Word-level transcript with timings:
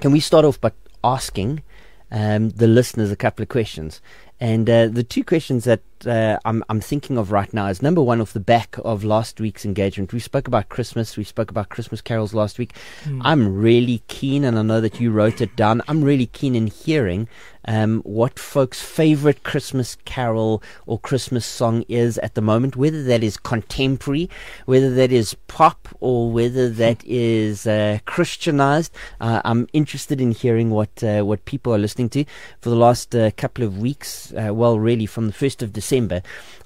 can 0.00 0.12
we 0.12 0.20
start 0.20 0.44
off 0.44 0.60
by 0.60 0.72
asking 1.04 1.62
um, 2.10 2.50
the 2.50 2.66
listeners 2.66 3.10
a 3.10 3.16
couple 3.16 3.42
of 3.42 3.48
questions? 3.48 4.00
And 4.40 4.68
uh, 4.68 4.88
the 4.88 5.04
two 5.04 5.24
questions 5.24 5.64
that 5.64 5.80
uh, 6.06 6.38
I'm, 6.44 6.64
I'm 6.68 6.80
thinking 6.80 7.18
of 7.18 7.32
right 7.32 7.52
now 7.52 7.66
is 7.66 7.82
number 7.82 8.02
one, 8.02 8.20
off 8.20 8.32
the 8.32 8.40
back 8.40 8.76
of 8.84 9.04
last 9.04 9.40
week's 9.40 9.64
engagement. 9.64 10.12
We 10.12 10.20
spoke 10.20 10.48
about 10.48 10.68
Christmas. 10.68 11.16
We 11.16 11.24
spoke 11.24 11.50
about 11.50 11.68
Christmas 11.68 12.00
carols 12.00 12.32
last 12.32 12.58
week. 12.58 12.74
Mm. 13.04 13.20
I'm 13.24 13.54
really 13.54 14.02
keen, 14.08 14.44
and 14.44 14.58
I 14.58 14.62
know 14.62 14.80
that 14.80 15.00
you 15.00 15.10
wrote 15.10 15.40
it 15.40 15.54
down. 15.56 15.82
I'm 15.88 16.02
really 16.02 16.26
keen 16.26 16.54
in 16.54 16.68
hearing 16.68 17.28
um, 17.66 18.00
what 18.02 18.38
folks' 18.38 18.80
favorite 18.80 19.42
Christmas 19.42 19.96
carol 20.06 20.62
or 20.86 20.98
Christmas 20.98 21.44
song 21.44 21.84
is 21.88 22.16
at 22.18 22.34
the 22.34 22.40
moment, 22.40 22.76
whether 22.76 23.02
that 23.04 23.22
is 23.22 23.36
contemporary, 23.36 24.30
whether 24.64 24.94
that 24.94 25.12
is 25.12 25.34
pop, 25.46 25.88
or 26.00 26.30
whether 26.30 26.70
that 26.70 27.04
is 27.04 27.66
uh, 27.66 27.98
Christianized. 28.06 28.92
Uh, 29.20 29.42
I'm 29.44 29.68
interested 29.74 30.20
in 30.20 30.32
hearing 30.32 30.70
what 30.70 31.04
uh, 31.04 31.22
what 31.22 31.44
people 31.44 31.74
are 31.74 31.78
listening 31.78 32.08
to 32.10 32.24
for 32.60 32.70
the 32.70 32.76
last 32.76 33.14
uh, 33.14 33.30
couple 33.32 33.64
of 33.64 33.78
weeks. 33.78 34.32
Uh, 34.32 34.54
well, 34.54 34.78
really, 34.78 35.06
from 35.06 35.26
the 35.26 35.32
first 35.32 35.62
of 35.62 35.74
December. 35.74 35.89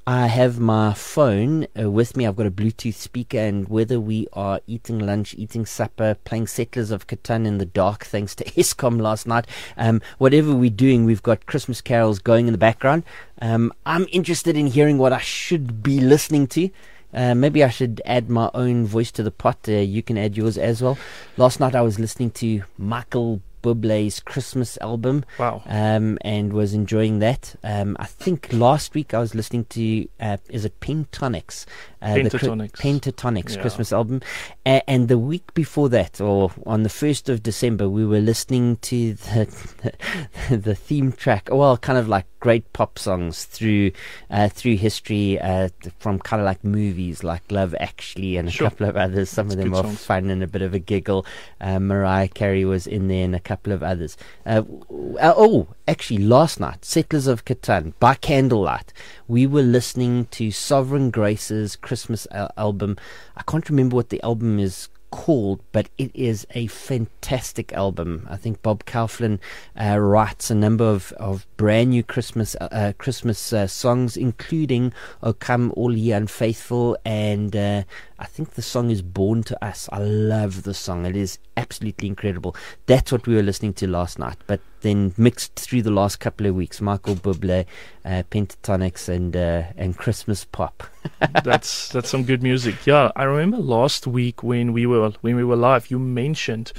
I 0.06 0.27
have 0.27 0.60
my 0.60 0.92
phone 0.92 1.66
uh, 1.80 1.91
with 1.91 2.14
me. 2.14 2.27
I've 2.27 2.37
got 2.37 2.45
a 2.45 2.51
Bluetooth 2.51 2.92
speaker, 2.95 3.38
and 3.38 3.66
whether 3.70 3.98
we 3.98 4.27
are 4.34 4.60
eating 4.66 4.98
lunch, 4.98 5.34
eating 5.38 5.64
supper, 5.64 6.14
playing 6.24 6.47
Settlers 6.47 6.91
of 6.91 7.06
Catan 7.06 7.47
in 7.47 7.56
the 7.56 7.64
dark, 7.64 8.05
thanks 8.14 8.34
to 8.34 8.45
Eskom 8.45 9.00
last 9.00 9.27
night, 9.27 9.47
um, 9.78 10.02
whatever 10.19 10.55
we're 10.55 10.69
doing, 10.69 11.06
we've 11.06 11.23
got 11.23 11.47
Christmas 11.47 11.80
carols 11.80 12.19
going 12.19 12.48
in 12.48 12.52
the 12.52 12.59
background. 12.59 13.02
Um, 13.41 13.73
I'm 13.87 14.06
interested 14.12 14.59
in 14.59 14.66
hearing 14.66 14.98
what 14.98 15.14
I 15.14 15.20
should 15.20 15.83
be 15.83 16.00
listening 16.00 16.48
to. 16.48 16.69
Uh, 17.14 17.34
maybe 17.34 17.64
I 17.64 17.70
should 17.70 18.02
add 18.05 18.28
my 18.28 18.50
own 18.52 18.84
voice 18.84 19.11
to 19.12 19.22
the 19.22 19.30
pot. 19.30 19.59
Uh, 19.66 19.72
you 19.72 20.02
can 20.02 20.19
add 20.19 20.36
yours 20.36 20.59
as 20.59 20.83
well. 20.83 20.98
Last 21.38 21.61
night 21.61 21.75
I 21.75 21.80
was 21.80 21.98
listening 21.98 22.30
to 22.33 22.64
Michael 22.77 23.41
Bublé's 23.64 24.20
Christmas 24.20 24.77
album. 24.82 25.24
Wow. 25.38 25.62
Um, 25.64 26.18
and 26.20 26.52
was 26.52 26.75
enjoying 26.75 27.20
that. 27.20 27.56
Um, 27.64 27.97
I 27.98 28.05
think 28.05 28.52
last 28.52 28.94
week 28.94 29.14
I 29.14 29.20
was 29.20 29.34
listening 29.34 29.64
to, 29.70 30.06
uh, 30.20 30.36
is 30.50 30.66
it 30.66 30.78
Pentatonix? 30.80 31.64
Uh, 32.02 32.08
Pentatonix. 32.08 32.72
The 32.72 32.78
Pentatonix 32.78 33.56
yeah. 33.56 33.62
Christmas 33.62 33.91
album. 33.91 34.20
Uh, 34.66 34.80
and 34.86 35.08
the 35.08 35.19
week 35.19 35.55
before 35.55 35.89
that, 35.89 36.20
or 36.20 36.52
on 36.66 36.83
the 36.83 36.91
1st 36.91 37.30
of 37.30 37.42
December, 37.42 37.89
we 37.89 38.05
were 38.05 38.20
listening 38.20 38.77
to 38.77 39.14
the, 39.14 39.94
the, 40.50 40.56
the 40.56 40.74
theme 40.74 41.11
track, 41.11 41.48
well, 41.50 41.78
kind 41.78 41.98
of 41.98 42.06
like 42.06 42.27
great 42.45 42.70
pop 42.75 42.98
songs 42.98 43.47
through 43.47 43.91
uh, 44.31 44.50
through 44.50 44.77
history 44.77 45.41
uh, 45.41 45.70
from 45.98 46.19
kind 46.19 46.42
of 46.42 46.45
like 46.45 46.62
movies 46.62 47.25
like 47.25 47.41
Love 47.51 47.75
Actually 47.81 48.36
and 48.36 48.48
a 48.48 48.51
sure. 48.51 48.69
couple 48.69 48.86
of 48.86 48.98
others. 48.98 49.31
Some 49.31 49.48
That's 49.48 49.56
of 49.56 49.64
them 49.64 49.75
are 49.75 49.84
songs. 49.84 50.05
fun 50.05 50.28
and 50.28 50.42
a 50.42 50.47
bit 50.47 50.61
of 50.61 50.75
a 50.75 50.78
giggle. 50.78 51.25
Uh, 51.59 51.78
Mariah 51.78 52.28
Carey 52.28 52.67
was 52.67 52.86
in 52.86 53.09
there 53.09 53.25
and 53.25 53.34
a 53.34 53.41
couple 53.41 53.73
of 53.73 53.83
others. 53.83 54.19
Uh, 54.45 54.61
oh, 54.91 55.69
actually, 55.89 56.19
last 56.19 56.61
night, 56.61 56.84
Settlers 56.84 57.27
of 57.27 57.47
Catan 57.47 57.95
by 57.98 58.14
candlelight, 58.14 58.92
we 59.27 59.47
were 59.47 59.62
listening 59.62 60.27
to 60.27 60.51
Sovereign 60.51 61.11
Grace's 61.11 61.77
Christmas 61.77 62.27
al- 62.31 62.53
album. 62.58 62.98
I 63.39 63.42
can't 63.45 63.70
remember 63.70 63.97
what 63.97 64.11
the 64.11 64.23
album 64.23 64.58
is 64.58 64.91
called, 65.15 65.61
but 65.70 65.89
it 65.97 66.11
is 66.12 66.45
a 66.57 66.67
fantastic 66.67 67.73
album. 67.73 68.27
I 68.29 68.37
think 68.37 68.62
Bob 68.62 68.84
Kauflin 68.84 69.39
uh, 69.81 69.97
writes 69.97 70.51
a 70.51 70.57
number 70.57 70.84
of, 70.84 71.12
of 71.12 71.47
brand 71.57 71.91
new 71.91 72.03
Christmas 72.03 72.57
uh, 72.61 72.69
uh 72.73 72.93
Christmas 72.98 73.53
uh, 73.53 73.69
songs, 73.69 74.17
including 74.17 74.92
"O 75.23 75.33
Come 75.33 75.73
All 75.77 75.97
Ye 75.97 76.11
Unfaithful," 76.11 76.98
and 77.05 77.55
uh, 77.55 77.85
I 78.25 78.27
think 78.27 78.55
the 78.55 78.62
song 78.62 78.91
is 78.91 79.03
"Born 79.03 79.42
to 79.42 79.62
Us." 79.62 79.86
I 79.92 79.98
love 79.98 80.62
the 80.62 80.72
song; 80.72 81.05
it 81.05 81.14
is 81.14 81.39
absolutely 81.58 82.08
incredible. 82.08 82.56
That's 82.86 83.12
what 83.12 83.27
we 83.27 83.34
were 83.34 83.42
listening 83.42 83.75
to 83.75 83.86
last 83.86 84.19
night, 84.19 84.39
but 84.47 84.61
then 84.80 85.12
mixed 85.19 85.56
through 85.56 85.83
the 85.83 85.91
last 85.91 86.20
couple 86.20 86.47
of 86.47 86.55
weeks, 86.55 86.80
Michael 86.80 87.17
Bublé, 87.17 87.67
uh, 88.02 88.22
Pentatonix, 88.30 89.11
and 89.11 89.36
and 89.36 89.98
Christmas 89.98 90.47
pop. 90.47 90.85
that's 91.45 91.90
that's 91.90 92.08
some 92.08 92.24
good 92.24 92.42
music. 92.42 92.86
Yeah, 92.86 93.12
I 93.14 93.24
remember 93.24 93.58
last 93.58 94.07
week 94.07 94.42
when 94.42 94.73
we 94.73 94.86
were 94.86 95.11
when 95.20 95.36
we 95.36 95.45
were 95.45 95.55
live, 95.55 95.91
you 95.91 95.98
mentioned 95.98 96.73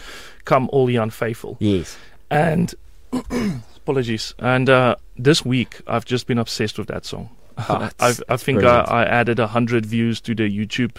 "Come 0.46 0.68
All 0.74 0.90
Ye 0.90 0.96
Unfaithful." 0.96 1.58
Yes, 1.60 1.96
and 2.32 2.74
apologies. 3.78 4.34
And 4.40 4.68
uh, 4.68 4.96
this 5.16 5.46
week, 5.46 5.80
I've 5.86 6.06
just 6.06 6.26
been 6.26 6.40
obsessed 6.40 6.80
with 6.80 6.88
that 6.88 7.06
song. 7.06 7.30
Oh, 7.70 7.90
I 8.00 8.38
think 8.38 8.64
I, 8.64 8.82
I, 8.82 9.06
added 9.06 9.40
a 9.40 9.48
hundred 9.48 9.86
views 9.86 10.20
to 10.22 10.36
the 10.36 10.44
YouTube 10.44 10.96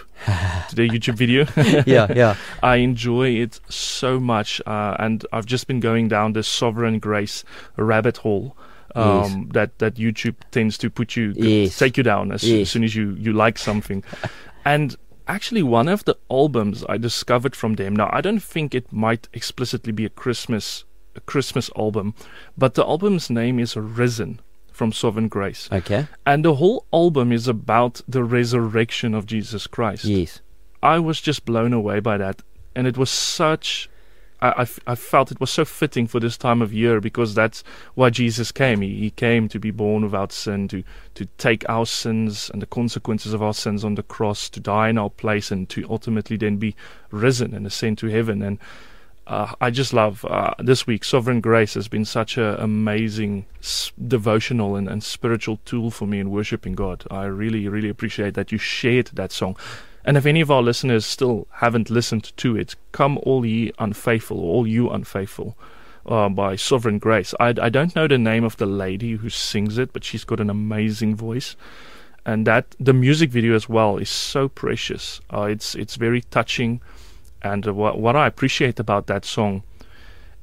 to 0.69 0.75
the 0.75 0.89
YouTube 0.89 1.13
video. 1.13 1.45
yeah, 1.85 2.11
yeah. 2.15 2.35
I 2.63 2.77
enjoy 2.77 3.29
it 3.29 3.59
so 3.69 4.19
much, 4.19 4.59
uh, 4.65 4.95
and 4.97 5.23
I've 5.31 5.45
just 5.45 5.67
been 5.67 5.79
going 5.79 6.07
down 6.07 6.33
this 6.33 6.47
sovereign 6.47 6.97
grace 6.97 7.43
rabbit 7.75 8.17
hole 8.17 8.57
um, 8.95 9.03
yes. 9.05 9.53
that 9.53 9.79
that 9.79 9.95
YouTube 9.95 10.35
tends 10.49 10.79
to 10.79 10.89
put 10.89 11.15
you 11.15 11.33
yes. 11.35 11.77
take 11.77 11.95
you 11.95 12.03
down 12.03 12.31
as, 12.31 12.43
yes. 12.43 12.61
as 12.61 12.69
soon 12.71 12.83
as 12.83 12.95
you 12.95 13.15
you 13.19 13.33
like 13.33 13.59
something, 13.59 14.03
and 14.65 14.95
actually 15.27 15.61
one 15.61 15.87
of 15.87 16.05
the 16.05 16.17
albums 16.31 16.83
I 16.89 16.97
discovered 16.97 17.55
from 17.55 17.75
them. 17.75 17.95
Now 17.95 18.09
I 18.11 18.21
don't 18.21 18.41
think 18.41 18.73
it 18.73 18.91
might 18.91 19.27
explicitly 19.31 19.91
be 19.91 20.05
a 20.05 20.09
Christmas 20.09 20.85
a 21.15 21.21
Christmas 21.21 21.69
album, 21.77 22.15
but 22.57 22.73
the 22.73 22.83
album's 22.83 23.29
name 23.29 23.59
is 23.59 23.75
Risen 23.75 24.39
from 24.77 24.91
Sovereign 24.91 25.27
Grace. 25.27 25.67
Okay. 25.71 26.07
And 26.25 26.45
the 26.45 26.55
whole 26.55 26.85
album 26.93 27.31
is 27.31 27.47
about 27.47 28.01
the 28.07 28.23
resurrection 28.23 29.13
of 29.13 29.25
Jesus 29.25 29.67
Christ. 29.67 30.05
Yes. 30.05 30.39
I 30.81 30.99
was 30.99 31.19
just 31.19 31.43
blown 31.43 31.73
away 31.73 31.99
by 31.99 32.17
that. 32.17 32.43
And 32.75 32.85
it 32.85 32.95
was 32.95 33.09
such 33.09 33.89
I, 34.39 34.67
I, 34.85 34.93
felt 34.93 35.31
it 35.31 35.39
was 35.39 35.49
so 35.49 35.65
fitting 35.65 36.05
for 36.05 36.19
this 36.19 36.37
time 36.37 36.61
of 36.61 36.71
year 36.71 37.01
because 37.01 37.33
that's 37.33 37.63
why 37.95 38.11
Jesus 38.11 38.51
came. 38.51 38.81
He, 38.81 38.95
he 38.99 39.09
came 39.09 39.49
to 39.49 39.59
be 39.59 39.71
born 39.71 40.03
without 40.03 40.31
sin, 40.31 40.67
to, 40.67 40.83
to 41.15 41.25
take 41.39 41.67
our 41.67 41.87
sins 41.87 42.51
and 42.51 42.61
the 42.61 42.67
consequences 42.67 43.33
of 43.33 43.41
our 43.41 43.55
sins 43.55 43.83
on 43.83 43.95
the 43.95 44.03
cross, 44.03 44.47
to 44.51 44.59
die 44.59 44.89
in 44.89 44.97
our 44.99 45.09
place, 45.09 45.49
and 45.49 45.67
to 45.69 45.87
ultimately 45.89 46.37
then 46.37 46.57
be 46.57 46.75
risen 47.09 47.55
and 47.55 47.65
ascend 47.65 47.97
to 47.97 48.07
heaven. 48.07 48.43
And 48.43 48.59
uh, 49.27 49.53
I 49.59 49.69
just 49.69 49.93
love 49.93 50.25
uh, 50.25 50.53
this 50.57 50.87
week. 50.87 51.03
Sovereign 51.03 51.41
Grace 51.41 51.73
has 51.73 51.87
been 51.87 52.05
such 52.05 52.37
an 52.37 52.55
amazing 52.55 53.45
s- 53.59 53.91
devotional 54.07 54.75
and, 54.75 54.87
and 54.87 55.03
spiritual 55.03 55.59
tool 55.65 55.91
for 55.91 56.07
me 56.07 56.19
in 56.19 56.31
worshiping 56.31 56.75
God. 56.75 57.03
I 57.11 57.25
really, 57.25 57.67
really 57.67 57.89
appreciate 57.89 58.33
that 58.35 58.51
you 58.51 58.57
shared 58.57 59.07
that 59.13 59.31
song. 59.31 59.57
And 60.05 60.15
if 60.15 60.25
any 60.25 60.39
of 60.39 60.49
our 60.49 60.61
listeners 60.61 61.05
still 61.05 61.47
haven't 61.51 61.89
listened 61.89 62.31
to 62.37 62.55
it, 62.55 62.75
Come 62.93 63.19
All 63.23 63.45
Ye 63.45 63.73
Unfaithful, 63.77 64.39
All 64.39 64.65
You 64.65 64.89
Unfaithful, 64.89 65.57
uh, 66.05 66.29
by 66.29 66.55
Sovereign 66.55 66.97
Grace. 66.97 67.33
I, 67.39 67.49
I 67.61 67.69
don't 67.69 67.93
know 67.93 68.07
the 68.07 68.17
name 68.17 68.45
of 68.45 68.55
the 68.55 68.65
lady 68.65 69.15
who 69.15 69.29
sings 69.29 69.77
it, 69.77 69.91
but 69.91 70.05
she's 70.05 70.23
got 70.23 70.39
an 70.39 70.49
amazing 70.49 71.17
voice. 71.17 71.57
And 72.25 72.47
that 72.47 72.75
the 72.79 72.93
music 72.93 73.29
video 73.29 73.55
as 73.55 73.67
well 73.67 73.97
is 73.97 74.09
so 74.09 74.47
precious. 74.47 75.21
Uh, 75.33 75.43
it's 75.43 75.75
it's 75.75 75.95
very 75.95 76.21
touching, 76.21 76.81
and 77.41 77.65
what 77.65 77.99
what 77.99 78.15
I 78.15 78.27
appreciate 78.27 78.79
about 78.79 79.07
that 79.07 79.25
song 79.25 79.63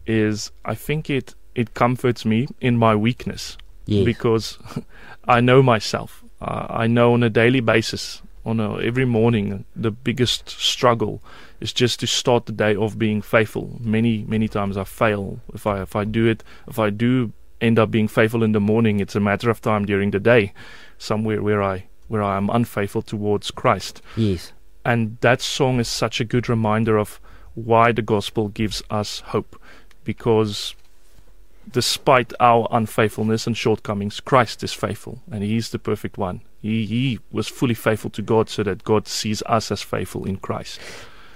is 0.07 0.53
I 0.65 0.75
think 0.75 1.11
it 1.11 1.35
it 1.55 1.75
comforts 1.75 2.25
me 2.25 2.49
in 2.61 2.77
my 2.77 2.95
weakness 2.95 3.57
yes. 3.87 4.05
because 4.05 4.59
I 5.25 5.41
know 5.41 5.63
myself. 5.63 6.25
Uh, 6.41 6.67
I 6.69 6.87
know 6.87 7.15
on 7.15 7.23
a 7.23 7.31
daily 7.31 7.61
basis 7.61 8.23
on 8.45 8.61
a, 8.61 8.79
every 8.81 9.05
morning, 9.05 9.65
the 9.75 9.91
biggest 9.91 10.49
struggle 10.51 11.23
is 11.61 11.73
just 11.73 12.01
to 12.01 12.07
start 12.07 12.47
the 12.47 12.53
day 12.53 12.77
off 12.77 12.99
being 12.99 13.23
faithful. 13.23 13.79
Many, 13.81 14.25
many 14.29 14.49
times 14.49 14.77
I 14.77 14.85
fail. 14.85 15.41
If 15.55 15.67
I 15.67 15.83
if 15.83 15.97
I 15.97 16.05
do 16.05 16.27
it, 16.27 16.45
if 16.69 16.79
I 16.79 16.91
do 16.91 17.33
end 17.61 17.79
up 17.79 17.91
being 17.91 18.09
faithful 18.09 18.43
in 18.43 18.53
the 18.53 18.61
morning, 18.61 19.01
it's 19.01 19.17
a 19.17 19.21
matter 19.21 19.49
of 19.49 19.63
time 19.63 19.87
during 19.87 20.11
the 20.11 20.21
day, 20.21 20.53
somewhere 20.99 21.43
where 21.43 21.63
I 21.63 21.87
where 22.09 22.23
I 22.23 22.37
am 22.37 22.51
unfaithful 22.51 23.03
towards 23.03 23.51
Christ. 23.51 24.03
Yes. 24.17 24.53
And 24.85 25.17
that 25.21 25.41
song 25.41 25.81
is 25.81 25.89
such 25.89 26.21
a 26.21 26.25
good 26.25 26.49
reminder 26.49 26.99
of 26.99 27.21
why 27.55 27.93
the 27.93 28.03
gospel 28.03 28.49
gives 28.49 28.83
us 28.91 29.21
hope, 29.21 29.61
because 30.05 30.75
despite 31.71 32.33
our 32.41 32.69
unfaithfulness 32.71 33.47
and 33.47 33.57
shortcomings, 33.57 34.21
Christ 34.21 34.63
is 34.63 34.73
faithful, 34.73 35.23
and 35.31 35.43
He 35.43 35.57
is 35.57 35.71
the 35.71 35.79
perfect 35.79 36.19
one. 36.19 36.43
He, 36.61 36.85
he 36.85 37.19
was 37.31 37.49
fully 37.49 37.75
faithful 37.75 38.11
to 38.11 38.23
God, 38.23 38.51
so 38.51 38.63
that 38.63 38.85
God 38.85 39.07
sees 39.09 39.43
us 39.47 39.71
as 39.71 39.83
faithful 39.83 40.27
in 40.27 40.37
Christ. 40.37 40.81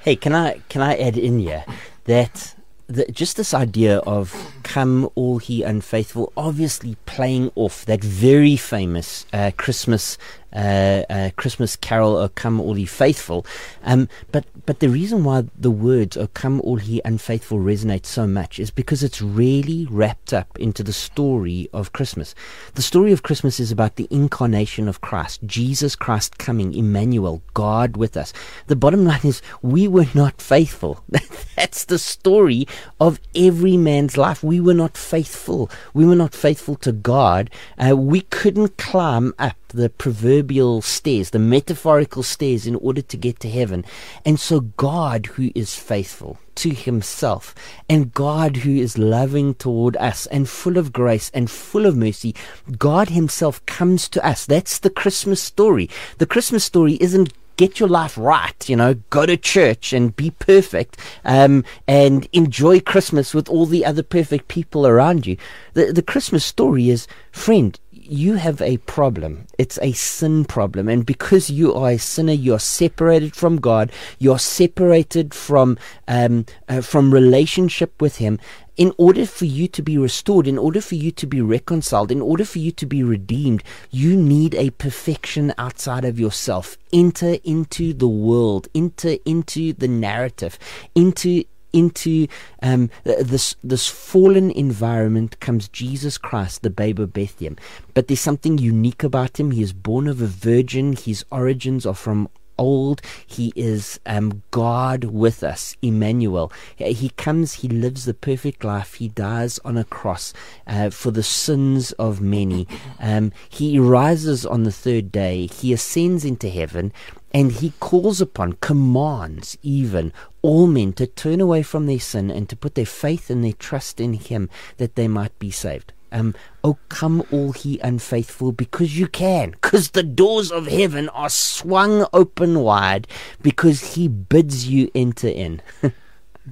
Hey, 0.03 0.17
can 0.17 0.35
I 0.35 0.61
can 0.69 0.83
I 0.83 0.97
add 0.97 1.17
in 1.17 1.39
here 1.39 1.65
that 2.05 2.55
the, 2.87 3.05
just 3.13 3.37
this 3.37 3.53
idea 3.53 3.99
of 3.99 4.35
"Come 4.63 5.11
all 5.15 5.39
he 5.39 5.63
unfaithful," 5.63 6.33
obviously 6.37 6.97
playing 7.05 7.51
off 7.55 7.85
that 7.85 8.03
very 8.03 8.57
famous 8.57 9.27
uh, 9.33 9.51
Christmas 9.57 10.19
uh, 10.53 11.03
uh, 11.11 11.31
Christmas 11.37 11.77
carol, 11.77 12.17
"O 12.17 12.29
Come 12.29 12.61
All 12.61 12.79
Ye 12.79 12.85
Faithful." 12.85 13.45
Um, 13.83 14.09
but 14.33 14.45
but 14.67 14.81
the 14.81 14.89
reason 14.89 15.25
why 15.25 15.45
the 15.57 15.71
words 15.71 16.17
"O 16.17 16.27
Come 16.29 16.61
All 16.63 16.81
Ye 16.81 17.01
Unfaithful" 17.05 17.59
resonate 17.59 18.07
so 18.07 18.27
much 18.27 18.59
is 18.59 18.71
because 18.71 19.03
it's 19.03 19.23
really 19.23 19.87
wrapped 19.91 20.33
up 20.33 20.59
into 20.59 20.83
the 20.83 20.93
story 20.93 21.69
of 21.73 21.93
Christmas. 21.93 22.35
The 22.75 22.83
story 22.83 23.13
of 23.13 23.23
Christmas 23.23 23.61
is 23.61 23.71
about 23.71 23.97
the 23.97 24.09
incarnation 24.11 24.89
of 24.89 25.01
Christ, 25.01 25.41
Jesus 25.47 25.97
Christ 25.97 26.39
coming, 26.39 26.75
Emmanuel, 26.75 27.43
God 27.55 27.97
with 27.97 28.17
us. 28.17 28.33
The 28.67 28.77
bottom 28.77 29.05
line 29.05 29.21
is 29.25 29.43
we 29.63 29.89
were 29.89 30.07
not 30.15 30.41
faithful. 30.41 31.05
That's 31.57 31.85
the 31.85 31.99
story 31.99 32.67
of 33.01 33.21
every 33.35 33.77
man's 33.77 34.17
life. 34.17 34.43
We 34.43 34.61
were 34.61 34.75
not 34.75 34.97
faithful. 34.97 35.71
We 35.93 36.07
were 36.07 36.17
not 36.17 36.35
faithful 36.35 36.77
to 36.77 36.93
God. 36.93 37.51
Uh, 37.79 37.97
we 37.97 38.23
couldn't 38.23 38.77
climb 38.79 39.35
up 39.39 39.57
the 39.69 39.91
proverbial 39.91 40.83
stairs, 40.83 41.31
the 41.31 41.39
metaphorical 41.39 42.23
stairs, 42.23 42.67
in 42.67 42.75
order 42.77 43.03
to 43.03 43.17
get 43.17 43.41
to 43.41 43.51
heaven. 43.51 43.85
And 44.25 44.39
so, 44.41 44.61
God, 44.61 45.27
who 45.27 45.51
is 45.55 45.75
faithful 45.75 46.39
to 46.57 46.71
Himself, 46.71 47.55
and 47.89 48.13
God, 48.13 48.59
who 48.59 48.75
is 48.75 48.99
loving 48.99 49.55
toward 49.55 49.97
us 49.97 50.27
and 50.27 50.49
full 50.49 50.77
of 50.77 50.93
grace 50.93 51.31
and 51.35 51.51
full 51.51 51.87
of 51.87 51.97
mercy, 51.97 52.35
God 52.79 53.11
Himself 53.11 53.65
comes 53.67 54.09
to 54.11 54.27
us. 54.27 54.47
That's 54.47 54.79
the 54.79 54.91
Christmas 54.91 55.43
story. 55.43 55.89
The 56.19 56.27
Christmas 56.27 56.65
story 56.65 56.99
isn't 57.01 57.33
get 57.59 57.81
your 57.81 57.89
life 57.89 58.17
right, 58.17 58.69
you 58.69 58.77
know, 58.77 58.95
go 59.11 59.27
to 59.27 59.37
church 59.37 59.93
and 59.93 60.17
be 60.17 60.31
perfect, 60.31 60.97
um, 61.25 61.65
and 61.87 62.27
enjoy 62.33 62.81
Christmas 62.81 63.35
with 63.35 63.49
all 63.49 63.67
the 63.67 63.85
other 63.85 64.03
perfect 64.03 64.49
people 64.49 64.87
around 64.87 65.27
you. 65.27 65.37
The, 65.75 65.93
the 65.93 66.03
Christmas 66.03 66.45
story 66.45 66.89
is, 66.89 67.07
friend, 67.33 67.79
you 68.09 68.35
have 68.35 68.61
a 68.63 68.79
problem. 68.79 69.47
It's 69.59 69.79
a 69.83 69.93
sin 69.93 70.45
problem. 70.45 70.89
And 70.89 71.05
because 71.05 71.51
you 71.51 71.75
are 71.75 71.91
a 71.91 71.99
sinner, 71.99 72.33
you're 72.33 72.59
separated 72.59 73.37
from 73.37 73.57
God. 73.57 73.93
You're 74.19 74.39
separated 74.39 75.35
from, 75.35 75.79
um, 76.07 76.47
uh, 76.69 76.81
from 76.81 77.13
relationship 77.13 78.01
with 78.01 78.17
Him. 78.17 78.39
In 78.77 78.93
order 78.97 79.27
for 79.27 79.45
you 79.45 79.67
to 79.69 79.83
be 79.83 79.99
restored, 79.99 80.47
in 80.47 80.57
order 80.57 80.81
for 80.81 80.95
you 80.95 81.11
to 81.11 81.27
be 81.27 81.41
reconciled, 81.41 82.13
in 82.13 82.21
order 82.21 82.45
for 82.45 82.61
you 82.61 82.71
to 82.73 82.87
be 82.87 83.03
redeemed, 83.03 83.65
you 83.91 84.17
need 84.17 84.55
a 84.55 84.71
perfection 84.71 85.53
outside 85.59 86.05
of 86.05 86.21
yourself. 86.21 86.79
Enter 86.93 87.39
into 87.43 87.93
the 87.93 88.09
world, 88.09 88.69
enter 88.75 89.17
into 89.25 89.73
the 89.73 89.89
narrative, 89.89 90.59
into 90.95 91.45
into 91.73 92.27
um, 92.63 92.91
this 93.05 93.57
this 93.63 93.89
fallen 93.89 94.51
environment 94.51 95.41
comes 95.41 95.69
Jesus 95.69 96.19
Christ, 96.19 96.63
the 96.63 96.71
babe 96.71 96.99
of 96.99 97.13
Bethlehem. 97.13 97.57
But 97.95 98.09
there's 98.09 98.21
something 98.21 98.59
unique 98.59 99.03
about 99.03 99.39
him. 99.39 99.51
He 99.51 99.63
is 99.63 99.73
born 99.73 100.07
of 100.07 100.21
a 100.21 100.27
virgin. 100.27 100.95
His 100.95 101.25
origins 101.31 101.87
are 101.87 101.95
from 101.95 102.29
old. 102.59 103.01
He 103.27 103.53
is 103.57 104.01
um, 104.05 104.43
God 104.51 105.05
with 105.05 105.43
us, 105.43 105.77
Emmanuel. 105.81 106.53
He 106.77 107.11
comes, 107.11 107.55
he 107.55 107.69
lives 107.69 108.05
the 108.05 108.15
perfect 108.15 108.65
life. 108.65 108.95
He 108.95 109.09
dies 109.09 109.59
on 109.61 109.79
a 109.79 109.85
cross 109.85 110.35
uh, 110.67 110.91
for 110.91 111.11
the 111.11 111.23
sins 111.23 111.93
of 111.93 112.21
many. 112.21 112.67
Um, 112.99 113.33
he 113.49 113.79
rises 113.79 114.45
on 114.45 114.65
the 114.65 114.73
third 114.73 115.13
day. 115.13 115.47
He 115.47 115.73
ascends 115.73 116.25
into 116.25 116.49
heaven. 116.49 116.93
And 117.33 117.53
he 117.53 117.73
calls 117.79 118.21
upon, 118.21 118.55
commands 118.55 119.59
even 119.63 120.13
all 120.41 120.67
men 120.67 120.93
to 120.95 121.07
turn 121.07 121.41
away 121.41 121.63
from 121.63 121.87
their 121.87 122.01
sin 122.01 122.31
and 122.31 122.49
to 122.49 122.57
put 122.57 122.75
their 122.75 122.87
faith 122.87 123.29
and 123.29 123.45
their 123.45 123.53
trust 123.53 124.01
in 124.01 124.15
him 124.15 124.49
that 124.79 124.95
they 124.95 125.09
might 125.09 125.39
be 125.39 125.51
saved. 125.51 125.93
Um, 126.11 126.35
oh, 126.65 126.79
come 126.89 127.23
all 127.31 127.53
he 127.53 127.79
unfaithful, 127.81 128.53
because 128.53 128.99
you 128.99 129.09
can, 129.09 129.51
because 129.51 129.91
the 129.91 130.03
doors 130.03 130.51
of 130.51 130.67
heaven 130.67 131.11
are 131.11 131.29
swung 131.29 132.07
open 132.15 132.61
wide, 132.61 133.07
because 133.43 133.95
he 133.95 134.09
bids 134.09 134.69
you 134.69 134.91
enter 134.95 135.29
in. 135.29 135.61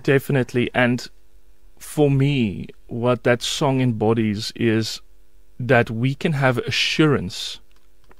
Definitely. 0.02 0.70
And 0.74 1.08
for 1.78 2.10
me, 2.10 2.68
what 2.88 3.24
that 3.24 3.42
song 3.42 3.80
embodies 3.80 4.52
is 4.54 5.00
that 5.58 5.90
we 5.90 6.14
can 6.14 6.32
have 6.32 6.58
assurance 6.58 7.60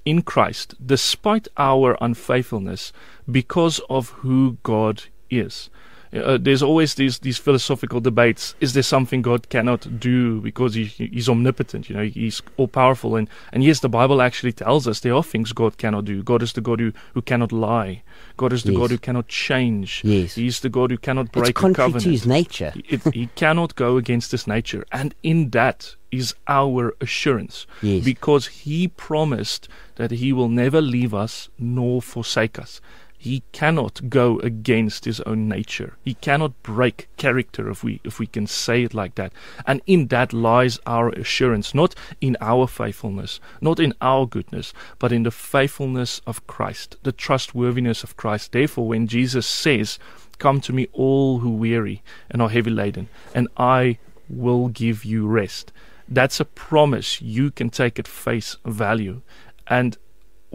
in 0.07 0.23
Christ 0.23 0.75
despite 0.85 1.49
our 1.59 1.99
unfaithfulness 2.01 2.93
because 3.31 3.81
of 3.91 4.11
who 4.21 4.57
God 4.63 5.05
is. 5.29 5.69
Uh, 6.13 6.39
there's 6.41 6.63
always 6.63 6.95
these 6.95 7.19
these 7.21 7.39
philosophical 7.39 8.01
debates. 8.01 8.55
Is 8.61 8.73
there 8.75 8.83
something 8.83 9.23
God 9.23 9.49
cannot 9.49 10.01
do 10.01 10.41
because 10.41 10.75
he, 10.75 10.85
he's 10.85 11.29
omnipotent? 11.29 11.89
You 11.89 11.97
know, 11.97 12.05
he's 12.05 12.43
all 12.57 12.69
powerful. 12.69 13.17
And 13.17 13.29
and 13.53 13.65
yes, 13.65 13.81
the 13.81 13.89
Bible 13.89 14.23
actually 14.23 14.53
tells 14.53 14.87
us 14.87 15.01
there 15.01 15.15
are 15.15 15.23
things 15.23 15.53
God 15.53 15.79
cannot 15.79 16.05
do. 16.05 16.23
God 16.23 16.43
is 16.43 16.53
the 16.53 16.61
God 16.61 16.81
who, 16.81 16.93
who 17.15 17.23
cannot 17.23 17.53
lie. 17.53 18.03
God 18.37 18.53
is 18.53 18.63
the 18.63 18.73
yes. 18.73 18.79
God 18.79 18.91
who 18.91 18.99
cannot 18.99 19.29
change. 19.29 20.03
Yes. 20.05 20.35
He's 20.35 20.61
the 20.61 20.69
God 20.69 20.91
who 20.91 20.99
cannot 20.99 21.33
break 21.33 21.51
it's 21.51 21.59
contrary 21.59 21.91
a 21.91 21.93
covenant. 21.93 22.05
to 22.05 22.11
his 22.11 22.27
nature. 22.27 22.73
it, 22.75 23.03
he 23.15 23.29
cannot 23.35 23.75
go 23.75 23.97
against 23.97 24.31
his 24.31 24.47
nature, 24.47 24.85
and 24.93 25.15
in 25.23 25.51
that 25.51 25.97
is 26.11 26.35
our 26.47 26.95
assurance. 27.01 27.67
Yes. 27.83 28.05
Because 28.05 28.47
he 28.47 28.89
promised 28.89 29.69
that 29.97 30.11
he 30.11 30.33
will 30.33 30.49
never 30.49 30.81
leave 30.81 31.15
us 31.15 31.49
nor 31.59 32.01
forsake 32.01 32.59
us. 32.59 32.81
He 33.19 33.43
cannot 33.53 34.09
go 34.09 34.39
against 34.41 35.05
his 35.05 35.21
own 35.23 35.49
nature. 35.49 35.97
He 36.05 36.15
cannot 36.15 36.63
break 36.63 37.09
character 37.17 37.69
if 37.71 37.83
we 37.83 38.01
if 38.05 38.19
we 38.19 38.27
can 38.27 38.47
say 38.47 38.83
it 38.83 38.95
like 38.95 39.15
that. 39.17 39.33
And 39.67 39.81
in 39.87 40.09
that 40.09 40.33
lies 40.33 40.79
our 40.87 41.09
assurance, 41.11 41.75
not 41.75 41.95
in 42.21 42.37
our 42.41 42.67
faithfulness, 42.67 43.41
not 43.61 43.81
in 43.81 43.95
our 44.01 44.27
goodness, 44.27 44.73
but 44.99 45.13
in 45.13 45.23
the 45.23 45.31
faithfulness 45.31 46.21
of 46.27 46.47
Christ, 46.47 46.97
the 47.03 47.13
trustworthiness 47.13 48.03
of 48.03 48.17
Christ. 48.17 48.53
Therefore, 48.53 48.89
when 48.89 49.07
Jesus 49.07 49.47
says, 49.47 49.99
Come 50.39 50.61
to 50.61 50.73
me 50.73 50.87
all 50.93 51.39
who 51.39 51.51
weary 51.51 52.03
and 52.31 52.43
are 52.43 52.51
heavy 52.51 52.71
laden, 52.71 53.09
and 53.35 53.49
I 53.57 53.99
will 54.29 54.69
give 54.69 55.05
you 55.05 55.27
rest. 55.27 55.73
That's 56.09 56.41
a 56.41 56.45
promise 56.45 57.21
you 57.23 57.51
can 57.51 57.71
take 57.71 57.99
at 57.99 58.07
face 58.07 58.57
value. 58.65 59.23
And 59.67 59.97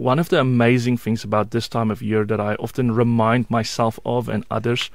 one 0.02 0.18
of 0.18 0.30
the 0.30 0.40
amazing 0.40 0.96
things 0.96 1.22
about 1.22 1.52
this 1.52 1.68
time 1.68 1.90
of 1.90 2.02
year 2.02 2.24
that 2.24 2.40
I 2.40 2.56
often 2.56 2.92
remind 2.92 3.48
myself 3.48 4.00
of 4.04 4.28
and 4.28 4.44
others 4.50 4.90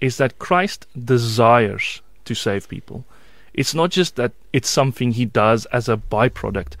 is 0.00 0.16
that 0.16 0.38
Christ 0.38 0.86
desires 0.98 2.00
to 2.24 2.34
save 2.34 2.68
people. 2.68 3.04
It's 3.52 3.74
not 3.74 3.90
just 3.90 4.16
that 4.16 4.32
it's 4.52 4.70
something 4.70 5.12
he 5.12 5.26
does 5.26 5.66
as 5.66 5.88
a 5.88 5.98
byproduct. 5.98 6.76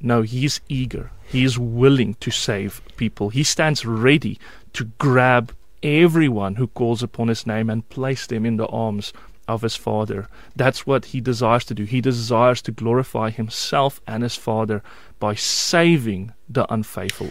No, 0.00 0.20
he 0.22 0.44
is 0.44 0.60
eager. 0.68 1.10
He 1.26 1.42
is 1.42 1.58
willing 1.58 2.14
to 2.20 2.30
save 2.30 2.82
people. 2.96 3.30
He 3.30 3.44
stands 3.44 3.86
ready 3.86 4.38
to 4.74 4.84
grab 4.98 5.54
everyone 5.82 6.56
who 6.56 6.66
calls 6.66 7.02
upon 7.02 7.28
his 7.28 7.46
name 7.46 7.70
and 7.70 7.88
place 7.88 8.26
them 8.26 8.44
in 8.44 8.56
the 8.58 8.66
arms 8.66 9.14
of 9.48 9.62
his 9.62 9.74
Father. 9.74 10.28
That's 10.54 10.86
what 10.86 11.06
he 11.06 11.20
desires 11.20 11.64
to 11.66 11.74
do. 11.74 11.84
He 11.84 12.00
desires 12.00 12.60
to 12.62 12.72
glorify 12.72 13.30
himself 13.30 14.00
and 14.06 14.22
his 14.22 14.36
Father 14.36 14.82
by 15.20 15.34
saving 15.34 16.32
the 16.48 16.70
unfaithful. 16.72 17.30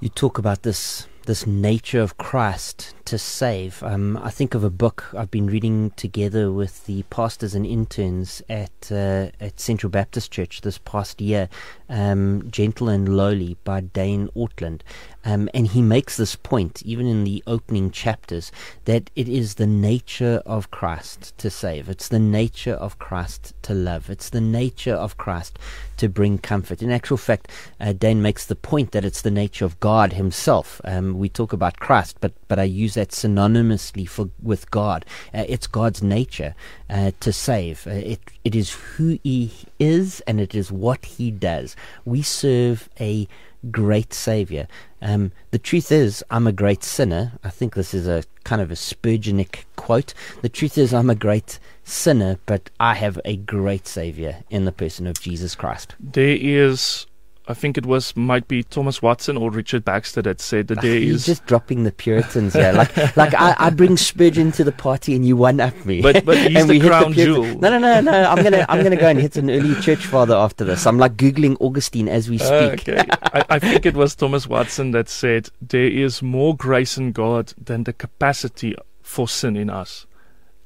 You 0.00 0.10
talk 0.10 0.38
about 0.38 0.62
this 0.62 1.08
this 1.26 1.46
nature 1.46 2.00
of 2.00 2.18
Christ 2.18 2.94
to 3.04 3.18
save. 3.18 3.82
Um, 3.82 4.16
I 4.16 4.30
think 4.30 4.54
of 4.54 4.64
a 4.64 4.70
book 4.70 5.12
I've 5.16 5.30
been 5.30 5.46
reading 5.46 5.90
together 5.90 6.50
with 6.50 6.86
the 6.86 7.02
pastors 7.04 7.54
and 7.54 7.66
interns 7.66 8.42
at 8.48 8.90
uh, 8.90 9.28
at 9.40 9.60
Central 9.60 9.90
Baptist 9.90 10.30
Church 10.30 10.62
this 10.62 10.78
past 10.78 11.20
year, 11.20 11.48
um, 11.88 12.48
"Gentle 12.50 12.88
and 12.88 13.08
Lowly" 13.08 13.56
by 13.64 13.80
Dane 13.80 14.28
Ortlund, 14.34 14.80
um, 15.24 15.48
and 15.52 15.68
he 15.68 15.82
makes 15.82 16.16
this 16.16 16.36
point 16.36 16.82
even 16.82 17.06
in 17.06 17.24
the 17.24 17.42
opening 17.46 17.90
chapters 17.90 18.50
that 18.84 19.10
it 19.14 19.28
is 19.28 19.54
the 19.54 19.66
nature 19.66 20.42
of 20.46 20.70
Christ 20.70 21.36
to 21.38 21.50
save. 21.50 21.88
It's 21.88 22.08
the 22.08 22.18
nature 22.18 22.74
of 22.74 22.98
Christ 22.98 23.54
to 23.62 23.74
love. 23.74 24.10
It's 24.10 24.30
the 24.30 24.40
nature 24.40 24.94
of 24.94 25.16
Christ 25.16 25.58
to 25.98 26.08
bring 26.08 26.38
comfort. 26.38 26.82
In 26.82 26.90
actual 26.90 27.16
fact, 27.16 27.48
uh, 27.80 27.92
Dane 27.92 28.22
makes 28.22 28.46
the 28.46 28.56
point 28.56 28.92
that 28.92 29.04
it's 29.04 29.22
the 29.22 29.30
nature 29.30 29.64
of 29.64 29.78
God 29.80 30.14
Himself. 30.14 30.80
Um, 30.84 31.18
we 31.18 31.28
talk 31.28 31.52
about 31.52 31.78
Christ, 31.78 32.16
but 32.20 32.32
but 32.48 32.58
I 32.58 32.64
use 32.64 32.93
that 32.94 33.10
synonymously 33.10 34.08
for 34.08 34.30
with 34.42 34.70
God. 34.70 35.04
Uh, 35.32 35.44
it's 35.48 35.66
God's 35.66 36.02
nature 36.02 36.54
uh, 36.90 37.12
to 37.20 37.32
save. 37.32 37.86
Uh, 37.86 37.90
it 37.90 38.20
it 38.44 38.54
is 38.54 38.72
who 38.72 39.18
He 39.22 39.52
is, 39.78 40.20
and 40.26 40.40
it 40.40 40.54
is 40.54 40.72
what 40.72 41.04
He 41.04 41.30
does. 41.30 41.76
We 42.04 42.22
serve 42.22 42.88
a 43.00 43.28
great 43.70 44.12
Savior. 44.12 44.66
Um, 45.00 45.32
the 45.50 45.58
truth 45.58 45.90
is, 45.92 46.24
I'm 46.30 46.46
a 46.46 46.52
great 46.52 46.84
sinner. 46.84 47.32
I 47.42 47.50
think 47.50 47.74
this 47.74 47.94
is 47.94 48.06
a 48.06 48.24
kind 48.44 48.60
of 48.60 48.70
a 48.70 48.74
Spurgeonic 48.74 49.64
quote. 49.76 50.14
The 50.42 50.48
truth 50.48 50.78
is, 50.78 50.92
I'm 50.92 51.10
a 51.10 51.14
great 51.14 51.58
sinner, 51.84 52.38
but 52.46 52.70
I 52.80 52.94
have 52.94 53.20
a 53.24 53.36
great 53.36 53.86
Savior 53.86 54.44
in 54.50 54.64
the 54.64 54.72
person 54.72 55.06
of 55.06 55.20
Jesus 55.20 55.54
Christ. 55.54 55.94
There 56.00 56.38
is 56.40 57.06
I 57.46 57.52
think 57.52 57.76
it 57.76 57.84
was 57.84 58.16
might 58.16 58.48
be 58.48 58.62
Thomas 58.62 59.02
Watson 59.02 59.36
or 59.36 59.50
Richard 59.50 59.84
Baxter 59.84 60.22
that 60.22 60.40
said 60.40 60.68
that 60.68 60.80
there 60.80 60.98
You're 60.98 61.16
is. 61.16 61.26
just 61.26 61.44
dropping 61.44 61.84
the 61.84 61.92
Puritans 61.92 62.54
here. 62.54 62.72
Like, 62.72 62.96
like 63.16 63.34
I, 63.34 63.54
I 63.58 63.70
bring 63.70 63.98
Spurgeon 63.98 64.50
to 64.52 64.64
the 64.64 64.72
party 64.72 65.14
and 65.14 65.26
you 65.26 65.36
one 65.36 65.60
up 65.60 65.74
me. 65.84 66.00
But 66.00 66.24
but 66.24 66.38
he's 66.48 66.56
and 66.56 66.70
the 66.70 66.74
we 66.74 66.80
hit 66.80 66.88
crown 66.88 67.12
Puritans. 67.12 67.46
jewel. 67.46 67.58
No, 67.60 67.68
no, 67.68 67.78
no, 67.78 68.00
no. 68.00 68.30
I'm 68.30 68.42
gonna, 68.42 68.64
I'm 68.68 68.82
gonna 68.82 68.96
go 68.96 69.08
and 69.08 69.20
hit 69.20 69.36
an 69.36 69.50
early 69.50 69.74
church 69.82 70.06
father 70.06 70.34
after 70.34 70.64
this. 70.64 70.86
I'm 70.86 70.96
like 70.98 71.16
googling 71.16 71.56
Augustine 71.60 72.08
as 72.08 72.30
we 72.30 72.38
speak. 72.38 72.50
Ah, 72.50 72.92
okay. 72.92 73.04
I, 73.34 73.44
I 73.50 73.58
think 73.58 73.84
it 73.84 73.94
was 73.94 74.14
Thomas 74.14 74.46
Watson 74.46 74.92
that 74.92 75.10
said 75.10 75.50
there 75.60 75.84
is 75.88 76.22
more 76.22 76.56
grace 76.56 76.96
in 76.96 77.12
God 77.12 77.52
than 77.62 77.84
the 77.84 77.92
capacity 77.92 78.74
for 79.02 79.28
sin 79.28 79.54
in 79.54 79.68
us, 79.68 80.06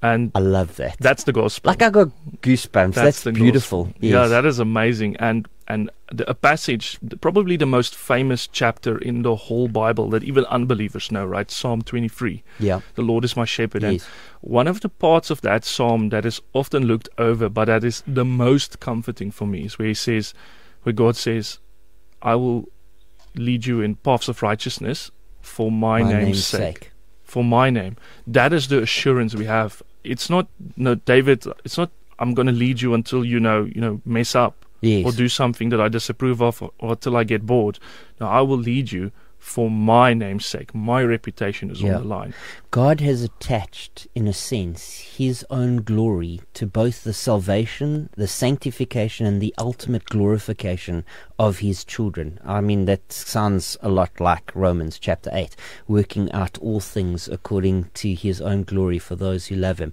and 0.00 0.30
I 0.34 0.38
love 0.38 0.76
that. 0.76 0.96
that's 1.00 1.24
the 1.24 1.32
gospel. 1.32 1.70
like 1.70 1.82
I 1.82 1.90
got 1.90 2.10
goosebumps. 2.40 2.94
That's, 2.94 3.24
the 3.24 3.32
beautiful. 3.32 3.92
Yes. 3.98 4.12
Yeah, 4.12 4.26
that 4.28 4.46
is 4.46 4.60
amazing. 4.60 5.16
And 5.16 5.48
and 5.68 5.90
the, 6.10 6.28
a 6.28 6.34
passage, 6.34 6.98
probably 7.20 7.56
the 7.56 7.66
most 7.66 7.94
famous 7.94 8.46
chapter 8.46 8.96
in 8.96 9.20
the 9.22 9.36
whole 9.36 9.68
Bible 9.68 10.08
that 10.10 10.24
even 10.24 10.46
unbelievers 10.46 11.12
know, 11.12 11.26
right? 11.26 11.50
Psalm 11.50 11.82
23. 11.82 12.42
yeah. 12.58 12.80
The 12.94 13.02
Lord 13.02 13.22
is 13.24 13.36
my 13.36 13.44
shepherd. 13.44 13.84
And 13.84 13.92
Yes. 13.94 14.08
one 14.40 14.66
of 14.66 14.80
the 14.80 14.88
parts 14.88 15.30
of 15.30 15.42
that 15.42 15.66
psalm 15.66 16.08
that 16.08 16.24
is 16.24 16.40
often 16.54 16.86
looked 16.86 17.10
over, 17.18 17.50
but 17.50 17.66
that 17.66 17.84
is 17.84 18.02
the 18.06 18.24
most 18.24 18.80
comforting 18.80 19.30
for 19.30 19.46
me, 19.46 19.66
is 19.66 19.78
where 19.78 19.88
he 19.88 19.94
says, 19.94 20.32
where 20.84 20.94
God 20.94 21.16
says, 21.16 21.58
I 22.22 22.34
will 22.34 22.70
lead 23.34 23.66
you 23.66 23.82
in 23.82 23.96
paths 23.96 24.28
of 24.28 24.42
righteousness 24.42 25.10
for 25.42 25.70
my, 25.70 26.02
name's, 26.02 26.46
sake. 26.46 26.92
For 27.24 27.44
my 27.44 27.68
name. 27.68 27.98
That 28.26 28.54
is 28.54 28.68
the 28.68 28.80
assurance 28.82 29.34
we 29.34 29.44
have. 29.44 29.82
It's 30.02 30.30
not 30.30 30.48
no 30.78 30.94
David, 30.94 31.44
it's 31.62 31.76
not 31.76 31.90
I'm 32.18 32.32
gonna 32.32 32.52
lead 32.52 32.80
you 32.80 32.94
until 32.94 33.22
you 33.22 33.38
know, 33.38 33.64
you 33.64 33.82
know, 33.82 34.00
mess 34.06 34.34
up 34.34 34.64
Yes. 34.80 35.04
or 35.06 35.12
do 35.12 35.28
something 35.28 35.70
that 35.70 35.80
I 35.80 35.88
disapprove 35.88 36.40
of 36.40 36.62
or, 36.62 36.70
or 36.78 36.94
till 36.96 37.16
I 37.16 37.24
get 37.24 37.44
bored. 37.46 37.78
Now, 38.20 38.28
I 38.28 38.42
will 38.42 38.58
lead 38.58 38.92
you 38.92 39.10
for 39.40 39.70
my 39.70 40.12
name's 40.14 40.44
sake. 40.44 40.74
My 40.74 41.02
reputation 41.02 41.70
is 41.70 41.80
Yeah. 41.80 41.94
on 41.96 42.02
the 42.02 42.08
line. 42.08 42.34
God 42.72 43.00
has 43.00 43.22
attached, 43.22 44.06
in 44.14 44.26
a 44.26 44.32
sense, 44.32 44.98
His 45.16 45.44
own 45.48 45.82
glory 45.82 46.40
to 46.54 46.66
both 46.66 47.04
the 47.04 47.12
salvation, 47.12 48.10
the 48.16 48.26
sanctification, 48.26 49.26
and 49.26 49.40
the 49.40 49.54
ultimate 49.56 50.04
glorification 50.06 51.04
of 51.38 51.58
His 51.58 51.84
children. 51.84 52.40
I 52.44 52.60
mean, 52.60 52.84
that 52.86 53.12
sounds 53.12 53.76
a 53.80 53.88
lot 53.88 54.20
like 54.20 54.50
Romans 54.54 54.98
chapter 54.98 55.30
8, 55.32 55.54
working 55.86 56.30
out 56.32 56.58
all 56.58 56.80
things 56.80 57.28
according 57.28 57.90
to 57.94 58.14
His 58.14 58.40
own 58.40 58.64
glory 58.64 58.98
for 58.98 59.14
those 59.16 59.46
who 59.46 59.54
love 59.54 59.78
Him. 59.78 59.92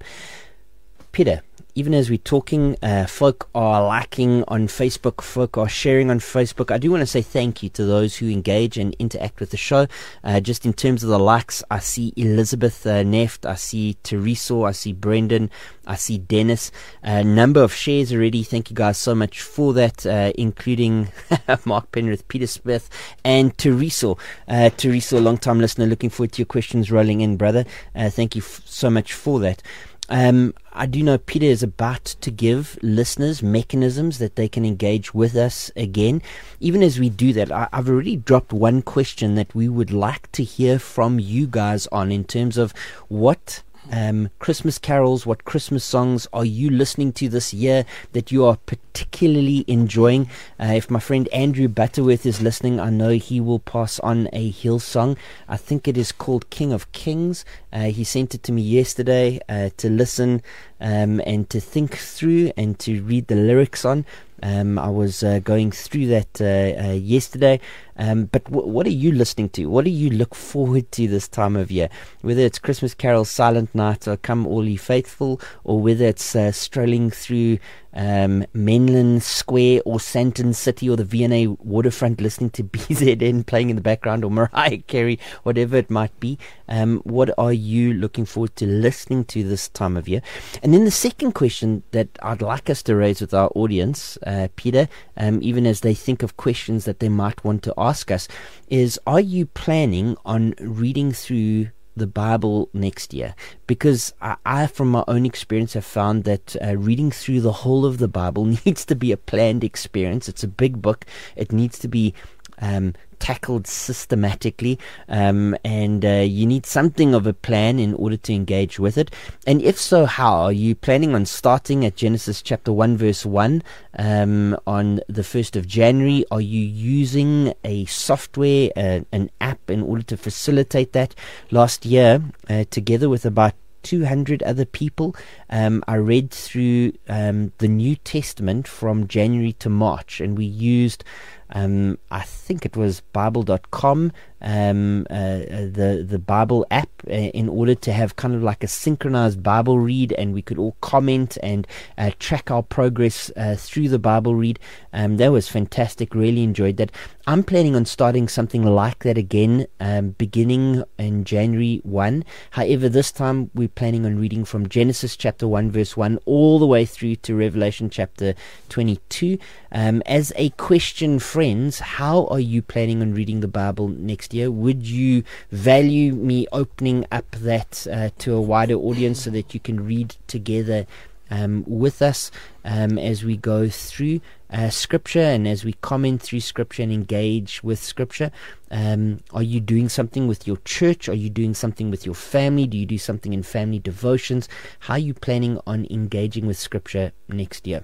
Pieter, 1.11 1.41
even 1.75 1.93
as 1.93 2.09
we're 2.09 2.17
talking, 2.17 2.77
uh, 2.81 3.05
folk 3.05 3.49
are 3.53 3.85
liking 3.85 4.45
on 4.47 4.67
Facebook, 4.67 5.21
folk 5.21 5.57
are 5.57 5.67
sharing 5.67 6.09
on 6.09 6.19
Facebook. 6.19 6.71
I 6.71 6.77
do 6.77 6.89
want 6.89 7.01
to 7.01 7.05
say 7.05 7.21
thank 7.21 7.61
you 7.61 7.67
to 7.69 7.83
those 7.83 8.15
who 8.15 8.29
engage 8.29 8.77
and 8.77 8.95
interact 8.97 9.41
with 9.41 9.49
the 9.49 9.57
show. 9.57 9.87
Uh, 10.23 10.39
just 10.39 10.65
in 10.65 10.71
terms 10.71 11.03
of 11.03 11.09
the 11.09 11.19
likes, 11.19 11.63
I 11.69 11.79
see 11.79 12.13
Elizabeth 12.15 12.87
uh, 12.87 13.03
Neft, 13.03 13.45
I 13.45 13.55
see 13.55 13.97
Teresa, 14.03 14.55
I 14.61 14.71
see 14.71 14.93
Brendan, 14.93 15.51
I 15.85 15.95
see 15.95 16.17
Dennis. 16.17 16.71
A 17.03 17.25
number 17.25 17.61
of 17.61 17.73
shares 17.73 18.13
already. 18.13 18.43
Thank 18.43 18.69
you 18.69 18.75
guys 18.75 18.97
so 18.97 19.13
much 19.13 19.41
for 19.41 19.73
that, 19.73 20.05
uh, 20.05 20.31
including 20.35 21.09
Mark 21.65 21.91
Penrith, 21.91 22.25
Pieter 22.29 22.47
Smith, 22.47 22.89
and 23.25 23.55
Teresa. 23.57 24.15
Uh, 24.47 24.69
Teresa, 24.69 25.19
long 25.19 25.37
time 25.37 25.59
listener, 25.59 25.85
looking 25.85 26.09
forward 26.09 26.31
to 26.33 26.39
your 26.41 26.47
questions 26.47 26.89
rolling 26.89 27.19
in, 27.19 27.35
brother. 27.35 27.65
Uh, 27.93 28.09
thank 28.09 28.33
you 28.33 28.41
f- 28.41 28.61
so 28.65 28.89
much 28.89 29.11
for 29.11 29.41
that. 29.41 29.61
Um, 30.07 30.53
I 30.71 30.85
do 30.85 31.01
know 31.01 31.17
Pieter 31.17 31.45
is 31.45 31.63
about 31.63 32.05
to 32.05 32.29
give 32.29 32.77
listeners 32.83 33.41
mechanisms 33.41 34.19
that 34.19 34.35
they 34.35 34.47
can 34.47 34.65
engage 34.65 35.13
with 35.13 35.35
us 35.35 35.71
again. 35.75 36.21
Even 36.59 36.83
as 36.83 36.99
we 36.99 37.09
do 37.09 37.33
that, 37.33 37.51
I, 37.51 37.67
I've 37.73 37.89
already 37.89 38.15
dropped 38.15 38.53
one 38.53 38.81
question 38.81 39.35
that 39.35 39.55
we 39.55 39.67
would 39.67 39.91
like 39.91 40.31
to 40.33 40.43
hear 40.43 40.77
from 40.77 41.19
you 41.19 41.47
guys 41.47 41.87
on 41.87 42.11
in 42.11 42.23
terms 42.23 42.57
of 42.57 42.73
what 43.07 43.63
um, 43.91 44.29
Christmas 44.39 44.77
carols, 44.77 45.25
what 45.25 45.45
Christmas 45.45 45.83
songs 45.83 46.27
are 46.33 46.45
you 46.45 46.69
listening 46.69 47.13
to 47.13 47.29
this 47.29 47.53
year 47.53 47.85
that 48.13 48.31
you 48.31 48.45
are 48.45 48.57
particularly 48.65 49.65
enjoying? 49.67 50.29
Uh, 50.59 50.73
if 50.75 50.89
my 50.89 50.99
friend 50.99 51.27
Andrew 51.29 51.67
Butterworth 51.67 52.25
is 52.25 52.41
listening, 52.41 52.79
I 52.79 52.89
know 52.89 53.09
he 53.09 53.39
will 53.39 53.59
pass 53.59 53.99
on 53.99 54.27
a 54.33 54.51
Hillsong. 54.51 55.17
I 55.47 55.57
think 55.57 55.87
it 55.87 55.97
is 55.97 56.11
called 56.11 56.49
King 56.49 56.73
of 56.73 56.91
Kings. 56.91 57.45
Uh, 57.71 57.85
he 57.85 58.03
sent 58.03 58.33
it 58.35 58.43
to 58.43 58.51
me 58.51 58.61
yesterday 58.61 59.39
uh, 59.49 59.69
to 59.77 59.89
listen 59.89 60.41
um, 60.79 61.21
and 61.25 61.49
to 61.49 61.59
think 61.59 61.95
through 61.97 62.51
and 62.57 62.77
to 62.79 63.01
read 63.03 63.27
the 63.27 63.35
lyrics 63.35 63.85
on. 63.85 64.05
Um, 64.43 64.77
I 64.77 64.89
was 64.89 65.23
uh, 65.23 65.39
going 65.39 65.71
through 65.71 66.07
that 66.07 66.41
uh, 66.41 66.89
uh, 66.89 66.93
yesterday. 66.93 67.59
Um, 67.97 68.25
but 68.25 68.43
w- 68.45 68.67
what 68.67 68.85
are 68.85 68.91
you 68.91 69.11
listening 69.11 69.49
to? 69.49 69.65
What 69.67 69.85
do 69.85 69.91
you 69.91 70.09
look 70.09 70.35
forward 70.35 70.91
to 70.93 71.07
this 71.07 71.27
time 71.27 71.55
of 71.55 71.71
year? 71.71 71.89
Whether 72.21 72.41
it's 72.41 72.59
Christmas 72.59 72.93
carols, 72.93 73.29
Silent 73.29 73.73
Night, 73.73 74.07
or 74.07 74.17
Come 74.17 74.45
All 74.45 74.65
Ye 74.65 74.75
Faithful, 74.77 75.39
or 75.63 75.79
whether 75.79 76.05
it's 76.05 76.35
uh, 76.35 76.51
strolling 76.51 77.09
through 77.09 77.59
um, 77.95 78.45
Menlyn 78.53 79.21
Square 79.21 79.81
or 79.85 79.97
Sandton 79.97 80.53
City 80.53 80.89
or 80.89 80.97
the 80.97 81.05
V&A 81.05 81.47
waterfront 81.47 82.21
listening 82.21 82.49
to 82.51 82.63
BZN 82.65 83.45
playing 83.45 83.69
in 83.69 83.75
the 83.75 83.81
background 83.81 84.23
or 84.23 84.31
Mariah 84.31 84.79
Carey, 84.79 85.19
whatever 85.43 85.77
it 85.77 85.89
might 85.89 86.17
be. 86.19 86.37
Um, 86.67 86.97
what 86.99 87.29
are 87.37 87.53
you 87.53 87.93
looking 87.93 88.25
forward 88.25 88.55
to 88.57 88.67
listening 88.67 89.23
to 89.25 89.43
this 89.43 89.69
time 89.69 89.95
of 89.95 90.07
year? 90.07 90.21
And 90.61 90.73
then 90.73 90.83
the 90.83 90.91
second 90.91 91.33
question 91.33 91.83
that 91.91 92.09
I'd 92.21 92.41
like 92.41 92.69
us 92.69 92.83
to 92.83 92.95
raise 92.95 93.21
with 93.21 93.33
our 93.33 93.49
audience, 93.55 94.17
uh, 94.25 94.49
Pieter, 94.55 94.89
um, 95.15 95.39
even 95.41 95.65
as 95.65 95.81
they 95.81 95.93
think 95.93 96.21
of 96.21 96.37
questions 96.37 96.85
that 96.85 96.99
they 96.99 97.09
might 97.09 97.43
want 97.43 97.63
to 97.63 97.73
ask 97.77 97.84
us, 97.85 98.27
is 98.67 98.99
are 99.05 99.19
you 99.19 99.45
planning 99.45 100.17
on 100.25 100.53
reading 100.59 101.11
through 101.11 101.69
the 101.95 102.07
Bible 102.07 102.69
next 102.73 103.13
year 103.13 103.35
because 103.67 104.13
I, 104.21 104.35
I, 104.45 104.67
from 104.67 104.89
my 104.89 105.03
own 105.07 105.25
experience, 105.25 105.73
have 105.73 105.85
found 105.85 106.25
that 106.25 106.55
uh, 106.61 106.75
reading 106.77 107.11
through 107.11 107.41
the 107.41 107.51
whole 107.51 107.85
of 107.85 107.97
the 107.97 108.07
Bible 108.07 108.45
needs 108.65 108.85
to 108.85 108.95
be 108.95 109.11
a 109.11 109.17
planned 109.17 109.63
experience. 109.63 110.27
It's 110.27 110.43
a 110.43 110.47
big 110.47 110.81
book, 110.81 111.05
it 111.35 111.51
needs 111.51 111.79
to 111.79 111.87
be 111.87 112.13
um, 112.59 112.93
tackled 113.19 113.67
systematically, 113.67 114.79
um, 115.09 115.55
and 115.63 116.05
uh, 116.05 116.23
you 116.25 116.45
need 116.45 116.65
something 116.65 117.13
of 117.13 117.27
a 117.27 117.33
plan 117.33 117.79
in 117.79 117.93
order 117.95 118.17
to 118.17 118.33
engage 118.33 118.79
with 118.79 118.97
it. 118.97 119.11
And 119.47 119.61
if 119.61 119.79
so, 119.79 120.05
how? 120.05 120.43
Are 120.43 120.51
you 120.51 120.75
planning 120.75 121.15
on 121.15 121.25
starting 121.25 121.85
at 121.85 121.95
Genesis 121.95 122.41
chapter 122.41 122.71
1, 122.71 122.97
verse 122.97 123.25
1 123.25 123.63
um, 123.97 124.57
on 124.67 124.99
the 125.07 125.21
1st 125.21 125.55
of 125.55 125.67
January? 125.67 126.25
Are 126.31 126.41
you 126.41 126.61
using 126.61 127.53
a 127.63 127.85
software, 127.85 128.69
uh, 128.75 129.01
an 129.11 129.29
app, 129.41 129.69
in 129.69 129.81
order 129.81 130.03
to 130.03 130.17
facilitate 130.17 130.93
that? 130.93 131.15
Last 131.51 131.85
year, 131.85 132.21
uh, 132.49 132.65
together 132.69 133.09
with 133.09 133.25
about 133.25 133.53
200 133.85 134.41
other 134.43 134.65
people. 134.65 135.15
Um, 135.49 135.83
I 135.87 135.95
read 135.95 136.31
through 136.31 136.93
um, 137.07 137.53
the 137.59 137.67
New 137.67 137.95
Testament 137.95 138.67
from 138.67 139.07
January 139.07 139.53
to 139.53 139.69
March, 139.69 140.19
and 140.19 140.37
we 140.37 140.45
used, 140.45 141.03
um, 141.51 141.97
I 142.09 142.21
think 142.21 142.65
it 142.65 142.75
was 142.75 143.01
Bible.com, 143.01 144.11
um, 144.45 145.07
uh, 145.09 145.39
the 145.39 146.05
the 146.07 146.19
Bible 146.19 146.65
app, 146.69 146.89
uh, 147.09 147.13
in 147.13 147.49
order 147.49 147.75
to 147.75 147.91
have 147.91 148.15
kind 148.15 148.35
of 148.35 148.43
like 148.43 148.63
a 148.63 148.67
synchronized 148.67 149.41
Bible 149.41 149.79
read, 149.79 150.13
and 150.13 150.33
we 150.33 150.43
could 150.43 150.59
all 150.59 150.77
comment 150.81 151.37
and 151.41 151.67
uh, 151.97 152.11
track 152.19 152.51
our 152.51 152.63
progress 152.63 153.31
uh, 153.35 153.55
through 153.57 153.89
the 153.89 153.99
Bible 153.99 154.35
read. 154.35 154.59
Um, 154.93 155.17
that 155.17 155.31
was 155.31 155.49
fantastic. 155.49 156.13
Really 156.13 156.43
enjoyed 156.43 156.77
that. 156.77 156.91
I'm 157.27 157.41
planning 157.43 157.75
on 157.75 157.85
starting 157.85 158.27
something 158.27 158.63
like 158.63 158.99
that 158.99 159.17
again, 159.17 159.65
um, 159.79 160.09
beginning 160.11 160.83
in 160.99 161.23
January 161.23 161.81
1. 161.83 162.23
However, 162.51 162.87
this 162.87 163.11
time 163.11 163.49
we're 163.55 163.67
planning 163.67 164.05
on 164.05 164.19
reading 164.19 164.45
from 164.45 164.69
Genesis 164.69 165.17
chapter 165.17 165.47
1, 165.47 165.71
verse 165.71 165.97
1, 165.97 166.19
all 166.25 166.59
the 166.59 166.67
way 166.67 166.85
through 166.85 167.15
to 167.17 167.35
Revelation 167.35 167.89
chapter 167.89 168.35
22. 168.69 169.39
Um, 169.71 170.03
as 170.05 170.33
a 170.35 170.51
question, 170.51 171.17
friends, 171.17 171.79
how 171.79 172.27
are 172.27 172.39
you 172.39 172.61
planning 172.61 173.01
on 173.01 173.15
reading 173.15 173.39
the 173.39 173.47
Bible 173.47 173.87
next 173.87 174.34
year? 174.35 174.51
Would 174.51 174.85
you 174.87 175.23
value 175.51 176.13
me 176.13 176.47
opening 176.51 177.05
up 177.11 177.29
that 177.31 177.87
uh, 177.91 178.09
to 178.19 178.35
a 178.35 178.41
wider 178.41 178.75
audience 178.75 179.23
so 179.23 179.29
that 179.31 179.53
you 179.53 179.59
can 179.59 179.85
read 179.85 180.15
together? 180.27 180.85
Um, 181.31 181.63
with 181.65 182.03
us 182.03 182.29
um, 182.63 182.99
as 182.99 183.23
we 183.23 183.35
go 183.35 183.67
through 183.67 184.21
uh, 184.51 184.69
Scripture 184.69 185.19
and 185.19 185.47
as 185.47 185.65
we 185.65 185.73
comment 185.73 186.21
through 186.21 186.41
Scripture 186.41 186.83
and 186.83 186.91
engage 186.91 187.63
with 187.63 187.79
Scripture. 187.79 188.31
Um, 188.71 189.21
are 189.33 189.43
you 189.43 189.59
doing 189.59 189.89
something 189.89 190.27
with 190.27 190.47
your 190.47 190.57
church? 190.65 191.09
Are 191.09 191.15
you 191.15 191.29
doing 191.29 191.53
something 191.53 191.89
with 191.89 192.05
your 192.05 192.15
family? 192.15 192.67
Do 192.67 192.77
you 192.77 192.85
do 192.85 192.97
something 192.97 193.33
in 193.33 193.43
family 193.43 193.79
devotions? 193.79 194.47
How 194.81 194.93
are 194.93 194.99
you 194.99 195.13
planning 195.13 195.59
on 195.65 195.87
engaging 195.89 196.45
with 196.45 196.57
Scripture 196.57 197.11
next 197.27 197.65
year? 197.67 197.83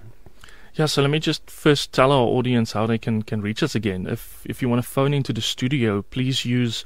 Yeah, 0.76 0.86
so 0.86 1.02
let 1.02 1.12
me 1.12 1.20
just 1.20 1.50
first 1.50 1.92
tell 1.92 2.12
our 2.12 2.26
audience 2.26 2.72
how 2.72 2.86
they 2.88 2.98
can, 2.98 3.24
can 3.24 3.42
reach 3.42 3.62
us 3.62 3.76
again. 3.76 4.08
If 4.08 4.42
if 4.46 4.62
you 4.62 4.70
want 4.70 4.82
to 4.82 4.88
phone 4.88 5.14
into 5.14 5.34
the 5.34 5.42
studio, 5.42 6.02
please 6.02 6.46
use 6.46 6.86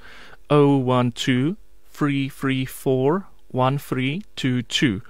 012 0.49 1.55
334 1.91 3.27
1322. 3.51 5.01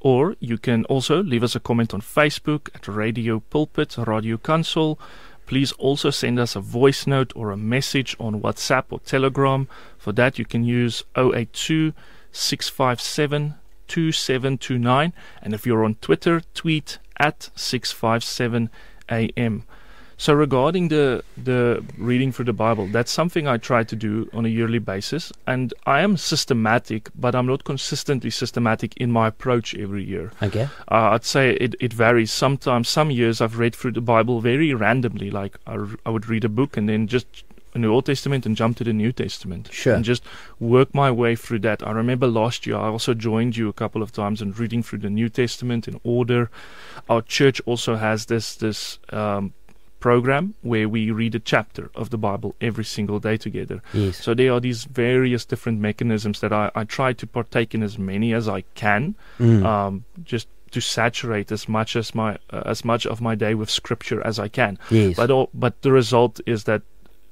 Or 0.00 0.36
you 0.40 0.58
can 0.58 0.84
also 0.86 1.22
leave 1.22 1.42
us 1.42 1.54
a 1.54 1.60
comment 1.60 1.94
on 1.94 2.00
Facebook 2.02 2.68
at 2.74 2.86
Radio 2.88 3.40
Pulpit, 3.40 3.96
Radio 3.96 4.36
Kansel, 4.36 4.98
Please 5.46 5.72
also 5.72 6.10
send 6.10 6.38
us 6.38 6.56
a 6.56 6.60
voice 6.60 7.06
note 7.06 7.32
or 7.36 7.50
a 7.50 7.56
message 7.56 8.16
on 8.18 8.40
WhatsApp 8.40 8.84
or 8.90 9.00
Telegram. 9.00 9.68
For 9.98 10.12
that, 10.12 10.38
you 10.38 10.44
can 10.44 10.64
use 10.64 11.04
082 11.16 11.92
657 12.32 13.54
2729. 13.86 15.12
And 15.42 15.54
if 15.54 15.66
you're 15.66 15.84
on 15.84 15.96
Twitter, 15.96 16.42
tweet 16.54 16.98
at 17.18 17.50
657 17.54 18.70
AM. 19.10 19.64
So 20.16 20.32
regarding 20.32 20.88
the 20.88 21.24
the 21.36 21.84
reading 21.98 22.30
through 22.32 22.44
the 22.44 22.52
Bible, 22.52 22.86
that's 22.86 23.10
something 23.10 23.48
I 23.48 23.56
try 23.56 23.82
to 23.82 23.96
do 23.96 24.30
on 24.32 24.46
a 24.46 24.48
yearly 24.48 24.78
basis, 24.78 25.32
and 25.46 25.74
I 25.86 26.02
am 26.02 26.16
systematic, 26.16 27.10
but 27.14 27.34
I'm 27.34 27.46
not 27.46 27.64
consistently 27.64 28.30
systematic 28.30 28.96
in 28.96 29.10
my 29.10 29.26
approach 29.28 29.74
every 29.74 30.04
year. 30.04 30.30
Okay. 30.42 30.68
Uh, 30.90 31.10
I'd 31.12 31.24
say 31.24 31.54
it, 31.54 31.74
it 31.80 31.92
varies. 31.92 32.32
Sometimes, 32.32 32.88
some 32.88 33.10
years 33.10 33.40
I've 33.40 33.58
read 33.58 33.74
through 33.74 33.92
the 33.92 34.00
Bible 34.00 34.40
very 34.40 34.72
randomly. 34.72 35.30
Like 35.30 35.56
I, 35.66 35.74
r- 35.74 35.98
I 36.06 36.10
would 36.10 36.28
read 36.28 36.44
a 36.44 36.48
book 36.48 36.76
and 36.76 36.88
then 36.88 37.08
just 37.08 37.26
in 37.74 37.82
the 37.82 37.88
Old 37.88 38.06
Testament 38.06 38.46
and 38.46 38.56
jump 38.56 38.76
to 38.78 38.84
the 38.84 38.92
New 38.92 39.12
Testament. 39.12 39.68
Sure. 39.72 39.94
And 39.94 40.04
just 40.04 40.22
work 40.60 40.94
my 40.94 41.10
way 41.10 41.34
through 41.36 41.60
that. 41.60 41.86
I 41.86 41.90
remember 41.90 42.26
last 42.26 42.66
year 42.66 42.76
I 42.76 42.88
also 42.88 43.14
joined 43.14 43.56
you 43.56 43.68
a 43.68 43.72
couple 43.72 44.02
of 44.02 44.12
times 44.12 44.40
in 44.40 44.52
reading 44.52 44.82
through 44.82 45.00
the 45.00 45.10
New 45.10 45.28
Testament 45.28 45.88
in 45.88 46.00
order. 46.04 46.50
Our 47.08 47.22
church 47.22 47.60
also 47.66 47.96
has 47.96 48.26
this 48.26 48.54
this 48.56 48.98
um, 49.12 49.52
program 50.00 50.54
where 50.62 50.86
we 50.88 51.10
read 51.10 51.34
a 51.34 51.38
chapter 51.40 51.90
of 51.94 52.10
the 52.10 52.18
Bible 52.18 52.54
every 52.60 52.84
single 52.84 53.18
day 53.18 53.36
together. 53.38 53.80
Yes. 53.94 54.18
So 54.22 54.34
there 54.34 54.52
are 54.52 54.60
these 54.60 54.84
various 54.84 55.44
different 55.46 55.80
mechanisms 55.80 56.40
that 56.40 56.52
I, 56.52 56.70
I 56.74 56.84
try 56.84 57.12
to 57.14 57.26
partake 57.26 57.74
in 57.74 57.82
as 57.82 57.98
many 57.98 58.34
as 58.34 58.48
I 58.48 58.62
can, 58.74 59.14
Mm. 59.38 59.64
um, 59.64 60.04
just 60.24 60.46
to 60.72 60.80
saturate 60.80 61.50
as 61.52 61.68
much 61.68 61.96
as 61.96 62.14
my 62.14 62.36
uh, 62.50 62.62
as 62.66 62.84
much 62.84 63.06
of 63.06 63.20
my 63.20 63.34
day 63.36 63.54
with 63.54 63.70
scripture 63.70 64.20
as 64.26 64.38
I 64.38 64.48
can. 64.48 64.78
yes. 64.90 65.16
But 65.16 65.30
all, 65.30 65.48
but 65.54 65.80
the 65.82 65.92
result 65.92 66.40
is 66.46 66.64
that 66.64 66.82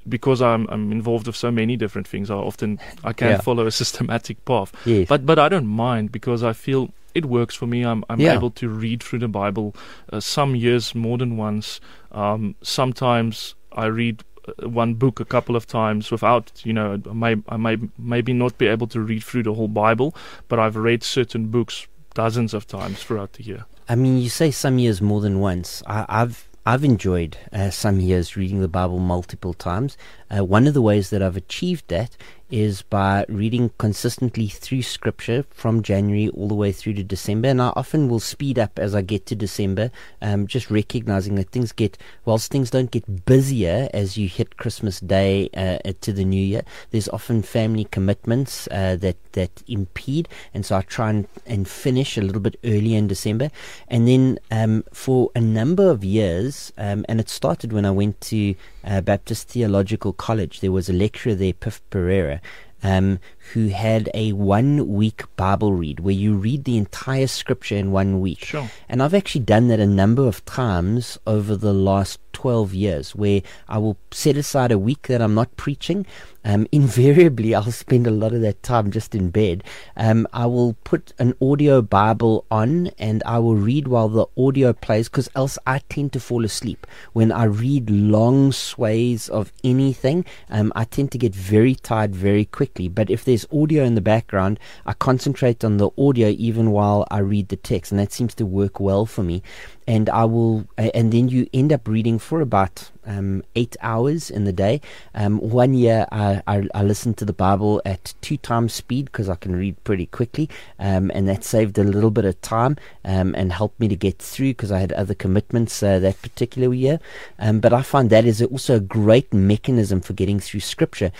because 0.09 0.41
I'm 0.43 0.67
I'm 0.71 0.93
involved 0.93 1.27
with 1.27 1.37
so 1.37 1.51
many 1.51 1.77
different 1.77 2.09
things, 2.09 2.31
I 2.31 2.35
often 2.35 2.79
I 3.05 3.13
can't 3.13 3.33
Yeah. 3.33 3.41
follow 3.41 3.67
a 3.67 3.71
systematic 3.71 4.45
path. 4.45 4.73
yes. 4.85 5.09
But 5.09 5.25
but 5.27 5.39
I 5.39 5.49
don't 5.49 5.67
mind 5.67 6.13
because 6.13 6.43
I 6.43 6.53
feel 6.53 6.91
it 7.15 7.25
works 7.27 7.55
for 7.55 7.67
me. 7.67 7.83
I'm 7.85 8.05
I'm 8.11 8.21
Yeah. 8.21 8.35
able 8.35 8.51
to 8.53 8.69
read 8.69 9.03
through 9.03 9.21
the 9.21 9.29
Bible 9.29 9.75
uh, 10.13 10.21
some 10.21 10.57
years 10.57 10.95
more 10.95 11.19
than 11.19 11.37
once. 11.37 11.81
Um, 12.13 12.55
sometimes 12.63 13.55
I 13.73 13.87
read 13.87 14.25
uh, 14.49 14.69
one 14.69 14.95
book 14.95 15.21
a 15.21 15.25
couple 15.25 15.55
of 15.57 15.67
times 15.67 16.11
without 16.11 16.51
you 16.65 16.73
know 16.73 17.01
I 17.09 17.13
may 17.13 17.37
I 17.49 17.57
may 17.57 17.77
maybe 17.99 18.33
not 18.33 18.59
be 18.59 18.67
able 18.67 18.87
to 18.89 19.01
read 19.01 19.23
through 19.25 19.45
the 19.45 19.55
whole 19.55 19.69
Bible, 19.69 20.15
but 20.49 20.59
I've 20.59 20.77
read 20.77 21.03
certain 21.05 21.47
books 21.49 21.87
dozens 22.15 22.55
of 22.55 22.67
times 22.67 23.03
throughout 23.03 23.33
the 23.35 23.43
year. 23.45 23.65
I 23.89 23.95
mean, 23.95 24.19
you 24.19 24.29
say 24.29 24.51
some 24.51 24.79
years 24.79 25.01
more 25.01 25.21
than 25.21 25.41
once. 25.41 25.83
I, 25.87 26.05
I've 26.09 26.49
I've 26.65 26.85
enjoyed 26.85 27.39
uh, 27.53 27.71
some 27.71 27.99
years 27.99 28.37
reading 28.37 28.61
the 28.61 28.69
Bible 28.69 29.01
multiple 29.01 29.53
times. 29.53 29.97
Uh, 30.31 30.45
one 30.45 30.69
of 30.69 30.75
the 30.75 30.83
ways 30.83 31.11
that 31.11 31.21
I've 31.21 31.37
achieved 31.37 31.89
that 31.89 32.17
is 32.53 32.83
by 32.83 33.25
reading 33.29 33.71
consistently 33.79 34.47
through 34.47 34.83
Scripture 34.83 35.45
from 35.51 35.83
January 35.83 36.29
all 36.29 36.47
the 36.47 36.55
way 36.55 36.71
through 36.71 36.93
to 36.93 37.03
December. 37.03 37.49
And 37.49 37.61
I 37.61 37.73
often 37.75 38.09
will 38.09 38.21
speed 38.21 38.59
up 38.59 38.79
as 38.79 38.95
I 38.95 39.01
get 39.01 39.27
to 39.27 39.35
December, 39.35 39.91
um, 40.21 40.47
just 40.47 40.71
recognizing 40.71 41.35
that 41.37 41.51
things 41.51 41.73
get, 41.73 41.97
whilst 42.27 42.53
things 42.53 42.71
don't 42.71 42.91
get 42.91 43.25
busier 43.25 43.89
as 43.95 44.19
you 44.19 44.29
hit 44.29 44.59
Christmas 44.59 45.01
Day 45.01 45.49
uh, 45.57 45.93
to 46.03 46.13
the 46.13 46.25
New 46.25 46.43
Year, 46.43 46.63
there's 46.91 47.09
often 47.09 47.43
family 47.43 47.85
commitments 47.85 48.69
uh, 48.71 48.97
that 49.01 49.17
that 49.33 49.63
impede, 49.67 50.29
and 50.53 50.65
so 50.65 50.77
I 50.77 50.83
try 50.83 51.11
and, 51.11 51.27
and 51.47 51.67
finish 51.67 52.17
a 52.17 52.21
little 52.21 52.41
bit 52.41 52.59
earlier 52.65 52.99
in 52.99 53.07
December. 53.07 53.51
And 53.89 54.07
then 54.07 54.39
um, 54.51 54.85
for 54.93 55.31
a 55.35 55.41
number 55.41 55.91
of 55.91 56.05
years, 56.05 56.73
um, 56.79 57.05
and 57.09 57.19
it 57.19 57.29
started 57.29 57.73
when 57.73 57.85
I 57.85 57.91
went 57.91 58.21
to 58.23 58.55
uh, 58.85 59.01
Baptist 59.01 59.49
Theological 59.49 60.13
College. 60.13 60.61
There 60.61 60.73
was 60.73 60.89
a 60.89 60.93
lecturer 60.93 61.35
there, 61.35 61.53
Piff 61.53 61.81
Pereira, 61.91 62.41
um, 62.83 63.19
who 63.53 63.69
had 63.69 64.09
a 64.15 64.33
one 64.33 64.89
week 64.89 65.25
Bible 65.37 65.75
read 65.75 66.01
where 66.01 66.15
you 66.15 66.35
read 66.35 66.65
the 66.65 66.79
entire 66.79 67.27
scripture 67.27 67.77
in 67.77 67.93
one 67.93 68.21
week. 68.21 68.45
Sure. 68.45 68.71
And 68.89 69.03
I've 69.03 69.15
actually 69.15 69.43
done 69.43 69.69
that 69.69 69.81
a 69.81 69.87
number 69.87 70.27
of 70.27 70.45
times 70.45 71.19
over 71.27 71.57
the 71.57 71.75
last 71.75 72.19
12 72.33 72.75
years 72.75 73.15
where 73.15 73.43
I 73.69 73.79
will 73.79 73.97
set 74.11 74.37
aside 74.37 74.73
a 74.73 74.79
week 74.79 75.07
that 75.09 75.23
I'm 75.23 75.35
not 75.35 75.57
preaching. 75.57 76.07
Um, 76.45 76.67
invariably, 76.73 77.55
I'll 77.55 77.71
spend 77.71 78.07
a 78.07 78.11
lot 78.11 78.33
of 78.33 78.41
that 78.41 78.63
time 78.63 78.91
just 78.91 79.15
in 79.15 79.31
bed. 79.31 79.63
Um, 79.97 80.27
I 80.33 80.47
will 80.47 80.75
put 80.85 81.13
an 81.19 81.35
audio 81.41 81.83
Bible 81.83 82.45
on 82.51 82.89
and 82.99 83.23
I 83.25 83.39
will 83.39 83.57
read 83.57 83.89
while 83.89 84.09
the 84.09 84.27
audio 84.37 84.73
plays 84.73 85.09
because 85.09 85.31
else 85.37 85.59
I 85.67 85.81
tend 85.89 86.13
to 86.15 86.21
fall 86.21 86.45
asleep. 86.45 86.87
When 87.13 87.31
I 87.31 87.45
read 87.45 87.91
long 87.91 88.53
sways 88.53 89.29
of 89.29 89.53
anything, 89.63 90.25
um, 90.51 90.73
I 90.75 90.85
tend 90.85 91.13
to 91.13 91.19
get 91.19 91.35
very 91.35 91.75
tired 91.75 92.15
very 92.15 92.45
quickly. 92.45 92.89
But 92.89 93.11
if 93.11 93.25
there's 93.25 93.42
audio 93.53 93.85
in 93.85 93.95
the 93.95 94.01
background, 94.01 94.59
I 94.87 94.93
concentrate 94.93 95.65
on 95.65 95.79
the 95.79 95.91
audio 95.99 96.29
even 96.29 96.71
while 96.71 97.07
I 97.11 97.19
read 97.19 97.49
the 97.49 97.57
text, 97.57 97.93
and 97.93 97.99
that 97.99 98.13
seems 98.13 98.35
to 98.37 98.47
work 98.47 98.81
well 98.81 99.07
for 99.07 99.23
me. 99.23 99.43
And 99.87 100.09
I 100.11 100.25
will, 100.25 100.67
and 100.79 101.13
then 101.13 101.29
you 101.29 101.49
end 101.53 101.73
up 101.73 101.89
reading 101.89 102.19
for 102.19 102.41
about 102.41 102.91
um, 103.05 103.43
eight 103.57 103.77
hours 103.81 104.31
in 104.31 104.45
the 104.45 104.53
day. 104.53 104.81
Um, 105.15 105.39
one 105.39 105.75
year, 105.75 106.07
I, 106.13 106.43
I, 106.47 106.69
I 106.75 106.83
listened 106.83 107.17
to 107.19 107.25
the 107.25 107.33
Bible 107.33 107.83
at 107.85 108.15
two 108.21 108.37
times 108.37 108.73
speed 108.73 109.07
because 109.07 109.29
I 109.29 109.35
can 109.35 109.57
read 109.57 109.83
pretty 109.85 110.07
quickly, 110.07 110.49
um, 110.79 111.11
and 111.15 111.29
that 111.29 111.45
saved 111.45 111.79
a 111.79 111.85
little 111.85 112.11
bit 112.11 112.25
of 112.25 112.41
time 112.43 112.77
um, 113.05 113.35
and 113.35 113.53
helped 113.53 113.81
me 113.81 113.89
to 113.89 113.97
get 113.97 114.19
through 114.19 114.51
because 114.51 114.71
I 114.71 114.79
had 114.79 114.93
other 114.93 115.15
commitments 115.15 115.83
uh, 115.83 115.99
that 115.99 116.23
particular 116.23 116.73
year. 116.73 117.01
Um, 117.39 117.61
but 117.61 117.73
I 117.73 117.83
find 117.83 118.11
that 118.11 118.25
is 118.25 118.43
also 118.43 118.77
a 118.77 118.81
great 118.81 119.33
mechanism 119.35 120.01
for 120.01 120.13
getting 120.13 120.39
through 120.39 120.61
Scripture 120.61 121.13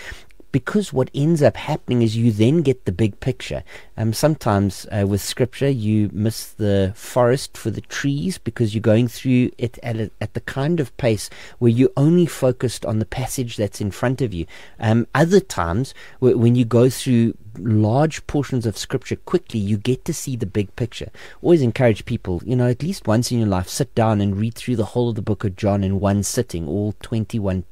because 0.53 0.93
what 0.93 1.09
ends 1.15 1.41
up 1.41 1.57
happening 1.57 2.03
is 2.03 2.15
you 2.15 2.31
then 2.31 2.61
get 2.61 2.85
the 2.85 2.91
big 2.91 3.19
picture. 3.19 3.63
Um, 3.97 4.13
sometimes 4.13 4.85
uh, 4.91 5.05
with 5.05 5.19
scripture, 5.19 5.67
you 5.67 6.09
miss 6.13 6.51
the 6.51 6.93
forest 6.95 7.57
for 7.57 7.71
the 7.71 7.81
trees 7.81 8.37
because 8.37 8.73
you're 8.73 8.81
going 8.81 9.07
through 9.07 9.49
it 9.57 9.79
at, 9.81 9.97
a, 9.97 10.11
at 10.21 10.35
the 10.35 10.41
kind 10.41 10.79
of 10.79 10.95
pace 10.95 11.29
where 11.57 11.71
you're 11.71 11.89
only 11.97 12.27
focused 12.27 12.85
on 12.85 12.99
the 12.99 13.05
passage 13.05 13.57
that's 13.57 13.81
in 13.81 13.89
front 13.89 14.21
of 14.21 14.31
you. 14.31 14.45
Um, 14.79 15.07
other 15.15 15.39
times, 15.39 15.95
w- 16.21 16.37
when 16.37 16.53
you 16.53 16.65
go 16.65 16.87
through 16.87 17.35
large 17.57 18.25
portions 18.27 18.67
of 18.67 18.77
scripture 18.77 19.15
quickly, 19.15 19.59
you 19.59 19.77
get 19.77 20.05
to 20.05 20.13
see 20.13 20.35
the 20.35 20.45
big 20.45 20.75
picture. 20.75 21.09
Always 21.41 21.63
encourage 21.63 22.05
people, 22.05 22.43
you 22.45 22.55
know, 22.55 22.67
at 22.67 22.83
least 22.83 23.07
once 23.07 23.31
in 23.31 23.39
your 23.39 23.47
life, 23.47 23.67
sit 23.67 23.93
down 23.95 24.21
and 24.21 24.37
read 24.37 24.53
through 24.53 24.75
the 24.75 24.85
whole 24.85 25.09
of 25.09 25.15
the 25.15 25.23
book 25.23 25.43
of 25.43 25.55
John 25.55 25.83
in 25.83 25.99
one 25.99 26.21
sitting, 26.21 26.67
all 26.67 26.93
21 27.01 27.63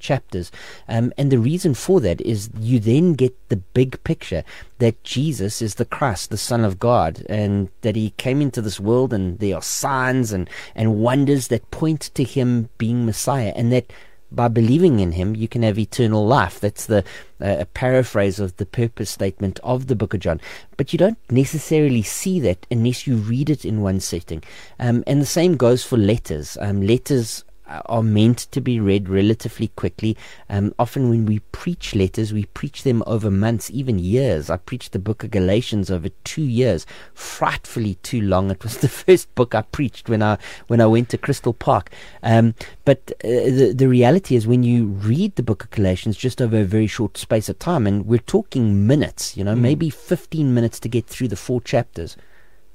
chapters. 0.00 0.50
Um, 0.88 1.12
and 1.16 1.30
the 1.30 1.38
reason 1.38 1.74
for 1.74 2.00
that 2.00 2.20
is 2.22 2.50
you 2.58 2.80
then 2.80 3.14
get 3.14 3.36
the 3.48 3.56
big 3.56 4.02
picture 4.04 4.42
that 4.78 5.02
Jesus 5.04 5.62
is 5.62 5.76
the 5.76 5.84
Christ, 5.84 6.30
the 6.30 6.36
Son 6.36 6.64
of 6.64 6.78
God, 6.78 7.24
and 7.28 7.68
that 7.82 7.96
he 7.96 8.10
came 8.16 8.40
into 8.40 8.60
this 8.60 8.80
world 8.80 9.12
and 9.12 9.38
there 9.38 9.56
are 9.56 9.62
signs 9.62 10.32
and, 10.32 10.48
and 10.74 10.96
wonders 10.96 11.48
that 11.48 11.70
point 11.70 12.10
to 12.14 12.24
him 12.24 12.68
being 12.78 13.06
Messiah, 13.06 13.52
and 13.54 13.70
that 13.72 13.92
by 14.32 14.48
believing 14.48 15.00
in 15.00 15.12
him, 15.12 15.34
you 15.34 15.48
can 15.48 15.62
have 15.62 15.78
eternal 15.78 16.24
life. 16.26 16.60
That's 16.60 16.86
the 16.86 16.98
uh, 17.40 17.56
a 17.60 17.66
paraphrase 17.66 18.38
of 18.38 18.56
the 18.58 18.66
purpose 18.66 19.10
statement 19.10 19.58
of 19.64 19.88
the 19.88 19.96
book 19.96 20.14
of 20.14 20.20
John. 20.20 20.40
But 20.76 20.92
you 20.92 20.98
don't 20.98 21.18
necessarily 21.30 22.02
see 22.02 22.38
that 22.40 22.66
unless 22.70 23.06
you 23.06 23.16
read 23.16 23.50
it 23.50 23.64
in 23.64 23.82
one 23.82 24.00
setting. 24.00 24.42
Um, 24.78 25.02
and 25.06 25.20
the 25.20 25.26
same 25.26 25.56
goes 25.56 25.84
for 25.84 25.96
letters. 25.96 26.56
Um, 26.60 26.82
letters 26.82 27.44
are 27.86 28.02
meant 28.02 28.38
to 28.50 28.60
be 28.60 28.80
read 28.80 29.08
relatively 29.08 29.68
quickly. 29.68 30.16
Um, 30.48 30.74
often, 30.78 31.08
when 31.08 31.26
we 31.26 31.38
preach 31.52 31.94
letters, 31.94 32.32
we 32.32 32.44
preach 32.46 32.82
them 32.82 33.02
over 33.06 33.30
months, 33.30 33.70
even 33.70 33.98
years. 33.98 34.50
I 34.50 34.56
preached 34.56 34.92
the 34.92 34.98
book 34.98 35.22
of 35.24 35.30
Galatians 35.30 35.90
over 35.90 36.08
two 36.24 36.42
years, 36.42 36.86
frightfully 37.14 37.94
too 38.02 38.20
long. 38.20 38.50
It 38.50 38.62
was 38.62 38.78
the 38.86 38.88
first 38.88 39.32
book 39.34 39.54
I 39.54 39.62
preached 39.62 40.08
when 40.08 40.22
I 40.22 40.38
when 40.66 40.80
I 40.80 40.86
went 40.86 41.08
to 41.10 41.18
Crystal 41.18 41.52
Park. 41.52 41.90
Um, 42.22 42.54
but 42.84 43.12
uh, 43.24 43.28
the 43.28 43.72
the 43.76 43.88
reality 43.88 44.34
is, 44.36 44.46
when 44.46 44.62
you 44.62 44.86
read 44.86 45.36
the 45.36 45.42
book 45.42 45.64
of 45.64 45.70
Galatians 45.70 46.16
just 46.16 46.40
over 46.42 46.58
a 46.60 46.64
very 46.64 46.86
short 46.86 47.16
space 47.16 47.48
of 47.48 47.58
time, 47.58 47.86
and 47.86 48.06
we're 48.06 48.18
talking 48.18 48.86
minutes, 48.86 49.36
you 49.36 49.44
know, 49.44 49.54
Mm. 49.54 49.60
maybe 49.60 49.90
fifteen 49.90 50.54
minutes 50.54 50.78
to 50.80 50.88
get 50.88 51.06
through 51.06 51.28
the 51.28 51.36
four 51.36 51.60
chapters. 51.60 52.16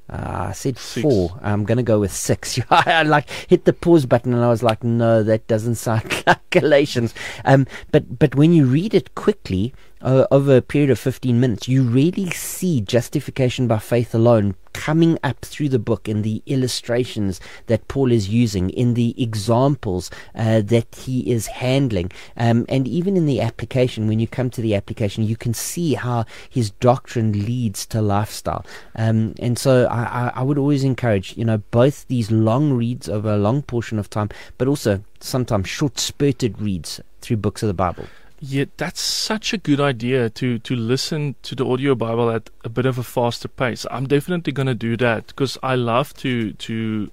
Uh, 0.08 0.48
I 0.50 0.52
said 0.52 0.78
Six. 0.78 1.02
four. 1.02 1.40
I'm 1.42 1.64
going 1.66 1.78
to 1.78 1.84
go 1.84 2.00
with 2.00 2.12
six. 2.14 2.60
I 2.70 3.02
like 3.04 3.28
hit 3.48 3.66
the 3.66 3.74
pause 3.74 4.06
button 4.06 4.34
and 4.34 4.44
I 4.44 4.50
was 4.50 4.62
like, 4.62 4.84
no, 4.84 5.24
that 5.24 5.48
doesn't 5.48 5.76
sound 5.76 6.24
like 6.28 6.48
Galatians. 6.52 7.14
Um, 7.44 7.66
but 7.92 8.20
but 8.20 8.36
when 8.36 8.54
you 8.54 8.66
read 8.66 8.94
it 8.94 9.16
quickly 9.16 9.74
uh, 10.06 10.28
over 10.30 10.56
a 10.56 10.62
period 10.62 10.92
of 10.92 11.00
15 11.00 11.40
minutes, 11.40 11.68
you 11.68 11.82
really 11.82 12.30
see 12.30 12.80
justification 12.80 13.68
by 13.68 13.80
faith 13.80 14.14
alone 14.14 14.56
coming 14.72 15.18
up 15.24 15.44
through 15.44 15.70
the 15.70 15.80
book 15.80 16.08
in 16.08 16.22
the 16.22 16.44
illustrations 16.46 17.42
that 17.66 17.88
Paul 17.88 18.12
is 18.12 18.30
using, 18.30 18.70
in 18.70 18.94
the 18.94 19.16
examples 19.22 20.12
uh, 20.36 20.62
that 20.62 20.94
he 20.94 21.32
is 21.32 21.48
handling, 21.48 22.12
um, 22.38 22.66
and 22.70 22.88
even 22.88 23.18
in 23.18 23.26
the 23.26 23.42
application. 23.42 24.08
When 24.08 24.20
you 24.20 24.28
come 24.28 24.52
to 24.52 24.62
the 24.62 24.76
application, 24.76 25.24
you 25.24 25.36
can 25.36 25.56
see 25.56 25.96
how 25.96 26.26
his 26.50 26.70
doctrine 26.70 27.32
leads 27.32 27.88
to 27.88 28.02
lifestyle. 28.02 28.64
Um, 28.96 29.34
and 29.40 29.58
so 29.58 29.88
I, 29.88 30.32
I, 30.36 30.44
would 30.44 30.60
always 30.60 30.84
encourage, 30.84 31.36
you 31.36 31.46
know, 31.46 31.58
both 31.72 32.08
these 32.08 32.30
long 32.30 32.74
reads 32.74 33.10
over 33.10 33.34
a 33.34 33.38
long 33.38 33.64
portion 33.64 33.98
of 33.98 34.10
time, 34.10 34.30
but 34.60 34.68
also 34.68 35.02
sometimes 35.20 35.68
short 35.68 35.98
spurted 35.98 36.62
reads 36.62 37.02
through 37.22 37.38
books 37.38 37.64
of 37.64 37.68
the 37.68 37.74
Bible. 37.74 38.06
Yeah, 38.40 38.66
that's 38.76 39.00
such 39.00 39.54
a 39.54 39.58
good 39.58 39.80
idea 39.80 40.30
to 40.32 40.60
to 40.60 40.76
listen 40.76 41.36
to 41.44 41.56
the 41.56 41.66
audio 41.66 41.96
Bible 41.96 42.30
at 42.30 42.50
a 42.64 42.70
bit 42.70 42.86
of 42.86 42.98
a 42.98 43.04
faster 43.04 43.48
pace. 43.48 43.86
I'm 43.90 44.08
definitely 44.08 44.52
going 44.52 44.68
to 44.68 44.76
do 44.76 44.98
that 44.98 45.28
because 45.28 45.58
I 45.64 45.76
love 45.76 46.14
to 46.16 46.52
to 46.54 47.12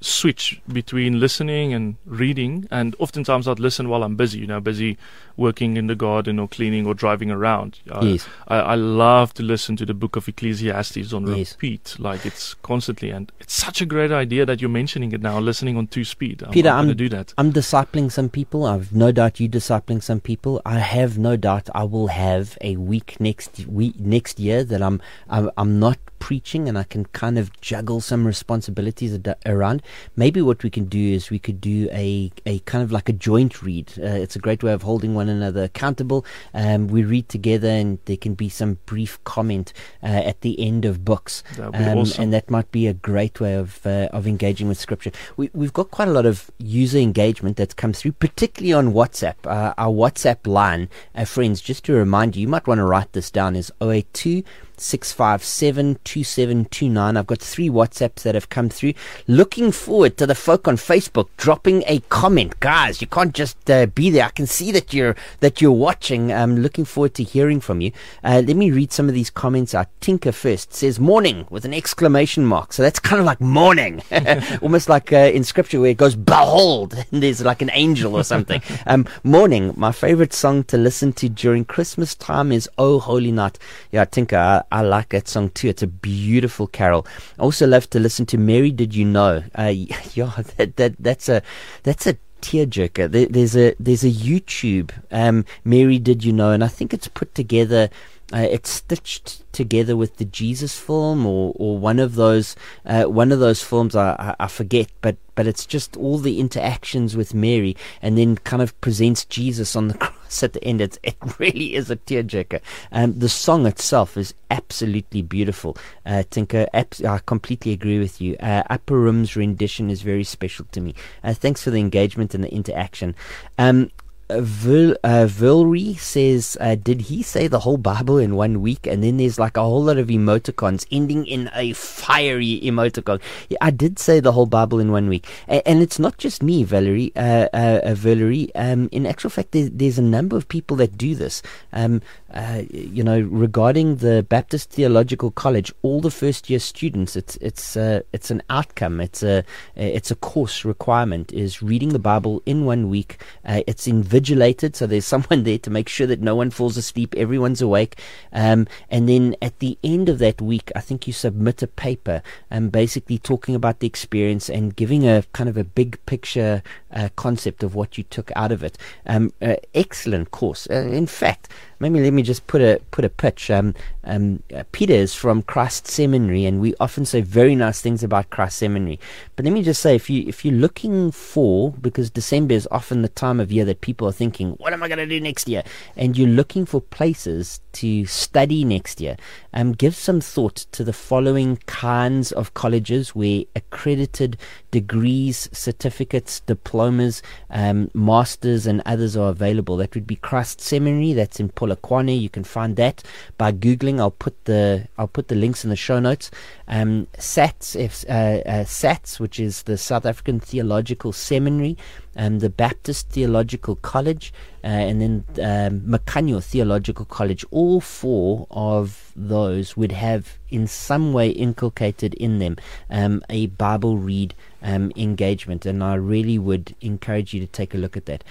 switch 0.00 0.60
between 0.72 1.20
listening 1.20 1.72
and 1.72 1.96
reading. 2.04 2.66
And 2.70 2.96
oftentimes 2.98 3.46
I'd 3.46 3.60
listen 3.60 3.88
while 3.88 4.02
I'm 4.02 4.16
busy, 4.16 4.38
you 4.38 4.46
know, 4.46 4.60
busy 4.60 4.96
working 5.36 5.76
in 5.76 5.86
the 5.86 5.94
garden 5.94 6.38
or 6.38 6.48
cleaning 6.48 6.86
or 6.86 6.94
driving 6.94 7.30
around. 7.30 7.80
Yes. 8.02 8.26
I, 8.48 8.56
I, 8.56 8.74
love 8.74 9.32
to 9.34 9.42
listen 9.42 9.76
to 9.76 9.86
the 9.86 9.94
book 9.94 10.16
of 10.16 10.28
Ecclesiastes 10.28 11.12
on 11.12 11.26
yes. 11.26 11.52
repeat, 11.52 11.96
like 11.98 12.26
it's 12.26 12.54
constantly. 12.54 13.10
And 13.10 13.32
it's 13.40 13.54
such 13.54 13.80
a 13.80 13.86
great 13.86 14.12
idea 14.12 14.44
that 14.46 14.60
you're 14.60 14.70
mentioning 14.70 15.12
it 15.12 15.22
now, 15.22 15.38
listening 15.38 15.76
on 15.76 15.86
two 15.86 16.04
speed. 16.04 16.42
I'm, 16.42 16.52
Pieter, 16.52 16.68
I'm, 16.68 16.76
I'm 16.76 16.84
going 16.86 16.96
to 16.96 17.04
do 17.04 17.08
that. 17.10 17.34
I'm 17.38 17.52
discipling 17.52 18.12
some 18.12 18.28
people. 18.28 18.64
I've 18.66 18.92
no 18.94 19.12
doubt 19.12 19.40
you 19.40 19.48
discipling 19.48 20.02
some 20.02 20.20
people. 20.20 20.60
I 20.64 20.78
have 20.78 21.18
no 21.18 21.36
doubt 21.36 21.68
I 21.74 21.84
will 21.84 22.08
have 22.08 22.56
a 22.60 22.76
week 22.76 23.16
next 23.18 23.66
week 23.66 23.98
next 23.98 24.38
year 24.38 24.64
that 24.64 24.82
I'm 24.82 25.00
I'm, 25.28 25.50
I'm 25.56 25.78
not 25.80 25.98
preaching 26.20 26.68
and 26.68 26.78
I 26.78 26.84
can 26.84 27.06
kind 27.06 27.36
of 27.38 27.60
juggle 27.60 28.00
some 28.00 28.26
responsibilities 28.26 29.18
around. 29.46 29.82
Maybe 30.16 30.42
what 30.42 30.62
we 30.62 30.70
can 30.70 30.86
do 30.86 30.98
is 30.98 31.30
we 31.30 31.38
could 31.38 31.60
do 31.60 31.88
a, 31.92 32.30
a 32.46 32.58
kind 32.60 32.82
of 32.82 32.92
like 32.92 33.08
a 33.08 33.12
joint 33.12 33.62
read. 33.62 33.92
Uh, 33.98 34.06
it's 34.06 34.36
a 34.36 34.38
great 34.38 34.62
way 34.62 34.72
of 34.72 34.82
holding 34.82 35.14
one 35.14 35.28
another 35.28 35.64
accountable. 35.64 36.24
Um, 36.54 36.88
we 36.88 37.04
read 37.04 37.28
together 37.28 37.68
and 37.68 37.98
there 38.04 38.16
can 38.16 38.34
be 38.34 38.48
some 38.48 38.78
brief 38.86 39.22
comment 39.24 39.72
uh, 40.02 40.06
at 40.06 40.40
the 40.40 40.60
end 40.60 40.84
of 40.84 41.04
books. 41.04 41.42
Um, 41.58 41.74
awesome. 41.74 42.24
And 42.24 42.32
that 42.32 42.50
might 42.50 42.70
be 42.70 42.86
a 42.86 42.94
great 42.94 43.40
way 43.40 43.54
of, 43.54 43.84
uh, 43.86 44.08
of 44.12 44.26
engaging 44.26 44.68
with 44.68 44.78
Scripture. 44.78 45.12
We, 45.36 45.50
we've 45.52 45.72
got 45.72 45.90
quite 45.90 46.08
a 46.08 46.12
lot 46.12 46.26
of 46.26 46.50
user 46.58 46.98
engagement 46.98 47.56
that's 47.56 47.74
come 47.74 47.92
through, 47.92 48.12
particularly 48.12 48.72
on 48.72 48.92
WhatsApp. 48.92 49.34
Uh, 49.44 49.74
our 49.78 49.92
WhatsApp 49.92 50.46
line, 50.46 50.88
uh, 51.14 51.24
friends, 51.24 51.60
just 51.60 51.84
to 51.84 51.94
remind 51.94 52.36
you, 52.36 52.42
you 52.42 52.48
might 52.48 52.66
want 52.66 52.78
to 52.78 52.84
write 52.84 53.12
this 53.12 53.30
down, 53.30 53.56
is 53.56 53.72
082 53.80 54.42
657 54.80 55.98
2729. 56.04 57.16
I've 57.16 57.26
got 57.26 57.38
three 57.38 57.68
WhatsApps 57.68 58.22
that 58.22 58.34
have 58.34 58.48
come 58.48 58.68
through. 58.68 58.94
Looking 59.26 59.72
forward 59.72 60.16
to 60.16 60.26
the 60.26 60.34
folk 60.34 60.66
on 60.66 60.76
Facebook 60.76 61.28
dropping 61.36 61.84
a 61.86 62.00
comment. 62.08 62.58
Guys, 62.60 63.00
you 63.00 63.06
can't 63.06 63.34
just 63.34 63.70
uh, 63.70 63.86
be 63.86 64.10
there. 64.10 64.26
I 64.26 64.30
can 64.30 64.46
see 64.46 64.72
that 64.72 64.92
you're 64.94 65.16
that 65.40 65.60
you're 65.60 65.70
watching. 65.72 66.32
I'm 66.32 66.56
looking 66.56 66.84
forward 66.84 67.14
to 67.14 67.22
hearing 67.22 67.60
from 67.60 67.80
you. 67.80 67.92
Uh, 68.24 68.42
let 68.46 68.56
me 68.56 68.70
read 68.70 68.92
some 68.92 69.08
of 69.08 69.14
these 69.14 69.30
comments 69.30 69.74
out. 69.74 69.88
Tinker 70.00 70.32
first 70.32 70.72
says 70.72 70.98
morning 70.98 71.46
with 71.50 71.64
an 71.64 71.74
exclamation 71.74 72.46
mark. 72.46 72.72
So 72.72 72.82
that's 72.82 72.98
kind 72.98 73.20
of 73.20 73.26
like 73.26 73.40
morning, 73.40 74.02
almost 74.62 74.88
like 74.88 75.12
uh, 75.12 75.16
in 75.16 75.44
scripture 75.44 75.80
where 75.80 75.90
it 75.90 75.96
goes 75.96 76.14
behold 76.14 76.94
and 77.12 77.22
there's 77.22 77.42
like 77.42 77.62
an 77.62 77.70
angel 77.72 78.16
or 78.16 78.24
something. 78.24 78.62
um, 78.86 79.06
morning. 79.22 79.74
My 79.76 79.92
favorite 79.92 80.32
song 80.32 80.64
to 80.64 80.76
listen 80.76 81.12
to 81.14 81.28
during 81.28 81.64
Christmas 81.64 82.14
time 82.14 82.52
is 82.52 82.68
Oh 82.78 82.98
Holy 82.98 83.32
Night. 83.32 83.58
Yeah, 83.92 84.04
Tinker. 84.04 84.64
I 84.70 84.82
like 84.82 85.10
that 85.10 85.28
song 85.28 85.50
too. 85.50 85.68
It's 85.68 85.82
a 85.82 85.86
beautiful 85.86 86.66
carol. 86.66 87.06
I 87.38 87.42
also 87.42 87.66
love 87.66 87.90
to 87.90 88.00
listen 88.00 88.26
to 88.26 88.38
Mary 88.38 88.70
Did 88.70 88.94
You 88.94 89.04
Know? 89.04 89.42
Uh, 89.54 89.64
yeah, 90.14 90.42
that, 90.56 90.76
that, 90.76 90.94
that's 90.98 91.28
a, 91.28 91.42
that's 91.82 92.06
a 92.06 92.16
tearjerker. 92.40 93.10
There, 93.10 93.26
there's 93.26 93.56
a, 93.56 93.74
there's 93.78 94.04
a 94.04 94.10
YouTube, 94.10 94.92
um, 95.10 95.44
Mary 95.64 95.98
Did 95.98 96.24
You 96.24 96.32
Know? 96.32 96.50
And 96.50 96.62
I 96.62 96.68
think 96.68 96.94
it's 96.94 97.08
put 97.08 97.34
together 97.34 97.90
uh, 98.32 98.46
it's 98.50 98.70
stitched 98.70 99.42
together 99.52 99.96
with 99.96 100.16
the 100.16 100.24
Jesus 100.24 100.78
film 100.78 101.26
or, 101.26 101.52
or 101.56 101.78
one 101.78 101.98
of 101.98 102.14
those 102.14 102.54
uh, 102.86 103.04
one 103.04 103.32
of 103.32 103.40
those 103.40 103.62
films 103.62 103.96
I, 103.96 104.12
I, 104.12 104.44
I, 104.44 104.46
forget, 104.46 104.88
but 105.00 105.16
but 105.34 105.46
it's 105.46 105.66
just 105.66 105.96
all 105.96 106.18
the 106.18 106.38
interactions 106.38 107.16
with 107.16 107.34
Mary 107.34 107.76
and 108.00 108.16
then 108.16 108.36
kind 108.36 108.62
of 108.62 108.78
presents 108.80 109.24
Jesus 109.24 109.74
on 109.74 109.88
the 109.88 109.94
cross 109.98 110.42
at 110.42 110.52
the 110.52 110.62
end. 110.62 110.80
It's, 110.80 110.98
it 111.02 111.16
really 111.38 111.74
is 111.74 111.90
a 111.90 111.96
tearjerker. 111.96 112.60
Um, 112.92 113.18
the 113.18 113.28
song 113.28 113.66
itself 113.66 114.16
is 114.16 114.34
absolutely 114.50 115.22
beautiful. 115.22 115.76
Uh, 116.06 116.22
Tinker, 116.30 116.68
abs- 116.72 117.02
I 117.04 117.18
completely 117.18 117.72
agree 117.72 117.98
with 117.98 118.20
you. 118.20 118.36
Uh, 118.38 118.62
Upper 118.70 118.98
Room's 118.98 119.34
rendition 119.34 119.90
is 119.90 120.02
very 120.02 120.24
special 120.24 120.66
to 120.72 120.80
me. 120.80 120.94
Uh, 121.24 121.34
thanks 121.34 121.62
for 121.64 121.70
the 121.70 121.80
engagement 121.80 122.34
and 122.34 122.44
the 122.44 122.52
interaction. 122.52 123.14
Um, 123.58 123.90
Vil, 124.38 124.96
uh, 125.02 125.26
Vilry 125.26 125.98
says, 125.98 126.56
uh, 126.60 126.74
did 126.74 127.02
he 127.02 127.22
say 127.22 127.48
the 127.48 127.60
whole 127.60 127.76
Bible 127.76 128.18
in 128.18 128.36
one 128.36 128.60
week? 128.62 128.86
And 128.86 129.02
then 129.02 129.16
there's 129.16 129.38
like 129.38 129.56
a 129.56 129.62
whole 129.62 129.82
lot 129.82 129.98
of 129.98 130.08
emoticons 130.08 130.86
ending 130.90 131.26
in 131.26 131.50
a 131.54 131.72
fiery 131.72 132.60
emoticon. 132.62 133.20
Yeah, 133.48 133.58
I 133.60 133.70
did 133.70 133.98
say 133.98 134.20
the 134.20 134.32
whole 134.32 134.46
Bible 134.46 134.78
in 134.78 134.92
one 134.92 135.08
week. 135.08 135.26
A- 135.48 135.66
and 135.66 135.82
it's 135.82 135.98
not 135.98 136.18
just 136.18 136.42
me, 136.42 136.62
Valerie, 136.64 137.12
uh, 137.16 137.48
uh, 137.52 137.94
Valerie. 137.94 138.54
Um, 138.54 138.88
in 138.92 139.06
actual 139.06 139.30
fact, 139.30 139.52
there's, 139.52 139.70
there's, 139.70 139.98
a 139.98 140.02
number 140.02 140.36
of 140.36 140.48
people 140.48 140.76
that 140.76 140.96
do 140.96 141.14
this. 141.14 141.42
Um, 141.72 142.00
uh, 142.32 142.62
you 142.70 143.02
know, 143.02 143.20
regarding 143.20 143.96
the 143.96 144.24
Baptist 144.28 144.70
Theological 144.70 145.30
College, 145.30 145.72
all 145.82 146.00
the 146.00 146.10
first 146.10 146.48
year 146.48 146.58
students, 146.60 147.16
it's, 147.16 147.36
it's, 147.36 147.76
uh, 147.76 148.00
it's 148.12 148.30
an 148.30 148.42
outcome. 148.50 149.00
It's 149.00 149.22
a, 149.22 149.44
it's 149.74 150.10
a 150.10 150.16
course 150.16 150.64
requirement 150.64 151.32
is 151.32 151.62
reading 151.62 151.90
the 151.90 151.98
Bible 151.98 152.42
in 152.46 152.64
one 152.64 152.88
week. 152.88 153.22
it's 153.44 153.86
in 153.86 154.02
vigilated, 154.02 154.76
so 154.76 154.86
there's 154.86 155.06
someone 155.10 155.44
there 155.44 155.58
to 155.58 155.70
make 155.70 155.88
sure 155.88 156.06
that 156.06 156.20
no 156.20 156.34
one 156.34 156.50
falls 156.50 156.76
asleep, 156.76 157.14
everyone's 157.16 157.62
awake. 157.62 158.00
Um, 158.32 158.66
and 158.90 159.08
then 159.08 159.36
at 159.42 159.58
the 159.58 159.78
end 159.82 160.08
of 160.08 160.18
that 160.18 160.40
week, 160.40 160.70
I 160.76 160.80
think 160.80 161.06
you 161.06 161.12
submit 161.12 161.62
a 161.62 161.66
paper, 161.66 162.22
um, 162.50 162.68
basically 162.68 163.18
talking 163.18 163.54
about 163.54 163.80
the 163.80 163.86
experience 163.86 164.48
and 164.48 164.74
giving 164.74 165.06
a 165.06 165.24
kind 165.32 165.48
of 165.48 165.56
a 165.56 165.64
big 165.64 166.04
picture 166.06 166.62
uh, 166.92 167.08
concept 167.16 167.62
of 167.62 167.74
what 167.74 167.98
you 167.98 168.04
took 168.04 168.30
out 168.36 168.52
of 168.52 168.62
it. 168.62 168.78
Um, 169.06 169.32
uh, 169.40 169.56
excellent 169.74 170.30
course. 170.30 170.66
Uh, 170.70 170.74
in 170.74 171.06
fact, 171.06 171.48
maybe 171.80 172.00
let 172.00 172.12
me 172.12 172.22
just 172.22 172.46
put 172.46 172.60
a 172.60 172.80
put 172.90 173.04
a 173.04 173.08
pitch. 173.08 173.50
Um, 173.50 173.74
um, 174.04 174.42
Pieter 174.72 174.94
is 174.94 175.14
from 175.14 175.42
Christ 175.42 175.88
Seminary, 175.88 176.44
and 176.44 176.60
we 176.60 176.74
often 176.78 177.04
say 177.04 177.22
very 177.22 177.54
nice 177.54 177.80
things 177.80 178.04
about 178.04 178.30
Christ 178.30 178.58
Seminary. 178.58 179.00
But 179.40 179.46
let 179.46 179.54
me 179.54 179.62
just 179.62 179.80
say, 179.80 179.94
if 179.94 180.10
you 180.10 180.22
if 180.26 180.44
you're 180.44 180.52
looking 180.52 181.10
for, 181.10 181.72
because 181.72 182.10
December 182.10 182.52
is 182.52 182.68
often 182.70 183.00
the 183.00 183.08
time 183.08 183.40
of 183.40 183.50
year 183.50 183.64
that 183.64 183.80
people 183.80 184.06
are 184.06 184.12
thinking, 184.12 184.50
what 184.58 184.74
am 184.74 184.82
I 184.82 184.88
going 184.88 184.98
to 184.98 185.06
do 185.06 185.18
next 185.18 185.48
year? 185.48 185.62
And 185.96 186.14
you're 186.14 186.28
looking 186.28 186.66
for 186.66 186.82
places 186.82 187.62
to 187.72 188.04
study 188.04 188.64
next 188.64 189.00
year. 189.00 189.16
Um, 189.54 189.72
give 189.72 189.94
some 189.94 190.20
thought 190.20 190.56
to 190.72 190.84
the 190.84 190.92
following 190.92 191.56
kinds 191.64 192.32
of 192.32 192.52
colleges 192.52 193.14
where 193.14 193.44
accredited 193.56 194.36
degrees, 194.70 195.48
certificates, 195.52 196.40
diplomas, 196.40 197.22
um, 197.48 197.90
masters, 197.94 198.66
and 198.66 198.82
others 198.84 199.16
are 199.16 199.30
available. 199.30 199.78
That 199.78 199.94
would 199.94 200.06
be 200.06 200.16
Christ 200.16 200.60
Seminary. 200.60 201.14
That's 201.14 201.40
in 201.40 201.48
Polokwane. 201.48 202.20
You 202.20 202.28
can 202.28 202.44
find 202.44 202.76
that 202.76 203.02
by 203.38 203.52
googling. 203.52 204.00
I'll 204.00 204.10
put 204.10 204.44
the 204.44 204.86
I'll 204.98 205.08
put 205.08 205.28
the 205.28 205.34
links 205.34 205.64
in 205.64 205.70
the 205.70 205.76
show 205.76 205.98
notes. 205.98 206.30
Um, 206.68 207.08
SATS, 207.18 207.74
uh, 208.08 208.48
uh, 208.48 208.64
SATS, 208.64 209.18
which 209.30 209.38
is 209.38 209.62
the 209.62 209.78
South 209.78 210.04
African 210.04 210.40
Theological 210.40 211.12
Seminary, 211.12 211.78
um, 212.16 212.40
the 212.40 212.50
Baptist 212.50 213.10
Theological 213.10 213.76
College, 213.76 214.32
uh, 214.64 214.66
and 214.66 215.00
then 215.00 215.24
um, 215.40 216.40
Theological 216.40 217.04
College. 217.04 217.44
All 217.52 217.80
four 217.80 218.48
of 218.50 219.12
those 219.14 219.76
would 219.76 219.92
have 219.92 220.36
in 220.48 220.66
some 220.66 221.12
way 221.12 221.30
inculcated 221.30 222.14
in 222.14 222.40
them 222.40 222.56
um, 222.90 223.22
a 223.30 223.46
Bible 223.46 223.98
read 223.98 224.34
um, 224.64 224.90
engagement, 224.96 225.64
and 225.64 225.84
I 225.84 225.94
really 225.94 226.36
would 226.36 226.74
encourage 226.80 227.32
you 227.32 227.38
to 227.38 227.46
take 227.46 227.72
a 227.72 227.78
look 227.78 227.96
at 227.96 228.06
that. 228.06 228.24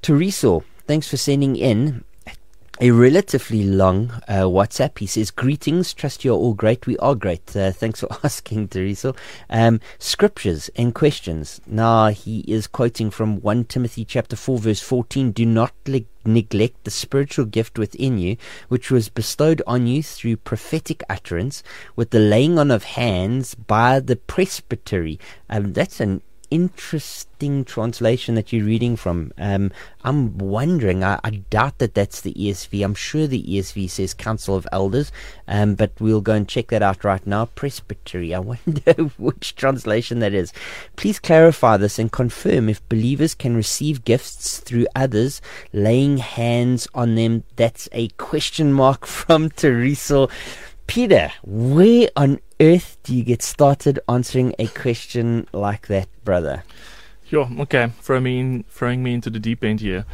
Teresa, 0.00 0.60
thanks 0.86 1.08
for 1.08 1.16
sending 1.16 1.56
in 1.56 2.04
a 2.82 2.90
relatively 2.90 3.62
long 3.62 4.10
uh, 4.26 4.44
WhatsApp. 4.44 4.98
He 4.98 5.06
says, 5.06 5.30
Greetings, 5.30 5.92
trust 5.92 6.24
you're 6.24 6.36
all 6.36 6.54
great. 6.54 6.86
We 6.86 6.96
are 6.96 7.14
great. 7.14 7.54
Uh, 7.54 7.72
thanks 7.72 8.00
for 8.00 8.08
asking, 8.24 8.68
Teresa. 8.68 9.14
Um, 9.50 9.80
scriptures 9.98 10.70
and 10.76 10.94
questions. 10.94 11.60
Now, 11.66 12.08
he 12.08 12.40
is 12.48 12.66
quoting 12.66 13.10
from 13.10 13.42
1 13.42 13.64
Timothy 13.66 14.06
chapter 14.06 14.34
4, 14.34 14.58
verse 14.58 14.80
14. 14.80 15.32
Do 15.32 15.44
not 15.44 15.74
le- 15.86 16.00
neglect 16.24 16.84
the 16.84 16.90
spiritual 16.90 17.44
gift 17.44 17.78
within 17.78 18.16
you, 18.16 18.38
which 18.68 18.90
was 18.90 19.10
bestowed 19.10 19.60
on 19.66 19.86
you 19.86 20.02
through 20.02 20.38
prophetic 20.38 21.02
utterance 21.10 21.62
with 21.96 22.10
the 22.10 22.18
laying 22.18 22.58
on 22.58 22.70
of 22.70 22.84
hands 22.84 23.54
by 23.54 24.00
the 24.00 24.16
presbytery. 24.16 25.18
Um, 25.50 25.74
that's 25.74 26.00
an 26.00 26.22
interesting 26.50 27.64
translation 27.64 28.34
that 28.34 28.52
you're 28.52 28.64
reading 28.64 28.96
from. 28.96 29.32
Um, 29.38 29.70
I'm 30.02 30.36
wondering, 30.38 31.04
I, 31.04 31.18
I, 31.22 31.30
doubt 31.50 31.78
that 31.78 31.94
that's 31.94 32.20
the 32.20 32.34
ESV. 32.34 32.84
I'm 32.84 32.94
sure 32.94 33.26
the 33.26 33.42
ESV 33.42 33.88
says 33.88 34.14
Council 34.14 34.56
of 34.56 34.66
Elders, 34.72 35.12
um, 35.46 35.74
but 35.74 35.92
we'll 36.00 36.20
go 36.20 36.34
and 36.34 36.48
check 36.48 36.68
that 36.68 36.82
out 36.82 37.04
right 37.04 37.24
now. 37.26 37.46
Presbytery. 37.46 38.34
I 38.34 38.38
wonder 38.40 38.92
which 39.18 39.54
translation 39.54 40.18
that 40.18 40.34
is. 40.34 40.52
Please 40.96 41.18
clarify 41.18 41.76
this 41.76 41.98
and 41.98 42.10
confirm 42.10 42.68
if 42.68 42.86
believers 42.88 43.34
can 43.34 43.56
receive 43.56 44.04
gifts 44.04 44.58
through 44.58 44.86
others, 44.94 45.40
laying 45.72 46.18
hands 46.18 46.88
on 46.94 47.14
them. 47.14 47.44
That's 47.56 47.88
a 47.92 48.08
question 48.08 48.72
mark 48.72 49.06
from 49.20 49.50
Teresa. 49.50 50.28
Pieter, 50.86 51.30
where 51.44 52.08
on 52.16 52.40
earth 52.60 52.98
do 53.02 53.14
you 53.14 53.24
get 53.24 53.42
started 53.42 53.98
answering 54.08 54.54
a 54.58 54.66
question 54.68 55.46
like 55.52 55.86
that, 55.88 56.08
brother? 56.24 56.62
Sure. 57.26 57.48
Okay. 57.60 57.90
Throw 58.00 58.20
me 58.20 58.40
in, 58.40 58.64
throwing 58.68 59.02
me 59.02 59.14
into 59.14 59.30
the 59.30 59.38
deep 59.38 59.64
end 59.64 59.80
here. 59.80 60.04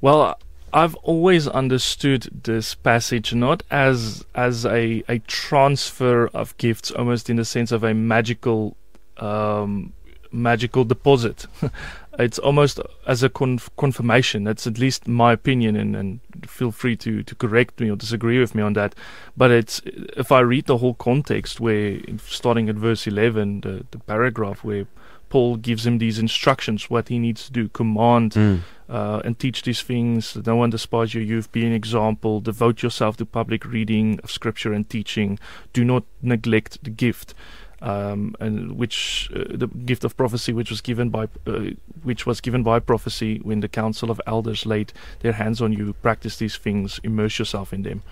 Well, 0.00 0.38
I've 0.72 0.94
always 0.96 1.48
understood 1.48 2.42
this 2.44 2.74
passage 2.74 3.32
not 3.32 3.62
as 3.70 4.24
as 4.34 4.66
a 4.66 5.02
a 5.08 5.20
transfer 5.20 6.26
of 6.28 6.56
gifts, 6.58 6.90
almost 6.90 7.30
in 7.30 7.36
the 7.36 7.44
sense 7.44 7.72
of 7.72 7.82
a 7.82 7.94
magical 7.94 8.76
um, 9.16 9.92
magical 10.36 10.84
deposit. 10.84 11.46
it's 12.18 12.38
almost 12.38 12.80
as 13.06 13.22
a 13.22 13.28
conf- 13.28 13.70
confirmation. 13.76 14.44
That's 14.44 14.66
at 14.66 14.78
least 14.78 15.08
my 15.08 15.32
opinion, 15.32 15.76
and, 15.76 15.96
and 15.96 16.20
feel 16.46 16.72
free 16.72 16.96
to, 16.96 17.22
to 17.22 17.34
correct 17.34 17.80
me 17.80 17.90
or 17.90 17.96
disagree 17.96 18.38
with 18.38 18.54
me 18.54 18.62
on 18.62 18.74
that. 18.74 18.94
But 19.36 19.50
it's 19.50 19.80
if 19.84 20.32
I 20.32 20.40
read 20.40 20.66
the 20.66 20.78
whole 20.78 20.94
context, 20.94 21.60
where 21.60 21.98
starting 22.24 22.68
at 22.68 22.76
verse 22.76 23.06
eleven, 23.06 23.60
the, 23.60 23.86
the 23.90 23.98
paragraph 23.98 24.64
where 24.64 24.86
Paul 25.28 25.56
gives 25.56 25.86
him 25.86 25.98
these 25.98 26.18
instructions, 26.18 26.88
what 26.88 27.08
he 27.08 27.18
needs 27.18 27.46
to 27.46 27.52
do, 27.52 27.68
command 27.68 28.32
mm. 28.32 28.60
uh, 28.88 29.20
and 29.24 29.38
teach 29.38 29.62
these 29.62 29.82
things. 29.82 30.36
No 30.46 30.56
one 30.56 30.70
despise 30.70 31.14
your 31.14 31.22
youth. 31.22 31.50
Be 31.50 31.66
an 31.66 31.72
example. 31.72 32.40
Devote 32.40 32.82
yourself 32.82 33.16
to 33.16 33.26
public 33.26 33.64
reading 33.64 34.20
of 34.22 34.30
scripture 34.30 34.72
and 34.72 34.88
teaching. 34.88 35.38
Do 35.72 35.84
not 35.84 36.04
neglect 36.22 36.84
the 36.84 36.90
gift 36.90 37.34
um, 37.82 38.34
and 38.40 38.76
which 38.78 39.30
uh, 39.34 39.44
the 39.50 39.66
gift 39.66 40.04
of 40.04 40.16
prophecy, 40.16 40.52
which 40.52 40.70
was 40.70 40.80
given 40.80 41.10
by 41.10 41.28
uh, 41.46 41.70
which 42.02 42.26
was 42.26 42.40
given 42.40 42.62
by 42.62 42.78
prophecy 42.78 43.38
when 43.42 43.60
the 43.60 43.68
council 43.68 44.10
of 44.10 44.20
elders 44.26 44.66
laid 44.66 44.92
their 45.20 45.32
hands 45.32 45.60
on 45.60 45.72
you. 45.72 45.92
Practice 45.94 46.36
these 46.38 46.56
things, 46.56 47.00
immerse 47.02 47.38
yourself 47.38 47.72
in 47.72 47.82
them. 47.82 48.02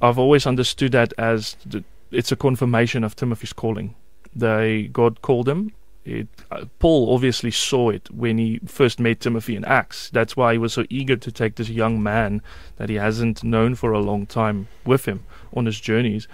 I've 0.00 0.18
always 0.18 0.46
understood 0.46 0.92
that 0.92 1.12
as 1.18 1.56
the, 1.66 1.84
it's 2.10 2.32
a 2.32 2.36
confirmation 2.36 3.04
of 3.04 3.14
Timothy's 3.14 3.52
calling. 3.52 3.94
They 4.34 4.84
God 4.92 5.22
called 5.22 5.48
him. 5.48 5.72
It, 6.02 6.28
uh, 6.50 6.64
Paul 6.78 7.12
obviously 7.14 7.50
saw 7.50 7.90
it 7.90 8.10
when 8.10 8.38
he 8.38 8.58
first 8.66 8.98
met 8.98 9.20
Timothy 9.20 9.54
in 9.54 9.64
Acts. 9.66 10.08
That's 10.08 10.34
why 10.34 10.52
he 10.52 10.58
was 10.58 10.72
so 10.72 10.84
eager 10.88 11.16
to 11.16 11.30
take 11.30 11.56
this 11.56 11.68
young 11.68 12.02
man 12.02 12.40
that 12.76 12.88
he 12.88 12.94
hasn't 12.94 13.44
known 13.44 13.74
for 13.74 13.92
a 13.92 14.00
long 14.00 14.24
time 14.24 14.68
with 14.86 15.04
him 15.04 15.24
on 15.54 15.66
his 15.66 15.78
journeys. 15.78 16.26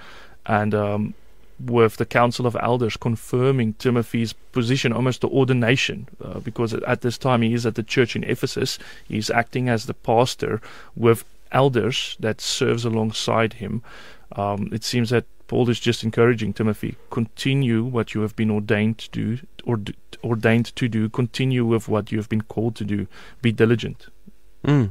And 0.46 0.72
um, 0.72 1.14
with 1.58 1.96
the 1.96 2.06
Council 2.06 2.46
of 2.46 2.56
Elders 2.60 2.96
confirming 2.96 3.74
Timothy's 3.74 4.32
position, 4.32 4.92
almost 4.92 5.20
the 5.20 5.28
ordination, 5.28 6.08
uh, 6.22 6.40
because 6.40 6.74
at 6.74 7.00
this 7.00 7.18
time 7.18 7.42
he 7.42 7.54
is 7.54 7.64
at 7.64 7.74
the 7.74 7.82
church 7.82 8.14
in 8.16 8.24
Ephesus. 8.24 8.78
He's 9.06 9.30
acting 9.30 9.68
as 9.68 9.86
the 9.86 9.94
pastor 9.94 10.60
with 10.94 11.24
elders 11.52 12.16
that 12.20 12.40
serves 12.40 12.84
alongside 12.84 13.54
him. 13.54 13.82
Um, 14.32 14.68
it 14.72 14.84
seems 14.84 15.10
that 15.10 15.24
Paul 15.48 15.70
is 15.70 15.78
just 15.78 16.02
encouraging 16.02 16.52
Timothy, 16.52 16.96
continue 17.10 17.84
what 17.84 18.14
you 18.14 18.22
have 18.22 18.34
been 18.34 18.50
ordained 18.50 18.98
to 18.98 19.10
do, 19.10 19.38
or 19.64 19.80
ordained 20.24 20.74
to 20.76 20.88
do. 20.88 21.08
Continue 21.08 21.64
with 21.64 21.88
what 21.88 22.10
you 22.10 22.18
have 22.18 22.28
been 22.28 22.42
called 22.42 22.74
to 22.76 22.84
do. 22.84 23.06
Be 23.42 23.52
diligent. 23.52 24.08
Mm. 24.64 24.90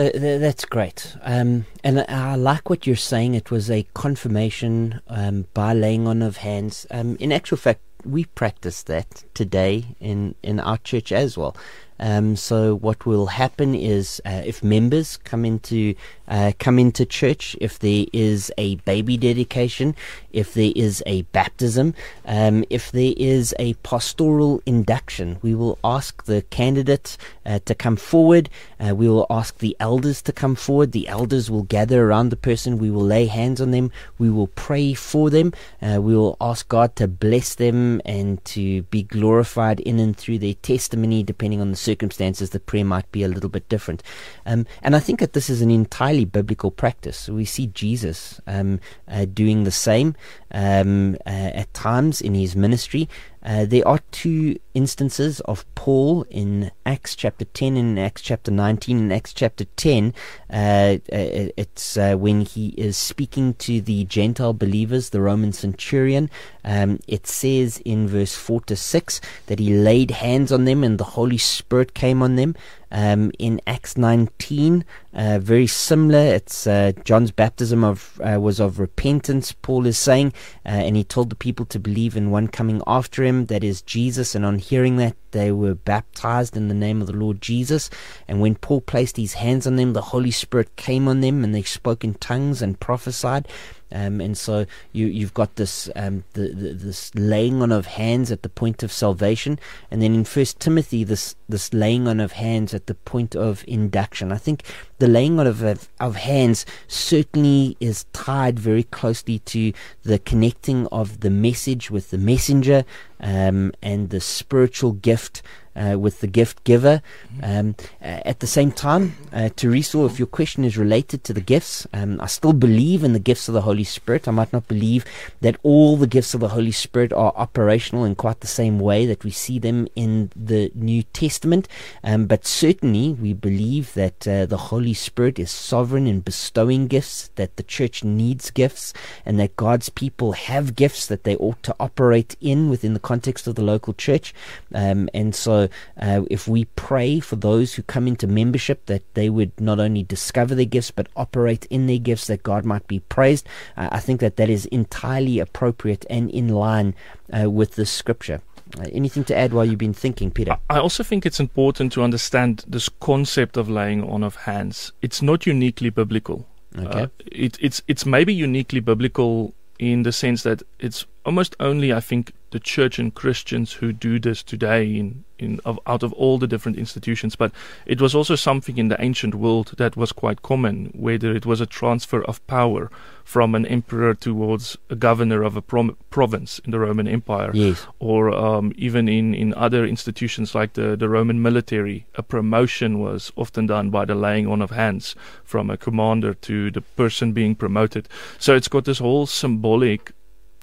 Uh, 0.00 0.08
that's 0.14 0.64
great. 0.64 1.14
Um, 1.20 1.66
and 1.84 2.00
I 2.08 2.34
like 2.34 2.70
what 2.70 2.86
you're 2.86 2.96
saying. 2.96 3.34
It 3.34 3.50
was 3.50 3.70
a 3.70 3.86
confirmation 3.92 5.02
um, 5.08 5.46
by 5.52 5.74
laying 5.74 6.08
on 6.08 6.22
of 6.22 6.38
hands. 6.38 6.86
Um, 6.90 7.16
in 7.20 7.32
actual 7.32 7.58
fact, 7.58 7.82
we 8.06 8.24
practice 8.24 8.82
that 8.84 9.24
today 9.34 9.94
in, 10.00 10.36
in 10.42 10.58
our 10.58 10.78
church 10.78 11.12
as 11.12 11.36
well. 11.36 11.54
Um, 12.00 12.34
so 12.34 12.74
what 12.74 13.06
will 13.06 13.26
happen 13.26 13.74
is 13.74 14.20
uh, 14.24 14.42
if 14.44 14.64
members 14.64 15.18
come 15.18 15.44
into 15.44 15.94
uh, 16.26 16.52
come 16.58 16.78
into 16.78 17.04
church, 17.04 17.56
if 17.60 17.78
there 17.78 18.06
is 18.12 18.52
a 18.56 18.76
baby 18.76 19.16
dedication, 19.16 19.96
if 20.32 20.54
there 20.54 20.72
is 20.76 21.02
a 21.04 21.22
baptism, 21.22 21.92
um, 22.24 22.64
if 22.70 22.92
there 22.92 23.12
is 23.16 23.52
a 23.58 23.74
pastoral 23.74 24.62
induction, 24.64 25.38
we 25.42 25.54
will 25.54 25.78
ask 25.82 26.24
the 26.24 26.42
candidate 26.42 27.16
uh, 27.44 27.58
to 27.64 27.74
come 27.74 27.96
forward. 27.96 28.48
Uh, 28.78 28.94
we 28.94 29.08
will 29.08 29.26
ask 29.28 29.58
the 29.58 29.76
elders 29.80 30.22
to 30.22 30.32
come 30.32 30.54
forward. 30.54 30.92
The 30.92 31.08
elders 31.08 31.50
will 31.50 31.64
gather 31.64 32.06
around 32.06 32.28
the 32.28 32.36
person. 32.36 32.78
We 32.78 32.92
will 32.92 33.04
lay 33.04 33.26
hands 33.26 33.60
on 33.60 33.72
them. 33.72 33.90
We 34.16 34.30
will 34.30 34.46
pray 34.46 34.94
for 34.94 35.30
them. 35.30 35.52
Uh, 35.82 36.00
we 36.00 36.16
will 36.16 36.36
ask 36.40 36.68
God 36.68 36.94
to 36.96 37.08
bless 37.08 37.56
them 37.56 38.00
and 38.04 38.42
to 38.46 38.82
be 38.84 39.02
glorified 39.02 39.80
in 39.80 39.98
and 39.98 40.16
through 40.16 40.38
their 40.38 40.54
testimony, 40.54 41.24
depending 41.24 41.60
on 41.60 41.72
the 41.72 41.76
circumstances, 41.90 42.50
the 42.50 42.60
prayer 42.60 42.84
might 42.84 43.10
be 43.10 43.22
a 43.24 43.28
little 43.34 43.50
bit 43.50 43.68
different. 43.68 44.02
Um, 44.46 44.66
and 44.82 44.94
I 44.94 45.00
think 45.00 45.18
that 45.20 45.32
this 45.32 45.50
is 45.50 45.60
an 45.62 45.70
entirely 45.70 46.24
biblical 46.24 46.70
practice. 46.70 47.28
We 47.28 47.44
see 47.44 47.66
Jesus 47.68 48.40
um, 48.46 48.80
uh, 49.08 49.24
doing 49.24 49.64
the 49.64 49.70
same 49.88 50.14
um, 50.52 51.16
uh, 51.26 51.50
at 51.62 51.74
times 51.74 52.20
in 52.20 52.34
his 52.34 52.54
ministry. 52.54 53.08
Uh, 53.42 53.64
there 53.64 53.86
are 53.88 54.00
two 54.10 54.58
instances 54.74 55.40
of 55.40 55.64
Paul 55.74 56.24
in 56.30 56.70
Acts 56.84 57.16
chapter 57.16 57.44
10 57.46 57.76
and 57.76 57.98
Acts 57.98 58.22
chapter 58.22 58.50
19. 58.50 58.98
In 58.98 59.12
Acts 59.12 59.32
chapter 59.32 59.64
10, 59.64 60.14
uh, 60.52 60.54
uh 60.54 60.98
it's 61.10 61.96
uh, 61.96 62.16
when 62.16 62.42
he 62.42 62.68
is 62.76 62.96
speaking 62.96 63.54
to 63.54 63.80
the 63.80 64.04
Gentile 64.04 64.52
believers, 64.52 65.10
the 65.10 65.20
Roman 65.20 65.52
centurion. 65.52 66.28
Um, 66.64 67.00
it 67.08 67.26
says 67.26 67.78
in 67.84 68.08
verse 68.08 68.34
4 68.34 68.60
to 68.62 68.76
6 68.76 69.20
that 69.46 69.58
he 69.58 69.74
laid 69.74 70.10
hands 70.10 70.52
on 70.52 70.66
them 70.66 70.84
and 70.84 70.98
the 70.98 71.04
Holy 71.04 71.38
Spirit 71.38 71.94
came 71.94 72.22
on 72.22 72.36
them. 72.36 72.54
Um, 72.92 73.30
in 73.38 73.60
Acts 73.66 73.96
19, 73.96 74.84
uh, 75.14 75.38
very 75.38 75.66
similar. 75.66 76.18
It's 76.18 76.66
uh, 76.66 76.92
John's 77.04 77.30
baptism 77.30 77.84
of 77.84 78.20
uh, 78.20 78.40
was 78.40 78.60
of 78.60 78.78
repentance. 78.78 79.52
Paul 79.52 79.86
is 79.86 79.98
saying, 79.98 80.32
uh, 80.66 80.70
and 80.70 80.96
he 80.96 81.04
told 81.04 81.30
the 81.30 81.36
people 81.36 81.66
to 81.66 81.78
believe 81.78 82.16
in 82.16 82.30
one 82.30 82.48
coming 82.48 82.82
after 82.86 83.22
him, 83.22 83.46
that 83.46 83.62
is 83.62 83.82
Jesus. 83.82 84.34
And 84.34 84.44
on 84.44 84.58
hearing 84.58 84.96
that, 84.96 85.16
they 85.32 85.52
were 85.52 85.74
baptized 85.74 86.56
in 86.56 86.68
the 86.68 86.74
name 86.74 87.00
of 87.00 87.06
the 87.06 87.16
Lord 87.16 87.40
Jesus. 87.40 87.90
And 88.26 88.40
when 88.40 88.56
Paul 88.56 88.80
placed 88.80 89.16
his 89.16 89.34
hands 89.34 89.66
on 89.66 89.76
them, 89.76 89.92
the 89.92 90.02
Holy 90.02 90.30
Spirit 90.30 90.74
came 90.76 91.06
on 91.06 91.20
them, 91.20 91.44
and 91.44 91.54
they 91.54 91.62
spoke 91.62 92.04
in 92.04 92.14
tongues 92.14 92.62
and 92.62 92.80
prophesied. 92.80 93.46
Um, 93.92 94.20
and 94.20 94.36
so 94.36 94.66
you 94.92 95.06
you've 95.06 95.34
got 95.34 95.56
this 95.56 95.88
um, 95.96 96.24
the, 96.34 96.48
the, 96.48 96.72
this 96.72 97.14
laying 97.14 97.62
on 97.62 97.72
of 97.72 97.86
hands 97.86 98.30
at 98.30 98.42
the 98.42 98.48
point 98.48 98.82
of 98.82 98.92
salvation, 98.92 99.58
and 99.90 100.00
then 100.00 100.14
in 100.14 100.24
First 100.24 100.60
Timothy 100.60 101.04
this 101.04 101.34
this 101.48 101.72
laying 101.74 102.06
on 102.06 102.20
of 102.20 102.32
hands 102.32 102.74
at 102.74 102.86
the 102.86 102.94
point 102.94 103.34
of 103.34 103.64
induction. 103.66 104.32
I 104.32 104.38
think 104.38 104.62
the 104.98 105.08
laying 105.08 105.40
on 105.40 105.46
of, 105.46 105.62
of, 105.62 105.88
of 105.98 106.16
hands 106.16 106.66
certainly 106.86 107.76
is 107.80 108.04
tied 108.12 108.58
very 108.58 108.84
closely 108.84 109.38
to 109.40 109.72
the 110.02 110.18
connecting 110.18 110.86
of 110.88 111.20
the 111.20 111.30
message 111.30 111.90
with 111.90 112.10
the 112.10 112.18
messenger 112.18 112.84
um, 113.20 113.72
and 113.82 114.10
the 114.10 114.20
spiritual 114.20 114.92
gift 114.92 115.42
uh, 115.76 115.98
with 115.98 116.20
the 116.20 116.26
gift 116.26 116.64
giver. 116.64 117.02
Um, 117.42 117.74
uh, 118.02 118.20
at 118.24 118.40
the 118.40 118.46
same 118.46 118.72
time, 118.72 119.16
uh, 119.32 119.50
Teresa, 119.54 120.04
if 120.04 120.18
your 120.18 120.26
question 120.26 120.64
is 120.64 120.76
related 120.76 121.24
to 121.24 121.32
the 121.32 121.40
gifts, 121.40 121.86
um, 121.92 122.20
I 122.20 122.26
still 122.26 122.52
believe 122.52 123.04
in 123.04 123.12
the 123.12 123.18
gifts 123.18 123.48
of 123.48 123.54
the 123.54 123.62
Holy 123.62 123.84
Spirit. 123.84 124.28
I 124.28 124.32
might 124.32 124.52
not 124.52 124.68
believe 124.68 125.04
that 125.40 125.56
all 125.62 125.96
the 125.96 126.06
gifts 126.06 126.34
of 126.34 126.40
the 126.40 126.48
Holy 126.48 126.72
Spirit 126.72 127.12
are 127.12 127.32
operational 127.36 128.04
in 128.04 128.14
quite 128.14 128.40
the 128.40 128.46
same 128.46 128.78
way 128.78 129.06
that 129.06 129.24
we 129.24 129.30
see 129.30 129.58
them 129.58 129.86
in 129.94 130.30
the 130.34 130.70
New 130.74 131.02
Testament, 131.02 131.68
um, 132.02 132.26
but 132.26 132.46
certainly 132.46 133.12
we 133.12 133.32
believe 133.32 133.94
that 133.94 134.26
uh, 134.26 134.46
the 134.46 134.56
Holy 134.56 134.94
Spirit 134.94 135.38
is 135.38 135.50
sovereign 135.50 136.06
in 136.06 136.20
bestowing 136.20 136.86
gifts, 136.86 137.30
that 137.36 137.56
the 137.56 137.62
church 137.62 138.04
needs 138.04 138.50
gifts, 138.50 138.92
and 139.24 139.38
that 139.38 139.56
God's 139.56 139.88
people 139.88 140.32
have 140.32 140.76
gifts 140.76 141.06
that 141.06 141.24
they 141.24 141.36
ought 141.36 141.62
to 141.62 141.76
operate 141.78 142.36
in 142.40 142.70
within 142.70 142.94
the 142.94 143.00
context 143.00 143.46
of 143.46 143.54
the 143.54 143.62
local 143.62 143.94
church. 143.94 144.34
Um, 144.74 145.08
and 145.14 145.34
so 145.34 145.59
uh, 146.00 146.22
if 146.30 146.46
we 146.48 146.64
pray 146.64 147.20
for 147.20 147.36
those 147.36 147.74
who 147.74 147.82
come 147.82 148.06
into 148.06 148.26
membership 148.26 148.86
that 148.86 149.02
they 149.14 149.28
would 149.28 149.52
not 149.60 149.78
only 149.78 150.02
discover 150.02 150.54
their 150.54 150.64
gifts 150.64 150.90
but 150.90 151.08
operate 151.16 151.66
in 151.70 151.86
their 151.86 151.98
gifts, 151.98 152.26
that 152.26 152.42
God 152.42 152.64
might 152.64 152.86
be 152.86 153.00
praised, 153.00 153.46
uh, 153.76 153.88
I 153.92 154.00
think 154.00 154.20
that 154.20 154.36
that 154.36 154.50
is 154.50 154.66
entirely 154.66 155.38
appropriate 155.38 156.04
and 156.08 156.30
in 156.30 156.48
line 156.48 156.94
uh, 157.32 157.50
with 157.50 157.72
the 157.72 157.86
scripture. 157.86 158.40
Uh, 158.78 158.84
anything 158.92 159.24
to 159.24 159.36
add 159.36 159.52
while 159.52 159.64
you've 159.64 159.78
been 159.78 159.92
thinking, 159.92 160.30
Pieter? 160.30 160.56
I 160.68 160.78
also 160.78 161.02
think 161.02 161.26
it's 161.26 161.40
important 161.40 161.92
to 161.94 162.02
understand 162.02 162.64
this 162.68 162.88
concept 162.88 163.56
of 163.56 163.68
laying 163.68 164.08
on 164.08 164.22
of 164.22 164.36
hands. 164.36 164.92
It's 165.02 165.20
not 165.20 165.46
uniquely 165.46 165.90
biblical. 165.90 166.46
Okay. 166.78 167.02
Uh, 167.02 167.06
it, 167.26 167.58
it's 167.60 167.82
it's 167.88 168.06
maybe 168.06 168.32
uniquely 168.32 168.78
biblical 168.78 169.54
in 169.80 170.02
the 170.04 170.12
sense 170.12 170.42
that 170.44 170.62
it's 170.78 171.06
almost 171.24 171.56
only, 171.58 171.92
I 171.92 172.00
think, 172.00 172.32
the 172.50 172.60
church 172.60 172.98
and 172.98 173.14
Christians 173.14 173.72
who 173.72 173.92
do 173.92 174.20
this 174.20 174.42
today 174.42 174.84
in, 174.84 175.24
in 175.42 175.60
of, 175.64 175.78
out 175.86 176.02
of 176.02 176.12
all 176.14 176.38
the 176.38 176.46
different 176.46 176.78
institutions. 176.78 177.36
But 177.36 177.52
it 177.86 178.00
was 178.00 178.14
also 178.14 178.36
something 178.36 178.78
in 178.78 178.88
the 178.88 179.00
ancient 179.02 179.34
world 179.34 179.74
that 179.78 179.96
was 179.96 180.12
quite 180.12 180.42
common, 180.42 180.90
whether 180.94 181.34
it 181.34 181.46
was 181.46 181.60
a 181.60 181.66
transfer 181.66 182.22
of 182.24 182.44
power 182.46 182.90
from 183.24 183.54
an 183.54 183.64
emperor 183.66 184.14
towards 184.14 184.76
a 184.88 184.96
governor 184.96 185.42
of 185.42 185.56
a 185.56 185.62
prom- 185.62 185.96
province 186.10 186.58
in 186.64 186.72
the 186.72 186.78
Roman 186.80 187.06
Empire, 187.06 187.50
Yes. 187.54 187.86
or 188.00 188.30
um, 188.30 188.72
even 188.76 189.08
in, 189.08 189.34
in 189.34 189.54
other 189.54 189.86
institutions 189.86 190.54
like 190.54 190.72
the, 190.72 190.96
the 190.96 191.08
Roman 191.08 191.40
military, 191.40 192.06
a 192.16 192.22
promotion 192.22 192.98
was 192.98 193.30
often 193.36 193.66
done 193.66 193.90
by 193.90 194.04
the 194.04 194.14
laying 194.16 194.48
on 194.48 194.60
of 194.62 194.70
hands 194.70 195.14
from 195.44 195.70
a 195.70 195.76
commander 195.76 196.34
to 196.34 196.70
the 196.72 196.80
person 196.80 197.32
being 197.32 197.54
promoted. 197.54 198.08
So 198.38 198.54
it's 198.56 198.68
got 198.68 198.84
this 198.84 198.98
whole 198.98 199.26
symbolic 199.26 200.12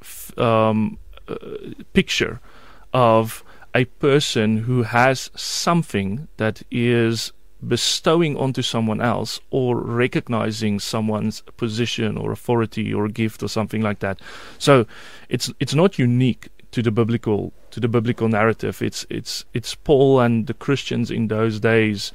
f- 0.02 0.38
um, 0.38 0.98
uh, 1.30 1.36
picture 1.94 2.40
of 2.94 3.44
a 3.74 3.86
person 3.86 4.58
who 4.58 4.84
has 4.84 5.30
something 5.36 6.28
that 6.38 6.64
is 6.72 7.32
bestowing 7.66 8.38
onto 8.38 8.62
someone 8.62 9.02
else 9.02 9.40
or 9.50 9.78
recognizing 9.78 10.80
someone's 10.80 11.42
position 11.58 12.18
or 12.18 12.32
authority 12.32 12.94
or 12.94 13.08
gift 13.08 13.42
or 13.42 13.48
something 13.48 13.82
like 13.82 14.00
that. 14.00 14.20
So 14.60 14.86
it's 15.30 15.52
it's 15.60 15.74
not 15.74 15.98
unique 15.98 16.50
to 16.72 16.82
the 16.82 16.92
biblical 16.92 17.54
to 17.72 17.80
the 17.80 17.88
biblical 17.88 18.28
narrative. 18.30 18.82
It's 18.82 19.06
it's 19.10 19.46
it's 19.54 19.76
Paul 19.76 20.20
and 20.20 20.48
the 20.48 20.54
Christians 20.54 21.10
in 21.10 21.28
those 21.28 21.60
days 21.60 22.12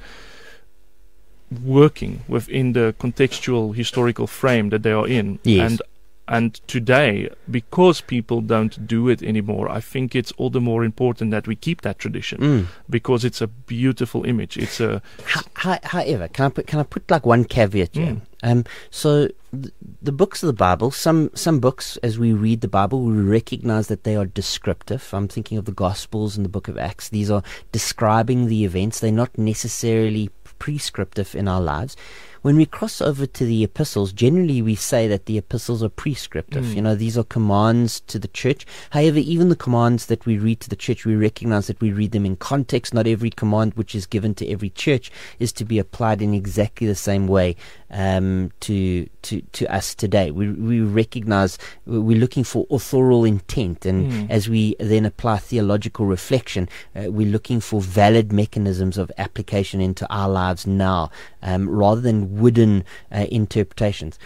working 1.63 2.23
within 2.27 2.73
the 2.73 2.95
contextual 2.99 3.75
historical 3.75 4.27
frame 4.27 4.69
that 4.69 4.83
they 4.83 4.91
are 4.91 5.07
in. 5.07 5.39
Yes. 5.43 5.71
And 5.71 5.81
and 6.27 6.53
today, 6.67 7.29
because 7.51 7.99
people 8.01 8.39
don't 8.41 8.87
do 8.87 9.09
it 9.09 9.21
anymore, 9.21 9.69
I 9.69 9.81
think 9.81 10.15
it's 10.15 10.31
all 10.37 10.49
the 10.49 10.61
more 10.61 10.85
important 10.85 11.31
that 11.31 11.47
we 11.47 11.55
keep 11.55 11.81
that 11.81 11.99
tradition 11.99 12.39
Mm. 12.39 12.65
because 12.89 13.25
it's 13.25 13.41
a 13.41 13.47
beautiful 13.47 14.23
image. 14.25 14.57
It's 14.57 14.79
a 14.79 15.01
Ho- 15.33 15.41
ho- 15.57 15.79
However, 15.83 16.27
can 16.29 16.45
I 16.45 16.49
put 16.49 16.67
can 16.67 16.79
I 16.79 16.83
put 16.83 17.09
like 17.11 17.25
one 17.25 17.43
caveat 17.43 17.89
here? 17.95 18.13
Mm. 18.15 18.21
Um, 18.45 18.63
so 18.89 19.27
th- 19.51 19.73
the 20.01 20.11
books 20.11 20.43
of 20.43 20.47
the 20.47 20.53
Bible, 20.53 20.91
some 20.91 21.29
some 21.33 21.59
books, 21.59 21.97
as 22.03 22.17
we 22.17 22.31
read 22.33 22.61
the 22.61 22.67
Bible, 22.69 23.01
we 23.03 23.13
recognize 23.21 23.87
that 23.87 24.03
they 24.03 24.15
are 24.15 24.25
descriptive. 24.25 25.09
I'm 25.13 25.27
thinking 25.27 25.57
of 25.57 25.65
the 25.65 25.71
Gospels 25.73 26.35
and 26.37 26.45
the 26.45 26.49
Book 26.49 26.67
of 26.69 26.77
Acts. 26.77 27.09
These 27.09 27.29
are 27.31 27.43
describing 27.71 28.47
the 28.47 28.63
events. 28.63 28.99
They're 28.99 29.11
not 29.11 29.37
necessarily 29.37 30.29
prescriptive 30.59 31.35
in 31.35 31.47
our 31.47 31.61
lives. 31.61 31.95
When 32.43 32.57
we 32.57 32.65
cross 32.65 33.01
over 33.01 33.25
to 33.25 33.45
the 33.45 33.63
epistles, 33.63 34.11
generally 34.11 34.61
we 34.61 34.75
say 34.75 35.07
that 35.07 35.25
the 35.27 35.37
epistles 35.37 35.81
are 35.81 35.87
prescriptive. 35.89 36.65
Mm. 36.65 36.75
You 36.75 36.81
know, 36.81 36.93
these 36.95 37.17
are 37.17 37.23
commands 37.23 38.01
to 38.01 38.19
the 38.19 38.27
church. 38.27 38.65
However, 38.91 39.17
even 39.19 39.47
the 39.47 39.55
commands 39.55 40.07
that 40.07 40.25
we 40.25 40.37
read 40.37 40.59
to 40.59 40.69
the 40.69 40.75
church, 40.75 41.05
we 41.05 41.15
recognize 41.15 41.67
that 41.67 41.79
we 41.79 41.93
read 41.93 42.11
them 42.11 42.25
in 42.25 42.35
context. 42.35 42.93
Not 42.93 43.07
every 43.07 43.29
command 43.29 43.73
which 43.75 43.95
is 43.95 44.05
given 44.05 44.35
to 44.35 44.47
every 44.49 44.69
church 44.69 45.09
is 45.39 45.53
to 45.53 45.63
be 45.63 45.79
applied 45.79 46.21
in 46.21 46.33
exactly 46.33 46.85
the 46.85 46.95
same 46.95 47.27
way 47.27 47.55
um, 47.89 48.51
to 48.59 49.07
to 49.21 49.41
to 49.53 49.73
us 49.73 49.95
today. 49.95 50.29
We 50.31 50.49
we 50.49 50.81
recognize 50.81 51.57
we're 51.85 52.19
looking 52.19 52.43
for 52.43 52.67
authorial 52.69 53.23
intent, 53.23 53.85
and 53.85 54.03
Mm. 54.03 54.29
as 54.29 54.49
we 54.49 54.75
then 54.79 55.05
apply 55.05 55.37
theological 55.37 56.05
reflection, 56.05 56.67
uh, 56.93 57.09
we're 57.09 57.31
looking 57.31 57.61
for 57.61 57.79
valid 57.79 58.33
mechanisms 58.33 58.97
of 58.97 59.09
application 59.17 59.79
into 59.79 60.05
our 60.11 60.27
lives 60.27 60.67
now, 60.67 61.09
um, 61.41 61.69
rather 61.69 62.01
than 62.01 62.32
wooden 62.33 62.83
uh, 63.11 63.25
interpretations. 63.31 64.19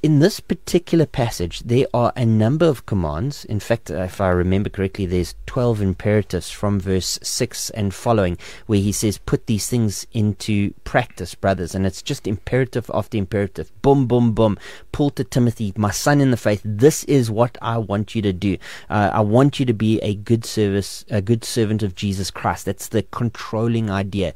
In 0.00 0.20
this 0.20 0.38
particular 0.38 1.06
passage, 1.06 1.58
there 1.64 1.86
are 1.92 2.12
a 2.14 2.24
number 2.24 2.66
of 2.66 2.86
commands. 2.86 3.44
In 3.44 3.58
fact, 3.58 3.90
if 3.90 4.20
I 4.20 4.28
remember 4.28 4.70
correctly, 4.70 5.06
there's 5.06 5.34
12 5.46 5.82
imperatives 5.82 6.52
from 6.52 6.78
verse 6.78 7.18
6 7.20 7.70
and 7.70 7.92
following, 7.92 8.38
where 8.66 8.78
he 8.78 8.92
says, 8.92 9.18
Put 9.18 9.48
these 9.48 9.68
things 9.68 10.06
into 10.12 10.72
practice, 10.84 11.34
brothers. 11.34 11.74
And 11.74 11.84
it's 11.84 12.00
just 12.00 12.28
imperative 12.28 12.92
after 12.94 13.18
imperative. 13.18 13.72
Boom, 13.82 14.06
boom, 14.06 14.34
boom. 14.34 14.56
Paul 14.92 15.10
to 15.10 15.24
Timothy, 15.24 15.72
my 15.76 15.90
son 15.90 16.20
in 16.20 16.30
the 16.30 16.36
faith, 16.36 16.62
this 16.64 17.02
is 17.04 17.28
what 17.28 17.58
I 17.60 17.78
want 17.78 18.14
you 18.14 18.22
to 18.22 18.32
do. 18.32 18.58
Uh, 18.88 19.10
I 19.12 19.20
want 19.20 19.58
you 19.58 19.66
to 19.66 19.74
be 19.74 19.98
a 19.98 20.14
good 20.14 20.44
service, 20.44 21.04
a 21.10 21.20
good 21.20 21.42
servant 21.42 21.82
of 21.82 21.96
Jesus 21.96 22.30
Christ. 22.30 22.66
That's 22.66 22.86
the 22.86 23.02
controlling 23.02 23.90
idea. 23.90 24.32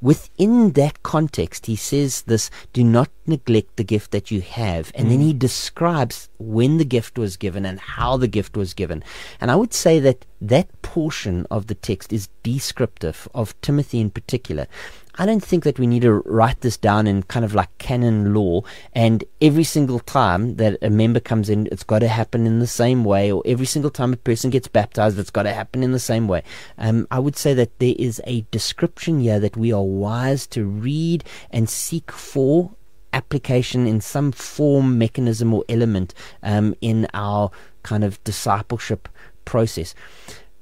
Within 0.00 0.72
that 0.72 1.02
context, 1.02 1.66
he 1.66 1.76
says 1.76 2.22
this 2.22 2.50
do 2.72 2.84
not 2.84 3.10
neglect 3.26 3.76
the 3.76 3.84
gift 3.84 4.10
that 4.12 4.30
you 4.30 4.40
have. 4.40 4.92
And 4.94 5.10
then 5.10 5.20
he 5.20 5.32
hmm. 5.32 5.38
describes 5.38 6.28
when 6.38 6.78
the 6.78 6.84
gift 6.84 7.18
was 7.18 7.36
given 7.36 7.66
and 7.66 7.80
how 7.80 8.16
the 8.16 8.28
gift 8.28 8.56
was 8.56 8.74
given. 8.74 9.02
And 9.40 9.50
I 9.50 9.56
would 9.56 9.74
say 9.74 9.98
that 10.00 10.24
that 10.40 10.82
portion 10.82 11.46
of 11.50 11.66
the 11.66 11.74
text 11.74 12.12
is 12.12 12.28
descriptive 12.42 13.28
of 13.34 13.60
Timothy 13.60 14.00
in 14.00 14.10
particular. 14.10 14.66
I 15.20 15.26
don't 15.26 15.42
think 15.44 15.64
that 15.64 15.80
we 15.80 15.88
need 15.88 16.02
to 16.02 16.12
write 16.12 16.60
this 16.60 16.76
down 16.76 17.08
in 17.08 17.24
kind 17.24 17.44
of 17.44 17.52
like 17.52 17.76
canon 17.78 18.32
law 18.34 18.62
and 18.92 19.24
every 19.40 19.64
single 19.64 19.98
time 19.98 20.54
that 20.56 20.78
a 20.80 20.90
member 20.90 21.18
comes 21.18 21.50
in, 21.50 21.66
it's 21.72 21.82
got 21.82 21.98
to 22.00 22.08
happen 22.08 22.46
in 22.46 22.60
the 22.60 22.68
same 22.68 23.04
way, 23.04 23.32
or 23.32 23.42
every 23.44 23.66
single 23.66 23.90
time 23.90 24.12
a 24.12 24.16
person 24.16 24.50
gets 24.50 24.68
baptized, 24.68 25.18
it's 25.18 25.30
got 25.30 25.42
to 25.42 25.52
happen 25.52 25.82
in 25.82 25.90
the 25.90 25.98
same 25.98 26.28
way. 26.28 26.44
Um, 26.78 27.08
I 27.10 27.18
would 27.18 27.36
say 27.36 27.52
that 27.54 27.76
there 27.80 27.94
is 27.98 28.22
a 28.26 28.46
description 28.52 29.18
here 29.18 29.40
that 29.40 29.56
we 29.56 29.72
are 29.72 29.82
wise 29.82 30.46
to 30.48 30.64
read 30.64 31.24
and 31.50 31.68
seek 31.68 32.12
for 32.12 32.70
application 33.12 33.88
in 33.88 34.00
some 34.00 34.30
form, 34.30 34.98
mechanism, 34.98 35.52
or 35.52 35.64
element 35.68 36.14
um, 36.44 36.76
in 36.80 37.08
our 37.12 37.50
kind 37.82 38.04
of 38.04 38.22
discipleship 38.22 39.08
process 39.44 39.94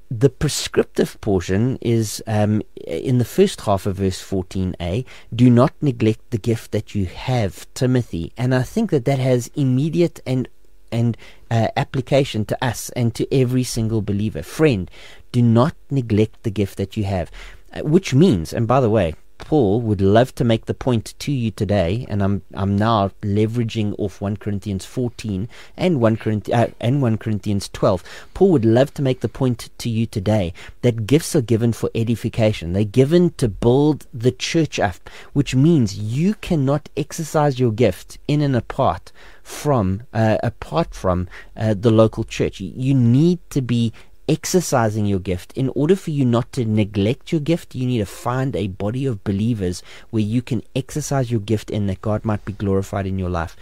the 0.09 0.29
prescriptive 0.29 1.19
portion 1.21 1.77
is 1.81 2.23
um, 2.27 2.61
in 2.85 3.17
the 3.17 3.25
first 3.25 3.61
half 3.61 3.85
of 3.85 3.97
verse 3.97 4.21
14a 4.23 5.05
do 5.35 5.49
not 5.49 5.73
neglect 5.81 6.31
the 6.31 6.37
gift 6.37 6.71
that 6.71 6.95
you 6.95 7.05
have 7.05 7.71
timothy. 7.73 8.31
And 8.37 8.55
i 8.55 8.63
think 8.63 8.91
that 8.91 9.05
that 9.05 9.19
has 9.19 9.51
immediate 9.55 10.19
and 10.25 10.47
and 10.89 11.17
uh, 11.51 11.67
application 11.75 12.45
to 12.45 12.63
us 12.63 12.89
and 12.91 13.13
to 13.13 13.27
every 13.33 13.63
single 13.63 14.01
believer. 14.01 14.41
Friend 14.41 14.89
do 15.33 15.41
not 15.41 15.75
neglect 15.91 16.43
the 16.43 16.51
gift 16.51 16.77
that 16.77 16.95
you 16.95 17.03
have 17.03 17.29
uh, 17.73 17.81
which 17.81 18.13
means 18.13 18.53
and 18.53 18.67
by 18.67 18.79
the 18.79 18.89
way 18.89 19.13
Paul 19.37 19.81
would 19.81 20.01
love 20.01 20.33
to 20.35 20.43
make 20.43 20.65
the 20.65 20.73
point 20.73 21.13
to 21.19 21.31
you 21.31 21.51
today, 21.51 22.05
and 22.09 22.23
I'm 22.23 22.41
I'm 22.53 22.75
now 22.75 23.11
leveraging 23.21 23.95
off 23.97 24.21
1 24.21 24.37
Corinthians 24.37 24.85
14 24.85 25.47
and 25.75 26.01
1 26.01 26.17
Corinthians 26.17 26.69
uh, 26.69 26.73
and 26.79 27.01
1 27.01 27.17
Corinthians 27.17 27.69
12. 27.69 28.03
Paul 28.33 28.51
would 28.51 28.65
love 28.65 28.93
to 28.95 29.01
make 29.01 29.21
the 29.21 29.29
point 29.29 29.69
to 29.77 29.89
you 29.89 30.05
today 30.05 30.53
that 30.81 31.07
gifts 31.07 31.35
are 31.35 31.41
given 31.41 31.73
for 31.73 31.89
edification. 31.95 32.73
They're 32.73 32.83
given 32.83 33.31
to 33.31 33.47
build 33.47 34.07
the 34.13 34.31
church 34.31 34.79
up, 34.79 35.09
which 35.33 35.55
means 35.55 35.97
you 35.97 36.33
cannot 36.35 36.89
exercise 36.97 37.59
your 37.59 37.71
gift 37.71 38.17
in 38.27 38.41
and 38.41 38.55
apart 38.55 39.11
from 39.43 40.03
uh, 40.13 40.37
apart 40.43 40.93
from 40.93 41.29
uh, 41.55 41.73
the 41.73 41.91
local 41.91 42.25
church. 42.25 42.59
You 42.59 42.93
need 42.93 43.39
to 43.51 43.61
be 43.61 43.93
exercising 44.27 45.05
your 45.05 45.19
gift. 45.19 45.53
In 45.53 45.69
order 45.69 45.95
for 45.95 46.11
you 46.11 46.25
not 46.25 46.51
to 46.53 46.65
neglect 46.65 47.31
your 47.31 47.41
gift, 47.41 47.75
you 47.75 47.87
need 47.87 47.99
to 47.99 48.05
find 48.05 48.55
a 48.55 48.67
body 48.67 49.05
of 49.05 49.23
believers 49.23 49.81
where 50.09 50.23
you 50.23 50.41
can 50.41 50.63
exercise 50.75 51.31
your 51.31 51.39
gift 51.39 51.69
in 51.69 51.87
that 51.87 52.01
God 52.01 52.25
might 52.25 52.43
be 52.45 52.53
glorified 52.53 53.07
in 53.07 53.19
your 53.19 53.29
life. 53.29 53.55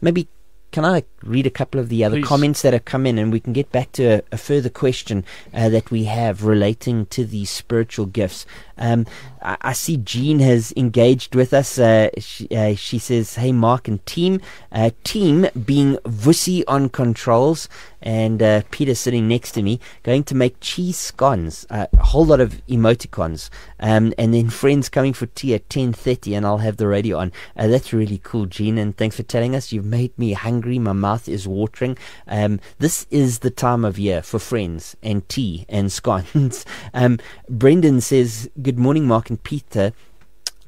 Maybe 0.00 0.28
can 0.70 0.84
I 0.84 1.04
read 1.22 1.46
a 1.46 1.50
couple 1.50 1.80
of 1.80 1.88
the 1.88 2.04
other 2.04 2.18
Please. 2.18 2.26
comments 2.26 2.62
that 2.62 2.72
have 2.72 2.84
come 2.84 3.06
in 3.06 3.18
and 3.18 3.32
we 3.32 3.40
can 3.40 3.52
get 3.52 3.70
back 3.72 3.92
to 3.92 4.04
a, 4.04 4.22
a 4.32 4.36
further 4.36 4.70
question 4.70 5.24
uh, 5.52 5.68
that 5.68 5.90
we 5.90 6.04
have 6.04 6.44
relating 6.44 7.06
to 7.06 7.24
these 7.24 7.50
spiritual 7.50 8.06
gifts? 8.06 8.46
Um, 8.76 9.06
I, 9.42 9.56
I 9.60 9.72
see 9.72 9.96
Jean 9.96 10.38
has 10.40 10.72
engaged 10.76 11.34
with 11.34 11.52
us. 11.52 11.78
Uh, 11.78 12.10
she, 12.18 12.48
uh, 12.48 12.74
she 12.74 12.98
says, 12.98 13.34
Hey, 13.34 13.52
Mark 13.52 13.88
and 13.88 14.04
team. 14.06 14.40
Uh, 14.70 14.90
team 15.04 15.48
being 15.64 15.96
Vusi 16.04 16.62
on 16.68 16.88
controls 16.88 17.68
and 18.00 18.42
uh, 18.42 18.62
Pieter 18.70 18.94
sitting 18.94 19.26
next 19.26 19.52
to 19.52 19.62
me, 19.62 19.80
going 20.02 20.22
to 20.24 20.34
make 20.34 20.60
cheese 20.60 20.96
scones, 20.96 21.66
uh, 21.70 21.86
a 21.92 22.04
whole 22.04 22.24
lot 22.24 22.40
of 22.40 22.64
emoticons, 22.66 23.50
um, 23.80 24.14
and 24.16 24.34
then 24.34 24.50
friends 24.62 24.88
coming 24.88 25.12
for 25.12 25.26
tea 25.26 25.54
at 25.54 25.68
10.30 25.68 26.36
and 26.36 26.46
I'll 26.46 26.58
have 26.58 26.76
the 26.76 26.86
radio 26.86 27.18
on. 27.18 27.32
Uh, 27.56 27.66
that's 27.66 27.92
really 27.92 28.20
cool, 28.22 28.46
Jean, 28.46 28.78
and 28.78 28.96
thanks 28.96 29.16
for 29.16 29.24
telling 29.24 29.54
us. 29.54 29.72
You've 29.72 29.84
made 29.84 30.16
me 30.18 30.32
hungry. 30.32 30.78
My 30.78 30.92
mouth 31.08 31.28
is 31.28 31.48
watering. 31.48 31.96
Um, 32.26 32.60
this 32.78 33.06
is 33.10 33.38
the 33.38 33.50
time 33.50 33.82
of 33.84 33.98
year 33.98 34.20
for 34.22 34.38
friends 34.38 34.94
and 35.02 35.26
tea 35.28 35.64
and 35.68 35.90
scones. 35.90 36.66
um, 36.94 37.18
Brendan 37.48 38.02
says, 38.02 38.50
Good 38.60 38.78
morning, 38.78 39.06
Mark 39.06 39.30
and 39.30 39.42
Pieter. 39.42 39.92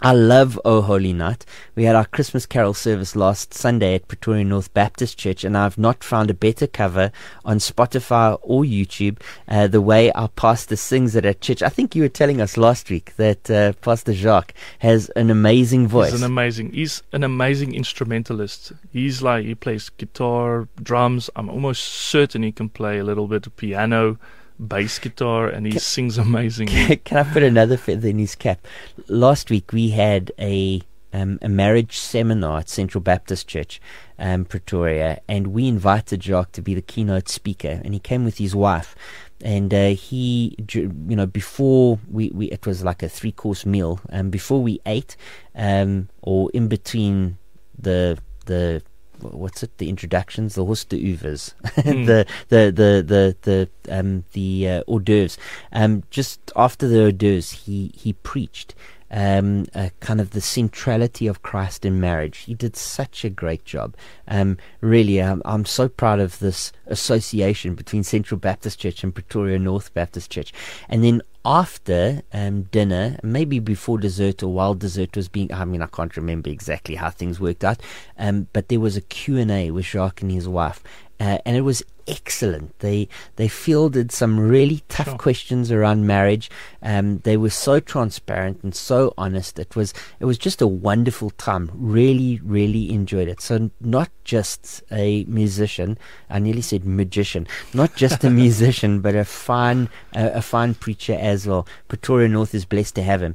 I 0.02 0.12
love 0.12 0.58
Oh 0.64 0.80
Holy 0.80 1.12
Night. 1.12 1.44
We 1.74 1.84
had 1.84 1.94
our 1.94 2.06
Christmas 2.06 2.46
carol 2.46 2.72
service 2.72 3.14
last 3.14 3.52
Sunday 3.52 3.96
at 3.96 4.08
Pretoria 4.08 4.44
North 4.44 4.72
Baptist 4.72 5.18
Church, 5.18 5.44
and 5.44 5.58
I've 5.58 5.76
not 5.76 6.02
found 6.02 6.30
a 6.30 6.34
better 6.34 6.66
cover 6.66 7.12
on 7.44 7.58
Spotify 7.58 8.38
or 8.40 8.62
YouTube. 8.62 9.20
Uh, 9.46 9.66
the 9.66 9.82
way 9.82 10.10
our 10.12 10.28
pastor 10.28 10.76
sings 10.76 11.14
it 11.16 11.26
at 11.26 11.42
church. 11.42 11.62
I 11.62 11.68
think 11.68 11.94
you 11.94 12.00
were 12.00 12.08
telling 12.08 12.40
us 12.40 12.56
last 12.56 12.88
week 12.88 13.14
that 13.16 13.50
uh, 13.50 13.74
Pastor 13.82 14.14
Jacques 14.14 14.54
has 14.78 15.10
an 15.10 15.28
amazing 15.28 15.86
voice. 15.86 16.12
He's 16.12 16.22
an 16.22 16.26
amazing. 16.26 16.72
He's 16.72 17.02
an 17.12 17.22
amazing 17.22 17.74
instrumentalist. 17.74 18.72
He's 18.90 19.20
like 19.20 19.44
he 19.44 19.54
plays 19.54 19.90
guitar, 19.90 20.66
drums. 20.82 21.28
I'm 21.36 21.50
almost 21.50 21.84
certain 21.84 22.42
he 22.42 22.52
can 22.52 22.70
play 22.70 23.00
a 23.00 23.04
little 23.04 23.28
bit 23.28 23.46
of 23.46 23.54
piano 23.54 24.18
bass 24.60 24.98
guitar 24.98 25.48
and 25.48 25.66
he 25.66 25.72
can, 25.72 25.80
sings 25.80 26.18
amazing. 26.18 26.68
Can 27.04 27.16
I 27.18 27.22
put 27.24 27.42
another 27.42 27.76
feather 27.76 28.08
in 28.08 28.18
his 28.18 28.34
cap? 28.34 28.66
Last 29.08 29.50
week 29.50 29.72
we 29.72 29.90
had 29.90 30.32
a 30.38 30.82
um, 31.12 31.38
a 31.42 31.48
marriage 31.48 31.98
seminar 31.98 32.60
at 32.60 32.68
Central 32.68 33.02
Baptist 33.02 33.48
Church, 33.48 33.80
um, 34.18 34.44
Pretoria, 34.44 35.20
and 35.28 35.48
we 35.48 35.66
invited 35.66 36.22
Jacques 36.22 36.52
to 36.52 36.62
be 36.62 36.74
the 36.74 36.82
keynote 36.82 37.28
speaker, 37.28 37.80
and 37.84 37.94
he 37.94 38.00
came 38.00 38.24
with 38.24 38.38
his 38.38 38.54
wife. 38.54 38.94
And 39.42 39.72
uh, 39.72 39.88
he, 39.88 40.54
you 40.72 41.16
know, 41.16 41.26
before 41.26 41.98
we, 42.08 42.30
we, 42.32 42.46
it 42.50 42.66
was 42.66 42.84
like 42.84 43.02
a 43.02 43.08
three 43.08 43.32
course 43.32 43.64
meal. 43.64 43.98
And 44.10 44.26
um, 44.26 44.30
before 44.30 44.62
we 44.62 44.80
ate, 44.84 45.16
um, 45.54 46.10
or 46.22 46.50
in 46.52 46.68
between 46.68 47.38
the 47.78 48.18
the 48.44 48.82
what's 49.22 49.62
it? 49.62 49.78
The 49.78 49.88
introductions, 49.88 50.54
the 50.54 50.64
hors 50.64 50.84
d'oeuvres, 50.84 51.54
mm. 51.64 52.06
the 52.06 52.26
the 52.48 52.72
the 52.72 53.04
the 53.06 53.36
the 53.42 53.68
um 53.94 54.24
the 54.32 54.68
uh, 54.68 54.82
hors 54.86 55.00
d'oeuvres. 55.00 55.38
Um, 55.72 56.02
just 56.10 56.52
after 56.56 56.88
the 56.88 57.04
hors 57.04 57.12
d'oeuvres, 57.12 57.50
he 57.50 57.92
he 57.94 58.12
preached. 58.12 58.74
Um, 59.12 59.66
uh, 59.74 59.88
kind 59.98 60.20
of 60.20 60.30
the 60.30 60.40
centrality 60.40 61.26
of 61.26 61.42
Christ 61.42 61.84
in 61.84 62.00
marriage. 62.00 62.38
He 62.38 62.54
did 62.54 62.76
such 62.76 63.24
a 63.24 63.30
great 63.30 63.64
job. 63.64 63.96
Um, 64.28 64.56
really, 64.80 65.20
I'm, 65.20 65.42
I'm 65.44 65.64
so 65.64 65.88
proud 65.88 66.20
of 66.20 66.38
this 66.38 66.70
association 66.86 67.74
between 67.74 68.04
Central 68.04 68.38
Baptist 68.38 68.78
Church 68.78 69.02
and 69.02 69.12
Pretoria 69.12 69.58
North 69.58 69.92
Baptist 69.94 70.30
Church. 70.30 70.52
And 70.88 71.02
then 71.02 71.22
after 71.44 72.22
um, 72.32 72.62
dinner, 72.64 73.18
maybe 73.22 73.58
before 73.58 73.98
dessert 73.98 74.42
or 74.42 74.52
while 74.52 74.74
dessert 74.74 75.16
was 75.16 75.28
being, 75.28 75.52
I 75.52 75.64
mean, 75.64 75.82
I 75.82 75.86
can't 75.86 76.16
remember 76.16 76.50
exactly 76.50 76.96
how 76.96 77.10
things 77.10 77.40
worked 77.40 77.64
out, 77.64 77.80
um, 78.18 78.48
but 78.52 78.68
there 78.68 78.80
was 78.80 78.96
a 78.96 79.00
Q&A 79.00 79.70
with 79.70 79.86
Jacques 79.86 80.22
and 80.22 80.30
his 80.30 80.48
wife, 80.48 80.82
uh, 81.18 81.38
and 81.46 81.56
it 81.56 81.62
was 81.62 81.82
excellent. 82.10 82.78
They 82.80 83.08
they 83.36 83.48
fielded 83.48 84.12
some 84.12 84.38
really 84.38 84.82
tough 84.88 85.10
sure. 85.10 85.18
questions 85.18 85.70
around 85.70 86.06
marriage. 86.06 86.50
Um, 86.82 87.18
they 87.18 87.36
were 87.36 87.50
so 87.50 87.80
transparent 87.80 88.62
and 88.62 88.74
so 88.74 89.14
honest. 89.16 89.58
It 89.58 89.76
was 89.76 89.94
it 90.18 90.24
was 90.24 90.36
just 90.36 90.60
a 90.60 90.66
wonderful 90.66 91.30
time. 91.30 91.70
Really, 91.74 92.40
really 92.42 92.92
enjoyed 92.92 93.28
it. 93.28 93.40
So 93.40 93.70
not 93.80 94.10
just 94.24 94.82
a 94.90 95.24
musician. 95.24 95.96
I 96.28 96.38
nearly 96.40 96.62
said 96.62 96.84
magician. 96.84 97.46
Not 97.72 97.94
just 97.94 98.24
a 98.24 98.30
musician, 98.44 99.00
but 99.00 99.14
a 99.14 99.24
fine 99.24 99.88
uh, 100.14 100.30
a 100.34 100.42
fine 100.42 100.74
preacher 100.74 101.16
as 101.18 101.46
well. 101.46 101.66
Pretoria 101.88 102.28
North 102.28 102.54
is 102.54 102.64
blessed 102.64 102.96
to 102.96 103.02
have 103.02 103.22
him. 103.22 103.34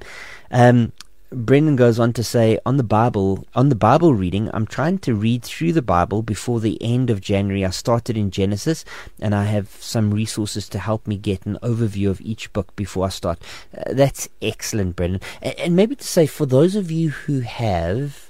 Um, 0.52 0.92
Brendan 1.36 1.76
goes 1.76 2.00
on 2.00 2.14
to 2.14 2.24
say 2.24 2.58
on 2.66 2.78
the 2.78 2.84
Bible, 2.84 3.46
on 3.56 3.68
the 3.68 3.76
Bible 3.76 4.14
reading, 4.14 4.50
I'm 4.54 4.66
trying 4.66 5.00
to 5.00 5.14
read 5.14 5.44
through 5.44 5.74
the 5.74 5.82
Bible 5.82 6.22
before 6.22 6.62
the 6.62 6.82
end 6.82 7.10
of 7.10 7.20
January. 7.20 7.66
I 7.66 7.72
started 7.72 8.16
in 8.16 8.32
Genesis, 8.32 8.86
and 9.20 9.36
I 9.36 9.44
have 9.44 9.68
some 9.82 10.14
resources 10.14 10.70
to 10.70 10.80
help 10.80 11.06
me 11.06 11.18
get 11.18 11.46
an 11.46 11.58
overview 11.62 12.10
of 12.10 12.22
each 12.22 12.54
book 12.54 12.74
before 12.78 13.08
I 13.08 13.10
start. 13.10 13.40
Uh, 13.78 13.94
that's 13.94 14.30
excellent, 14.42 14.96
Brendan. 14.96 15.20
And, 15.42 15.60
and 15.60 15.76
maybe 15.76 15.98
to 15.98 16.08
say 16.08 16.26
for 16.26 16.46
those 16.46 16.76
of 16.76 16.90
you 16.90 17.10
who 17.10 17.42
have 17.42 18.25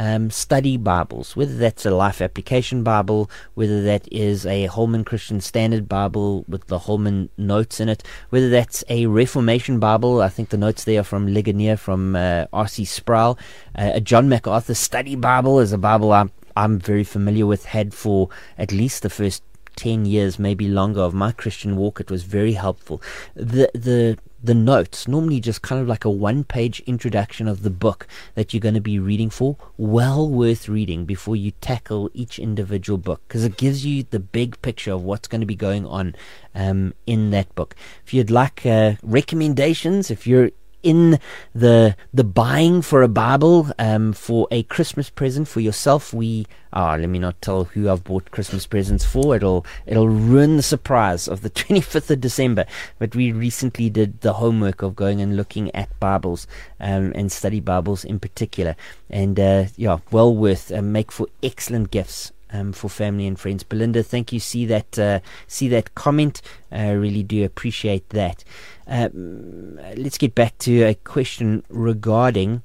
um, 0.00 0.30
study 0.30 0.78
Bibles, 0.78 1.36
whether 1.36 1.54
that's 1.54 1.84
a 1.84 1.90
Life 1.90 2.22
Application 2.22 2.82
Bible, 2.82 3.30
whether 3.52 3.82
that 3.82 4.08
is 4.10 4.46
a 4.46 4.64
Holman 4.64 5.04
Christian 5.04 5.42
Standard 5.42 5.90
Bible 5.90 6.46
with 6.48 6.66
the 6.68 6.78
Holman 6.78 7.28
notes 7.36 7.80
in 7.80 7.90
it, 7.90 8.02
whether 8.30 8.48
that's 8.48 8.82
a 8.88 9.04
Reformation 9.06 9.78
Bible. 9.78 10.22
I 10.22 10.30
think 10.30 10.48
the 10.48 10.56
notes 10.56 10.84
there 10.84 11.00
are 11.00 11.04
from 11.04 11.26
Ligonier, 11.26 11.76
from 11.76 12.16
uh, 12.16 12.46
R.C. 12.50 12.86
Sproul. 12.86 13.38
Uh, 13.76 13.90
a 13.94 14.00
John 14.00 14.30
MacArthur 14.30 14.74
Study 14.74 15.16
Bible 15.16 15.60
is 15.60 15.70
a 15.70 15.78
Bible 15.78 16.12
I'm, 16.12 16.30
I'm 16.56 16.78
very 16.78 17.04
familiar 17.04 17.44
with, 17.44 17.66
had 17.66 17.92
for 17.92 18.30
at 18.56 18.72
least 18.72 19.02
the 19.02 19.10
first 19.10 19.42
10 19.76 20.06
years, 20.06 20.38
maybe 20.38 20.66
longer, 20.66 21.02
of 21.02 21.12
my 21.12 21.30
Christian 21.30 21.76
walk. 21.76 22.00
It 22.00 22.10
was 22.10 22.22
very 22.22 22.54
helpful. 22.54 23.02
The, 23.34 23.70
the 23.74 24.18
the 24.42 24.54
notes, 24.54 25.06
normally 25.06 25.40
just 25.40 25.62
kind 25.62 25.80
of 25.80 25.88
like 25.88 26.04
a 26.04 26.10
one 26.10 26.44
page 26.44 26.80
introduction 26.86 27.46
of 27.46 27.62
the 27.62 27.70
book 27.70 28.06
that 28.34 28.52
you're 28.52 28.60
going 28.60 28.74
to 28.74 28.80
be 28.80 28.98
reading 28.98 29.30
for, 29.30 29.56
well 29.76 30.28
worth 30.28 30.68
reading 30.68 31.04
before 31.04 31.36
you 31.36 31.52
tackle 31.60 32.10
each 32.14 32.38
individual 32.38 32.98
book 32.98 33.20
because 33.28 33.44
it 33.44 33.56
gives 33.56 33.84
you 33.84 34.04
the 34.04 34.20
big 34.20 34.60
picture 34.62 34.92
of 34.92 35.02
what's 35.02 35.28
going 35.28 35.40
to 35.40 35.46
be 35.46 35.54
going 35.54 35.86
on 35.86 36.14
um, 36.54 36.94
in 37.06 37.30
that 37.30 37.54
book. 37.54 37.76
If 38.04 38.14
you'd 38.14 38.30
like 38.30 38.64
uh, 38.64 38.94
recommendations, 39.02 40.10
if 40.10 40.26
you're 40.26 40.50
in 40.82 41.18
the 41.54 41.96
the 42.12 42.24
buying 42.24 42.82
for 42.82 43.02
a 43.02 43.08
Bible 43.08 43.70
um, 43.78 44.12
for 44.12 44.48
a 44.50 44.62
Christmas 44.64 45.10
present 45.10 45.48
for 45.48 45.60
yourself. 45.60 46.12
We 46.12 46.46
ah, 46.72 46.96
let 46.98 47.08
me 47.08 47.18
not 47.18 47.40
tell 47.42 47.64
who 47.64 47.88
I've 47.88 48.04
bought 48.04 48.30
Christmas 48.30 48.66
presents 48.66 49.04
for. 49.04 49.36
It'll 49.36 49.66
it'll 49.86 50.08
ruin 50.08 50.56
the 50.56 50.62
surprise 50.62 51.28
of 51.28 51.42
the 51.42 51.50
25th 51.60 52.10
of 52.10 52.20
December. 52.20 52.66
But 52.98 53.14
we 53.14 53.32
recently 53.32 53.90
did 53.90 54.20
the 54.20 54.34
homework 54.34 54.82
of 54.82 54.96
going 54.96 55.20
and 55.20 55.36
looking 55.36 55.74
at 55.74 55.98
Bibles 56.00 56.46
um, 56.78 57.12
and 57.14 57.30
study 57.30 57.60
Bibles 57.60 58.04
in 58.04 58.18
particular, 58.18 58.76
and 59.08 59.38
uh, 59.38 59.64
yeah, 59.76 59.98
well 60.10 60.34
worth 60.34 60.72
uh, 60.72 60.82
make 60.82 61.12
for 61.12 61.26
excellent 61.42 61.90
gifts 61.90 62.32
um, 62.52 62.72
for 62.72 62.88
family 62.88 63.26
and 63.26 63.38
friends. 63.38 63.62
Belinda, 63.62 64.02
thank 64.02 64.32
you. 64.32 64.40
See 64.40 64.66
that 64.66 64.98
uh, 64.98 65.20
see 65.46 65.68
that 65.68 65.94
comment. 65.94 66.42
I 66.70 66.90
uh, 66.90 66.94
really 66.94 67.22
do 67.22 67.44
appreciate 67.44 68.08
that. 68.10 68.44
Uh, 68.86 69.08
let's 69.12 70.18
get 70.18 70.34
back 70.34 70.58
to 70.58 70.82
a 70.82 70.94
question 70.94 71.64
regarding 71.68 72.62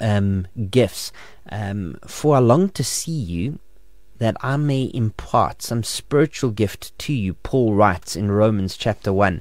um, 0.00 0.46
gifts. 0.70 1.12
Um, 1.50 1.98
for 2.06 2.36
I 2.36 2.40
long 2.40 2.68
to 2.70 2.84
see 2.84 3.12
you 3.12 3.58
that 4.18 4.36
I 4.40 4.56
may 4.56 4.90
impart 4.94 5.62
some 5.62 5.82
spiritual 5.82 6.52
gift 6.52 6.96
to 7.00 7.12
you, 7.12 7.34
Paul 7.34 7.74
writes 7.74 8.14
in 8.14 8.30
Romans 8.30 8.76
chapter 8.76 9.12
1 9.12 9.40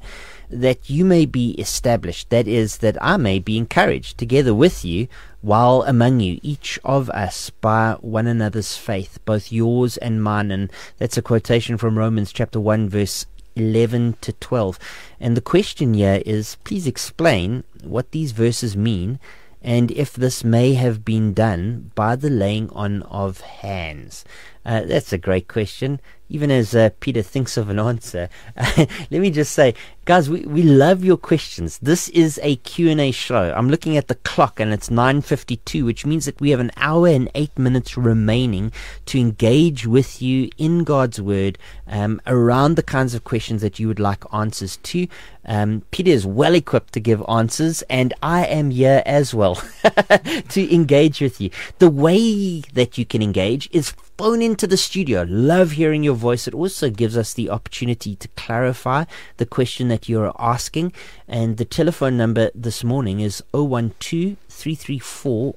that 0.51 0.89
you 0.89 1.05
may 1.05 1.25
be 1.25 1.51
established, 1.51 2.29
that 2.29 2.47
is, 2.47 2.77
that 2.77 2.97
I 3.01 3.17
may 3.17 3.39
be 3.39 3.57
encouraged 3.57 4.17
together 4.17 4.53
with 4.53 4.83
you 4.83 5.07
while 5.41 5.83
among 5.83 6.19
you, 6.19 6.39
each 6.43 6.79
of 6.83 7.09
us 7.09 7.49
by 7.49 7.95
one 8.01 8.27
another's 8.27 8.77
faith, 8.77 9.19
both 9.25 9.51
yours 9.51 9.97
and 9.97 10.23
mine. 10.23 10.51
And 10.51 10.71
that's 10.97 11.17
a 11.17 11.21
quotation 11.21 11.77
from 11.77 11.97
Romans 11.97 12.31
chapter 12.31 12.59
1, 12.59 12.89
verse 12.89 13.25
11 13.55 14.17
to 14.21 14.33
12. 14.33 14.77
And 15.19 15.35
the 15.35 15.41
question 15.41 15.93
here 15.93 16.21
is 16.25 16.57
please 16.63 16.85
explain 16.85 17.63
what 17.83 18.11
these 18.11 18.31
verses 18.31 18.77
mean 18.77 19.19
and 19.63 19.91
if 19.91 20.13
this 20.13 20.43
may 20.43 20.73
have 20.73 21.05
been 21.05 21.33
done 21.33 21.91
by 21.93 22.15
the 22.15 22.29
laying 22.29 22.69
on 22.71 23.03
of 23.03 23.41
hands. 23.41 24.25
Uh, 24.65 24.81
that's 24.81 25.13
a 25.13 25.17
great 25.17 25.47
question 25.47 25.99
even 26.31 26.49
as 26.49 26.73
uh, 26.73 26.89
Pieter 27.01 27.21
thinks 27.21 27.57
of 27.57 27.69
an 27.69 27.77
answer, 27.77 28.29
let 28.77 29.11
me 29.11 29.29
just 29.29 29.51
say, 29.51 29.73
guys, 30.12 30.30
we, 30.30 30.41
we 30.41 30.62
love 30.62 31.05
your 31.05 31.16
questions. 31.16 31.78
This 31.78 32.09
is 32.09 32.38
a 32.43 32.57
Q&A 32.57 33.12
show. 33.12 33.53
I'm 33.55 33.70
looking 33.70 33.95
at 33.95 34.09
the 34.09 34.16
clock 34.16 34.59
and 34.59 34.74
it's 34.74 34.89
9.52, 34.89 35.86
which 35.86 36.05
means 36.05 36.26
that 36.26 36.41
we 36.41 36.49
have 36.49 36.59
an 36.59 36.72
hour 36.76 37.07
and 37.07 37.32
eight 37.34 37.57
minutes 37.57 37.95
remaining 37.95 38.74
to 39.05 39.18
engage 39.18 39.88
with 39.88 40.22
you 40.22 40.49
in 40.57 40.84
God's 40.84 41.22
Word 41.22 41.57
um, 41.88 42.20
around 42.28 42.76
the 42.76 42.84
kinds 42.84 43.14
of 43.14 43.24
questions 43.24 43.62
that 43.62 43.80
you 43.80 43.88
would 43.88 44.01
like 44.01 44.26
answers 44.34 44.76
to. 44.84 45.07
Um, 45.45 45.84
Pieter 45.91 46.12
is 46.12 46.26
well 46.26 46.55
equipped 46.55 46.93
to 46.93 46.99
give 46.99 47.24
answers, 47.28 47.82
and 47.84 48.14
I 48.22 48.45
am 48.45 48.72
here 48.72 49.01
as 49.05 49.34
well 49.34 49.55
to 50.49 50.74
engage 50.74 51.22
with 51.22 51.41
you. 51.41 51.49
The 51.80 51.89
way 51.89 52.62
that 52.74 52.97
you 52.97 53.05
can 53.05 53.22
engage 53.22 53.70
is 53.72 53.93
phone 54.22 54.41
into 54.43 54.68
the 54.68 54.78
studio. 54.78 55.26
Love 55.28 55.72
hearing 55.72 56.03
your 56.03 56.14
voice. 56.14 56.47
It 56.47 56.53
also 56.53 56.91
gives 56.91 57.18
us 57.18 57.34
the 57.34 57.49
opportunity 57.49 58.16
to 58.18 58.28
clarify 58.30 59.05
the 59.38 59.47
question 59.47 59.88
that 59.88 60.00
you're 60.09 60.33
asking. 60.39 60.93
And 61.27 61.57
the 61.57 61.65
telephone 61.65 62.17
number 62.17 62.51
this 62.55 62.83
morning 62.83 63.19
is 63.19 63.43
012 63.53 64.37
334 64.49 65.55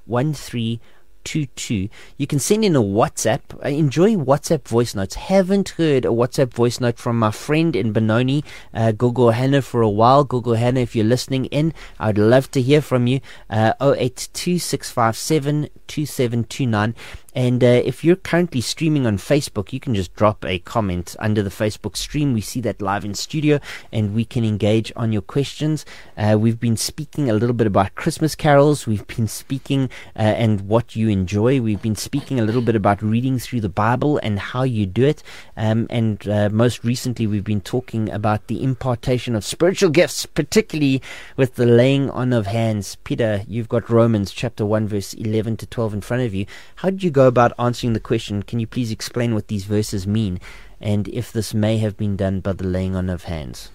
22. 1.24 1.88
You 2.16 2.26
can 2.26 2.38
send 2.38 2.64
in 2.64 2.76
a 2.76 2.82
WhatsApp. 2.82 3.40
I 3.62 3.70
enjoy 3.70 4.14
WhatsApp 4.14 4.68
voice 4.68 4.94
notes. 4.94 5.14
Haven't 5.14 5.70
heard 5.70 6.04
a 6.04 6.08
WhatsApp 6.08 6.52
voice 6.52 6.80
note 6.80 6.98
from 6.98 7.18
my 7.18 7.30
friend 7.30 7.74
in 7.74 7.92
Benoni, 7.92 8.44
uh, 8.72 8.92
Gogo 8.92 9.30
Hannah, 9.30 9.62
for 9.62 9.82
a 9.82 9.88
while. 9.88 10.24
Gogo 10.24 10.52
Hannah, 10.54 10.80
if 10.80 10.94
you're 10.94 11.04
listening 11.04 11.46
in, 11.46 11.72
I'd 11.98 12.18
love 12.18 12.50
to 12.52 12.62
hear 12.62 12.82
from 12.82 13.06
you. 13.06 13.20
Uh, 13.50 13.72
082 13.80 14.58
657 14.58 15.68
2729. 15.86 16.94
And 17.34 17.64
uh, 17.64 17.82
if 17.84 18.04
you're 18.04 18.16
currently 18.16 18.60
streaming 18.60 19.06
on 19.06 19.18
Facebook, 19.18 19.72
you 19.72 19.80
can 19.80 19.94
just 19.94 20.14
drop 20.14 20.44
a 20.44 20.60
comment 20.60 21.16
under 21.18 21.42
the 21.42 21.50
Facebook 21.50 21.96
stream. 21.96 22.32
We 22.32 22.40
see 22.40 22.60
that 22.60 22.80
live 22.80 23.04
in 23.04 23.14
studio 23.14 23.58
and 23.90 24.14
we 24.14 24.24
can 24.24 24.44
engage 24.44 24.92
on 24.94 25.12
your 25.12 25.22
questions. 25.22 25.84
Uh, 26.16 26.36
we've 26.38 26.60
been 26.60 26.76
speaking 26.76 27.28
a 27.28 27.34
little 27.34 27.54
bit 27.54 27.66
about 27.66 27.94
Christmas 27.96 28.34
carols. 28.34 28.86
We've 28.86 29.06
been 29.06 29.26
speaking 29.26 29.90
uh, 30.16 30.22
and 30.22 30.68
what 30.68 30.94
you 30.94 31.08
enjoy. 31.08 31.60
We've 31.60 31.82
been 31.82 31.96
speaking 31.96 32.38
a 32.38 32.44
little 32.44 32.62
bit 32.62 32.76
about 32.76 33.02
reading 33.02 33.38
through 33.38 33.62
the 33.62 33.68
Bible 33.68 34.18
and 34.18 34.38
how 34.38 34.62
you 34.62 34.86
do 34.86 35.04
it. 35.04 35.22
Um, 35.56 35.88
and 35.90 36.26
uh, 36.28 36.50
most 36.50 36.84
recently, 36.84 37.26
we've 37.26 37.44
been 37.44 37.60
talking 37.60 38.10
about 38.10 38.46
the 38.46 38.62
impartation 38.62 39.34
of 39.34 39.44
spiritual 39.44 39.90
gifts, 39.90 40.26
particularly 40.26 41.02
with 41.36 41.56
the 41.56 41.66
laying 41.66 42.10
on 42.10 42.32
of 42.32 42.46
hands. 42.46 42.96
Pieter, 43.04 43.44
you've 43.48 43.68
got 43.68 43.90
Romans 43.90 44.32
chapter 44.32 44.64
1, 44.64 44.86
verse 44.86 45.14
11 45.14 45.56
to 45.58 45.66
12 45.66 45.94
in 45.94 46.00
front 46.00 46.22
of 46.22 46.34
you. 46.34 46.46
How 46.76 46.90
did 46.90 47.02
you 47.02 47.10
go 47.10 47.23
about 47.26 47.52
answering 47.58 47.92
the 47.92 48.00
question? 48.00 48.42
Can 48.42 48.60
you 48.60 48.66
please 48.66 48.90
explain 48.90 49.34
what 49.34 49.48
these 49.48 49.64
verses 49.64 50.06
mean 50.06 50.40
and 50.80 51.08
if 51.08 51.32
this 51.32 51.54
may 51.54 51.78
have 51.78 51.96
been 51.96 52.16
done 52.16 52.40
by 52.40 52.52
the 52.52 52.66
laying 52.66 52.94
on 52.96 53.08
of 53.08 53.24
hands? 53.24 53.70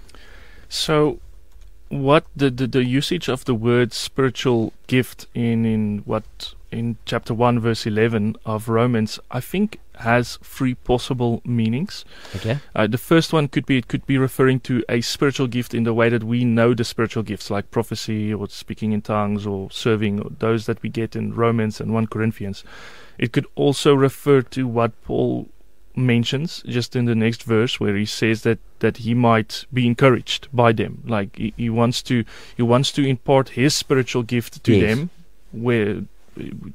So, 0.68 1.20
what 1.89 2.26
the, 2.36 2.50
the, 2.52 2.68
the 2.68 2.84
usage 2.84 3.28
of 3.28 3.45
the 3.45 3.56
word 3.56 3.93
spiritual 3.93 4.74
gift 4.88 5.26
in, 5.34 5.66
in 5.66 6.00
what 6.06 6.54
in 6.72 6.97
chapter 7.06 7.34
1 7.34 7.60
verse 7.60 7.88
11 7.88 8.36
of 8.45 8.70
Romans 8.70 9.20
I 9.32 9.39
think 9.39 9.80
has 10.00 10.38
three 10.43 10.76
possible 10.76 11.41
meanings. 11.43 12.06
Okay. 12.36 12.60
Uh, 12.74 12.88
the 12.88 12.97
first 12.97 13.34
one 13.34 13.47
could 13.47 13.66
be 13.66 13.78
it 13.78 13.88
could 13.88 14.06
be 14.06 14.18
referring 14.18 14.60
to 14.62 14.84
a 14.88 15.02
spiritual 15.02 15.47
gift 15.47 15.74
in 15.74 15.84
the 15.84 15.93
way 15.93 16.10
that 16.10 16.24
we 16.24 16.45
know 16.45 16.74
the 16.74 16.84
spiritual 16.84 17.24
gifts 17.24 17.50
like 17.50 17.70
prophecy 17.72 18.34
or 18.34 18.47
speaking 18.47 18.93
in 18.93 19.02
tongues 19.02 19.45
or 19.45 19.70
serving 19.72 20.22
or 20.22 20.30
those 20.39 20.68
that 20.68 20.82
we 20.82 20.89
get 20.89 21.16
in 21.16 21.34
Romans 21.34 21.82
and 21.82 21.93
1 21.93 22.08
Corinthians. 22.08 22.64
It 23.20 23.34
could 23.34 23.45
also 23.55 23.93
refer 23.93 24.41
to 24.41 24.67
what 24.67 24.91
Paul 25.03 25.49
mentions 25.95 26.63
just 26.65 26.95
in 26.95 27.05
the 27.05 27.15
next 27.15 27.43
verse 27.43 27.80
where 27.80 27.95
he 27.97 28.05
says 28.05 28.43
that 28.43 28.59
that 28.80 28.97
he 28.97 29.13
might 29.13 29.65
be 29.74 29.86
encouraged 29.86 30.47
by 30.53 30.72
them. 30.72 31.03
Like 31.05 31.36
he, 31.36 31.53
he 31.57 31.70
wants 31.70 32.01
to 32.03 32.24
he 32.55 32.63
wants 32.63 32.91
to 32.93 33.01
impart 33.03 33.49
his 33.49 33.76
spiritual 33.76 34.24
gift 34.24 34.63
to 34.63 34.72
Yes. 34.74 34.82
them 34.82 35.09
where 35.51 36.03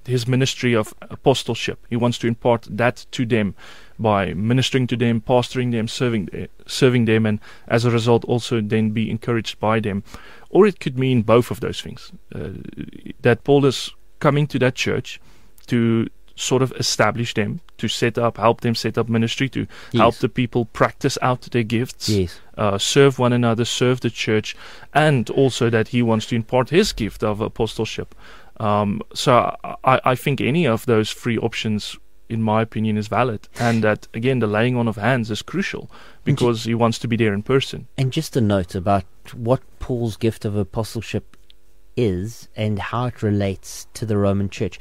his 0.06 0.26
ministry 0.26 0.74
of 0.76 0.92
apostleship. 1.00 1.78
He 1.88 1.96
wants 1.96 2.18
to 2.18 2.26
impart 2.26 2.66
that 2.70 3.06
to 3.12 3.24
them 3.24 3.54
by 3.98 4.34
ministering 4.34 4.86
to 4.88 4.96
them 4.96 5.20
pastoring 5.22 5.70
them 5.72 5.88
serving 5.88 6.26
the- 6.26 6.48
serving 6.66 7.06
them 7.06 7.24
and 7.24 7.38
as 7.66 7.84
a 7.86 7.90
result 7.90 8.24
also 8.24 8.60
then 8.60 8.90
be 8.90 9.08
encouraged 9.10 9.58
by 9.60 9.80
them. 9.80 10.02
Or 10.50 10.66
it 10.66 10.80
could 10.80 10.98
mean 10.98 11.22
both 11.22 11.50
of 11.50 11.60
those 11.60 11.80
things. 11.80 12.12
Uh, 12.34 12.48
that 13.22 13.44
Paul 13.44 13.64
is 13.64 13.90
coming 14.18 14.46
to 14.48 14.58
that 14.58 14.74
church 14.74 15.20
to 15.68 16.08
sort 16.36 16.62
of 16.62 16.72
establish 16.72 17.34
them 17.34 17.60
to 17.78 17.86
set 17.88 18.18
up 18.18 18.36
help 18.38 18.60
them 18.60 18.74
set 18.74 18.98
up 18.98 19.08
ministry 19.08 19.48
to 19.48 19.66
help 19.94 20.16
the 20.16 20.28
people 20.28 20.64
practice 20.64 21.16
out 21.22 21.42
their 21.52 21.62
gifts 21.62 22.08
Yes. 22.08 22.40
uh, 22.58 22.76
serve 22.78 23.18
one 23.18 23.32
another, 23.32 23.64
serve 23.64 24.00
the 24.00 24.10
church, 24.10 24.56
and 24.92 25.30
also 25.30 25.70
that 25.70 25.88
he 25.88 26.02
wants 26.02 26.26
to 26.26 26.34
impart 26.36 26.70
his 26.70 26.92
gift 26.92 27.22
of 27.22 27.40
apostleship. 27.40 28.14
Um, 28.58 29.00
so 29.14 29.56
I, 29.84 30.00
I 30.04 30.14
think 30.14 30.40
any 30.40 30.66
of 30.66 30.86
those 30.86 31.12
three 31.12 31.38
options, 31.38 31.96
in 32.28 32.42
my 32.42 32.62
opinion, 32.62 32.96
is 32.96 33.08
valid, 33.08 33.48
and 33.58 33.82
that 33.84 34.06
again 34.14 34.38
the 34.40 34.46
laying 34.46 34.76
on 34.76 34.88
of 34.88 34.96
hands 34.96 35.30
is 35.30 35.42
crucial 35.42 35.90
because 36.24 36.64
he 36.64 36.74
wants 36.74 36.98
to 37.00 37.08
be 37.08 37.16
there 37.16 37.34
in 37.34 37.42
person. 37.42 37.86
And 37.98 38.12
just 38.12 38.36
a 38.36 38.40
note 38.40 38.74
about 38.74 39.04
what 39.34 39.60
Paul's 39.78 40.16
gift 40.16 40.44
of 40.44 40.56
apostleship 40.56 41.36
is 41.96 42.48
and 42.56 42.78
how 42.78 43.06
it 43.06 43.22
relates 43.22 43.86
to 43.94 44.04
the 44.06 44.16
Roman 44.16 44.48
church. 44.48 44.78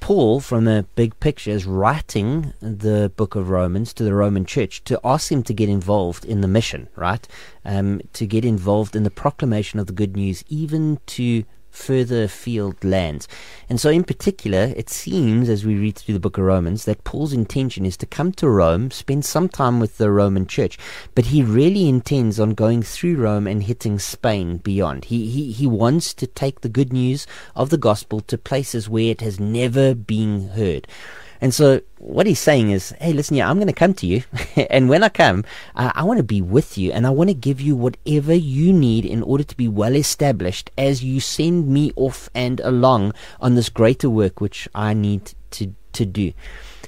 Paul, 0.00 0.40
from 0.40 0.64
the 0.64 0.86
big 0.94 1.18
picture, 1.20 1.50
is 1.50 1.66
writing 1.66 2.52
the 2.60 3.12
book 3.16 3.34
of 3.34 3.50
Romans 3.50 3.92
to 3.94 4.04
the 4.04 4.14
Roman 4.14 4.44
church 4.44 4.82
to 4.84 5.00
ask 5.04 5.30
him 5.30 5.42
to 5.44 5.52
get 5.52 5.68
involved 5.68 6.24
in 6.24 6.40
the 6.40 6.48
mission, 6.48 6.88
right? 6.96 7.26
Um, 7.64 8.00
to 8.14 8.26
get 8.26 8.44
involved 8.44 8.96
in 8.96 9.02
the 9.02 9.10
proclamation 9.10 9.78
of 9.78 9.86
the 9.86 9.92
good 9.92 10.16
news, 10.16 10.44
even 10.48 10.98
to 11.06 11.44
further 11.78 12.24
afield 12.24 12.82
lands. 12.84 13.28
And 13.68 13.80
so, 13.80 13.88
in 13.88 14.04
particular, 14.04 14.74
it 14.76 14.90
seems 14.90 15.48
as 15.48 15.64
we 15.64 15.76
read 15.76 15.96
through 15.96 16.14
the 16.14 16.20
book 16.20 16.36
of 16.36 16.44
Romans 16.44 16.84
that 16.84 17.04
Paul's 17.04 17.32
intention 17.32 17.86
is 17.86 17.96
to 17.98 18.06
come 18.06 18.32
to 18.32 18.48
Rome, 18.48 18.90
spend 18.90 19.24
some 19.24 19.48
time 19.48 19.80
with 19.80 19.96
the 19.96 20.10
Roman 20.10 20.46
church, 20.46 20.78
but 21.14 21.26
he 21.26 21.42
really 21.42 21.88
intends 21.88 22.40
on 22.40 22.50
going 22.50 22.82
through 22.82 23.16
Rome 23.16 23.46
and 23.46 23.62
hitting 23.62 23.98
Spain 23.98 24.58
beyond. 24.58 25.06
He, 25.06 25.30
he, 25.30 25.52
he 25.52 25.66
wants 25.66 26.12
to 26.14 26.26
take 26.26 26.60
the 26.60 26.68
good 26.68 26.92
news 26.92 27.26
of 27.54 27.70
the 27.70 27.78
gospel 27.78 28.20
to 28.20 28.36
places 28.36 28.88
where 28.88 29.10
it 29.10 29.20
has 29.20 29.38
never 29.38 29.94
been 29.94 30.48
heard. 30.48 30.86
And 31.40 31.54
so, 31.54 31.80
what 31.98 32.26
he's 32.26 32.40
saying 32.40 32.70
is, 32.70 32.94
hey, 33.00 33.12
listen, 33.12 33.36
yeah, 33.36 33.48
I'm 33.48 33.56
going 33.56 33.68
to 33.68 33.72
come 33.72 33.94
to 33.94 34.06
you. 34.06 34.22
and 34.70 34.88
when 34.88 35.02
I 35.02 35.08
come, 35.08 35.44
uh, 35.76 35.92
I 35.94 36.02
want 36.02 36.18
to 36.18 36.24
be 36.24 36.40
with 36.40 36.76
you 36.76 36.92
and 36.92 37.06
I 37.06 37.10
want 37.10 37.30
to 37.30 37.34
give 37.34 37.60
you 37.60 37.76
whatever 37.76 38.34
you 38.34 38.72
need 38.72 39.04
in 39.04 39.22
order 39.22 39.44
to 39.44 39.56
be 39.56 39.68
well 39.68 39.94
established 39.94 40.70
as 40.76 41.04
you 41.04 41.20
send 41.20 41.68
me 41.68 41.92
off 41.96 42.28
and 42.34 42.60
along 42.60 43.12
on 43.40 43.54
this 43.54 43.68
greater 43.68 44.10
work 44.10 44.40
which 44.40 44.68
I 44.74 44.94
need 44.94 45.32
to, 45.52 45.74
to 45.92 46.06
do. 46.06 46.32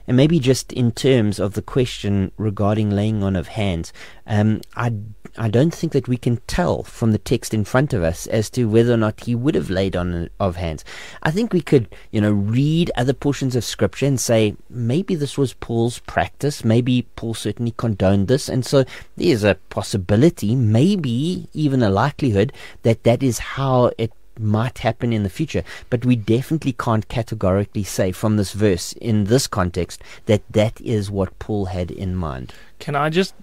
And 0.07 0.17
maybe 0.17 0.41
just 0.41 0.73
in 0.73 0.91
terms 0.91 1.39
of 1.39 1.55
the 1.55 1.63
question 1.63 2.33
regarding 2.37 2.91
laying 2.91 3.23
on 3.23 3.37
of 3.37 3.49
hands, 3.49 3.93
um, 4.27 4.61
I, 4.75 4.93
I 5.37 5.49
don't 5.49 5.75
think 5.75 5.93
that 5.93 6.09
we 6.09 6.17
can 6.17 6.39
tell 6.47 6.83
from 6.83 7.13
the 7.13 7.19
text 7.19 7.55
in 7.55 7.65
front 7.65 7.93
of 7.93 8.03
us 8.03 8.27
as 8.27 8.51
to 8.51 8.65
whether 8.65 8.93
or 8.93 8.97
not 8.97 9.21
he 9.21 9.35
would 9.35 9.55
have 9.55 9.71
laid 9.71 9.97
on 9.97 10.29
of 10.39 10.57
hands. 10.57 10.85
I 11.23 11.31
think 11.31 11.53
we 11.53 11.61
could, 11.61 11.89
you 12.11 12.21
know, 12.21 12.33
read 12.33 12.91
other 12.97 13.13
portions 13.13 13.57
of 13.57 13.65
scripture 13.65 14.07
and 14.07 14.19
say 14.19 14.57
maybe 14.69 15.15
this 15.15 15.39
was 15.39 15.55
Paul's 15.55 16.01
practice. 16.01 16.65
Maybe 16.65 17.07
Paul 17.17 17.35
certainly 17.35 17.75
condoned 17.77 18.29
this, 18.29 18.49
and 18.49 18.65
so 18.65 18.85
there's 19.17 19.45
a 19.45 19.57
possibility, 19.71 20.55
maybe 20.55 21.49
even 21.53 21.83
a 21.83 21.91
likelihood 21.91 22.53
that 22.83 23.05
that 23.05 23.23
is 23.23 23.39
how 23.39 23.93
it 23.99 24.13
might 24.39 24.79
happen 24.79 25.13
in 25.13 25.23
the 25.23 25.29
future, 25.29 25.63
but 25.91 26.05
we 26.05 26.17
definitely 26.17 26.73
can't 26.73 27.09
categorically 27.09 27.85
say 27.85 28.11
from 28.11 28.37
this 28.37 28.53
verse 28.53 28.93
in 28.95 29.25
this 29.25 29.47
context 29.47 30.03
that 30.27 30.43
that 30.51 30.81
is 30.81 31.11
what 31.11 31.39
Paul 31.39 31.67
had 31.67 31.91
in 31.91 32.17
mind. 32.17 32.55
Can 32.79 32.97
I 32.97 33.11
just 33.11 33.35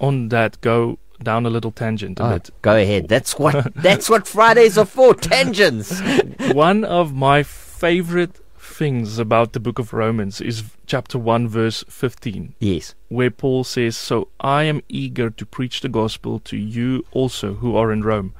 on 0.00 0.28
that 0.28 0.60
go 0.60 0.98
down 1.24 1.46
a 1.46 1.50
little 1.50 1.72
tangent 1.72 2.20
a 2.20 2.24
Oh, 2.24 2.32
bit? 2.34 2.50
go 2.62 2.76
ahead. 2.76 3.08
That's 3.08 3.38
what 3.38 3.74
that's 3.74 4.08
what 4.08 4.26
Fridays 4.28 4.78
are 4.78 4.86
for. 4.86 5.14
Tangents. 5.14 6.00
One 6.52 6.84
of 6.84 7.12
my 7.14 7.42
favorite 7.42 8.40
things 8.58 9.18
about 9.18 9.52
the 9.52 9.60
book 9.60 9.78
of 9.78 9.92
Romans 9.92 10.40
is 10.40 10.64
chapter 10.86 11.18
1 11.18 11.48
verse 11.48 11.84
15 11.88 12.54
Yes. 12.58 12.94
where 13.08 13.30
Paul 13.30 13.62
says, 13.64 13.96
So 13.96 14.28
I 14.40 14.64
am 14.64 14.80
eager 14.88 15.30
to 15.30 15.46
preach 15.46 15.80
the 15.80 15.88
gospel 15.88 16.40
to 16.40 16.56
you 16.56 17.04
also 17.12 17.54
who 17.54 17.76
are 17.76 17.92
in 17.92 18.02
Rome. 18.02 18.32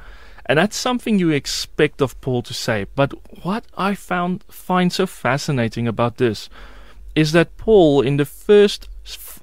And 0.47 0.59
that's 0.59 0.77
something 0.77 1.19
you 1.19 1.31
expect 1.31 2.03
of 2.03 2.21
Paul 2.21 2.43
to 2.43 2.53
say. 2.55 2.87
But 2.95 3.13
what 3.45 3.65
I 3.79 3.95
found 3.95 4.45
find 4.49 4.93
so 4.93 5.07
fascinating 5.07 5.87
about 5.89 6.17
this 6.19 6.49
is 7.15 7.33
that 7.33 7.57
Paul, 7.57 8.01
in 8.03 8.17
the 8.19 8.27
first 8.27 8.89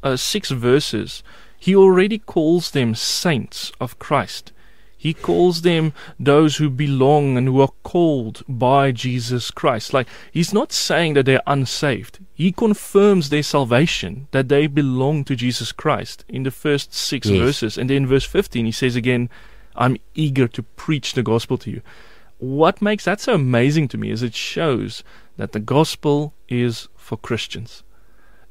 uh, 0.04 0.16
six 0.18 0.52
verses, 0.52 1.24
he 1.62 1.76
already 1.76 2.18
calls 2.18 2.72
them 2.72 2.95
saints 2.95 3.72
of 3.80 3.99
Christ. 3.99 4.51
He 4.97 5.14
calls 5.14 5.62
them 5.62 5.93
those 6.20 6.57
who 6.57 6.72
belong 6.72 7.38
and 7.38 7.47
who 7.47 7.62
are 7.62 7.74
called 7.84 8.41
by 8.49 8.91
Jesus 8.91 9.51
Christ. 9.51 9.93
Like, 9.93 10.07
he's 10.32 10.53
not 10.55 10.72
saying 10.72 11.14
that 11.14 11.28
they're 11.28 11.43
unsaved. 11.45 12.18
He 12.34 12.51
confirms 12.51 13.30
their 13.30 13.43
salvation, 13.43 14.28
that 14.32 14.49
they 14.49 14.66
belong 14.66 15.24
to 15.26 15.36
Jesus 15.36 15.72
Christ 15.72 16.26
in 16.28 16.41
the 16.41 16.49
first 16.51 16.95
six 16.95 17.28
Yes. 17.28 17.38
verses. 17.38 17.78
And 17.78 17.91
then 17.91 18.07
verse 18.07 18.26
15, 18.26 18.66
he 18.66 18.72
says 18.72 18.95
again, 18.95 19.30
I'm 19.76 19.97
eager 20.16 20.47
to 20.47 20.64
preach 20.64 21.14
the 21.14 21.24
gospel 21.24 21.59
to 21.59 21.70
you. 21.70 21.82
What 22.39 22.82
makes 22.82 23.05
that 23.05 23.22
so 23.22 23.36
amazing 23.36 23.88
to 23.89 23.99
me 23.99 24.09
is 24.09 24.24
it 24.24 24.34
shows 24.34 25.03
that 25.38 25.51
the 25.51 25.59
gospel 25.59 26.34
is 26.49 26.88
for 26.95 27.18
Christians. 27.18 27.84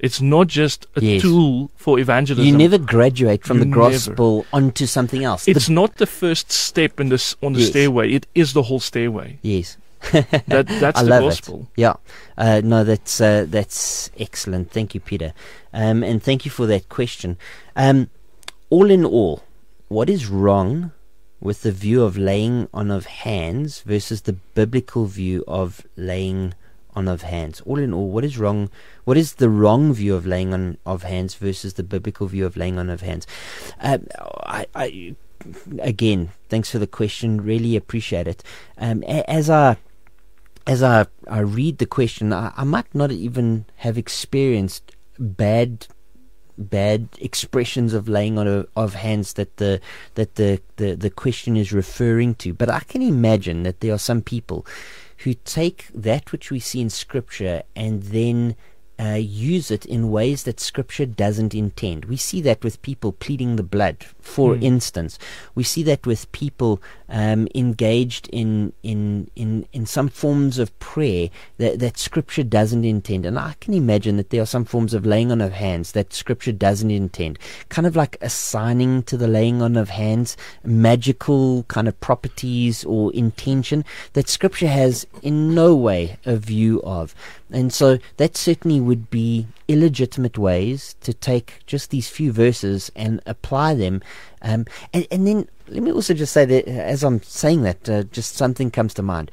It's 0.01 0.21
not 0.21 0.47
just 0.49 0.87
a 0.97 1.01
Yes. 1.05 1.23
tool 1.23 1.71
for 1.77 1.99
evangelism. 1.99 2.47
You 2.47 2.57
never 2.57 2.79
graduate 2.79 3.45
from 3.45 3.59
You 3.59 3.65
the 3.65 3.69
never. 3.71 3.81
gospel 3.91 4.47
onto 4.53 4.87
something 4.87 5.23
else. 5.25 5.45
The- 5.45 5.53
It's 5.53 5.69
not 5.69 5.97
the 5.97 6.07
first 6.07 6.51
step 6.51 6.99
in 7.01 7.11
this 7.11 7.37
on 7.43 7.53
the 7.53 7.61
Yes. 7.61 7.69
stairway. 7.69 8.11
It 8.13 8.27
is 8.35 8.53
the 8.55 8.63
whole 8.63 8.81
stairway. 8.81 9.39
yes. 9.43 9.77
That 10.13 10.67
that's 10.81 10.99
I 11.01 11.03
the 11.05 11.11
love 11.11 11.23
gospel. 11.25 11.69
it. 11.77 11.81
Yeah. 11.83 11.95
Uh, 12.39 12.63
no, 12.65 12.85
that's 12.85 13.21
uh, 13.21 13.45
that's 13.47 14.09
excellent. 14.19 14.71
Thank 14.71 14.95
you, 14.95 15.01
Pieter. 15.01 15.35
Um, 15.75 16.03
and 16.03 16.23
thank 16.23 16.47
you 16.47 16.51
for 16.51 16.67
that 16.69 16.89
question. 16.89 17.37
Um, 17.77 18.09
all 18.71 18.91
in 18.91 19.05
all, 19.05 19.43
what 19.89 20.09
is 20.09 20.27
wrong 20.27 20.93
with 21.39 21.61
the 21.63 21.73
view 21.73 22.03
of 22.03 22.17
laying 22.17 22.67
on 22.73 22.91
of 22.91 23.05
hands 23.05 23.83
versus 23.85 24.23
the 24.23 24.33
biblical 24.55 25.05
view 25.05 25.45
of 25.47 25.85
laying 25.97 26.55
on 26.95 27.09
of 27.09 27.23
hands? 27.23 27.61
All 27.63 27.79
in 27.79 27.93
all, 27.93 28.11
what 28.11 28.25
is 28.25 28.39
wrong? 28.39 28.71
What 29.05 29.17
is 29.17 29.35
the 29.35 29.49
wrong 29.49 29.93
view 29.93 30.15
of 30.15 30.27
laying 30.27 30.53
on 30.53 30.79
of 30.85 31.03
hands 31.03 31.35
versus 31.35 31.75
the 31.75 31.83
biblical 31.83 32.27
view 32.27 32.47
of 32.47 32.57
laying 32.57 32.79
on 32.79 32.91
of 32.91 33.01
hands? 33.01 33.27
Um, 33.81 34.07
I, 34.45 34.67
I, 34.75 35.17
again, 35.81 36.31
thanks 36.49 36.71
for 36.71 36.79
the 36.79 36.87
question. 36.87 37.41
Really 37.41 37.77
appreciate 37.77 38.29
it. 38.29 38.43
Um, 38.79 39.03
as 39.05 39.51
I 39.51 39.77
as 40.67 40.83
I, 40.83 41.07
I 41.27 41.41
read 41.41 41.79
the 41.79 41.87
question, 41.87 42.33
I, 42.33 42.53
I 42.57 42.65
might 42.65 42.95
not 42.95 43.11
even 43.11 43.65
have 43.77 43.99
experienced 43.99 44.93
bad 45.19 45.87
bad 46.61 47.09
expressions 47.19 47.95
of 47.95 48.07
laying 48.07 48.39
on 48.39 48.47
a, 48.47 48.67
of 48.77 48.95
hands 48.95 49.33
that 49.35 49.57
the 49.57 49.81
that 50.15 50.35
the, 50.35 50.61
the 50.77 50.95
the 50.95 51.11
question 51.11 51.57
is 51.57 51.73
referring 51.73 52.35
to. 52.37 52.53
But 52.53 52.71
I 52.71 52.81
can 52.81 53.03
imagine 53.03 53.63
that 53.63 53.81
there 53.81 53.95
are 53.95 53.99
some 53.99 54.21
people 54.21 54.67
who 55.21 55.35
take 55.35 55.89
that 55.95 56.33
which 56.33 56.51
we 56.51 56.59
see 56.59 56.81
in 56.81 56.91
Scripture 56.91 57.63
and 57.77 58.03
then 58.05 58.57
uh, 58.99 59.15
use 59.15 59.71
it 59.71 59.87
in 59.87 60.11
ways 60.11 60.43
that 60.43 60.61
Scripture 60.61 61.07
doesn't 61.07 61.55
intend. 61.55 62.05
We 62.05 62.17
see 62.17 62.41
that 62.43 62.63
with 62.63 62.83
people 62.83 63.13
pleading 63.13 63.57
the 63.57 63.63
blood, 63.63 64.07
for 64.31 64.55
mm. 64.55 64.63
instance. 64.63 65.19
We 65.55 65.65
see 65.65 65.83
that 65.85 66.07
with 66.07 66.31
people 66.33 66.81
um, 67.09 67.49
engaged 67.55 68.29
in, 68.29 68.73
in 68.83 69.29
in 69.35 69.67
in 69.73 69.85
some 69.85 70.09
forms 70.09 70.59
of 70.59 70.77
prayer 70.79 71.29
that, 71.59 71.81
that 71.81 71.99
Scripture 71.99 72.45
doesn't 72.45 72.85
intend. 72.85 73.27
And 73.27 73.39
I 73.39 73.55
can 73.61 73.75
imagine 73.75 74.17
that 74.17 74.31
there 74.31 74.43
are 74.43 74.47
some 74.47 74.65
forms 74.65 74.95
of 74.95 75.05
laying 75.05 75.33
on 75.33 75.41
of 75.41 75.53
hands 75.53 75.93
that 75.93 76.13
Scripture 76.13 76.53
doesn't 76.53 76.91
intend. 76.91 77.39
Kind 77.69 77.87
of 77.87 77.97
like 77.97 78.17
assigning 78.21 79.03
to 79.05 79.17
the 79.17 79.29
laying 79.29 79.61
on 79.61 79.77
of 79.77 79.91
hands 79.91 80.37
magical 80.65 81.65
kind 81.65 81.89
of 81.89 81.99
properties 82.01 82.85
or 82.85 83.13
intention 83.13 83.85
that 84.13 84.29
Scripture 84.29 84.69
has 84.69 85.07
in 85.23 85.55
no 85.55 85.75
way 85.75 86.17
a 86.25 86.37
view 86.37 86.81
of. 86.83 87.15
And 87.51 87.73
so 87.73 87.99
that 88.19 88.37
certainly 88.37 88.81
would 88.81 89.11
be 89.11 89.47
illegitimate 89.67 90.39
ways 90.39 90.95
to 91.01 91.13
take 91.13 91.61
just 91.67 91.91
these 91.91 92.09
few 92.09 92.33
verses 92.33 92.91
and 92.95 93.21
apply 93.27 93.75
them. 93.75 94.03
Um, 94.43 94.67
and, 94.93 95.07
and 95.11 95.27
then 95.27 95.49
let 95.69 95.83
me 95.83 95.93
also 95.93 96.15
just 96.15 96.33
say 96.33 96.45
that 96.45 96.69
as 96.69 97.05
I'm 97.05 97.23
saying 97.23 97.63
that, 97.63 97.89
uh, 97.89 98.03
just 98.05 98.37
something 98.37 98.71
comes 98.71 98.95
to 98.95 99.03
mind 99.03 99.31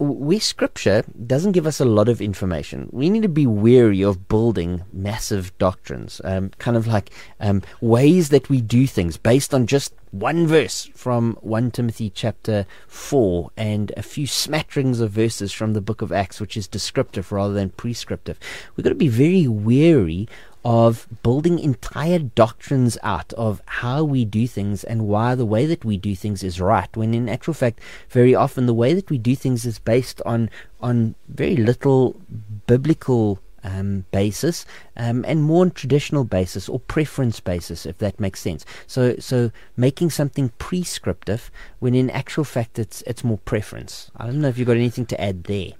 where 0.00 0.40
scripture 0.40 1.04
doesn't 1.26 1.52
give 1.52 1.66
us 1.66 1.78
a 1.78 1.84
lot 1.84 2.08
of 2.08 2.22
information, 2.22 2.88
we 2.90 3.10
need 3.10 3.22
to 3.22 3.28
be 3.28 3.46
wary 3.46 4.02
of 4.02 4.28
building 4.28 4.82
massive 4.94 5.56
doctrines, 5.58 6.22
um, 6.24 6.48
kind 6.58 6.74
of 6.74 6.86
like 6.86 7.10
um, 7.38 7.62
ways 7.82 8.30
that 8.30 8.48
we 8.48 8.62
do 8.62 8.86
things 8.86 9.18
based 9.18 9.52
on 9.52 9.66
just 9.66 9.92
one 10.10 10.46
verse 10.46 10.88
from 10.94 11.36
1 11.42 11.70
Timothy 11.72 12.08
chapter 12.08 12.64
4 12.88 13.50
and 13.58 13.92
a 13.94 14.02
few 14.02 14.26
smatterings 14.26 15.00
of 15.00 15.10
verses 15.10 15.52
from 15.52 15.74
the 15.74 15.82
book 15.82 16.00
of 16.00 16.10
Acts, 16.10 16.40
which 16.40 16.56
is 16.56 16.66
descriptive 16.66 17.30
rather 17.30 17.52
than 17.52 17.68
prescriptive. 17.68 18.40
We've 18.74 18.84
got 18.84 18.90
to 18.90 18.96
be 18.96 19.08
very 19.08 19.46
wary 19.46 20.28
of 20.64 21.06
building 21.22 21.58
entire 21.58 22.18
doctrines 22.18 22.98
out 23.02 23.32
of 23.34 23.62
how 23.66 24.04
we 24.04 24.24
do 24.24 24.46
things 24.46 24.84
and 24.84 25.08
why 25.08 25.34
the 25.34 25.46
way 25.46 25.66
that 25.66 25.84
we 25.84 25.96
do 25.96 26.14
things 26.14 26.42
is 26.42 26.60
right 26.60 26.94
when 26.96 27.14
in 27.14 27.28
actual 27.28 27.54
fact 27.54 27.80
very 28.10 28.34
often 28.34 28.66
the 28.66 28.74
way 28.74 28.92
that 28.92 29.08
we 29.10 29.16
do 29.16 29.34
things 29.34 29.64
is 29.64 29.78
based 29.78 30.20
on 30.26 30.50
on 30.80 31.14
very 31.28 31.56
little 31.56 32.20
biblical 32.66 33.40
um, 33.62 34.04
basis 34.10 34.64
um, 34.96 35.24
and 35.26 35.42
more 35.42 35.62
on 35.62 35.70
traditional 35.70 36.24
basis 36.24 36.68
or 36.68 36.80
preference 36.80 37.40
basis, 37.40 37.84
if 37.84 37.98
that 37.98 38.18
makes 38.18 38.40
sense. 38.40 38.64
So, 38.86 39.16
so 39.18 39.50
making 39.76 40.10
something 40.10 40.50
prescriptive 40.58 41.50
when 41.78 41.94
in 41.94 42.08
actual 42.10 42.44
fact 42.44 42.78
it's 42.78 43.02
it's 43.02 43.24
more 43.24 43.38
preference. 43.38 44.10
I 44.16 44.26
don't 44.26 44.40
know 44.40 44.48
if 44.48 44.58
you've 44.58 44.68
got 44.68 44.76
anything 44.76 45.06
to 45.06 45.20
add 45.20 45.44
there 45.44 45.72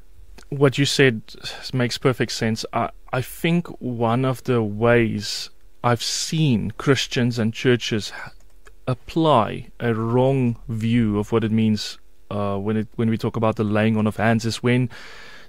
what 0.51 0.79
you 0.79 0.85
said 0.85 1.23
makes 1.73 1.97
perfect 1.97 2.33
sense. 2.33 2.65
I, 2.73 2.91
I 3.13 3.23
think 3.23 3.69
one 3.81 4.25
of 4.25 4.45
the 4.45 4.63
ways 4.63 5.51
I've 5.83 6.03
seen 6.03 6.73
Christians 6.73 7.39
and 7.39 7.55
churches 7.55 8.13
apply 8.87 9.69
a 9.79 9.95
wrong 9.95 10.57
view 10.69 11.19
of 11.19 11.33
what 11.33 11.45
it 11.45 11.53
means 11.53 11.99
uh, 12.31 12.57
when 12.57 12.77
it 12.77 12.89
when 12.97 13.09
we 13.09 13.17
talk 13.17 13.37
about 13.37 13.57
the 13.57 13.65
laying 13.65 13.97
on 13.97 14.07
of 14.07 14.17
hands 14.17 14.45
is 14.45 14.63
when 14.63 14.91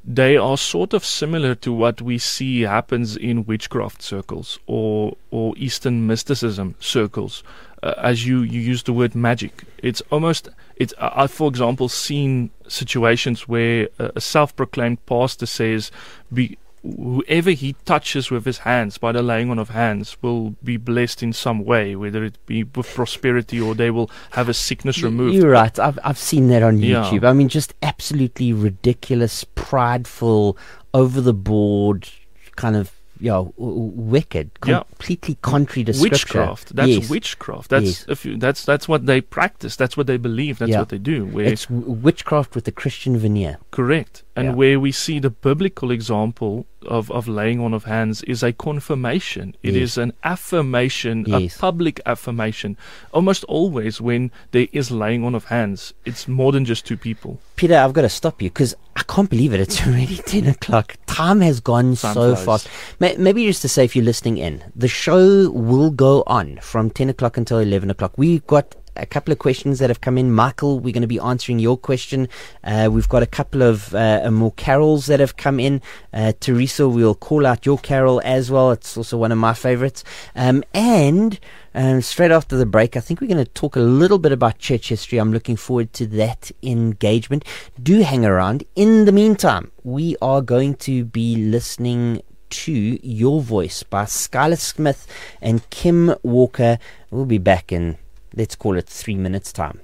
they 0.03 0.35
are 0.35 0.57
sort 0.57 0.93
of 0.93 1.05
similar 1.05 1.53
to 1.53 1.71
what 1.71 2.01
we 2.01 2.17
see 2.17 2.61
happens 2.61 3.15
in 3.15 3.45
witchcraft 3.45 4.01
circles 4.01 4.59
or 4.67 5.17
or 5.31 5.53
Eastern 5.57 6.07
mysticism 6.07 6.75
circles. 6.79 7.43
Uh, 7.83 7.93
as 7.97 8.25
you 8.25 8.41
you 8.41 8.59
use 8.59 8.83
the 8.83 8.93
word 8.93 9.15
magic, 9.15 9.63
it's 9.79 10.01
almost 10.11 10.49
it's 10.81 10.93
I've 10.97 11.31
for 11.31 11.47
example 11.47 11.89
seen 11.89 12.49
situations 12.67 13.47
where 13.47 13.87
a, 13.99 14.11
a 14.15 14.21
self-proclaimed 14.21 15.05
pastor 15.05 15.45
says, 15.45 15.91
"Be 16.33 16.57
whoever 16.83 17.51
he 17.51 17.73
touches 17.85 18.31
with 18.31 18.45
his 18.45 18.59
hands 18.59 18.97
by 18.97 19.11
the 19.11 19.21
laying 19.21 19.51
on 19.51 19.59
of 19.59 19.69
hands 19.69 20.17
will 20.21 20.55
be 20.63 20.77
blessed 20.77 21.21
in 21.21 21.31
some 21.31 21.63
way, 21.63 21.95
whether 21.95 22.23
it 22.23 22.43
be 22.47 22.63
with 22.63 22.91
prosperity 22.95 23.61
or 23.61 23.75
they 23.75 23.91
will 23.91 24.09
have 24.31 24.49
a 24.49 24.53
sickness 24.53 25.03
removed. 25.03 25.35
You're 25.35 25.51
right. 25.51 25.77
I've 25.77 25.99
I've 26.03 26.17
seen 26.17 26.47
that 26.47 26.63
on 26.63 26.77
YouTube. 26.77 27.21
Yeah. 27.21 27.29
I 27.29 27.33
mean, 27.33 27.49
just 27.49 27.73
absolutely 27.83 28.51
ridiculous, 28.51 29.43
prideful, 29.43 30.57
over 30.93 31.21
the 31.21 31.33
board 31.33 32.09
kind 32.55 32.75
of 32.75 32.91
you 33.21 33.29
know, 33.29 33.53
wicked, 33.55 34.59
completely 34.61 35.35
yeah. 35.35 35.39
contrary 35.49 35.85
to 35.85 36.01
witchcraft. 36.01 36.75
That's 36.75 36.89
yes. 36.89 37.09
witchcraft. 37.09 37.69
That's 37.69 38.07
yes. 38.07 38.25
you, 38.25 38.37
that's 38.37 38.65
that's 38.65 38.87
what 38.87 39.05
they 39.05 39.21
practice. 39.21 39.75
That's 39.75 39.95
what 39.95 40.07
they 40.07 40.17
believe. 40.17 40.57
That's 40.57 40.71
yeah. 40.71 40.79
what 40.79 40.89
they 40.89 40.97
do. 40.97 41.39
it's 41.39 41.69
witchcraft 41.69 42.55
with 42.55 42.65
the 42.65 42.71
Christian 42.71 43.17
veneer. 43.17 43.59
Correct. 43.69 44.23
And 44.35 44.47
yeah. 44.47 44.53
where 44.53 44.79
we 44.79 44.91
see 44.91 45.19
the 45.19 45.29
biblical 45.29 45.91
example 45.91 46.65
of, 46.83 47.11
of 47.11 47.27
laying 47.27 47.59
on 47.59 47.73
of 47.73 47.83
hands 47.83 48.23
is 48.23 48.43
a 48.43 48.53
confirmation. 48.53 49.55
It 49.61 49.73
yes. 49.73 49.83
is 49.83 49.97
an 49.97 50.13
affirmation, 50.23 51.25
yes. 51.27 51.55
a 51.55 51.59
public 51.59 51.99
affirmation. 52.05 52.77
Almost 53.11 53.43
always 53.45 53.99
when 53.99 54.31
there 54.51 54.67
is 54.71 54.89
laying 54.89 55.23
on 55.23 55.35
of 55.35 55.45
hands, 55.45 55.93
it's 56.05 56.27
more 56.27 56.51
than 56.51 56.65
just 56.65 56.85
two 56.85 56.97
people. 56.97 57.39
Pieter, 57.55 57.75
I've 57.75 57.93
got 57.93 58.01
to 58.03 58.09
stop 58.09 58.41
you 58.41 58.49
because 58.49 58.73
I 58.95 59.03
can't 59.03 59.29
believe 59.29 59.53
it. 59.53 59.59
It's 59.59 59.81
already 59.87 60.17
10 60.17 60.47
o'clock. 60.47 60.95
Time 61.07 61.41
has 61.41 61.59
gone 61.59 61.95
Time 61.95 62.13
so 62.13 62.35
flies. 62.35 62.63
fast. 62.63 63.19
Maybe 63.19 63.45
just 63.45 63.61
to 63.63 63.69
say, 63.69 63.85
if 63.85 63.95
you're 63.95 64.05
listening 64.05 64.37
in, 64.37 64.63
the 64.75 64.87
show 64.87 65.49
will 65.51 65.91
go 65.91 66.23
on 66.25 66.57
from 66.57 66.89
10 66.89 67.09
o'clock 67.09 67.37
until 67.37 67.59
11 67.59 67.89
o'clock. 67.89 68.13
We've 68.17 68.45
got 68.47 68.75
a 68.95 69.05
couple 69.05 69.31
of 69.31 69.39
questions 69.39 69.79
that 69.79 69.89
have 69.89 70.01
come 70.01 70.17
in. 70.17 70.31
Michael, 70.31 70.79
we're 70.79 70.93
going 70.93 71.01
to 71.01 71.07
be 71.07 71.19
answering 71.19 71.59
your 71.59 71.77
question. 71.77 72.27
Uh, 72.63 72.89
we've 72.91 73.09
got 73.09 73.23
a 73.23 73.27
couple 73.27 73.61
of 73.61 73.93
uh, 73.95 74.29
more 74.31 74.51
carols 74.53 75.05
that 75.07 75.19
have 75.19 75.37
come 75.37 75.59
in. 75.59 75.81
Uh, 76.13 76.33
Teresa, 76.39 76.87
we'll 76.87 77.15
call 77.15 77.45
out 77.45 77.65
your 77.65 77.77
carol 77.77 78.21
as 78.23 78.51
well. 78.51 78.71
It's 78.71 78.97
also 78.97 79.17
one 79.17 79.31
of 79.31 79.37
my 79.37 79.53
favorites. 79.53 80.03
Um, 80.35 80.63
and 80.73 81.39
um, 81.73 82.01
straight 82.01 82.31
after 82.31 82.57
the 82.57 82.65
break, 82.65 82.97
I 82.97 82.99
think 82.99 83.21
we're 83.21 83.27
going 83.27 83.43
to 83.43 83.51
talk 83.51 83.75
a 83.75 83.81
little 83.81 84.19
bit 84.19 84.31
about 84.31 84.59
church 84.59 84.89
history. 84.89 85.17
I'm 85.17 85.31
looking 85.31 85.55
forward 85.55 85.93
to 85.93 86.07
that 86.07 86.51
engagement. 86.61 87.45
Do 87.81 88.01
hang 88.01 88.25
around. 88.25 88.63
In 88.75 89.05
the 89.05 89.11
meantime, 89.11 89.71
we 89.83 90.15
are 90.21 90.41
going 90.41 90.75
to 90.75 91.05
be 91.05 91.35
listening 91.35 92.21
to 92.51 92.99
Your 93.01 93.41
Voice 93.41 93.83
by 93.83 94.03
Skylar 94.03 94.59
Smith 94.59 95.07
and 95.41 95.67
Kim 95.69 96.13
Walker. 96.21 96.77
We'll 97.09 97.25
be 97.25 97.37
back 97.37 97.71
in 97.71 97.97
let's 98.35 98.55
call 98.55 98.77
it 98.77 98.87
three 98.87 99.15
minutes' 99.15 99.53
time. 99.53 99.81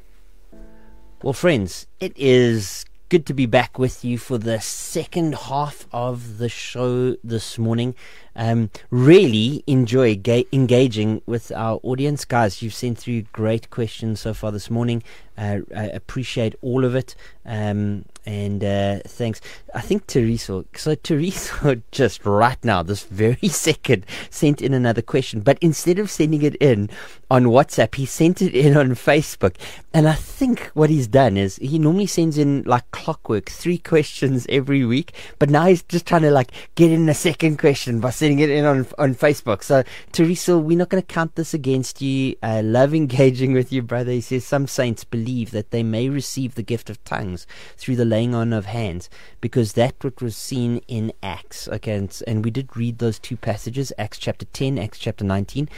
Well, 1.24 1.34
friends, 1.34 1.88
it 2.00 2.14
is 2.16 2.86
good 3.10 3.26
to 3.26 3.34
be 3.34 3.46
back 3.46 3.80
with 3.80 4.04
you 4.04 4.18
for 4.18 4.38
the 4.38 4.60
second 4.60 5.34
half 5.34 5.88
of 5.92 6.38
the 6.38 6.50
show 6.50 7.16
this 7.24 7.58
morning. 7.58 7.96
Um, 8.38 8.70
really 8.92 9.64
enjoy 9.68 10.16
ga- 10.16 10.48
engaging 10.54 11.22
with 11.26 11.52
our 11.52 11.80
audience, 11.84 12.24
guys. 12.24 12.62
You've 12.62 12.74
sent 12.74 13.00
through 13.00 13.24
great 13.34 13.70
questions 13.70 14.22
so 14.22 14.34
far 14.34 14.52
this 14.52 14.70
morning. 14.70 15.04
Uh, 15.38 15.60
I 15.76 15.86
appreciate 15.86 16.56
all 16.62 16.86
of 16.86 16.96
it. 16.96 17.16
Um, 17.46 18.06
and 18.28 18.62
uh, 18.62 19.00
thanks. 19.06 19.40
I 19.74 19.80
think 19.80 20.06
Teresa, 20.06 20.66
so 20.76 20.96
Teresa 20.96 21.82
just 21.92 22.26
right 22.26 22.58
now, 22.64 22.84
this 22.84 23.04
very 23.04 23.48
second, 23.48 24.06
sent 24.30 24.62
in 24.62 24.74
another 24.74 25.02
question. 25.02 25.40
But 25.40 25.58
instead 25.62 25.98
of 25.98 26.12
sending 26.12 26.42
it 26.42 26.56
in 26.56 26.90
on 27.32 27.46
WhatsApp, 27.46 27.96
he 27.96 28.06
sent 28.06 28.42
it 28.42 28.54
in 28.54 28.76
on 28.76 28.90
Facebook. 28.90 29.56
And 29.94 30.10
I 30.10 30.14
think 30.14 30.72
what 30.74 30.90
he's 30.90 31.08
done 31.08 31.38
is 31.38 31.56
he 31.56 31.80
normally 31.80 32.06
sends 32.06 32.38
in 32.38 32.64
like 32.64 32.92
clockwork, 32.92 33.50
three 33.50 33.78
questions 33.94 34.46
every 34.50 34.84
week. 34.84 35.14
But 35.40 35.50
now 35.50 35.68
he's 35.68 35.84
just 35.84 36.06
trying 36.06 36.24
to 36.24 36.32
like 36.32 36.52
get 36.76 36.92
in 36.92 37.08
a 37.08 37.14
second 37.14 37.60
question 37.60 38.02
by 38.02 38.10
sending 38.10 38.27
it 38.40 38.50
in 38.50 38.66
on 38.66 38.86
on 38.98 39.16
Facebook. 39.16 39.64
So 39.64 39.84
Teresa, 40.12 40.58
we're 40.58 40.78
not 40.78 40.90
going 40.90 41.02
to 41.02 41.14
count 41.14 41.36
this 41.36 41.54
against 41.54 42.02
you. 42.02 42.36
I 42.44 42.62
love 42.62 42.94
engaging 42.94 43.54
with 43.54 43.72
you, 43.72 43.82
brother. 43.82 44.12
He 44.12 44.22
says 44.22 44.46
some 44.46 44.68
saints 44.68 45.04
believe 45.04 45.52
that 45.52 45.72
they 45.72 45.84
may 45.84 46.10
receive 46.10 46.56
the 46.56 46.64
gift 46.64 46.90
of 46.90 47.04
tongues 47.04 47.48
through 47.78 47.96
the 47.96 48.06
laying 48.06 48.36
on 48.36 48.54
of 48.54 48.66
hands, 48.66 49.10
because 49.42 49.74
that 49.74 49.96
what 50.04 50.22
was 50.22 50.36
seen 50.36 50.82
in 50.88 51.14
Acts. 51.24 51.68
Okay, 51.68 51.96
and, 51.96 52.22
and 52.28 52.44
we 52.44 52.52
did 52.52 52.76
read 52.76 53.00
those 53.00 53.20
two 53.20 53.38
passages, 53.38 53.94
Acts 53.98 54.18
chapter 54.18 54.46
10, 54.46 54.78
Acts 54.78 55.00
chapter 55.00 55.24
19. 55.24 55.70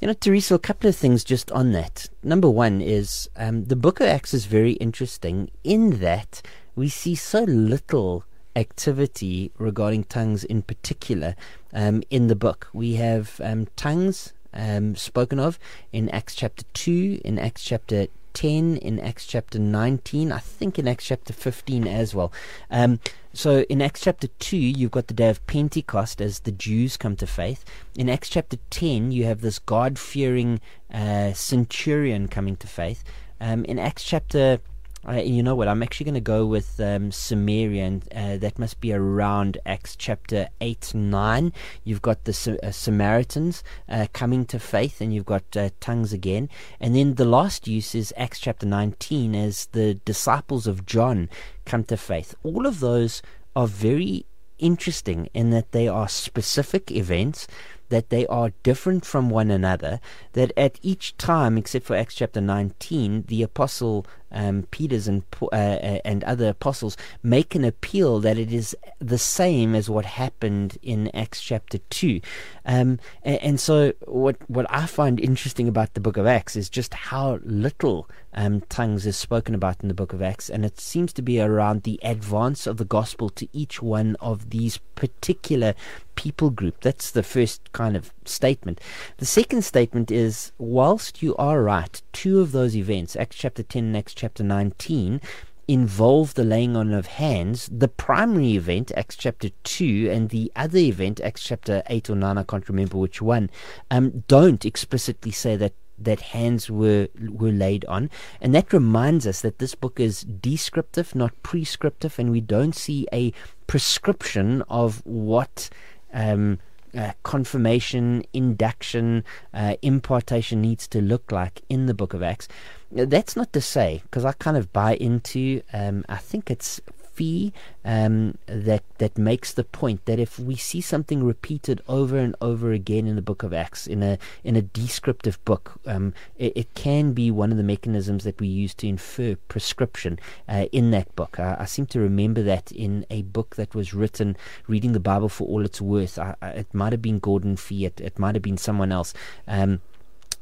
You 0.00 0.08
know, 0.08 0.14
Teresa, 0.14 0.56
a 0.56 0.58
couple 0.58 0.90
of 0.90 0.96
things 0.96 1.24
just 1.24 1.50
on 1.52 1.72
that. 1.72 2.08
Number 2.22 2.50
one 2.50 2.80
is 2.80 3.30
um, 3.36 3.64
the 3.66 3.76
book 3.76 4.00
of 4.00 4.06
Acts 4.06 4.34
is 4.34 4.44
very 4.44 4.72
interesting 4.72 5.50
in 5.62 6.00
that 6.00 6.42
we 6.76 6.88
see 6.88 7.14
so 7.14 7.44
little 7.44 8.24
activity 8.56 9.50
regarding 9.58 10.04
tongues 10.04 10.44
in 10.44 10.62
particular 10.62 11.34
um, 11.72 12.02
in 12.10 12.28
the 12.28 12.36
book. 12.36 12.68
We 12.72 12.94
have 12.94 13.40
um, 13.42 13.66
tongues 13.76 14.32
um, 14.52 14.96
spoken 14.96 15.38
of 15.38 15.58
in 15.92 16.08
Acts 16.10 16.34
chapter 16.34 16.64
2, 16.74 17.20
in 17.24 17.38
Acts 17.38 17.64
chapter 17.64 18.06
10, 18.34 18.76
in 18.78 18.98
Acts 19.00 19.26
chapter 19.26 19.58
19, 19.58 20.32
I 20.32 20.38
think 20.38 20.78
in 20.78 20.88
Acts 20.88 21.06
chapter 21.06 21.32
15 21.32 21.86
as 21.86 22.14
well. 22.14 22.32
Um, 22.70 23.00
so 23.32 23.60
in 23.62 23.80
Acts 23.80 24.00
chapter 24.02 24.28
2, 24.28 24.56
you've 24.56 24.90
got 24.90 25.06
the 25.06 25.14
day 25.14 25.28
of 25.28 25.44
Pentecost 25.46 26.20
as 26.20 26.40
the 26.40 26.52
Jews 26.52 26.96
come 26.96 27.16
to 27.16 27.26
faith. 27.26 27.64
In 27.96 28.08
Acts 28.08 28.28
chapter 28.28 28.58
10, 28.70 29.12
you 29.12 29.24
have 29.24 29.40
this 29.40 29.58
God 29.58 29.98
fearing 29.98 30.60
uh, 30.92 31.32
centurion 31.32 32.28
coming 32.28 32.56
to 32.56 32.66
faith. 32.66 33.02
Um, 33.40 33.64
in 33.64 33.78
Acts 33.78 34.04
chapter 34.04 34.60
uh, 35.06 35.12
you 35.12 35.42
know 35.42 35.54
what? 35.54 35.68
I'm 35.68 35.82
actually 35.82 36.04
going 36.04 36.14
to 36.14 36.20
go 36.20 36.46
with 36.46 36.80
um, 36.80 37.12
Samaria, 37.12 37.84
and 37.84 38.12
uh, 38.14 38.36
that 38.38 38.58
must 38.58 38.80
be 38.80 38.92
around 38.92 39.58
Acts 39.66 39.96
chapter 39.96 40.48
8 40.60 40.94
9. 40.94 41.52
You've 41.84 42.02
got 42.02 42.24
the 42.24 42.58
uh, 42.62 42.70
Samaritans 42.70 43.62
uh, 43.88 44.06
coming 44.12 44.46
to 44.46 44.58
faith, 44.58 45.00
and 45.00 45.14
you've 45.14 45.26
got 45.26 45.56
uh, 45.56 45.70
tongues 45.80 46.12
again. 46.12 46.48
And 46.80 46.96
then 46.96 47.14
the 47.14 47.24
last 47.24 47.68
use 47.68 47.94
is 47.94 48.14
Acts 48.16 48.40
chapter 48.40 48.66
19 48.66 49.34
as 49.34 49.66
the 49.72 49.94
disciples 49.94 50.66
of 50.66 50.86
John 50.86 51.28
come 51.66 51.84
to 51.84 51.96
faith. 51.96 52.34
All 52.42 52.66
of 52.66 52.80
those 52.80 53.20
are 53.54 53.66
very 53.66 54.26
interesting 54.58 55.28
in 55.34 55.50
that 55.50 55.72
they 55.72 55.88
are 55.88 56.08
specific 56.08 56.90
events 56.90 57.46
that 57.88 58.10
they 58.10 58.26
are 58.26 58.52
different 58.62 59.04
from 59.04 59.30
one 59.30 59.50
another, 59.50 60.00
that 60.32 60.52
at 60.56 60.78
each 60.82 61.16
time, 61.16 61.58
except 61.58 61.84
for 61.84 61.94
Acts 61.94 62.14
chapter 62.14 62.40
19, 62.40 63.24
the 63.28 63.42
apostle 63.42 64.06
um, 64.34 64.66
Peter's 64.70 65.08
and 65.08 65.22
uh, 65.40 65.46
uh, 65.46 65.98
and 66.04 66.22
other 66.24 66.48
apostles 66.48 66.96
make 67.22 67.54
an 67.54 67.64
appeal 67.64 68.20
that 68.20 68.36
it 68.36 68.52
is 68.52 68.76
the 68.98 69.18
same 69.18 69.74
as 69.74 69.88
what 69.88 70.04
happened 70.04 70.76
in 70.82 71.08
Acts 71.14 71.40
chapter 71.40 71.78
two, 71.88 72.20
um, 72.66 72.98
and, 73.22 73.38
and, 73.40 73.60
so 73.60 73.92
what 74.06 74.36
what 74.48 74.66
I 74.68 74.86
find 74.86 75.18
interesting 75.18 75.68
about 75.68 75.94
the 75.94 76.00
book 76.00 76.16
of 76.16 76.26
Acts 76.26 76.56
is 76.56 76.68
just 76.68 76.92
how 76.92 77.38
little 77.44 78.08
um, 78.34 78.60
tongues 78.62 79.06
is 79.06 79.16
spoken 79.16 79.54
about 79.54 79.82
in 79.82 79.88
the 79.88 79.94
book 79.94 80.12
of 80.12 80.20
Acts, 80.20 80.50
and 80.50 80.64
it 80.64 80.80
seems 80.80 81.12
to 81.14 81.22
be 81.22 81.40
around 81.40 81.84
the 81.84 82.00
advance 82.02 82.66
of 82.66 82.76
the 82.76 82.84
gospel 82.84 83.30
to 83.30 83.48
each 83.52 83.80
one 83.80 84.16
of 84.20 84.50
these 84.50 84.78
particular 84.96 85.74
people 86.16 86.50
group. 86.50 86.80
That's 86.80 87.10
the 87.10 87.22
first 87.22 87.72
kind 87.72 87.96
of 87.96 88.12
statement. 88.24 88.80
The 89.18 89.26
second 89.26 89.62
statement 89.62 90.10
is 90.10 90.52
whilst 90.58 91.22
you 91.22 91.36
are 91.36 91.62
right, 91.62 92.00
two 92.12 92.40
of 92.40 92.52
those 92.52 92.76
events, 92.76 93.16
Acts 93.16 93.36
chapter 93.36 93.62
10 93.62 93.84
and 93.84 93.96
Acts 93.96 94.14
chapter 94.14 94.23
19, 94.42 95.20
involve 95.68 96.34
the 96.34 96.44
laying 96.44 96.76
on 96.76 96.92
of 96.92 97.06
hands. 97.06 97.68
The 97.72 97.88
primary 97.88 98.54
event, 98.54 98.92
Acts 98.96 99.16
chapter 99.16 99.50
2, 99.64 100.10
and 100.10 100.30
the 100.30 100.52
other 100.56 100.78
event, 100.78 101.20
Acts 101.20 101.42
chapter 101.42 101.82
8 101.86 102.10
or 102.10 102.16
9, 102.16 102.38
I 102.38 102.42
can't 102.42 102.68
remember 102.68 102.98
which 102.98 103.22
one, 103.22 103.50
um, 103.90 104.24
don't 104.28 104.64
explicitly 104.64 105.30
say 105.30 105.56
that 105.56 105.74
that 105.96 106.20
hands 106.20 106.68
were 106.68 107.06
were 107.30 107.52
laid 107.52 107.84
on 107.84 108.10
and 108.40 108.52
that 108.52 108.72
reminds 108.72 109.28
us 109.28 109.42
that 109.42 109.60
this 109.60 109.76
book 109.76 110.00
is 110.00 110.22
descriptive 110.22 111.14
not 111.14 111.32
prescriptive 111.44 112.18
and 112.18 112.32
we 112.32 112.40
don't 112.40 112.74
see 112.74 113.06
a 113.12 113.32
prescription 113.68 114.60
of 114.62 115.00
what 115.06 115.70
um, 116.12 116.58
uh, 116.96 117.12
confirmation, 117.22 118.24
induction, 118.32 119.24
uh, 119.52 119.76
impartation 119.82 120.60
needs 120.60 120.86
to 120.88 121.00
look 121.00 121.32
like 121.32 121.62
in 121.68 121.86
the 121.86 121.94
book 121.94 122.14
of 122.14 122.22
Acts. 122.22 122.48
That's 122.90 123.34
not 123.36 123.52
to 123.52 123.60
say, 123.60 124.02
because 124.04 124.24
I 124.24 124.32
kind 124.32 124.56
of 124.56 124.72
buy 124.72 124.94
into, 124.96 125.62
um, 125.72 126.04
I 126.08 126.16
think 126.16 126.50
it's 126.50 126.80
fee 127.14 127.52
um, 127.84 128.36
that 128.46 128.82
that 128.98 129.16
makes 129.16 129.52
the 129.52 129.64
point 129.64 130.04
that 130.06 130.18
if 130.18 130.38
we 130.38 130.56
see 130.56 130.80
something 130.80 131.22
repeated 131.22 131.80
over 131.88 132.18
and 132.18 132.34
over 132.40 132.72
again 132.72 133.06
in 133.06 133.16
the 133.16 133.22
Book 133.22 133.42
of 133.42 133.52
Acts 133.52 133.86
in 133.86 134.02
a 134.02 134.18
in 134.42 134.56
a 134.56 134.62
descriptive 134.62 135.42
book, 135.44 135.74
um, 135.86 136.12
it, 136.36 136.52
it, 136.56 136.74
can 136.74 137.12
be 137.12 137.30
one 137.30 137.50
of 137.50 137.56
the 137.56 137.62
mechanisms 137.62 138.24
that 138.24 138.40
we 138.40 138.48
use 138.48 138.74
to 138.74 138.88
infer 138.88 139.36
prescription 139.48 140.18
uh, 140.48 140.66
in 140.72 140.90
that 140.90 141.14
book. 141.14 141.38
I, 141.38 141.56
I, 141.60 141.64
seem 141.66 141.86
to 141.86 142.00
remember 142.00 142.42
that 142.42 142.72
in 142.72 143.06
a 143.10 143.22
book 143.22 143.56
that 143.56 143.74
was 143.74 143.94
written, 143.94 144.36
reading 144.66 144.92
the 144.92 145.00
Bible 145.00 145.28
for 145.28 145.46
all 145.46 145.64
it's 145.64 145.80
worth. 145.80 146.18
I, 146.18 146.34
I, 146.42 146.48
it 146.48 146.74
might 146.74 146.92
have 146.92 147.02
been 147.02 147.18
Gordon 147.18 147.56
Fee. 147.56 147.86
It, 147.86 148.00
it 148.00 148.18
might 148.18 148.34
have 148.34 148.42
been 148.42 148.58
someone 148.58 148.92
else. 148.92 149.14
Um, 149.46 149.80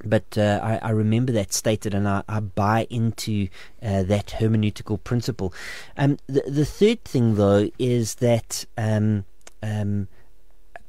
but 0.04 0.36
uh, 0.36 0.60
I, 0.62 0.78
I, 0.78 0.90
remember 0.90 1.32
that 1.32 1.52
stated, 1.52 1.94
and 1.94 2.08
I, 2.08 2.22
I 2.28 2.40
buy 2.40 2.86
into 2.90 3.48
uh, 3.82 4.02
that 4.04 4.36
hermeneutical 4.38 5.02
principle. 5.02 5.54
Um, 5.96 6.18
the, 6.26 6.42
the 6.46 6.64
third 6.64 7.04
thing, 7.04 7.36
though, 7.36 7.70
is 7.78 8.16
that 8.16 8.66
um, 8.76 9.24
um, 9.62 10.08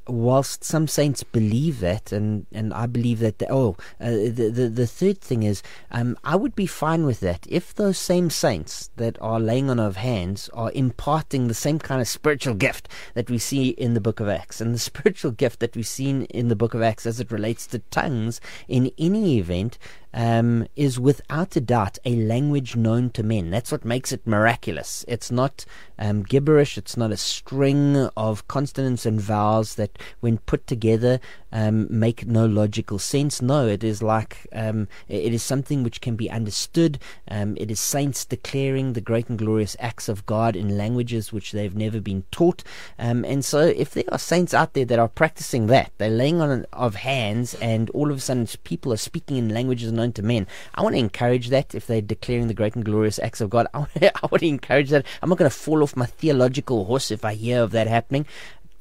whilst 0.07 0.63
some 0.63 0.87
saints 0.87 1.23
believe 1.23 1.79
that, 1.79 2.11
and, 2.11 2.45
and 2.51 2.73
I 2.73 2.85
believe 2.87 3.19
that, 3.19 3.39
the, 3.39 3.51
oh, 3.51 3.77
uh, 3.99 4.09
the, 4.09 4.51
the, 4.53 4.69
the 4.69 4.87
third 4.87 5.21
thing 5.21 5.43
is, 5.43 5.63
um, 5.91 6.17
I 6.23 6.35
would 6.35 6.55
be 6.55 6.65
fine 6.65 7.05
with 7.05 7.19
that 7.21 7.45
if 7.49 7.73
those 7.73 7.97
same 7.97 8.29
saints 8.29 8.89
that 8.97 9.17
are 9.21 9.39
laying 9.39 9.69
on 9.69 9.79
of 9.79 9.95
hands 9.97 10.49
are 10.53 10.71
imparting 10.73 11.47
the 11.47 11.53
same 11.53 11.79
kind 11.79 12.01
of 12.01 12.07
spiritual 12.07 12.55
gift 12.55 12.89
that 13.13 13.29
we 13.29 13.37
see 13.37 13.69
in 13.69 13.93
the 13.93 14.01
book 14.01 14.19
of 14.19 14.27
Acts. 14.27 14.59
And 14.59 14.73
the 14.73 14.79
spiritual 14.93 15.31
gift 15.31 15.59
that 15.59 15.75
we've 15.75 15.87
seen 15.87 16.23
in 16.25 16.47
the 16.49 16.55
book 16.55 16.73
of 16.73 16.81
Acts 16.81 17.05
as 17.05 17.19
it 17.19 17.31
relates 17.31 17.65
to 17.67 17.79
tongues 17.79 18.41
in 18.67 18.91
any 18.97 19.37
event 19.39 19.77
um, 20.13 20.67
is 20.75 20.99
without 20.99 21.55
a 21.55 21.61
doubt 21.61 21.97
a 22.05 22.15
language 22.15 22.75
known 22.75 23.09
to 23.11 23.23
men. 23.23 23.49
That's 23.49 23.71
what 23.71 23.85
makes 23.85 24.11
it 24.11 24.27
miraculous. 24.27 25.03
It's 25.07 25.31
not 25.31 25.65
um, 25.97 26.23
gibberish, 26.23 26.77
it's 26.77 26.97
not 26.97 27.11
a 27.11 27.17
string 27.17 28.09
of 28.17 28.47
consonants 28.47 29.05
and 29.05 29.19
vowels 29.19 29.75
that, 29.75 29.97
when 30.19 30.37
put 30.39 30.67
together, 30.67 31.19
um, 31.51 31.87
make 31.89 32.25
no 32.25 32.45
logical 32.45 32.99
sense. 32.99 33.41
No, 33.41 33.67
it 33.67 33.83
is 33.83 34.01
like 34.01 34.47
um, 34.53 34.87
it 35.07 35.33
is 35.33 35.43
something 35.43 35.83
which 35.83 36.01
can 36.01 36.15
be 36.15 36.29
understood. 36.29 36.99
Um, 37.29 37.55
it 37.59 37.71
is 37.71 37.79
saints 37.79 38.25
declaring 38.25 38.93
the 38.93 39.01
great 39.01 39.29
and 39.29 39.37
glorious 39.37 39.75
acts 39.79 40.09
of 40.09 40.25
God 40.25 40.55
in 40.55 40.77
languages 40.77 41.31
which 41.31 41.51
they've 41.51 41.75
never 41.75 42.01
been 42.01 42.23
taught. 42.31 42.63
Um, 42.99 43.23
and 43.23 43.45
so, 43.45 43.59
if 43.59 43.91
there 43.91 44.03
are 44.11 44.19
saints 44.19 44.53
out 44.53 44.73
there 44.73 44.85
that 44.85 44.99
are 44.99 45.07
practicing 45.07 45.67
that, 45.67 45.91
they're 45.97 46.09
laying 46.09 46.41
on 46.41 46.65
of 46.73 46.95
hands, 46.95 47.53
and 47.55 47.89
all 47.91 48.11
of 48.11 48.17
a 48.17 48.21
sudden 48.21 48.47
people 48.63 48.91
are 48.91 48.97
speaking 48.97 49.37
in 49.37 49.49
languages 49.49 49.91
known 49.91 50.02
to 50.11 50.21
men. 50.21 50.47
I 50.75 50.81
want 50.81 50.95
to 50.95 50.99
encourage 50.99 51.49
that. 51.49 51.73
If 51.73 51.87
they're 51.87 52.01
declaring 52.01 52.47
the 52.47 52.53
great 52.53 52.75
and 52.75 52.83
glorious 52.83 53.19
acts 53.19 53.41
of 53.41 53.49
God, 53.49 53.67
I 53.73 53.79
want 53.79 53.93
to, 53.93 54.17
I 54.17 54.27
want 54.29 54.41
to 54.41 54.47
encourage 54.47 54.89
that. 54.89 55.05
I'm 55.21 55.29
not 55.29 55.37
going 55.37 55.49
to 55.49 55.55
fall 55.55 55.81
off 55.81 55.95
my 55.95 56.05
theological 56.05 56.85
horse 56.85 57.11
if 57.11 57.23
I 57.23 57.35
hear 57.35 57.61
of 57.61 57.71
that 57.71 57.87
happening 57.87 58.25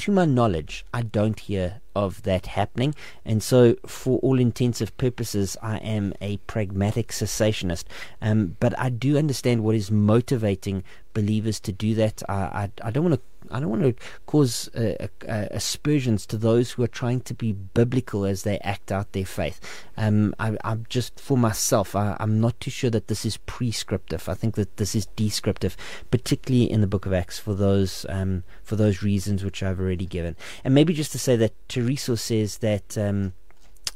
to 0.03 0.11
my 0.11 0.25
knowledge, 0.25 0.85
I 0.93 1.03
don't 1.03 1.39
hear 1.39 1.81
of 1.95 2.23
that 2.23 2.47
happening. 2.47 2.93
And 3.25 3.41
so, 3.41 3.77
for 3.87 4.19
all 4.19 4.41
intensive 4.41 4.97
purposes, 4.97 5.57
I 5.63 5.77
am 5.77 6.13
a 6.21 6.39
pragmatic 6.39 7.09
cessationist. 7.09 7.85
Um, 8.21 8.57
but 8.59 8.77
I 8.79 8.89
do 8.89 9.17
understand 9.17 9.63
what 9.63 9.77
is 9.77 9.93
motivating 9.93 10.83
believers 11.15 11.61
to 11.61 11.73
do 11.73 11.95
that. 11.95 12.21
I, 12.29 12.35
I, 12.35 12.71
I 12.83 12.91
don't 12.91 13.05
want 13.05 13.15
to 13.15 13.21
I 13.51 13.61
don't 13.61 13.71
want 13.71 13.83
to 13.83 13.95
cause 14.27 14.69
uh, 14.75 15.09
uh, 15.29 15.47
aspersions 15.51 16.27
to 16.27 16.37
those 16.37 16.73
who 16.73 16.83
are 16.83 16.89
trying 16.89 17.21
to 17.23 17.35
be 17.35 17.53
biblical 17.53 18.25
as 18.25 18.43
they 18.43 18.59
act 18.59 18.91
out 18.93 19.13
their 19.13 19.25
faith. 19.25 19.61
Um, 19.97 20.35
I, 20.39 20.57
am 20.65 20.87
just 20.89 21.19
for 21.21 21.37
myself. 21.37 21.95
I, 21.95 22.17
am 22.21 22.41
not 22.41 22.59
too 22.61 22.71
sure 22.71 22.91
that 22.91 23.09
this 23.09 23.25
is 23.25 23.37
prescriptive. 23.39 24.29
I 24.29 24.35
think 24.35 24.55
that 24.57 24.77
this 24.77 24.95
is 24.95 25.07
descriptive, 25.17 25.77
particularly 26.11 26.71
in 26.71 26.81
the 26.81 26.87
Book 26.87 27.07
of 27.07 27.13
Acts 27.13 27.39
for 27.39 27.55
those 27.55 28.07
um, 28.09 28.45
for 28.63 28.77
those 28.77 29.03
reasons 29.03 29.45
which 29.45 29.63
I've 29.63 29.81
already 29.81 30.07
given. 30.07 30.37
And 30.65 30.75
maybe 30.75 30.95
just 30.95 31.13
to 31.13 31.19
say 31.19 31.37
that 31.37 31.53
Teresa 31.69 32.17
says 32.17 32.59
that. 32.59 32.97
Um, 32.97 33.35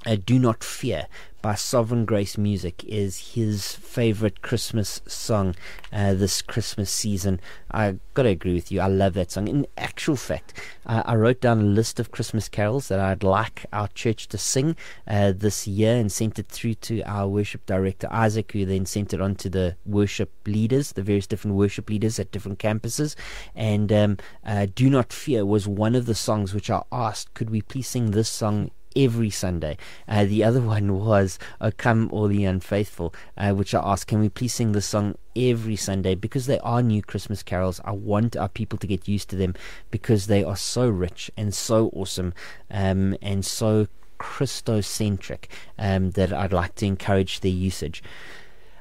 uh, 0.05 0.17
Do 0.25 0.39
Not 0.39 0.63
Fear 0.63 1.07
by 1.47 1.55
Sovereign 1.55 2.07
Grace 2.07 2.37
Music 2.37 2.83
is 2.83 3.35
his 3.35 3.77
favorite 3.77 4.43
Christmas 4.43 5.01
song 5.07 5.55
uh, 5.93 6.13
this 6.13 6.43
Christmas 6.43 6.91
season. 6.91 7.39
I 7.71 8.01
got 8.15 8.25
to 8.25 8.31
agree 8.31 8.55
with 8.55 8.73
you. 8.73 8.81
I 8.81 8.89
love 8.89 9.15
that 9.15 9.31
song. 9.31 9.47
In 9.47 9.65
actual 9.79 10.17
fact, 10.17 10.55
uh, 10.87 11.05
I 11.07 11.15
wrote 11.15 11.41
down 11.41 11.61
a 11.61 11.63
list 11.63 12.01
of 12.01 12.11
Christmas 12.11 12.49
carols 12.49 12.89
that 12.89 12.99
I'd 12.99 13.23
like 13.23 13.65
our 13.73 13.87
church 13.87 14.27
to 14.31 14.39
sing 14.39 14.75
uh, 15.07 15.35
this 15.37 15.69
year 15.69 15.95
and 15.95 16.11
sent 16.11 16.41
it 16.41 16.49
through 16.49 16.75
to 16.75 17.03
our 17.03 17.29
worship 17.29 17.65
director, 17.65 18.09
Isaac, 18.11 18.51
who 18.51 18.67
then 18.67 18.85
sent 18.85 19.15
it 19.15 19.21
on 19.21 19.37
to 19.37 19.49
the 19.49 19.77
worship 19.87 20.33
leaders, 20.49 20.95
the 20.95 21.03
various 21.05 21.29
different 21.29 21.57
worship 21.57 21.89
leaders 21.89 22.19
at 22.19 22.33
different 22.33 22.59
campuses. 22.59 23.15
And 23.55 23.93
um, 23.93 24.17
uh, 24.45 24.67
Do 24.75 24.91
Not 24.91 25.13
Fear 25.13 25.47
was 25.47 25.69
one 25.69 25.95
of 25.95 26.07
the 26.07 26.15
songs 26.17 26.53
which 26.53 26.71
I 26.71 26.83
asked, 26.91 27.35
could 27.35 27.51
we 27.51 27.63
please 27.63 27.87
sing 27.87 28.11
this 28.11 28.29
song 28.29 28.73
every 28.97 29.31
Sunday. 29.31 29.77
Uh, 30.09 30.25
the 30.25 30.43
other 30.43 30.61
one 30.75 30.99
was 30.99 31.39
"O 31.61 31.71
Come 31.71 32.09
All 32.11 32.29
the 32.29 32.45
Unfaithful," 32.45 33.15
uh, 33.37 33.53
which 33.53 33.75
I 33.75 33.81
asked, 33.81 34.07
can 34.07 34.21
we 34.21 34.29
please 34.29 34.55
sing 34.55 34.73
this 34.73 34.87
song 34.87 35.17
every 35.37 35.77
Sunday 35.77 36.15
because 36.15 36.47
they 36.47 36.59
are 36.61 36.83
new 36.83 37.03
Christmas 37.03 37.43
carols. 37.43 37.81
I 37.85 37.93
want 37.93 38.37
our 38.37 38.49
people 38.49 38.79
to 38.79 38.87
get 38.87 39.07
used 39.07 39.29
to 39.31 39.37
them 39.37 39.55
because 39.91 40.27
they 40.27 40.43
are 40.43 40.57
so 40.57 40.89
rich 40.89 41.31
and 41.37 41.55
so 41.55 41.91
awesome 41.93 42.33
um, 42.71 43.17
and 43.21 43.45
so 43.45 43.87
Christocentric 44.19 45.45
um, 45.79 46.13
that 46.13 46.33
I'd 46.33 46.53
like 46.53 46.75
to 46.77 46.87
encourage 46.87 47.41
their 47.41 47.53
usage. 47.53 48.03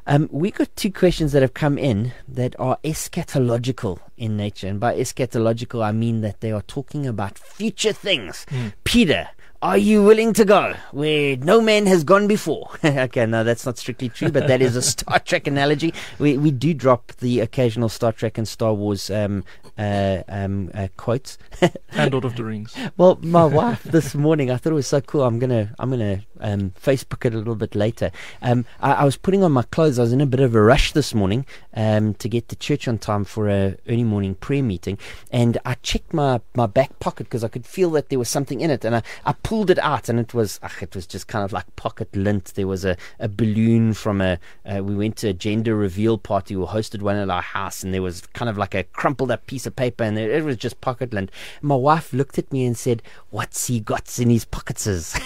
Um, 0.07 0.29
we 0.31 0.51
got 0.51 0.75
two 0.75 0.91
questions 0.91 1.31
that 1.31 1.41
have 1.41 1.55
come 1.55 1.79
in 1.79 2.13
that 2.27 2.55
are 2.59 2.77
eschatological 2.83 3.99
in 4.17 4.37
nature. 4.37 4.67
And 4.67 4.79
by 4.79 4.95
eschatological, 4.95 5.83
I 5.83 5.91
mean 5.91 6.21
that 6.21 6.41
they 6.41 6.51
are 6.51 6.61
talking 6.61 7.07
about 7.07 7.39
future 7.39 7.91
things. 7.91 8.45
Mm. 8.49 8.73
Pieter, 8.83 9.29
Are 9.65 9.79
you 9.79 10.03
willing 10.03 10.31
to 10.33 10.45
go 10.45 10.75
where 10.91 11.37
no 11.37 11.59
man 11.59 11.87
has 11.87 12.03
gone 12.03 12.27
before? 12.27 12.69
okay, 12.85 13.25
no, 13.25 13.43
that's 13.43 13.65
not 13.65 13.79
strictly 13.79 14.09
true, 14.09 14.29
but 14.29 14.47
that 14.47 14.61
is 14.61 14.75
a 14.75 14.81
Star 14.83 15.17
Trek 15.17 15.47
analogy. 15.47 15.91
We 16.19 16.37
we 16.37 16.51
do 16.51 16.71
drop 16.75 17.13
the 17.13 17.39
occasional 17.39 17.89
Star 17.89 18.11
Trek 18.11 18.37
and 18.37 18.47
Star 18.47 18.75
Wars 18.75 19.09
um, 19.09 19.43
uh, 19.75 20.21
um, 20.27 20.69
uh, 20.75 20.89
quotes. 20.97 21.39
and 21.93 22.11
Lord 22.11 22.25
of 22.25 22.35
the 22.35 22.43
Rings. 22.43 22.75
Well, 22.95 23.17
my 23.23 23.43
wife 23.43 23.81
this 23.81 24.13
morning, 24.13 24.51
I 24.51 24.57
thought 24.57 24.69
it 24.69 24.75
was 24.75 24.85
so 24.85 25.01
cool. 25.01 25.23
I'm 25.23 25.39
gonna 25.39 25.73
I'm 25.79 25.89
gonna 25.89 26.21
um, 26.39 26.71
Facebook 26.81 27.25
it 27.25 27.33
a 27.33 27.37
little 27.37 27.55
bit 27.55 27.75
later. 27.75 28.11
Um, 28.41 28.65
I, 28.81 28.93
I, 28.93 29.05
was 29.05 29.17
putting 29.17 29.43
on 29.43 29.51
my 29.51 29.63
clothes. 29.63 29.97
I 29.97 30.03
was 30.03 30.13
in 30.13 30.21
a 30.21 30.25
bit 30.25 30.41
of 30.41 30.53
a 30.53 30.61
rush 30.61 30.91
this 30.91 31.13
morning 31.13 31.45
um, 31.73 32.13
to 32.15 32.29
get 32.29 32.49
to 32.49 32.55
church 32.55 32.87
on 32.87 32.97
time 32.97 33.25
for 33.25 33.49
a 33.49 33.77
early 33.87 34.03
morning 34.03 34.35
prayer 34.35 34.63
meeting, 34.63 34.97
and 35.31 35.57
I 35.65 35.75
checked 35.75 36.13
my, 36.13 36.41
my 36.55 36.67
back 36.67 36.99
pocket 36.99 37.23
because 37.25 37.43
I 37.43 37.47
could 37.47 37.65
feel 37.65 37.89
that 37.91 38.09
there 38.09 38.19
was 38.19 38.29
something 38.29 38.61
in 38.61 38.69
it, 38.69 38.85
and 38.85 38.97
I, 38.97 39.01
I 39.25 39.33
pulled 39.33 39.54
it 39.63 39.79
out, 39.79 40.09
and 40.09 40.19
it 40.19 40.33
was 40.33 40.59
ach, 40.63 40.81
it 40.83 40.95
was 40.95 41.07
just 41.07 41.27
kind 41.27 41.43
of 41.43 41.51
like 41.51 41.75
pocket 41.75 42.15
lint. 42.15 42.53
There 42.55 42.67
was 42.67 42.85
a, 42.85 42.97
a 43.19 43.27
balloon 43.27 43.93
from 43.93 44.21
a 44.21 44.39
uh, 44.65 44.83
we 44.83 44.95
went 44.95 45.17
to 45.17 45.29
a 45.29 45.33
gender 45.33 45.75
reveal 45.75 46.17
party 46.17 46.55
or 46.55 46.67
hosted 46.67 47.01
one 47.01 47.15
at 47.15 47.29
our 47.29 47.41
house, 47.41 47.83
and 47.83 47.93
there 47.93 48.01
was 48.01 48.21
kind 48.33 48.49
of 48.49 48.57
like 48.57 48.75
a 48.75 48.83
crumpled 48.83 49.31
up 49.31 49.47
piece 49.47 49.65
of 49.65 49.75
paper, 49.75 50.03
and 50.03 50.17
it, 50.17 50.29
it 50.29 50.43
was 50.43 50.57
just 50.57 50.81
pocket 50.81 51.13
lint. 51.13 51.31
My 51.61 51.75
wife 51.75 52.13
looked 52.13 52.37
at 52.37 52.51
me 52.51 52.65
and 52.65 52.77
said, 52.77 53.01
"What's 53.29 53.67
he 53.67 53.79
got 53.79 54.19
in 54.19 54.29
his 54.29 54.45
pockets?" 54.45 54.85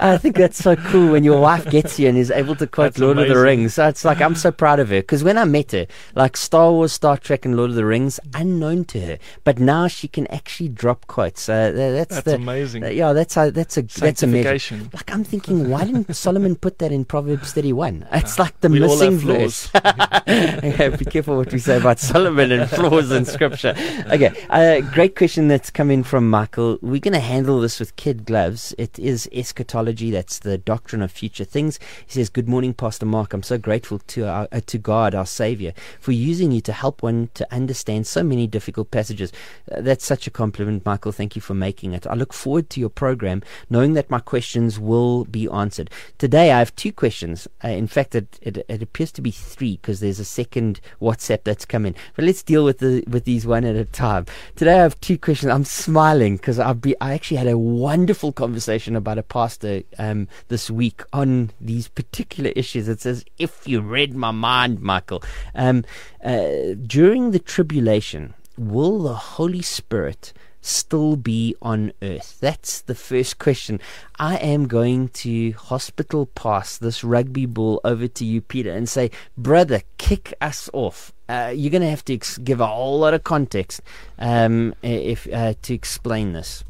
I 0.00 0.18
think 0.18 0.36
that's 0.36 0.58
so 0.58 0.76
cool 0.76 1.12
when 1.12 1.24
your 1.24 1.40
wife 1.40 1.68
gets 1.70 1.98
you 1.98 2.08
and 2.08 2.16
is 2.16 2.30
able 2.30 2.56
to 2.56 2.66
quote 2.66 2.94
That's 2.94 2.98
Lord 2.98 3.18
of 3.18 3.28
the. 3.28 3.38
Rings. 3.38 3.74
So 3.74 3.86
it's 3.88 4.04
like 4.04 4.20
I'm 4.20 4.34
so 4.34 4.50
proud 4.50 4.80
of 4.80 4.88
her 4.88 5.00
because 5.00 5.22
when 5.22 5.38
I 5.38 5.44
met 5.44 5.72
her, 5.72 5.86
like 6.14 6.36
Star 6.36 6.72
Wars, 6.72 6.92
Star 6.92 7.16
Trek, 7.16 7.44
and 7.44 7.56
Lord 7.56 7.70
of 7.70 7.76
the 7.76 7.84
Rings, 7.84 8.18
unknown 8.32 8.84
to 8.86 9.00
her, 9.00 9.18
but 9.44 9.58
now 9.58 9.86
she 9.88 10.08
can 10.08 10.26
actually 10.28 10.68
drop 10.68 11.06
quotes. 11.06 11.48
Uh, 11.48 11.72
that's 11.72 12.14
That's 12.14 12.24
the 12.24 12.34
amazing. 12.36 12.73
Uh, 12.82 12.88
yeah, 12.88 13.12
that's 13.12 13.36
a 13.36 13.50
that's 13.50 13.76
a 13.76 13.82
that's 13.82 14.22
a 14.22 14.26
measure. 14.26 14.80
Like 14.92 15.12
I'm 15.12 15.24
thinking, 15.24 15.68
why 15.70 15.84
didn't 15.84 16.12
Solomon 16.14 16.56
put 16.56 16.78
that 16.78 16.92
in 16.92 17.04
Proverbs 17.04 17.52
31? 17.52 18.06
It's 18.12 18.38
like 18.38 18.58
the 18.60 18.68
We 18.68 18.80
missing 18.80 19.18
verse. 19.18 19.70
okay, 19.74 20.88
be 20.88 21.04
careful 21.04 21.36
what 21.36 21.52
we 21.52 21.58
say 21.58 21.76
about 21.76 21.98
Solomon 21.98 22.52
and 22.52 22.70
flaws 22.70 23.10
in 23.10 23.24
Scripture. 23.24 23.74
Okay, 24.10 24.32
uh, 24.50 24.80
great 24.92 25.14
question 25.16 25.48
that's 25.48 25.70
come 25.70 25.90
in 25.90 26.02
from 26.02 26.30
Michael. 26.30 26.78
We're 26.80 27.00
going 27.00 27.12
to 27.12 27.20
handle 27.20 27.60
this 27.60 27.80
with 27.80 27.96
kid 27.96 28.24
gloves. 28.24 28.74
It 28.78 28.98
is 28.98 29.28
eschatology. 29.32 30.10
That's 30.10 30.38
the 30.38 30.56
doctrine 30.56 31.02
of 31.02 31.10
future 31.10 31.44
things. 31.44 31.78
He 32.06 32.12
says, 32.12 32.28
"Good 32.30 32.48
morning, 32.48 32.72
Pastor 32.72 33.06
Mark. 33.06 33.32
I'm 33.34 33.42
so 33.42 33.58
grateful 33.58 33.98
to 33.98 34.26
our, 34.26 34.48
uh, 34.50 34.60
to 34.66 34.78
God, 34.78 35.14
our 35.14 35.26
Savior, 35.26 35.74
for 36.00 36.12
using 36.12 36.52
you 36.52 36.60
to 36.62 36.72
help 36.72 37.02
one 37.02 37.30
to 37.34 37.46
understand 37.52 38.06
so 38.06 38.22
many 38.22 38.46
difficult 38.46 38.90
passages." 38.90 39.32
Uh, 39.70 39.80
that's 39.80 40.04
such 40.04 40.26
a 40.26 40.30
compliment, 40.30 40.84
Michael. 40.86 41.12
Thank 41.12 41.36
you 41.36 41.42
for 41.42 41.54
making 41.54 41.92
it. 41.92 42.06
I 42.06 42.14
look 42.14 42.32
forward 42.32 42.63
to 42.70 42.80
your 42.80 42.88
program, 42.88 43.42
knowing 43.70 43.94
that 43.94 44.10
my 44.10 44.20
questions 44.20 44.78
will 44.78 45.24
be 45.24 45.48
answered. 45.48 45.90
Today, 46.18 46.52
I 46.52 46.58
have 46.58 46.74
two 46.76 46.92
questions. 46.92 47.48
Uh, 47.62 47.68
in 47.68 47.86
fact, 47.86 48.14
it, 48.14 48.38
it, 48.42 48.64
it 48.68 48.82
appears 48.82 49.12
to 49.12 49.22
be 49.22 49.30
three 49.30 49.76
because 49.76 50.00
there's 50.00 50.20
a 50.20 50.24
second 50.24 50.80
WhatsApp 51.00 51.44
that's 51.44 51.64
come 51.64 51.86
in. 51.86 51.94
But 52.16 52.24
let's 52.24 52.42
deal 52.42 52.64
with 52.64 52.78
the 52.78 53.04
with 53.06 53.24
these 53.24 53.46
one 53.46 53.64
at 53.64 53.76
a 53.76 53.84
time. 53.84 54.26
Today, 54.56 54.74
I 54.74 54.82
have 54.82 55.00
two 55.00 55.18
questions. 55.18 55.52
I'm 55.52 55.64
smiling 55.64 56.36
because 56.36 56.58
I 56.58 56.72
be 56.72 56.94
I 57.00 57.14
actually 57.14 57.38
had 57.38 57.48
a 57.48 57.58
wonderful 57.58 58.32
conversation 58.32 58.96
about 58.96 59.18
a 59.18 59.22
pastor 59.22 59.82
um, 59.98 60.28
this 60.48 60.70
week 60.70 61.02
on 61.12 61.50
these 61.60 61.88
particular 61.88 62.50
issues. 62.56 62.88
It 62.88 63.00
says, 63.00 63.24
"If 63.38 63.66
you 63.66 63.80
read 63.80 64.14
my 64.14 64.30
mind, 64.30 64.80
Michael." 64.80 65.22
Um, 65.54 65.84
uh, 66.24 66.74
during 66.86 67.30
the 67.30 67.38
tribulation, 67.38 68.34
will 68.56 69.02
the 69.02 69.14
Holy 69.14 69.62
Spirit 69.62 70.32
still 70.64 71.16
be 71.16 71.54
on 71.60 71.92
earth? 72.02 72.38
That's 72.40 72.80
the 72.80 72.94
first 72.94 73.38
question. 73.38 73.80
I 74.18 74.36
am 74.36 74.66
going 74.66 75.08
to 75.10 75.52
hospital 75.52 76.26
pass 76.26 76.78
this 76.78 77.04
rugby 77.04 77.46
ball 77.46 77.80
over 77.84 78.08
to 78.08 78.24
you, 78.24 78.40
Pieter, 78.40 78.72
and 78.72 78.88
say, 78.88 79.10
brother, 79.36 79.82
kick 79.98 80.34
us 80.40 80.70
off. 80.72 81.12
Uh, 81.28 81.52
you're 81.54 81.70
going 81.70 81.82
to 81.82 81.90
have 81.90 82.04
to 82.06 82.14
ex- 82.14 82.38
give 82.38 82.60
a 82.60 82.66
whole 82.66 82.98
lot 82.98 83.14
of 83.14 83.24
context 83.24 83.80
um, 84.18 84.74
if 84.82 85.26
uh, 85.32 85.54
to 85.62 85.74
explain 85.74 86.32
this, 86.32 86.64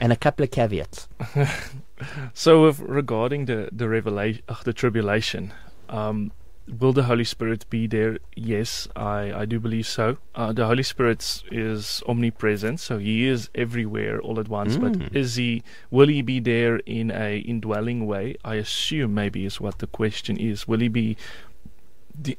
and 0.00 0.12
a 0.12 0.16
couple 0.16 0.44
of 0.44 0.50
caveats. 0.50 1.08
So, 2.32 2.70
regarding 2.70 3.46
the 3.46 3.68
the 3.72 3.88
revelation, 3.88 4.42
uh, 4.48 4.56
the 4.62 4.72
tribulation, 4.72 5.52
um, 5.88 6.30
will 6.78 6.92
the 6.92 7.04
Holy 7.04 7.24
Spirit 7.24 7.68
be 7.70 7.86
there? 7.86 8.18
Yes, 8.36 8.88
I 8.94 9.32
I 9.32 9.44
do 9.44 9.58
believe 9.60 9.86
so. 9.86 10.18
Uh, 10.34 10.52
the 10.52 10.66
Holy 10.66 10.82
Spirit 10.82 11.42
is 11.50 12.02
omnipresent, 12.06 12.80
so 12.80 12.98
He 12.98 13.26
is 13.26 13.48
everywhere 13.54 14.20
all 14.20 14.38
at 14.38 14.48
once. 14.48 14.76
Mm. 14.76 14.80
But 14.80 15.16
is 15.16 15.36
He? 15.36 15.62
Will 15.90 16.08
He 16.08 16.22
be 16.22 16.40
there 16.40 16.76
in 16.86 17.10
a 17.10 17.38
indwelling 17.38 18.06
way? 18.06 18.36
I 18.44 18.56
assume 18.56 19.14
maybe 19.14 19.44
is 19.44 19.60
what 19.60 19.78
the 19.78 19.86
question 19.86 20.36
is. 20.36 20.68
Will 20.68 20.80
He 20.80 20.88
be? 20.88 21.16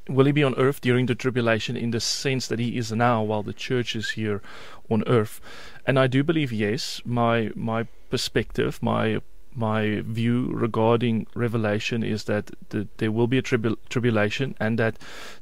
Will 0.10 0.26
he 0.26 0.34
be 0.34 0.44
on 0.44 0.56
earth 0.56 0.82
during 0.82 1.06
the 1.06 1.16
tribulation 1.16 1.78
in 1.78 1.92
the 1.92 2.02
sense 2.02 2.48
that 2.48 2.60
he 2.60 2.76
is 2.76 2.92
now 2.92 3.24
while 3.24 3.44
the 3.44 3.54
church 3.54 3.96
is 3.96 4.10
here 4.10 4.42
on 4.90 5.06
earth? 5.08 5.40
And 5.88 5.98
I 5.98 6.08
do 6.08 6.22
believe 6.22 6.52
yes. 6.52 7.02
My 7.06 7.52
my 7.56 7.88
perspective, 8.10 8.84
my 8.84 9.22
my 9.60 10.02
view 10.06 10.50
regarding 10.54 11.28
Revelation 11.36 12.04
is 12.04 12.24
that 12.26 12.52
the, 12.70 12.88
there 12.98 13.12
will 13.12 13.28
be 13.28 13.38
a 13.38 13.42
tribu- 13.42 13.78
tribulation 13.90 14.56
and 14.60 14.80
that 14.80 14.96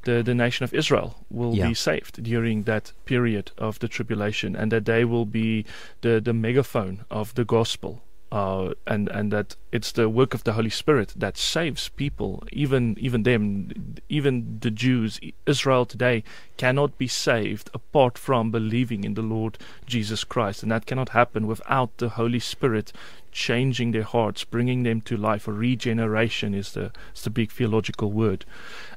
the, 0.04 0.24
the 0.24 0.34
nation 0.36 0.64
of 0.64 0.74
Israel 0.74 1.10
will 1.30 1.56
Yeah. 1.56 1.68
be 1.70 1.74
saved 1.74 2.24
during 2.24 2.64
that 2.64 2.92
period 3.06 3.52
of 3.58 3.80
the 3.80 3.88
tribulation 3.88 4.56
and 4.56 4.72
that 4.72 4.86
they 4.86 5.06
will 5.06 5.26
be 5.26 5.66
the, 6.02 6.20
the 6.20 6.34
megaphone 6.34 7.06
of 7.10 7.34
the 7.36 7.46
gospel. 7.46 8.02
Uh, 8.30 8.74
and 8.86 9.08
and 9.08 9.32
that 9.32 9.56
it's 9.72 9.94
the 9.94 10.10
work 10.10 10.34
of 10.34 10.44
the 10.44 10.52
Holy 10.52 10.70
Spirit 10.70 11.14
that 11.16 11.38
saves 11.38 11.88
people, 11.88 12.44
even 12.52 12.98
even 13.00 13.24
them, 13.24 13.96
even 14.10 14.60
the 14.60 14.70
Jews, 14.70 15.18
Israel 15.46 15.86
today 15.86 16.26
cannot 16.58 16.98
be 16.98 17.08
saved 17.08 17.70
apart 17.74 18.18
from 18.18 18.52
believing 18.52 19.06
in 19.06 19.14
the 19.14 19.22
Lord 19.22 19.58
Jesus 19.86 20.26
Christ, 20.26 20.62
and 20.62 20.70
that 20.74 20.86
cannot 20.86 21.10
happen 21.10 21.48
without 21.48 21.96
the 22.00 22.10
Holy 22.10 22.40
Spirit 22.40 22.92
changing 23.32 23.92
their 23.92 24.04
hearts, 24.04 24.44
bringing 24.44 24.84
them 24.84 25.00
to 25.02 25.16
life. 25.16 25.48
Regeneration 25.48 26.54
is 26.54 26.74
the 26.74 26.92
is 27.16 27.22
the 27.22 27.30
big 27.30 27.50
theological 27.50 28.12
word, 28.12 28.44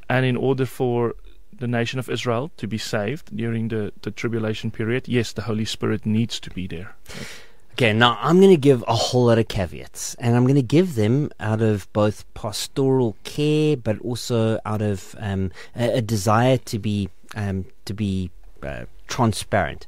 and 0.09 0.27
in 0.27 0.37
order 0.37 0.67
for 0.67 1.15
the 1.57 1.69
nation 1.69 2.01
of 2.01 2.11
Israel 2.11 2.51
to 2.57 2.67
be 2.67 2.79
saved 2.79 3.37
during 3.37 3.69
the, 3.69 3.93
the 4.03 4.11
tribulation 4.11 4.71
period, 4.71 5.07
yes, 5.07 5.33
the 5.33 5.43
Holy 5.43 5.65
Spirit 5.65 6.05
needs 6.05 6.41
to 6.41 6.51
be 6.51 6.67
there. 6.67 6.97
Okay, 7.81 7.95
now 7.95 8.19
I'm 8.21 8.41
going 8.41 8.51
to 8.51 8.59
give 8.59 8.85
a 8.87 8.95
whole 8.95 9.25
lot 9.25 9.39
of 9.39 9.49
caveats, 9.49 10.15
and 10.17 10.37
I'm 10.37 10.43
going 10.43 10.55
to 10.57 10.63
give 10.63 10.97
them 10.97 11.31
out 11.41 11.63
of 11.63 11.91
both 11.95 12.27
pastoral 12.35 13.17
care, 13.25 13.75
but 13.75 13.99
also 14.01 14.61
out 14.67 14.83
of 14.83 15.15
um, 15.19 15.51
a, 15.75 15.97
a 15.97 16.03
desire 16.03 16.59
to 16.59 16.79
be 16.79 17.09
um, 17.35 17.65
to 17.87 17.95
be 17.95 18.31
uh, 18.63 18.85
transparent. 19.09 19.87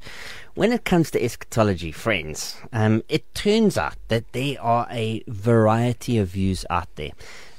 When 0.54 0.72
it 0.72 0.86
comes 0.86 1.10
to 1.10 1.22
eschatology, 1.22 1.92
friends, 1.92 2.56
um, 2.72 3.02
it 3.10 3.34
turns 3.34 3.76
out 3.76 3.96
that 4.08 4.32
there 4.32 4.58
are 4.62 4.86
a 4.90 5.22
variety 5.28 6.16
of 6.16 6.28
views 6.28 6.64
out 6.70 6.88
there. 6.96 7.10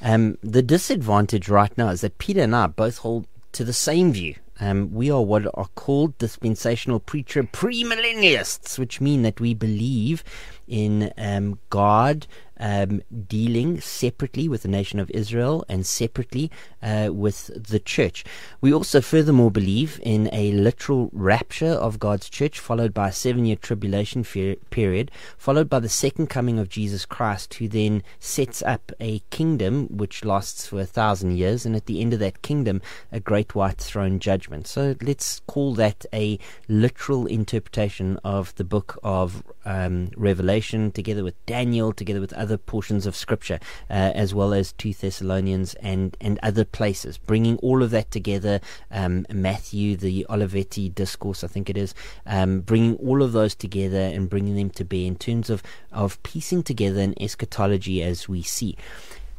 Um, 0.02 0.40
the 0.42 0.64
disadvantage 0.64 1.48
right 1.48 1.78
now 1.78 1.90
is 1.90 2.02
that 2.02 2.18
Pieter 2.18 2.42
and 2.42 2.56
I 2.56 2.66
both 2.66 2.98
hold 2.98 3.28
to 3.52 3.64
the 3.64 3.72
same 3.72 4.12
view. 4.12 4.34
Um, 4.60 4.94
we 4.94 5.10
are 5.10 5.22
what 5.22 5.46
are 5.54 5.70
called 5.76 6.18
dispensational 6.18 7.00
pre-trib 7.00 7.52
premillennialists, 7.52 8.78
which 8.78 9.02
mean 9.02 9.24
that 9.24 9.40
we 9.40 9.54
believe 9.54 10.24
in 10.68 11.12
um, 11.18 11.60
God 11.70 12.28
um, 12.64 13.02
dealing 13.28 13.82
separately 13.82 14.48
with 14.48 14.62
the 14.62 14.70
nation 14.70 14.98
of 14.98 15.12
Israel 15.12 15.66
and 15.68 15.86
separately 15.86 16.50
uh, 16.82 17.10
with 17.12 17.52
the 17.62 17.80
church. 17.80 18.24
We 18.62 18.74
also 18.74 19.02
furthermore 19.02 19.52
believe 19.52 20.00
in 20.02 20.30
a 20.32 20.54
literal 20.54 21.10
rapture 21.12 21.74
of 21.74 22.00
God's 22.00 22.30
church, 22.30 22.60
followed 22.60 22.94
by 22.94 23.10
a 23.10 23.12
seven 23.12 23.46
year 23.46 23.58
tribulation 23.58 24.24
fe- 24.24 24.56
period, 24.70 25.12
followed 25.38 25.70
by 25.70 25.80
the 25.80 25.90
second 25.90 26.28
coming 26.28 26.58
of 26.58 26.70
Jesus 26.70 27.06
Christ, 27.06 27.56
who 27.56 27.68
then 27.68 28.02
sets 28.18 28.64
up 28.64 28.94
a 28.98 29.20
kingdom 29.30 29.88
which 29.90 30.24
lasts 30.24 30.66
for 30.66 30.80
a 30.80 30.86
thousand 30.86 31.38
years, 31.38 31.66
and 31.66 31.76
at 31.76 31.86
the 31.86 32.00
end 32.00 32.14
of 32.14 32.20
that 32.20 32.42
kingdom, 32.42 32.82
a 33.12 33.20
great 33.20 33.56
white 33.56 33.78
throne 33.78 34.20
judgment. 34.20 34.68
So 34.68 34.96
let's 35.02 35.42
call 35.48 35.74
that 35.76 36.06
a 36.14 36.40
literal 36.70 37.26
interpretation 37.26 38.18
of 38.24 38.56
the 38.56 38.64
book 38.64 38.98
of 39.04 39.44
um, 39.66 40.12
Revelation, 40.16 40.94
together 40.94 41.26
with 41.26 41.46
Daniel, 41.46 41.92
together 41.92 42.22
with 42.22 42.32
other 42.32 42.53
portions 42.58 43.06
of 43.06 43.16
Scripture, 43.16 43.60
uh, 43.90 44.12
as 44.16 44.34
well 44.34 44.54
as 44.54 44.74
2 44.74 44.94
Thessalonians 44.94 45.74
and, 45.76 46.16
and 46.20 46.40
other 46.44 46.66
places. 46.66 47.18
Bringing 47.18 47.58
all 47.58 47.84
of 47.84 47.92
that 47.92 48.12
together, 48.12 48.60
um, 48.92 49.26
Matthew, 49.32 49.96
the 49.96 50.26
Olivet 50.30 50.94
discourse, 50.94 51.44
I 51.44 51.48
think 51.48 51.70
it 51.70 51.78
is, 51.78 51.94
um, 52.26 52.62
bringing 52.62 52.96
all 52.96 53.22
of 53.22 53.32
those 53.32 53.56
together 53.56 54.00
and 54.00 54.30
bringing 54.30 54.56
them 54.56 54.70
to 54.72 54.86
bear 54.86 55.06
in 55.06 55.16
terms 55.16 55.50
of, 55.50 55.64
of 55.92 56.22
piecing 56.24 56.64
together 56.64 57.02
an 57.02 57.14
eschatology 57.22 58.02
as 58.04 58.30
we 58.30 58.42
see. 58.42 58.78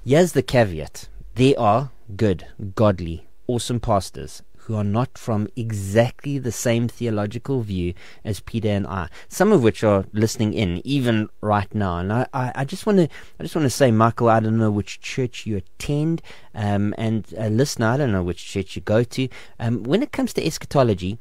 Here's 0.05 0.33
the 0.33 0.43
caveat 0.43 1.09
there 1.35 1.59
are 1.59 1.91
good, 2.17 2.47
godly, 2.75 3.27
awesome 3.49 3.81
pastors 3.81 4.43
who 4.65 4.75
are 4.75 4.85
not 4.85 5.19
from 5.19 5.49
exactly 5.57 6.39
the 6.39 6.53
same 6.53 6.89
theological 6.89 7.61
view 7.61 7.93
as 8.25 8.41
Pieter 8.41 8.69
and 8.69 8.87
I. 8.87 9.09
Some 9.29 9.53
of 9.53 9.62
which 9.62 9.85
are 9.85 10.05
listening 10.12 10.55
in 10.55 10.81
even 10.85 11.29
right 11.41 11.73
now. 11.75 11.99
And 11.99 12.12
I, 12.12 12.27
I, 12.33 12.53
I 12.55 12.65
just 12.65 12.87
want 12.87 12.99
to 12.99 13.09
I 13.39 13.43
just 13.43 13.55
want 13.55 13.67
to 13.67 13.71
say, 13.71 13.91
Michael, 13.91 14.29
I 14.29 14.41
don't 14.41 14.59
know 14.59 14.71
which 14.71 15.01
church 15.01 15.47
you 15.47 15.59
attend, 15.59 16.23
um, 16.55 16.95
and 16.97 17.33
uh, 17.39 17.49
listener, 17.49 17.89
I 17.89 17.97
don't 17.99 18.12
know 18.12 18.23
which 18.23 18.45
church 18.45 18.77
you 18.77 18.83
go 18.83 19.05
to. 19.05 19.29
Um, 19.59 19.83
when 19.83 20.03
it 20.03 20.12
comes 20.12 20.33
to 20.35 20.47
eschatology. 20.47 21.19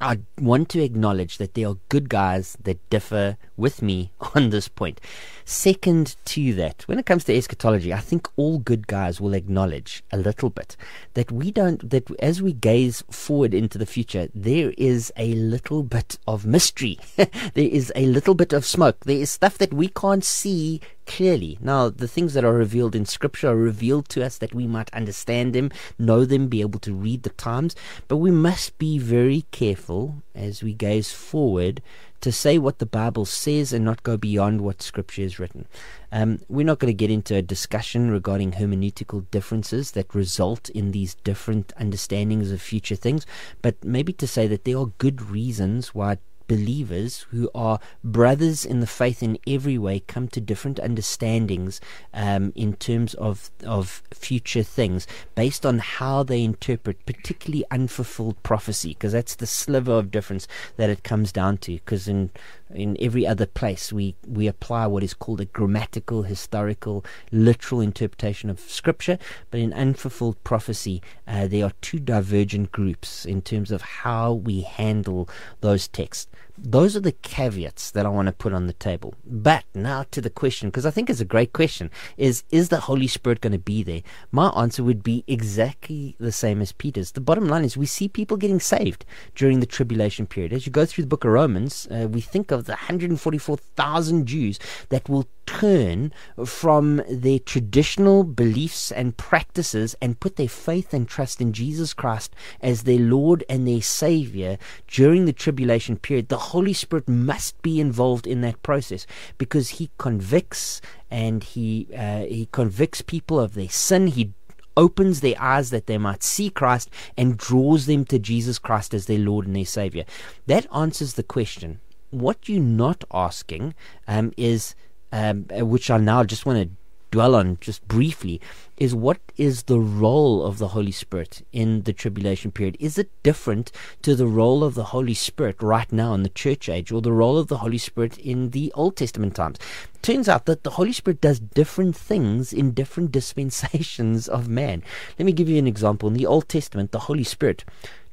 I 0.00 0.20
want 0.40 0.68
to 0.70 0.82
acknowledge 0.82 1.38
that 1.38 1.54
there 1.54 1.68
are 1.68 1.76
good 1.88 2.08
guys 2.08 2.56
that 2.62 2.88
differ 2.88 3.36
with 3.56 3.82
me 3.82 4.12
on 4.34 4.50
this 4.50 4.68
point. 4.68 5.00
Second 5.44 6.14
to 6.26 6.54
that, 6.54 6.86
when 6.86 6.98
it 6.98 7.06
comes 7.06 7.24
to 7.24 7.36
eschatology, 7.36 7.92
I 7.92 7.98
think 7.98 8.28
all 8.36 8.58
good 8.58 8.86
guys 8.86 9.20
will 9.20 9.34
acknowledge 9.34 10.04
a 10.12 10.18
little 10.18 10.50
bit 10.50 10.76
that 11.14 11.32
we 11.32 11.50
don't, 11.50 11.88
that 11.90 12.08
as 12.20 12.40
we 12.40 12.52
gaze 12.52 13.02
forward 13.10 13.54
into 13.54 13.78
the 13.78 13.86
future, 13.86 14.28
there 14.34 14.72
is 14.78 15.12
a 15.16 15.34
little 15.34 15.82
bit 15.82 16.18
of 16.28 16.46
mystery. 16.46 16.98
there 17.16 17.30
is 17.56 17.92
a 17.96 18.06
little 18.06 18.34
bit 18.34 18.52
of 18.52 18.64
smoke. 18.64 19.00
There 19.04 19.16
is 19.16 19.30
stuff 19.30 19.58
that 19.58 19.72
we 19.72 19.88
can't 19.88 20.24
see 20.24 20.80
clearly. 21.08 21.58
Now, 21.60 21.88
the 21.88 22.06
things 22.06 22.34
that 22.34 22.44
are 22.44 22.52
revealed 22.52 22.94
in 22.94 23.06
Scripture 23.06 23.48
are 23.48 23.56
revealed 23.56 24.08
to 24.10 24.24
us 24.24 24.38
that 24.38 24.54
we 24.54 24.66
might 24.66 24.92
understand 24.94 25.54
them, 25.54 25.72
know 25.98 26.24
them, 26.24 26.46
be 26.46 26.60
able 26.60 26.78
to 26.80 26.94
read 26.94 27.24
the 27.24 27.30
times, 27.30 27.74
but 28.06 28.18
we 28.18 28.30
must 28.30 28.78
be 28.78 28.98
very 28.98 29.46
careful 29.50 30.22
as 30.34 30.62
we 30.62 30.74
gaze 30.74 31.10
forward 31.10 31.82
to 32.20 32.32
say 32.32 32.58
what 32.58 32.78
the 32.78 32.86
Bible 32.86 33.24
says 33.24 33.72
and 33.72 33.84
not 33.84 34.02
go 34.02 34.16
beyond 34.16 34.60
what 34.60 34.82
Scripture 34.82 35.22
is 35.22 35.38
written. 35.38 35.66
Um, 36.12 36.40
we're 36.48 36.66
not 36.66 36.78
going 36.78 36.92
to 36.92 37.04
get 37.04 37.10
into 37.10 37.34
a 37.36 37.42
discussion 37.42 38.10
regarding 38.10 38.52
hermeneutical 38.52 39.30
differences 39.30 39.92
that 39.92 40.14
result 40.14 40.68
in 40.70 40.90
these 40.90 41.14
different 41.14 41.72
understandings 41.76 42.50
of 42.50 42.60
future 42.60 42.96
things, 42.96 43.24
but 43.62 43.82
maybe 43.82 44.12
to 44.14 44.26
say 44.26 44.46
that 44.48 44.64
there 44.64 44.78
are 44.78 44.92
good 44.98 45.30
reasons 45.30 45.94
why 45.94 46.18
believers 46.48 47.26
who 47.30 47.50
are 47.54 47.78
brothers 48.02 48.64
in 48.64 48.80
the 48.80 48.86
faith 48.86 49.22
in 49.22 49.38
every 49.46 49.78
way 49.78 50.00
come 50.00 50.26
to 50.26 50.40
different 50.40 50.80
understandings 50.80 51.80
um, 52.12 52.52
in 52.56 52.74
terms 52.74 53.14
of 53.14 53.50
of 53.64 54.02
future 54.12 54.62
things 54.62 55.06
based 55.34 55.64
on 55.64 55.78
how 55.78 56.22
they 56.22 56.42
interpret 56.42 57.04
particularly 57.06 57.64
unfulfilled 57.70 58.42
prophecy 58.42 58.90
because 58.90 59.12
that's 59.12 59.36
the 59.36 59.46
sliver 59.46 59.92
of 59.92 60.10
difference 60.10 60.48
that 60.76 60.90
it 60.90 61.04
comes 61.04 61.30
down 61.30 61.56
to 61.58 61.74
because 61.74 62.08
in 62.08 62.30
in 62.74 62.96
every 63.00 63.26
other 63.26 63.46
place. 63.46 63.92
We 63.92 64.14
we 64.26 64.46
apply 64.46 64.86
what 64.86 65.02
is 65.02 65.14
called 65.14 65.40
a 65.40 65.44
grammatical 65.44 66.22
historical 66.22 67.04
literal 67.30 67.80
interpretation 67.80 68.50
of 68.50 68.60
scripture 68.60 69.18
but 69.50 69.60
in 69.60 69.72
unfulfilled 69.72 70.42
prophecy 70.44 71.02
uh, 71.26 71.46
there 71.46 71.64
are 71.64 71.72
two 71.80 71.98
divergent 71.98 72.72
groups 72.72 73.24
in 73.24 73.42
terms 73.42 73.70
of 73.70 73.82
how 73.82 74.32
we 74.32 74.60
handle 74.62 75.28
those 75.60 75.88
texts 75.88 76.28
those 76.62 76.96
are 76.96 77.00
the 77.00 77.12
caveats 77.12 77.90
that 77.92 78.06
I 78.06 78.08
want 78.08 78.26
to 78.26 78.32
put 78.32 78.52
on 78.52 78.66
the 78.66 78.72
table. 78.72 79.14
But 79.24 79.64
now 79.74 80.04
to 80.10 80.20
the 80.20 80.30
question, 80.30 80.68
because 80.68 80.86
I 80.86 80.90
think 80.90 81.08
it's 81.08 81.20
a 81.20 81.24
great 81.24 81.52
question, 81.52 81.90
is 82.16 82.44
is 82.50 82.68
the 82.68 82.80
Holy 82.80 83.06
Spirit 83.06 83.40
going 83.40 83.52
to 83.52 83.58
be 83.58 83.82
there? 83.82 84.02
My 84.30 84.48
answer 84.50 84.82
would 84.82 85.02
be 85.02 85.24
exactly 85.26 86.16
the 86.18 86.32
same 86.32 86.60
as 86.60 86.72
Pieter's. 86.72 87.12
The 87.12 87.20
bottom 87.20 87.48
line 87.48 87.64
is 87.64 87.76
we 87.76 87.86
see 87.86 88.08
people 88.08 88.36
getting 88.36 88.60
saved 88.60 89.04
during 89.34 89.60
the 89.60 89.66
tribulation 89.66 90.26
period. 90.26 90.52
As 90.52 90.66
you 90.66 90.72
go 90.72 90.86
through 90.86 91.04
the 91.04 91.08
book 91.08 91.24
of 91.24 91.32
Romans, 91.32 91.86
uh, 91.90 92.08
we 92.08 92.20
think 92.20 92.50
of 92.50 92.64
the 92.64 92.72
144,000 92.72 94.26
Jews 94.26 94.58
that 94.88 95.08
will 95.08 95.28
turn 95.48 96.12
from 96.44 97.02
their 97.08 97.38
traditional 97.38 98.22
beliefs 98.22 98.92
and 98.92 99.16
practices 99.16 99.96
and 100.02 100.20
put 100.20 100.36
their 100.36 100.48
faith 100.48 100.92
and 100.92 101.08
trust 101.08 101.40
in 101.40 101.54
Jesus 101.54 101.94
Christ 101.94 102.34
as 102.60 102.82
their 102.82 102.98
Lord 102.98 103.44
and 103.48 103.66
their 103.66 103.80
Savior 103.80 104.58
during 104.86 105.24
the 105.24 105.32
tribulation 105.32 105.96
period, 105.96 106.28
the 106.28 106.36
Holy 106.48 106.72
Spirit 106.72 107.08
must 107.08 107.60
be 107.62 107.80
involved 107.80 108.26
in 108.26 108.40
that 108.42 108.62
process 108.62 109.06
because 109.38 109.70
He 109.70 109.90
convicts 109.98 110.80
and 111.10 111.42
He 111.42 111.88
uh, 111.96 112.20
He 112.20 112.48
convicts 112.52 113.02
people 113.02 113.38
of 113.40 113.54
their 113.54 113.68
sin. 113.68 114.08
He 114.08 114.32
opens 114.76 115.20
their 115.20 115.34
eyes 115.40 115.70
that 115.70 115.86
they 115.86 115.98
might 115.98 116.22
see 116.22 116.50
Christ 116.50 116.88
and 117.16 117.36
draws 117.36 117.86
them 117.86 118.04
to 118.06 118.18
Jesus 118.18 118.58
Christ 118.58 118.94
as 118.94 119.06
their 119.06 119.18
Lord 119.18 119.46
and 119.46 119.56
their 119.56 119.64
Savior. 119.64 120.04
That 120.46 120.66
answers 120.72 121.14
the 121.14 121.24
question. 121.24 121.80
What 122.10 122.48
you're 122.48 122.62
not 122.62 123.02
asking 123.12 123.74
um, 124.06 124.32
is 124.36 124.74
um, 125.12 125.46
uh, 125.56 125.66
which 125.66 125.90
I 125.90 125.98
now 125.98 126.22
just 126.22 126.46
want 126.46 126.62
to 126.62 126.76
dwell 127.10 127.34
on 127.34 127.58
just 127.60 127.86
briefly, 127.88 128.40
is 128.76 128.94
what 128.94 129.18
is 129.36 129.64
the 129.64 129.78
role 129.78 130.44
of 130.44 130.58
the 130.58 130.68
Holy 130.68 130.92
Spirit 130.92 131.44
in 131.52 131.82
the 131.82 131.92
tribulation 131.92 132.50
period? 132.50 132.76
Is 132.78 132.98
it 132.98 133.10
different 133.22 133.72
to 134.02 134.14
the 134.14 134.26
role 134.26 134.62
of 134.62 134.74
the 134.74 134.84
Holy 134.84 135.14
Spirit 135.14 135.56
right 135.60 135.90
now 135.90 136.14
in 136.14 136.22
the 136.22 136.28
church 136.28 136.68
age 136.68 136.92
or 136.92 137.00
the 137.00 137.12
role 137.12 137.38
of 137.38 137.48
the 137.48 137.58
Holy 137.58 137.78
Spirit 137.78 138.18
in 138.18 138.50
the 138.50 138.72
Old 138.74 138.96
Testament 138.96 139.34
times? 139.34 139.58
Turns 140.02 140.28
out 140.28 140.46
that 140.46 140.62
the 140.62 140.70
Holy 140.70 140.92
Spirit 140.92 141.20
does 141.20 141.40
different 141.40 141.96
things 141.96 142.52
in 142.52 142.72
different 142.72 143.12
dispensations 143.18 144.28
of 144.28 144.48
man. 144.48 144.82
Let 145.18 145.26
me 145.26 145.32
give 145.32 145.48
you 145.48 145.58
an 145.58 145.66
example. 145.66 146.08
In 146.08 146.14
the 146.14 146.26
Old 146.26 146.48
Testament, 146.48 146.92
the 146.92 147.00
Holy 147.00 147.24
Spirit 147.24 147.64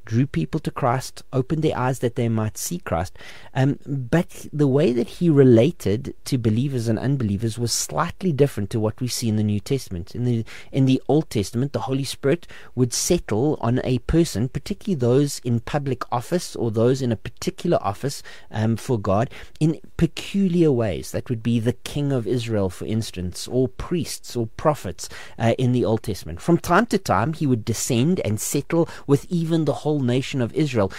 drew 0.06 0.26
people 0.26 0.60
to 0.60 0.70
Christ, 0.70 1.22
opened 1.32 1.62
their 1.62 1.76
eyes 1.76 1.98
that 1.98 2.14
they 2.14 2.28
might 2.28 2.56
see 2.56 2.78
Christ. 2.78 3.18
Um, 3.52 3.78
but 3.86 4.46
the 4.52 4.68
way 4.68 4.92
that 4.92 5.08
he 5.08 5.28
related 5.28 6.14
to 6.24 6.38
believers 6.38 6.88
and 6.88 6.98
unbelievers 6.98 7.58
was 7.58 7.72
slightly 7.72 8.32
different 8.32 8.70
to 8.70 8.80
what 8.80 9.00
we 9.00 9.08
see 9.08 9.28
in 9.28 9.36
the 9.36 9.42
New 9.42 9.60
Testament. 9.60 10.14
In 10.14 10.24
the 10.24 10.44
in 10.72 10.86
the 10.86 11.02
Old 11.08 11.28
Testament, 11.28 11.72
the 11.72 11.80
Holy 11.80 12.04
Spirit 12.04 12.46
would 12.74 12.94
settle 12.94 13.58
on 13.60 13.80
a 13.84 13.98
person, 14.00 14.48
particularly 14.48 14.98
those 14.98 15.40
in 15.40 15.60
public 15.60 16.10
office 16.12 16.56
or 16.56 16.70
those 16.70 17.02
in 17.02 17.12
a 17.12 17.16
particular 17.16 17.78
office 17.82 18.22
um, 18.50 18.76
for 18.76 18.98
God, 18.98 19.28
in 19.60 19.80
peculiar 19.96 20.70
ways. 20.70 21.10
That 21.10 21.28
would 21.28 21.42
be 21.42 21.58
the 21.58 21.72
King 21.72 22.12
of 22.12 22.26
Israel, 22.26 22.70
for 22.70 22.86
instance, 22.86 23.48
or 23.48 23.68
priests 23.68 24.36
or 24.36 24.46
prophets 24.56 25.08
uh, 25.38 25.54
in 25.58 25.72
the 25.72 25.84
Old 25.84 26.04
Testament. 26.04 26.40
From 26.40 26.58
time 26.58 26.86
to 26.86 26.98
time, 26.98 27.32
he 27.32 27.46
would 27.46 27.64
descend 27.64 28.20
and 28.20 28.40
settle 28.40 28.88
with 29.06 29.26
even 29.28 29.64
the 29.64 29.80
whole 29.82 29.95
whole 29.96 30.04
nation 30.04 30.42
of 30.42 30.52
Israel. 30.54 30.92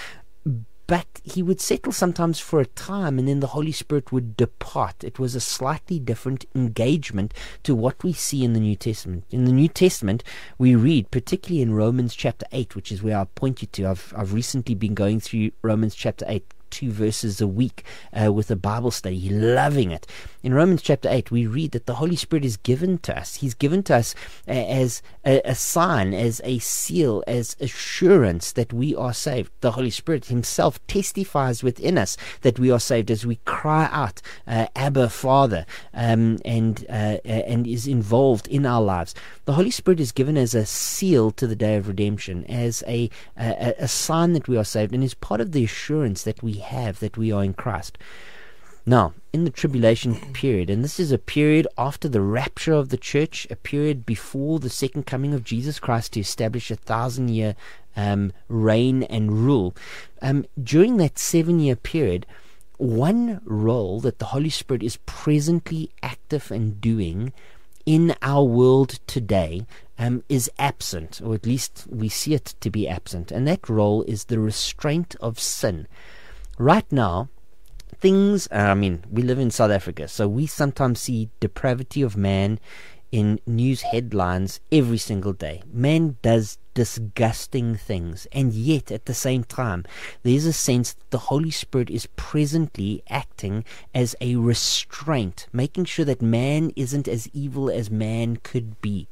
But 0.87 1.21
he 1.23 1.43
would 1.43 1.59
settle 1.59 1.91
sometimes 1.91 2.39
for 2.39 2.61
a 2.61 2.65
time 2.65 3.19
and 3.19 3.27
then 3.27 3.41
the 3.41 3.47
Holy 3.47 3.73
Spirit 3.73 4.13
would 4.13 4.37
depart. 4.37 5.03
It 5.03 5.19
was 5.19 5.35
a 5.35 5.41
slightly 5.41 5.99
different 5.99 6.45
engagement 6.55 7.33
to 7.63 7.75
what 7.75 8.01
we 8.03 8.13
see 8.13 8.45
in 8.45 8.53
the 8.53 8.61
New 8.61 8.77
Testament. 8.77 9.25
In 9.29 9.43
the 9.43 9.51
New 9.51 9.67
Testament, 9.67 10.23
we 10.57 10.75
read, 10.75 11.11
particularly 11.11 11.61
in 11.61 11.73
Romans 11.73 12.15
chapter 12.15 12.45
8, 12.53 12.73
which 12.75 12.91
is 12.91 13.03
where 13.03 13.17
I 13.17 13.25
point 13.25 13.61
you 13.61 13.67
to. 13.73 13.87
I've, 13.87 14.13
I've 14.15 14.33
recently 14.33 14.75
been 14.75 14.93
going 14.93 15.19
through 15.19 15.51
Romans 15.61 15.93
chapter 15.93 16.25
8 16.27 16.53
two 16.69 16.91
verses 16.91 17.41
a 17.41 17.47
week 17.47 17.83
uh, 18.13 18.31
with 18.31 18.49
a 18.51 18.55
Bible 18.55 18.91
study, 18.91 19.29
loving 19.29 19.91
it. 19.91 20.07
In 20.43 20.53
Romans 20.53 20.81
chapter 20.81 21.09
8, 21.09 21.29
we 21.29 21.45
read 21.45 21.71
that 21.71 21.87
the 21.87 21.95
Holy 21.95 22.15
Spirit 22.15 22.45
is 22.45 22.55
given 22.55 22.99
to 22.99 23.17
us. 23.17 23.35
He's 23.35 23.53
given 23.53 23.83
to 23.83 23.95
us 23.95 24.15
uh, 24.47 24.51
as 24.51 25.01
a, 25.25 25.41
a, 25.43 25.55
sign, 25.55 26.13
as 26.13 26.39
a 26.45 26.59
seal, 26.59 27.23
as 27.27 27.57
assurance 27.59 28.53
that 28.53 28.71
we 28.71 28.95
are 28.95 29.13
saved. 29.13 29.51
The 29.59 29.71
Holy 29.71 29.89
Spirit 29.89 30.25
Himself 30.25 30.79
testifies 30.87 31.63
within 31.63 31.97
us 31.97 32.15
that 32.43 32.59
we 32.59 32.71
are 32.71 32.79
saved 32.79 33.11
as 33.11 33.25
we 33.25 33.37
cry 33.43 33.89
out, 33.91 34.21
uh, 34.47 34.67
Abba, 34.75 35.09
Father, 35.09 35.65
um, 35.93 36.37
and, 36.45 36.85
uh, 36.87 37.17
and 37.25 37.67
is 37.67 37.85
involved 37.85 38.47
in 38.47 38.65
our 38.65 38.81
lives. 38.81 39.13
The 39.45 39.53
Holy 39.53 39.71
Spirit 39.71 39.99
is 39.99 40.11
given 40.11 40.37
as 40.37 40.55
a 40.55 40.65
seal 40.65 41.31
to 41.31 41.45
the 41.45 41.55
day 41.55 41.75
of 41.75 41.87
redemption, 41.87 42.45
as 42.45 42.83
a, 42.87 43.09
a, 43.35 43.75
a 43.79 43.87
sign 43.87 44.33
that 44.33 44.47
we 44.47 44.55
are 44.55 44.63
saved, 44.63 44.93
and 44.93 45.03
is 45.03 45.13
part 45.13 45.41
of 45.41 45.51
the 45.51 45.63
assurance 45.65 46.23
that 46.23 46.41
we 46.41 46.53
have 46.67 46.99
that 46.99 47.17
we 47.17 47.31
are 47.31 47.43
in 47.43 47.53
Christ. 47.53 47.97
Now, 48.89 49.13
in 49.33 49.43
the 49.43 49.49
tribulation 49.49 50.15
period, 50.31 50.69
and 50.69 50.81
this 50.81 50.97
is 50.97 51.11
a 51.11 51.17
period 51.17 51.67
after 51.77 52.07
the 52.07 52.21
rapture 52.21 52.71
of 52.71 52.87
the 52.87 52.95
church, 52.95 53.45
a 53.51 53.57
period 53.57 54.05
before 54.05 54.59
the 54.59 54.69
second 54.69 55.05
coming 55.05 55.33
of 55.33 55.43
Jesus 55.43 55.77
Christ 55.77 56.13
to 56.13 56.21
establish 56.21 56.71
a 56.71 56.77
thousand 56.77 57.29
year 57.29 57.55
um, 57.97 58.31
reign 58.47 59.03
and 59.03 59.45
rule, 59.45 59.75
um, 60.21 60.45
during 60.63 60.95
that 60.97 61.19
seven 61.19 61.59
year 61.59 61.75
period, 61.75 62.25
one 62.77 63.41
role 63.43 63.99
that 63.99 64.19
the 64.19 64.31
Holy 64.31 64.49
Spirit 64.49 64.83
is 64.83 64.99
presently 65.05 65.91
active 66.01 66.49
and 66.49 66.79
doing 66.79 67.33
in 67.85 68.15
our 68.21 68.45
world 68.45 68.99
today 69.05 69.65
um, 69.99 70.23
is 70.29 70.49
absent, 70.59 71.19
or 71.21 71.35
at 71.35 71.45
least 71.45 71.85
we 71.89 72.07
see 72.07 72.33
it 72.33 72.55
to 72.61 72.69
be 72.69 72.87
absent, 72.87 73.33
and 73.33 73.45
that 73.47 73.67
role 73.67 74.03
is 74.03 74.25
the 74.25 74.39
restraint 74.39 75.15
of 75.19 75.39
sin 75.39 75.87
right 76.57 76.89
now, 76.91 77.29
things, 77.99 78.47
uh, 78.51 78.55
I 78.55 78.73
mean, 78.73 79.03
we 79.09 79.21
live 79.21 79.39
in 79.39 79.51
South 79.51 79.71
Africa, 79.71 80.07
so 80.07 80.27
we 80.27 80.45
sometimes 80.45 80.99
see 80.99 81.29
depravity 81.39 82.01
of 82.01 82.17
man 82.17 82.59
in 83.11 83.39
news 83.45 83.83
headlines 83.83 84.59
every 84.71 84.97
single 84.97 85.33
day. 85.33 85.63
Man 85.71 86.17
does 86.21 86.57
disgusting 86.73 87.75
things, 87.75 88.27
and 88.31 88.53
yet 88.53 88.91
at 88.91 89.05
the 89.05 89.13
same 89.13 89.43
time, 89.43 89.85
there's 90.23 90.45
a 90.45 90.53
sense 90.53 90.93
that 90.93 91.09
the 91.09 91.17
Holy 91.17 91.51
Spirit 91.51 91.89
is 91.89 92.07
presently 92.15 93.01
acting 93.09 93.63
as 93.95 94.15
a 94.21 94.35
restraint, 94.35 95.47
making 95.51 95.85
sure 95.85 96.05
that 96.05 96.21
man 96.21 96.71
isn't 96.75 97.07
as 97.07 97.29
evil 97.33 97.69
as 97.69 97.89
man 97.89 98.37
could 98.37 98.79
be 98.81 99.07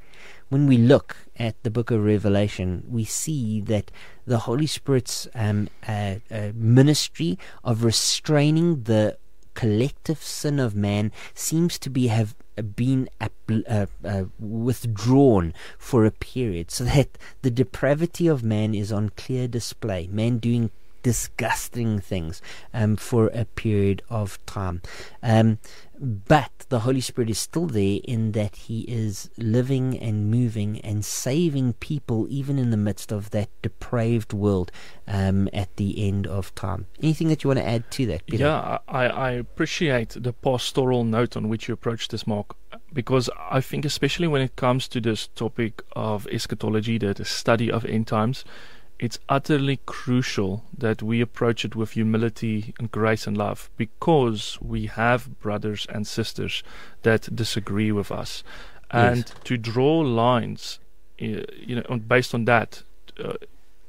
when 0.50 0.68
we 0.68 0.78
look 0.78 1.18
at 1.38 1.62
the 1.64 1.72
book 1.72 1.92
of 1.92 2.04
Revelation, 2.04 2.84
we 2.88 3.04
see 3.04 3.62
that 3.62 3.92
the 4.26 4.40
Holy 4.40 4.68
Spirit's 4.68 5.28
um, 5.36 5.70
uh, 5.88 6.16
uh, 6.32 6.52
ministry 6.54 7.38
of 7.64 7.84
restraining 7.84 8.84
the 8.84 9.18
collective 9.54 10.22
sin 10.22 10.60
of 10.60 10.76
man 10.76 11.12
seems 11.34 11.80
to 11.80 11.90
be 11.90 12.08
have 12.08 12.36
been 12.76 13.10
uh, 13.20 13.86
uh, 14.04 14.26
withdrawn 14.40 15.54
for 15.78 16.06
a 16.06 16.12
period, 16.12 16.72
so 16.72 16.84
that 16.84 17.18
the 17.42 17.52
depravity 17.52 18.28
of 18.28 18.44
man 18.44 18.76
is 18.76 18.92
on 18.92 19.10
clear 19.10 19.48
display. 19.48 20.08
Man 20.08 20.38
doing 20.38 20.72
disgusting 21.06 22.00
things 22.00 22.42
um, 22.74 22.96
for 22.96 23.28
a 23.28 23.46
period 23.46 24.02
of 24.10 24.44
time. 24.48 24.82
Um, 25.22 25.60
but 26.00 26.52
the 26.70 26.82
Holy 26.82 27.02
Spirit 27.02 27.30
is 27.30 27.40
still 27.40 27.68
there 27.68 28.00
in 28.04 28.32
that 28.34 28.56
He 28.56 28.82
is 28.82 29.30
living 29.38 29.98
and 30.00 30.30
moving 30.30 30.80
and 30.82 31.04
saving 31.04 31.74
people 31.74 32.28
even 32.30 32.58
in 32.58 32.72
the 32.72 32.78
midst 32.78 33.12
of 33.12 33.32
that 33.32 33.50
depraved 33.62 34.34
world 34.34 34.72
um, 35.08 35.50
at 35.54 35.76
the 35.78 36.08
end 36.08 36.28
of 36.28 36.54
time. 36.56 36.88
Anything 37.02 37.28
that 37.30 37.44
you 37.44 37.50
want 37.50 37.60
to 37.60 37.68
add 37.68 37.90
to 37.92 38.06
that, 38.08 38.26
Pieter? 38.28 38.44
Yeah, 38.44 38.80
I, 38.88 39.08
I 39.08 39.32
appreciate 39.32 40.16
the 40.18 40.34
pastoral 40.34 41.04
note 41.04 41.38
on 41.38 41.50
which 41.50 41.68
you 41.68 41.74
approach 41.74 42.08
this, 42.08 42.26
Mark, 42.28 42.56
because 42.94 43.30
I 43.40 43.62
think, 43.62 43.86
especially 43.86 44.28
when 44.28 44.42
it 44.42 44.56
comes 44.56 44.88
to 44.90 45.02
this 45.02 45.28
topic 45.28 45.82
of 45.96 46.28
eschatology, 46.28 46.98
the, 46.98 47.14
the 47.14 47.26
study 47.26 47.72
of 47.72 47.86
end 47.86 48.08
times, 48.08 48.44
it's 49.00 49.20
utterly 49.28 49.80
crucial 49.86 50.64
that 50.78 51.02
we 51.04 51.20
approach 51.22 51.66
it 51.66 51.76
with 51.76 51.92
humility 51.92 52.74
and 52.80 52.90
grace 52.92 53.28
and 53.28 53.38
love 53.38 53.70
because 53.78 54.58
we 54.62 54.86
have 54.88 55.40
brothers 55.42 55.86
and 55.90 56.08
sisters 56.08 56.64
that 57.04 57.36
disagree 57.36 57.92
with 57.92 58.12
us. 58.12 58.44
And 58.92 59.18
Yes. 59.18 59.34
to 59.46 59.58
draw 59.58 60.00
lines, 60.00 60.80
uh, 61.22 61.44
you 61.58 61.76
know, 61.76 61.98
based 62.08 62.34
on 62.34 62.46
that, 62.46 62.84
uh, 63.22 63.34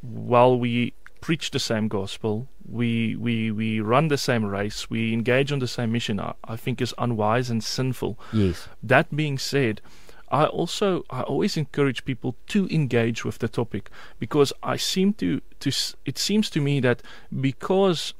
while 0.03 0.59
we 0.59 0.93
preach 1.21 1.51
the 1.51 1.59
same 1.61 1.89
gospel, 1.89 2.49
we, 2.69 3.15
we, 3.17 3.51
we 3.53 3.81
run 3.81 4.09
the 4.09 4.19
same 4.19 4.45
race, 4.45 4.91
we 4.91 5.13
engage 5.13 5.53
on 5.53 5.61
the 5.61 5.69
same 5.69 5.93
mission, 5.93 6.19
I, 6.19 6.35
I 6.45 6.57
think 6.57 6.81
is 6.81 6.95
unwise 6.99 7.49
and 7.49 7.63
sinful. 7.63 8.19
Yes. 8.33 8.69
That 8.83 9.15
being 9.15 9.39
said, 9.39 9.81
I 10.29 10.47
also 10.47 11.05
I 11.11 11.23
always 11.23 11.57
encourage 11.57 12.05
people 12.05 12.37
to 12.49 12.67
engage 12.69 13.25
with 13.25 13.39
the 13.39 13.49
topic 13.49 13.91
because 14.19 14.53
I 14.63 14.77
seem 14.77 15.13
to 15.15 15.41
to 15.61 15.71
it 16.05 16.19
seems 16.19 16.51
to 16.51 16.61
me 16.61 16.81
that 16.81 17.03
because 17.41 18.15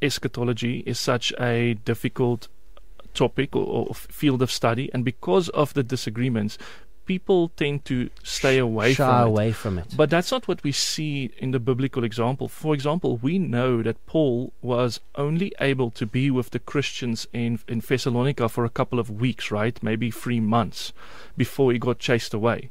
eschatology 0.00 0.84
is 0.86 0.98
such 1.00 1.32
a 1.40 1.74
difficult 1.84 2.48
topic 3.14 3.56
or, 3.56 3.88
or 3.88 3.94
field 3.94 4.42
of 4.42 4.52
study 4.52 4.90
and 4.94 5.04
because 5.04 5.48
of 5.48 5.74
the 5.74 5.82
disagreements 5.82 6.58
people 7.08 7.48
tend 7.56 7.84
to 7.86 8.10
stay 8.22 8.58
away 8.58 8.92
Shy 8.92 9.04
from 9.04 9.26
it. 9.26 9.30
away 9.30 9.52
from 9.52 9.78
it. 9.78 9.96
But 9.96 10.10
that's 10.10 10.30
not 10.30 10.46
what 10.46 10.62
we 10.62 10.72
see 10.72 11.30
in 11.38 11.50
the 11.52 11.58
biblical 11.58 12.04
example. 12.04 12.46
For 12.48 12.74
example, 12.74 13.16
we 13.16 13.38
know 13.38 13.82
that 13.82 14.04
Paul 14.06 14.52
was 14.60 15.00
only 15.14 15.52
able 15.58 15.90
to 15.92 16.04
be 16.06 16.30
with 16.30 16.50
the 16.50 16.58
Christians 16.58 17.26
in, 17.32 17.60
in 17.66 17.80
Thessalonica 17.80 18.48
for 18.48 18.64
a 18.64 18.68
couple 18.78 18.98
of 18.98 19.10
weeks, 19.10 19.50
right? 19.50 19.82
Maybe 19.82 20.10
three 20.10 20.38
months 20.40 20.92
before 21.36 21.72
he 21.72 21.78
got 21.78 21.98
chased 21.98 22.34
away. 22.34 22.70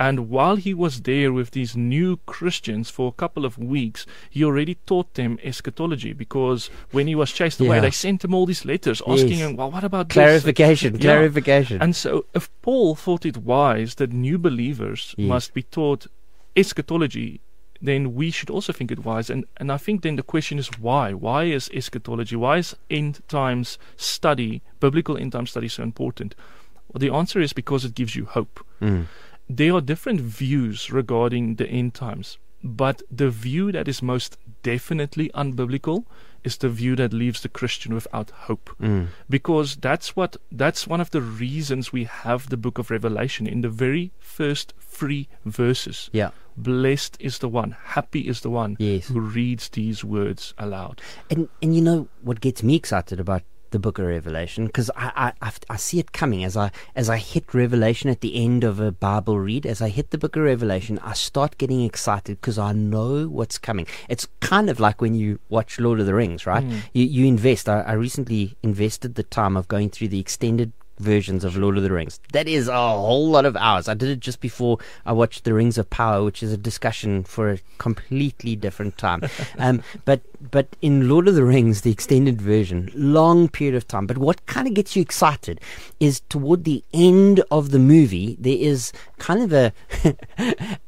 And 0.00 0.30
while 0.30 0.56
he 0.56 0.72
was 0.72 1.02
there 1.02 1.30
with 1.30 1.50
these 1.50 1.76
new 1.76 2.16
Christians 2.24 2.88
for 2.88 3.08
a 3.08 3.12
couple 3.22 3.44
of 3.44 3.58
weeks, 3.58 4.06
he 4.30 4.42
already 4.42 4.76
taught 4.86 5.12
them 5.14 5.38
eschatology 5.44 6.14
because 6.14 6.70
when 6.90 7.06
he 7.06 7.14
was 7.14 7.30
chased 7.30 7.60
away, 7.60 7.76
Yeah. 7.76 7.82
they 7.82 7.90
sent 7.90 8.24
him 8.24 8.32
all 8.34 8.46
these 8.46 8.64
letters 8.64 9.02
asking 9.06 9.38
Yes. 9.38 9.38
him, 9.50 9.56
Well, 9.56 9.70
what 9.70 9.84
about 9.84 10.08
this? 10.08 10.14
clarification, 10.14 10.94
Yeah. 10.94 11.00
clarification. 11.02 11.82
And 11.82 11.94
so, 11.94 12.24
if 12.34 12.48
Paul 12.62 12.94
thought 12.94 13.26
it 13.26 13.36
wise 13.36 13.96
that 13.96 14.10
new 14.10 14.38
believers 14.38 15.14
Yes. 15.18 15.28
must 15.28 15.52
be 15.52 15.62
taught 15.64 16.06
eschatology, 16.56 17.40
then 17.82 18.14
we 18.14 18.30
should 18.30 18.50
also 18.50 18.72
think 18.72 18.90
it 18.90 19.04
wise. 19.04 19.28
And, 19.30 19.44
and 19.58 19.70
I 19.70 19.76
think 19.76 20.02
then 20.02 20.16
the 20.16 20.22
question 20.22 20.58
is 20.58 20.68
why? 20.80 21.12
Why 21.12 21.44
is 21.44 21.70
eschatology, 21.74 22.36
why 22.36 22.58
is 22.58 22.76
end 22.90 23.20
times 23.28 23.78
study, 23.96 24.62
biblical 24.80 25.16
end 25.16 25.32
time 25.32 25.46
study, 25.46 25.68
so 25.68 25.82
important? 25.82 26.34
Well, 26.92 26.98
the 27.00 27.10
answer 27.14 27.40
is 27.40 27.52
because 27.52 27.84
it 27.84 27.94
gives 27.94 28.16
you 28.16 28.24
hope. 28.26 28.64
Mm. 28.82 29.06
There 29.56 29.74
are 29.74 29.80
different 29.80 30.20
views 30.20 30.92
regarding 30.92 31.56
the 31.56 31.66
end 31.68 31.94
times, 31.94 32.38
but 32.62 33.02
the 33.10 33.30
view 33.30 33.72
that 33.72 33.88
is 33.88 34.00
most 34.00 34.38
definitely 34.62 35.28
unbiblical 35.34 36.04
is 36.44 36.56
the 36.58 36.68
view 36.68 36.94
that 36.96 37.12
leaves 37.12 37.40
the 37.42 37.48
Christian 37.48 37.92
without 37.94 38.30
hope 38.46 38.70
Mm. 38.80 39.08
because 39.28 39.76
that's 39.76 40.14
what 40.16 40.36
that's 40.52 40.86
one 40.86 41.00
of 41.00 41.10
the 41.10 41.20
reasons 41.20 41.92
we 41.92 42.04
have 42.04 42.48
the 42.48 42.56
book 42.56 42.78
of 42.78 42.90
revelation 42.90 43.46
in 43.46 43.60
the 43.62 43.68
very 43.68 44.12
first 44.20 44.72
three 44.78 45.26
verses 45.44 46.08
Yeah. 46.12 46.30
blessed 46.56 47.16
is 47.20 47.38
the 47.38 47.48
one 47.48 47.74
happy 47.96 48.20
is 48.28 48.40
the 48.40 48.50
one 48.50 48.76
Yes. 48.78 49.08
who 49.08 49.20
reads 49.20 49.68
these 49.70 50.04
words 50.04 50.54
aloud 50.56 51.00
And 51.30 51.48
and 51.60 51.74
you 51.74 51.82
know 51.82 52.08
what 52.22 52.40
gets 52.40 52.62
me 52.62 52.74
excited 52.76 53.20
about 53.20 53.42
the 53.70 53.78
Book 53.78 53.98
of 53.98 54.06
Revelation 54.06 54.66
because 54.66 54.90
I, 54.96 55.32
I 55.40 55.52
I 55.68 55.76
see 55.76 55.98
it 55.98 56.12
coming 56.12 56.44
as 56.44 56.56
I 56.56 56.70
as 56.94 57.08
I 57.08 57.16
hit 57.16 57.52
Revelation 57.54 58.10
at 58.10 58.20
the 58.20 58.42
end 58.42 58.64
of 58.64 58.80
a 58.80 58.92
Bible 58.92 59.38
read. 59.38 59.66
As 59.66 59.80
I 59.80 59.88
hit 59.88 60.10
the 60.10 60.18
Book 60.18 60.36
of 60.36 60.42
Revelation, 60.42 60.98
I 61.00 61.14
start 61.14 61.58
getting 61.58 61.82
excited 61.82 62.40
because 62.40 62.58
I 62.58 62.72
know 62.72 63.26
what's 63.28 63.58
coming. 63.58 63.86
It's 64.08 64.26
kind 64.40 64.70
of 64.70 64.80
like 64.80 65.00
when 65.00 65.14
you 65.14 65.38
watch 65.48 65.78
Lord 65.78 66.00
of 66.00 66.06
the 66.06 66.14
Rings, 66.14 66.46
right? 66.46 66.64
Mm. 66.64 66.82
You 66.92 67.04
you 67.04 67.26
invest. 67.26 67.68
I, 67.68 67.80
I 67.80 67.92
recently 67.92 68.56
invested 68.62 69.14
the 69.14 69.22
time 69.22 69.56
of 69.56 69.68
going 69.68 69.90
through 69.90 70.08
the 70.08 70.20
extended 70.20 70.72
versions 71.00 71.44
of 71.44 71.56
Lord 71.56 71.76
of 71.76 71.82
the 71.82 71.92
Rings. 71.92 72.20
That 72.32 72.46
is 72.46 72.68
a 72.68 72.74
whole 72.74 73.28
lot 73.28 73.44
of 73.44 73.56
hours. 73.56 73.88
I 73.88 73.94
did 73.94 74.08
it 74.08 74.20
just 74.20 74.40
before 74.40 74.78
I 75.04 75.12
watched 75.12 75.44
The 75.44 75.54
Rings 75.54 75.78
of 75.78 75.90
Power, 75.90 76.22
which 76.22 76.42
is 76.42 76.52
a 76.52 76.56
discussion 76.56 77.24
for 77.24 77.50
a 77.50 77.58
completely 77.78 78.54
different 78.56 78.98
time. 78.98 79.22
um, 79.58 79.82
but 80.04 80.20
but 80.50 80.68
in 80.80 81.08
Lord 81.08 81.28
of 81.28 81.34
the 81.34 81.44
Rings, 81.44 81.82
the 81.82 81.90
extended 81.90 82.40
version, 82.40 82.90
long 82.94 83.48
period 83.48 83.74
of 83.74 83.86
time. 83.86 84.06
But 84.06 84.18
what 84.18 84.46
kind 84.46 84.66
of 84.66 84.74
gets 84.74 84.96
you 84.96 85.02
excited 85.02 85.60
is 85.98 86.20
toward 86.28 86.64
the 86.64 86.82
end 86.94 87.42
of 87.50 87.72
the 87.72 87.78
movie, 87.78 88.36
there 88.40 88.56
is 88.58 88.92
kind 89.18 89.42
of 89.42 89.52
a 89.52 89.72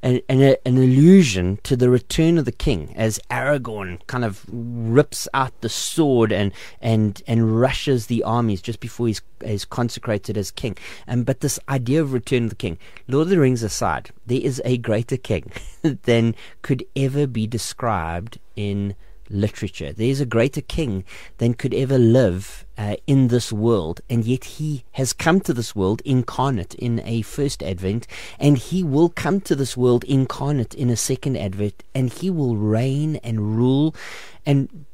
an, 0.02 0.20
an, 0.28 0.56
an 0.64 0.78
allusion 0.78 1.58
to 1.64 1.76
the 1.76 1.90
return 1.90 2.38
of 2.38 2.44
the 2.44 2.52
king 2.52 2.92
as 2.96 3.20
Aragorn 3.30 4.04
kind 4.06 4.24
of 4.24 4.44
rips 4.48 5.28
out 5.34 5.60
the 5.60 5.68
sword 5.68 6.32
and 6.32 6.52
and 6.80 7.22
and 7.26 7.60
rushes 7.60 8.06
the 8.06 8.22
armies 8.22 8.62
just 8.62 8.80
before 8.80 9.06
he's 9.06 9.22
is 9.42 9.64
consecrated 10.02 10.36
as 10.36 10.50
king. 10.50 10.76
Um, 11.06 11.22
but 11.22 11.40
this 11.40 11.58
idea 11.68 12.02
of 12.02 12.12
return 12.12 12.44
of 12.44 12.50
the 12.50 12.56
king, 12.56 12.78
Lord 13.08 13.26
of 13.26 13.30
the 13.30 13.38
Rings 13.38 13.62
aside, 13.62 14.10
there 14.26 14.40
is 14.42 14.60
a 14.64 14.76
greater 14.76 15.16
king 15.16 15.50
than 15.82 16.34
could 16.62 16.84
ever 16.96 17.26
be 17.26 17.46
described 17.46 18.38
in 18.56 18.94
literature. 19.30 19.92
There 19.92 20.08
is 20.10 20.20
a 20.20 20.26
greater 20.26 20.60
king 20.60 21.04
than 21.38 21.54
could 21.54 21.72
ever 21.72 21.96
live 21.96 22.66
uh, 22.76 22.96
in 23.06 23.28
this 23.28 23.52
world, 23.52 24.00
and 24.10 24.24
yet 24.24 24.44
he 24.44 24.84
has 24.92 25.12
come 25.12 25.40
to 25.40 25.54
this 25.54 25.74
world 25.74 26.02
incarnate 26.04 26.74
in 26.74 27.00
a 27.04 27.22
first 27.22 27.62
advent, 27.62 28.06
and 28.38 28.58
he 28.58 28.82
will 28.82 29.08
come 29.08 29.40
to 29.42 29.54
this 29.54 29.76
world 29.76 30.04
incarnate 30.04 30.74
in 30.74 30.90
a 30.90 30.96
second 30.96 31.36
advent, 31.36 31.82
and 31.94 32.12
he 32.12 32.28
will 32.28 32.56
reign 32.56 33.16
and 33.22 33.56
rule 33.56 33.94
and 34.44 34.84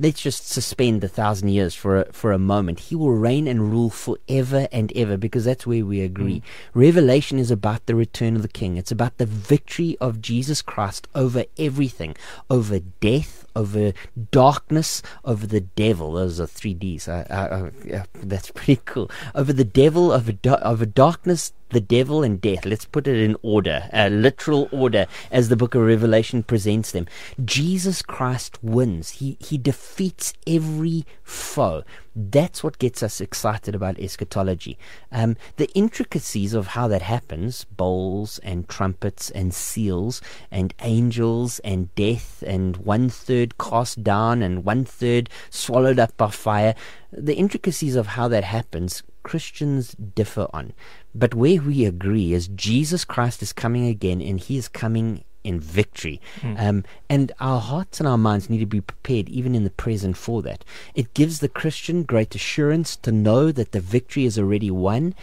let's 0.00 0.20
just 0.20 0.48
suspend 0.48 1.02
a 1.04 1.08
thousand 1.08 1.48
years 1.48 1.74
for 1.74 1.98
a, 1.98 2.12
for 2.12 2.32
a 2.32 2.38
moment. 2.38 2.80
He 2.80 2.94
will 2.94 3.12
reign 3.12 3.46
and 3.46 3.70
rule 3.70 3.90
forever 3.90 4.68
and 4.72 4.92
ever 4.94 5.16
because 5.16 5.44
that's 5.44 5.66
where 5.66 5.84
we 5.84 6.00
agree. 6.00 6.40
Mm. 6.40 6.42
Revelation 6.74 7.38
is 7.38 7.50
about 7.50 7.86
the 7.86 7.94
return 7.94 8.36
of 8.36 8.42
the 8.42 8.48
King. 8.48 8.76
It's 8.76 8.92
about 8.92 9.18
the 9.18 9.26
victory 9.26 9.96
of 10.00 10.20
Jesus 10.20 10.62
Christ 10.62 11.08
over 11.14 11.44
everything, 11.58 12.14
over 12.48 12.78
death, 12.78 13.46
over 13.54 13.92
darkness, 14.30 15.02
over 15.24 15.46
the 15.46 15.60
devil. 15.60 16.12
Those 16.12 16.40
are 16.40 16.46
three 16.46 16.74
Ds. 16.74 17.08
I, 17.08 17.26
I, 17.28 17.96
I, 17.96 18.04
that's 18.14 18.50
pretty 18.50 18.80
cool. 18.84 19.10
Over 19.34 19.52
the 19.52 19.64
devil, 19.64 20.12
over 20.12 20.32
over 20.62 20.86
darkness, 20.86 21.52
the 21.70 21.80
devil 21.80 22.22
and 22.22 22.40
death. 22.40 22.64
Let's 22.64 22.84
put 22.84 23.06
it 23.06 23.16
in 23.16 23.36
order, 23.42 23.88
uh, 23.92 24.08
literal 24.08 24.68
order, 24.72 25.06
as 25.30 25.48
the 25.48 25.56
book 25.56 25.74
of 25.74 25.82
Revelation 25.82 26.42
presents 26.42 26.92
them. 26.92 27.06
Jesus 27.44 28.02
Christ 28.02 28.62
wins. 28.62 29.10
He 29.10 29.36
he 29.40 29.58
defeats 29.58 30.32
every 30.46 31.04
foe. 31.22 31.84
That's 32.14 32.64
what 32.64 32.80
gets 32.80 33.02
us 33.02 33.20
excited 33.20 33.76
about 33.76 34.00
eschatology. 34.00 34.76
Um, 35.12 35.36
the 35.56 35.70
intricacies 35.70 36.52
of 36.52 36.68
how 36.68 36.88
that 36.88 37.02
happens, 37.02 37.64
bowls 37.64 38.40
and 38.40 38.68
trumpets 38.68 39.30
and 39.30 39.54
seals 39.54 40.20
and 40.50 40.74
angels 40.82 41.60
and 41.60 41.94
death 41.94 42.42
and 42.44 42.76
one 42.78 43.08
third 43.08 43.56
cast 43.58 44.02
down 44.02 44.42
and 44.42 44.64
one 44.64 44.84
third 44.84 45.30
swallowed 45.48 46.00
up 46.00 46.16
by 46.16 46.30
fire. 46.30 46.74
The 47.12 47.36
intricacies 47.36 47.94
of 47.94 48.08
how 48.08 48.26
that 48.28 48.44
happens 48.44 49.04
Christians 49.22 49.92
differ 49.92 50.48
on. 50.54 50.72
But 51.14 51.34
where 51.34 51.60
we 51.60 51.84
agree 51.84 52.32
is 52.32 52.48
Jesus 52.48 53.04
Christ 53.04 53.42
is 53.42 53.52
coming 53.52 53.86
again 53.86 54.20
and 54.20 54.38
he 54.38 54.56
is 54.56 54.68
coming 54.68 55.24
in 55.44 55.60
victory. 55.60 56.20
Um, 56.58 56.84
and 57.08 57.32
our 57.40 57.60
hearts 57.60 58.00
and 58.00 58.08
our 58.08 58.18
minds 58.18 58.50
need 58.50 58.58
to 58.58 58.66
be 58.66 58.80
prepared, 58.80 59.28
even 59.28 59.54
in 59.54 59.64
the 59.64 59.70
present, 59.70 60.16
for 60.16 60.42
that. 60.42 60.64
It 60.94 61.14
gives 61.14 61.40
the 61.40 61.48
Christian 61.48 62.02
great 62.02 62.34
assurance 62.34 62.96
to 62.96 63.12
know 63.12 63.50
that 63.52 63.72
the 63.72 63.80
victory 63.80 64.24
is 64.26 64.38
already 64.38 64.70
won. 64.70 65.14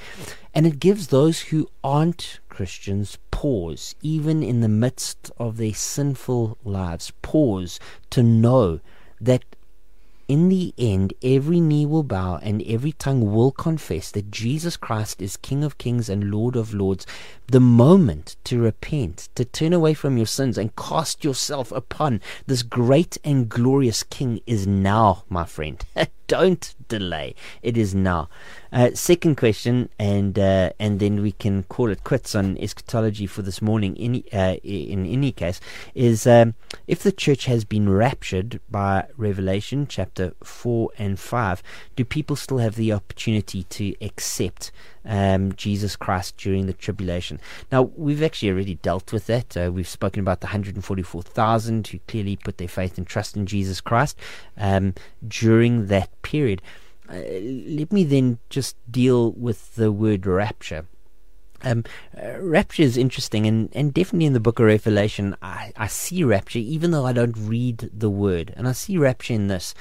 And 0.53 0.65
it 0.65 0.79
gives 0.79 1.07
those 1.07 1.41
who 1.41 1.69
aren't 1.83 2.39
Christians 2.49 3.17
pause, 3.29 3.95
even 4.01 4.41
in 4.41 4.61
the 4.61 4.69
midst 4.69 5.29
of 5.37 5.57
their 5.57 5.73
sinful 5.73 6.57
lives, 6.63 7.11
pause 7.21 7.79
to 8.11 8.23
know 8.23 8.79
that 9.19 9.43
in 10.27 10.49
the 10.49 10.73
end, 10.77 11.13
every 11.21 11.59
knee 11.59 11.85
will 11.85 12.03
bow 12.03 12.39
and 12.41 12.63
every 12.63 12.93
tongue 12.93 13.31
will 13.31 13.51
confess 13.51 14.11
that 14.11 14.31
Jesus 14.31 14.75
Christ 14.75 15.21
is 15.21 15.37
King 15.37 15.63
of 15.63 15.77
kings 15.77 16.09
and 16.09 16.31
Lord 16.31 16.55
of 16.55 16.73
lords. 16.73 17.05
The 17.47 17.59
moment 17.59 18.37
to 18.45 18.59
repent, 18.59 19.29
to 19.35 19.45
turn 19.45 19.71
away 19.71 19.93
from 19.93 20.17
your 20.17 20.25
sins 20.25 20.57
and 20.57 20.75
cast 20.75 21.23
yourself 21.23 21.71
upon 21.71 22.19
this 22.47 22.63
great 22.63 23.19
and 23.23 23.47
glorious 23.47 24.01
King 24.01 24.41
is 24.47 24.65
now, 24.65 25.25
my 25.29 25.45
friend. 25.45 25.85
Don't 26.27 26.73
delay. 26.87 27.35
It 27.61 27.77
is 27.77 27.93
now. 27.93 28.29
Uh, 28.73 28.89
second 28.95 29.37
question, 29.37 29.89
and 29.99 30.39
uh, 30.39 30.71
and 30.79 30.99
then 30.99 31.21
we 31.21 31.33
can 31.33 31.63
call 31.63 31.91
it 31.91 32.03
quits 32.03 32.33
on 32.33 32.57
eschatology 32.57 33.27
for 33.27 33.43
this 33.43 33.61
morning. 33.61 33.95
In 33.95 34.23
uh, 34.33 34.55
in 34.63 35.05
any 35.05 35.31
case, 35.31 35.61
is 35.93 36.25
um, 36.25 36.55
if 36.87 37.03
the 37.03 37.11
church 37.11 37.45
has 37.45 37.63
been 37.63 37.87
raptured 37.87 38.59
by 38.71 39.05
Revelation 39.17 39.85
chapter 39.87 40.33
four 40.43 40.89
and 40.97 41.19
five, 41.19 41.61
do 41.95 42.03
people 42.03 42.35
still 42.35 42.57
have 42.57 42.73
the 42.73 42.91
opportunity 42.91 43.63
to 43.63 43.93
accept 44.01 44.71
um, 45.05 45.53
Jesus 45.53 45.95
Christ 45.95 46.37
during 46.37 46.65
the 46.65 46.73
tribulation? 46.73 47.39
Now 47.71 47.83
we've 47.95 48.23
actually 48.23 48.49
already 48.49 48.75
dealt 48.75 49.13
with 49.13 49.27
that. 49.27 49.55
Uh, 49.55 49.71
we've 49.71 49.87
spoken 49.87 50.19
about 50.19 50.41
the 50.41 50.47
144,000 50.47 51.87
who 51.87 51.99
clearly 52.07 52.35
put 52.35 52.57
their 52.57 52.67
faith 52.67 52.97
and 52.97 53.07
trust 53.07 53.35
in 53.35 53.45
Jesus 53.45 53.81
Christ 53.81 54.17
um, 54.57 54.93
during 55.27 55.87
that 55.87 56.21
period. 56.21 56.61
Uh, 57.09 57.15
let 57.15 57.91
me 57.91 58.03
then 58.03 58.39
just 58.49 58.75
deal 58.89 59.31
with 59.33 59.75
the 59.75 59.91
word 59.91 60.25
rapture. 60.25 60.85
Um, 61.63 61.83
uh, 62.15 62.39
rapture 62.39 62.83
is 62.83 62.97
interesting, 62.97 63.47
and, 63.47 63.69
and 63.73 63.93
definitely 63.93 64.27
in 64.27 64.33
the 64.33 64.39
book 64.39 64.59
of 64.59 64.65
Revelation, 64.65 65.35
I, 65.41 65.71
I 65.75 65.87
see 65.87 66.23
rapture 66.23 66.59
even 66.59 66.91
though 66.91 67.05
I 67.05 67.13
don't 67.13 67.35
read 67.37 67.89
the 67.91 68.09
word. 68.09 68.53
And 68.55 68.67
I 68.67 68.71
see 68.71 68.97
rapture 68.97 69.33
in 69.33 69.47
this. 69.47 69.73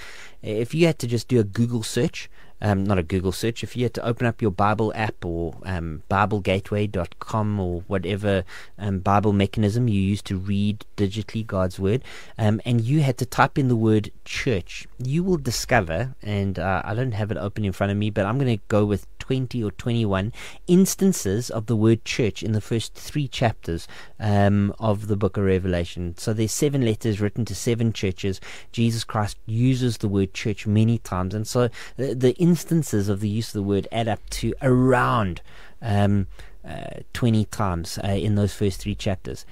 If 0.43 0.75
you 0.75 0.87
had 0.87 0.99
to 1.01 1.07
just 1.07 1.29
do 1.29 1.41
a 1.41 1.45
Google 1.45 1.83
search, 1.83 2.31
um, 2.65 2.83
not 2.83 2.99
a 2.99 3.03
Google 3.03 3.31
search, 3.31 3.63
if 3.63 3.77
you 3.77 3.83
had 3.83 3.93
to 3.95 4.05
open 4.05 4.27
up 4.27 4.41
your 4.41 4.51
Bible 4.51 4.91
app 4.97 5.23
or 5.23 5.55
um, 5.67 6.03
BibleGateway.com 6.11 7.61
or 7.61 7.83
whatever 7.89 8.43
um, 8.79 9.01
Bible 9.01 9.35
mechanism 9.35 9.87
you 9.87 10.01
use 10.01 10.23
to 10.23 10.39
read 10.39 10.87
digitally 10.97 11.47
God's 11.47 11.79
Word, 11.79 12.03
um, 12.39 12.63
and 12.65 12.81
you 12.81 13.03
had 13.03 13.19
to 13.19 13.27
type 13.27 13.59
in 13.59 13.69
the 13.69 13.77
word 13.77 14.11
church, 14.25 14.89
you 14.99 15.23
will 15.23 15.37
discover, 15.37 16.15
and 16.23 16.59
uh, 16.59 16.81
I 16.85 16.95
don't 16.95 17.13
have 17.13 17.31
it 17.31 17.37
open 17.37 17.67
in 17.67 17.73
front 17.73 17.93
of 17.93 17.99
me, 17.99 18.09
but 18.09 18.25
I'm 18.25 18.39
going 18.39 18.57
to 18.57 18.65
go 18.69 18.87
with 18.87 19.07
20 19.25 19.65
or 19.65 19.71
21 19.71 20.33
instances 20.67 21.49
of 21.49 21.65
the 21.65 21.77
word 21.77 22.05
church 22.05 22.43
in 22.43 22.53
the 22.53 22.61
first 22.61 22.95
three 22.95 23.27
chapters 23.27 23.89
um, 24.21 24.75
of 24.79 25.07
the 25.07 25.17
book 25.17 25.39
of 25.39 25.45
Revelation. 25.45 26.15
So 26.19 26.35
there's 26.35 26.53
seven 26.53 26.85
letters 26.85 27.23
written 27.23 27.47
to 27.47 27.55
seven 27.55 27.95
churches. 27.95 28.39
Jesus 28.71 29.03
Christ 29.03 29.39
uses 29.47 29.99
the 29.99 30.09
word 30.09 30.35
church 30.35 30.67
many 30.67 30.99
times, 30.99 31.35
and 31.35 31.47
so 31.47 31.71
the, 31.97 32.15
the 32.15 32.35
instances 32.55 33.09
of 33.09 33.19
the 33.19 33.29
use 33.29 33.49
of 33.49 33.55
the 33.55 33.69
word 33.69 33.89
add 33.91 34.07
up 34.07 34.21
to 34.31 34.55
around 34.63 35.43
um, 35.83 36.29
uh, 36.65 37.01
20 37.13 37.47
times 37.47 37.99
uh, 38.05 38.07
in 38.07 38.37
those 38.37 38.55
first 38.55 38.81
three 38.81 38.95
chapters. 38.95 39.45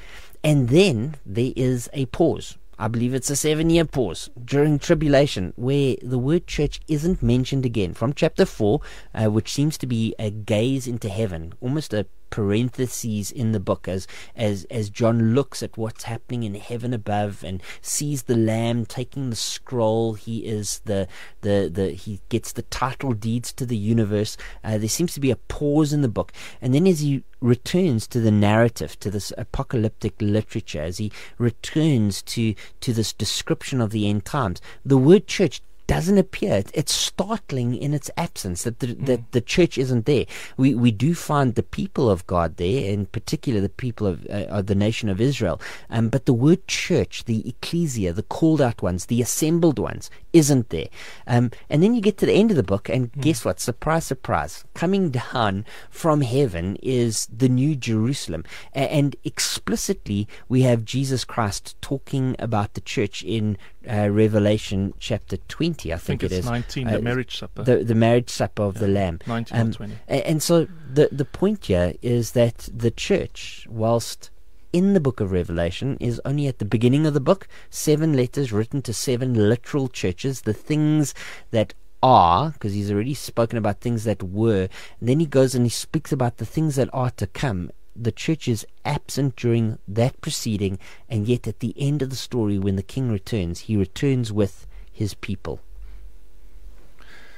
And 0.44 0.68
then 0.68 1.16
there 1.26 1.52
is 1.56 1.90
a 1.92 2.06
pause. 2.06 2.56
I 2.78 2.86
believe 2.86 3.12
it's 3.12 3.28
a 3.28 3.34
seven 3.34 3.70
year 3.70 3.84
pause 3.84 4.30
during 4.44 4.78
tribulation 4.78 5.52
where 5.56 5.96
the 6.00 6.16
word 6.16 6.46
church 6.46 6.80
isn't 6.86 7.24
mentioned 7.24 7.66
again. 7.66 7.92
From 7.92 8.12
chapter 8.12 8.46
4, 8.46 8.80
uh, 9.14 9.30
which 9.32 9.52
seems 9.52 9.76
to 9.78 9.86
be 9.86 10.14
a 10.16 10.30
gaze 10.30 10.86
into 10.86 11.08
heaven, 11.08 11.54
almost 11.60 11.92
a 11.92 12.06
parentheses 12.32 13.30
in 13.30 13.52
the 13.52 13.60
book 13.60 13.86
as 13.86 14.08
as 14.34 14.64
as 14.70 14.90
John 14.90 15.34
looks 15.34 15.62
at 15.62 15.76
what's 15.76 16.04
happening 16.04 16.42
in 16.42 16.54
heaven 16.54 16.92
above 16.94 17.44
and 17.44 17.62
sees 17.82 18.24
the 18.24 18.36
lamb 18.36 18.86
taking 18.86 19.30
the 19.30 19.36
scroll. 19.36 20.14
He 20.14 20.38
is 20.46 20.80
the 20.86 21.06
the 21.42 21.70
the 21.72 21.90
he 21.90 22.20
gets 22.30 22.50
the 22.50 22.62
title 22.62 23.12
deeds 23.12 23.52
to 23.52 23.66
the 23.66 23.76
universe. 23.76 24.36
Uh, 24.64 24.78
there 24.78 24.88
seems 24.88 25.12
to 25.14 25.20
be 25.20 25.30
a 25.30 25.36
pause 25.36 25.92
in 25.92 26.00
the 26.00 26.08
book. 26.08 26.32
And 26.60 26.74
then 26.74 26.86
as 26.86 27.00
he 27.00 27.22
returns 27.40 28.06
to 28.06 28.20
the 28.20 28.30
narrative 28.30 28.98
to 29.00 29.10
this 29.10 29.32
apocalyptic 29.36 30.14
literature 30.20 30.80
as 30.80 30.98
he 30.98 31.12
returns 31.38 32.22
to 32.22 32.54
to 32.80 32.92
this 32.92 33.12
description 33.12 33.80
of 33.80 33.90
the 33.90 34.08
end 34.08 34.24
times 34.24 34.60
the 34.84 34.96
word 34.96 35.26
church 35.26 35.60
doesn't 35.86 36.18
appear. 36.18 36.62
It's 36.74 36.92
startling 36.94 37.76
in 37.76 37.94
its 37.94 38.10
absence 38.16 38.62
that 38.62 38.80
the, 38.80 38.88
mm. 38.88 39.06
that 39.06 39.32
the 39.32 39.40
church 39.40 39.78
isn't 39.78 40.06
there. 40.06 40.26
We 40.56 40.74
we 40.74 40.90
do 40.90 41.14
find 41.14 41.54
the 41.54 41.62
people 41.62 42.10
of 42.10 42.26
God 42.26 42.56
there, 42.56 42.90
in 42.90 43.06
particular 43.06 43.60
the 43.60 43.68
people 43.68 44.06
of, 44.06 44.26
uh, 44.30 44.46
of 44.48 44.66
the 44.66 44.74
nation 44.74 45.08
of 45.08 45.20
Israel. 45.20 45.60
Um, 45.90 46.08
but 46.08 46.26
the 46.26 46.32
word 46.32 46.66
church, 46.66 47.24
the 47.24 47.48
ecclesia, 47.48 48.12
the 48.12 48.22
called 48.22 48.60
out 48.60 48.82
ones, 48.82 49.06
the 49.06 49.22
assembled 49.22 49.78
ones, 49.78 50.10
isn't 50.32 50.70
there. 50.70 50.88
Um, 51.26 51.50
and 51.68 51.82
then 51.82 51.94
you 51.94 52.00
get 52.00 52.18
to 52.18 52.26
the 52.26 52.32
end 52.32 52.50
of 52.50 52.56
the 52.56 52.62
book, 52.62 52.88
and 52.88 53.12
mm. 53.12 53.20
guess 53.20 53.44
what? 53.44 53.60
Surprise, 53.60 54.04
surprise! 54.04 54.64
Coming 54.74 55.10
down 55.10 55.64
from 55.90 56.20
heaven 56.20 56.76
is 56.82 57.26
the 57.26 57.48
New 57.48 57.76
Jerusalem, 57.76 58.44
and 58.72 59.16
explicitly 59.24 60.28
we 60.48 60.62
have 60.62 60.84
Jesus 60.84 61.24
Christ 61.24 61.76
talking 61.80 62.36
about 62.38 62.74
the 62.74 62.80
church 62.80 63.22
in 63.22 63.56
uh, 63.90 64.08
Revelation 64.10 64.94
chapter 64.98 65.36
20, 65.36 65.92
I 65.92 65.96
think, 65.96 66.24
I 66.24 66.28
think 66.28 66.32
it 66.32 66.38
is. 66.38 66.46
19, 66.46 66.88
uh, 66.88 66.90
the 66.92 67.02
marriage 67.02 67.38
supper. 67.38 67.62
The, 67.62 67.84
the 67.84 67.94
marriage 67.94 68.30
supper 68.30 68.62
of 68.62 68.76
yeah, 68.76 68.80
the 68.80 68.88
Lamb. 68.88 69.18
19 69.26 69.58
um, 69.58 69.68
or 69.68 69.72
20. 69.72 69.94
And, 70.08 70.20
and 70.22 70.42
so 70.42 70.66
the, 70.92 71.08
the 71.12 71.24
point 71.24 71.66
here 71.66 71.94
is 72.02 72.32
that 72.32 72.68
the 72.72 72.90
church, 72.90 73.66
whilst 73.70 74.30
in 74.72 74.94
the 74.94 75.00
book 75.00 75.20
of 75.20 75.32
Revelation, 75.32 75.96
is 76.00 76.20
only 76.24 76.46
at 76.46 76.58
the 76.58 76.64
beginning 76.64 77.06
of 77.06 77.14
the 77.14 77.20
book, 77.20 77.48
seven 77.70 78.14
letters 78.14 78.52
written 78.52 78.82
to 78.82 78.92
seven 78.92 79.48
literal 79.48 79.88
churches, 79.88 80.42
the 80.42 80.54
things 80.54 81.14
that 81.50 81.74
are, 82.02 82.50
because 82.50 82.72
he's 82.72 82.90
already 82.90 83.14
spoken 83.14 83.58
about 83.58 83.80
things 83.80 84.04
that 84.04 84.22
were. 84.22 84.68
And 85.00 85.08
then 85.08 85.20
he 85.20 85.26
goes 85.26 85.54
and 85.54 85.64
he 85.64 85.70
speaks 85.70 86.12
about 86.12 86.38
the 86.38 86.46
things 86.46 86.76
that 86.76 86.88
are 86.92 87.10
to 87.10 87.26
come 87.26 87.70
the 87.94 88.12
church 88.12 88.48
is 88.48 88.66
absent 88.84 89.36
during 89.36 89.78
that 89.86 90.20
proceeding, 90.20 90.78
and 91.08 91.28
yet 91.28 91.46
at 91.46 91.60
the 91.60 91.74
end 91.76 92.02
of 92.02 92.10
the 92.10 92.16
story, 92.16 92.58
when 92.58 92.76
the 92.76 92.82
king 92.82 93.10
returns, 93.10 93.60
he 93.60 93.76
returns 93.76 94.32
with 94.32 94.66
his 94.90 95.14
people. 95.14 95.60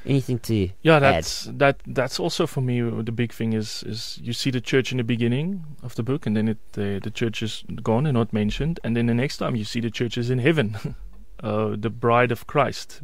Anything 0.06 0.38
to 0.40 0.68
yeah, 0.82 0.98
that's 0.98 1.48
add? 1.48 1.58
that. 1.60 1.80
That's 1.86 2.20
also 2.20 2.46
for 2.46 2.60
me 2.60 2.80
the 2.82 3.12
big 3.12 3.32
thing 3.32 3.54
is 3.54 3.82
is 3.84 4.18
you 4.22 4.34
see 4.34 4.50
the 4.50 4.60
church 4.60 4.92
in 4.92 4.98
the 4.98 5.04
beginning 5.04 5.64
of 5.82 5.94
the 5.94 6.02
book, 6.02 6.26
and 6.26 6.36
then 6.36 6.48
it 6.48 6.58
the 6.72 7.00
the 7.02 7.10
church 7.10 7.42
is 7.42 7.64
gone 7.82 8.04
and 8.04 8.14
not 8.14 8.32
mentioned, 8.32 8.80
and 8.84 8.94
then 8.94 9.06
the 9.06 9.14
next 9.14 9.38
time 9.38 9.56
you 9.56 9.64
see 9.64 9.80
the 9.80 9.90
church 9.90 10.18
is 10.18 10.30
in 10.30 10.38
heaven. 10.38 10.76
Uh, 11.42 11.74
the 11.76 11.90
bride 11.90 12.32
of 12.32 12.46
Christ, 12.46 13.02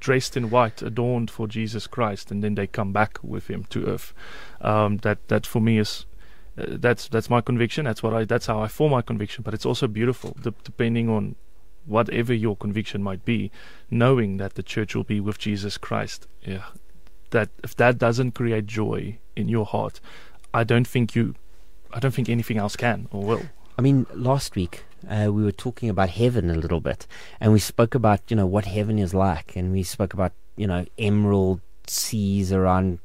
dressed 0.00 0.38
in 0.38 0.48
white, 0.48 0.80
adorned 0.80 1.30
for 1.30 1.46
Jesus 1.46 1.86
Christ, 1.86 2.30
and 2.30 2.42
then 2.42 2.54
they 2.54 2.66
come 2.66 2.94
back 2.94 3.18
with 3.22 3.48
him 3.50 3.64
to 3.64 3.84
earth. 3.84 4.14
Um, 4.62 4.98
that 4.98 5.28
that 5.28 5.44
for 5.44 5.60
me 5.60 5.78
is 5.78 6.06
that's 6.56 7.08
that's 7.08 7.28
my 7.28 7.40
conviction. 7.40 7.84
That's 7.84 8.02
what 8.02 8.14
I. 8.14 8.24
That's 8.24 8.46
how 8.46 8.60
I 8.60 8.68
form 8.68 8.92
my 8.92 9.02
conviction. 9.02 9.42
But 9.42 9.54
it's 9.54 9.66
also 9.66 9.86
beautiful, 9.86 10.36
de- 10.40 10.54
depending 10.62 11.08
on 11.08 11.34
whatever 11.86 12.32
your 12.32 12.56
conviction 12.56 13.02
might 13.02 13.24
be, 13.24 13.50
knowing 13.90 14.38
that 14.38 14.54
the 14.54 14.62
church 14.62 14.94
will 14.94 15.04
be 15.04 15.20
with 15.20 15.38
Jesus 15.38 15.76
Christ. 15.76 16.26
Yeah, 16.42 16.64
that 17.30 17.50
if 17.62 17.74
that 17.76 17.98
doesn't 17.98 18.32
create 18.32 18.66
joy 18.66 19.18
in 19.34 19.48
your 19.48 19.66
heart, 19.66 20.00
I 20.52 20.64
don't 20.64 20.86
think 20.86 21.14
you, 21.14 21.34
I 21.92 21.98
don't 21.98 22.14
think 22.14 22.28
anything 22.28 22.58
else 22.58 22.76
can 22.76 23.08
or 23.10 23.24
will. 23.24 23.42
I 23.76 23.82
mean, 23.82 24.06
last 24.14 24.54
week 24.54 24.84
uh, 25.08 25.32
we 25.32 25.42
were 25.42 25.52
talking 25.52 25.88
about 25.88 26.10
heaven 26.10 26.50
a 26.50 26.54
little 26.54 26.80
bit, 26.80 27.06
and 27.40 27.52
we 27.52 27.58
spoke 27.58 27.94
about 27.94 28.20
you 28.28 28.36
know 28.36 28.46
what 28.46 28.66
heaven 28.66 28.98
is 28.98 29.12
like, 29.12 29.56
and 29.56 29.72
we 29.72 29.82
spoke 29.82 30.14
about 30.14 30.32
you 30.56 30.68
know 30.68 30.86
emerald 30.98 31.60
seas 31.86 32.52
around 32.52 33.00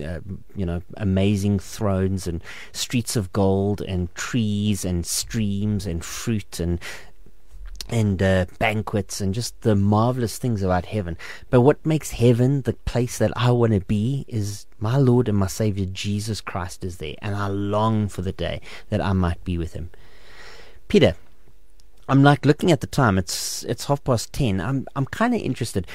uh, 0.00 0.20
you 0.54 0.64
know, 0.64 0.82
amazing 0.96 1.58
thrones 1.58 2.26
and 2.26 2.42
streets 2.72 3.16
of 3.16 3.32
gold 3.32 3.80
and 3.82 4.14
trees 4.14 4.84
and 4.84 5.04
streams 5.04 5.86
and 5.86 6.04
fruit 6.04 6.60
and 6.60 6.80
and 7.88 8.22
uh, 8.22 8.46
banquets 8.58 9.20
and 9.20 9.34
just 9.34 9.60
the 9.62 9.74
marvelous 9.74 10.38
things 10.38 10.62
about 10.62 10.86
heaven. 10.86 11.16
But 11.50 11.60
what 11.60 11.84
makes 11.84 12.12
heaven 12.12 12.62
the 12.62 12.72
place 12.72 13.18
that 13.18 13.32
I 13.36 13.50
want 13.50 13.72
to 13.72 13.80
be 13.80 14.24
is 14.28 14.66
my 14.78 14.96
Lord 14.96 15.28
and 15.28 15.36
my 15.36 15.46
Savior 15.46 15.86
Jesus 15.86 16.40
Christ 16.40 16.84
is 16.84 16.98
there, 16.98 17.16
and 17.20 17.34
I 17.36 17.48
long 17.48 18.08
for 18.08 18.22
the 18.22 18.32
day 18.32 18.60
that 18.88 19.00
I 19.00 19.12
might 19.12 19.44
be 19.44 19.58
with 19.58 19.74
Him. 19.74 19.90
Pieter, 20.88 21.16
I'm 22.08 22.22
like 22.22 22.46
looking 22.46 22.72
at 22.72 22.80
the 22.80 22.86
time. 22.86 23.18
It's 23.18 23.62
it's 23.64 23.86
half 23.86 24.02
past 24.04 24.32
ten. 24.32 24.60
I'm 24.60 24.86
I'm 24.96 25.06
kind 25.06 25.34
of 25.34 25.40
interested 25.40 25.86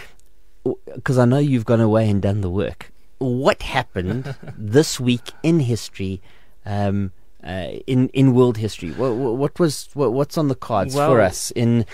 because 0.94 1.18
I 1.18 1.26
know 1.26 1.38
you've 1.38 1.65
gone 1.65 1.82
away 1.82 2.10
and 2.10 2.22
done 2.22 2.41
the 2.41 2.49
work 2.49 2.91
what 3.19 3.61
happened 3.61 4.35
this 4.57 4.99
week 4.99 5.31
in 5.44 5.60
history 5.61 6.22
um, 6.65 7.11
uh, 7.44 7.69
in 7.85 8.10
in 8.10 8.34
world 8.34 8.57
history? 8.57 8.91
What, 8.91 9.14
what 9.14 9.60
was 9.60 9.89
what, 9.94 10.14
what's 10.14 10.38
on 10.38 10.48
the 10.48 10.56
cards 10.56 10.95
well, 10.95 11.11
for 11.11 11.22
us 11.22 11.52
in 11.52 11.85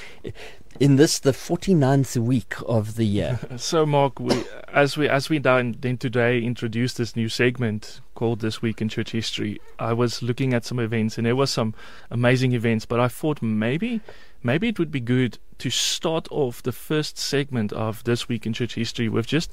in 0.80 0.96
this 0.96 1.20
the 1.20 1.32
49th 1.32 2.18
week 2.18 2.56
of 2.66 2.96
the 2.96 3.06
year? 3.06 3.40
so, 3.58 3.86
Mark, 3.86 4.20
we, 4.20 4.44
as 4.70 4.98
we 4.98 5.08
as 5.08 5.30
we 5.30 5.38
then 5.38 5.76
today 5.76 6.42
introduced 6.42 6.98
this 6.98 7.16
new 7.16 7.30
segment 7.30 8.02
called 8.16 8.40
This 8.40 8.62
Week 8.62 8.82
in 8.82 8.90
Church 8.90 9.12
History, 9.12 9.60
I 9.80 9.94
was 9.94 10.22
looking 10.22 10.54
at 10.54 10.66
some 10.66 10.80
events 10.80 11.18
and 11.18 11.26
there 11.26 11.36
were 11.36 11.48
some 11.48 11.74
amazing 12.10 12.54
events, 12.54 12.86
but 12.86 13.00
I 13.00 13.08
thought 13.08 13.42
maybe 13.42 14.02
maybe 14.42 14.70
it 14.70 14.80
would 14.80 14.92
be 14.92 15.00
good 15.00 15.38
to 15.60 15.70
start 15.70 16.28
off 16.32 16.64
the 16.64 16.72
first 16.72 17.18
segment 17.18 17.72
of 17.74 18.04
This 18.04 18.28
Week 18.28 18.46
in 18.46 18.54
Church 18.54 18.76
History 18.76 19.10
with 19.10 19.28
just 19.28 19.52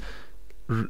r- 0.68 0.88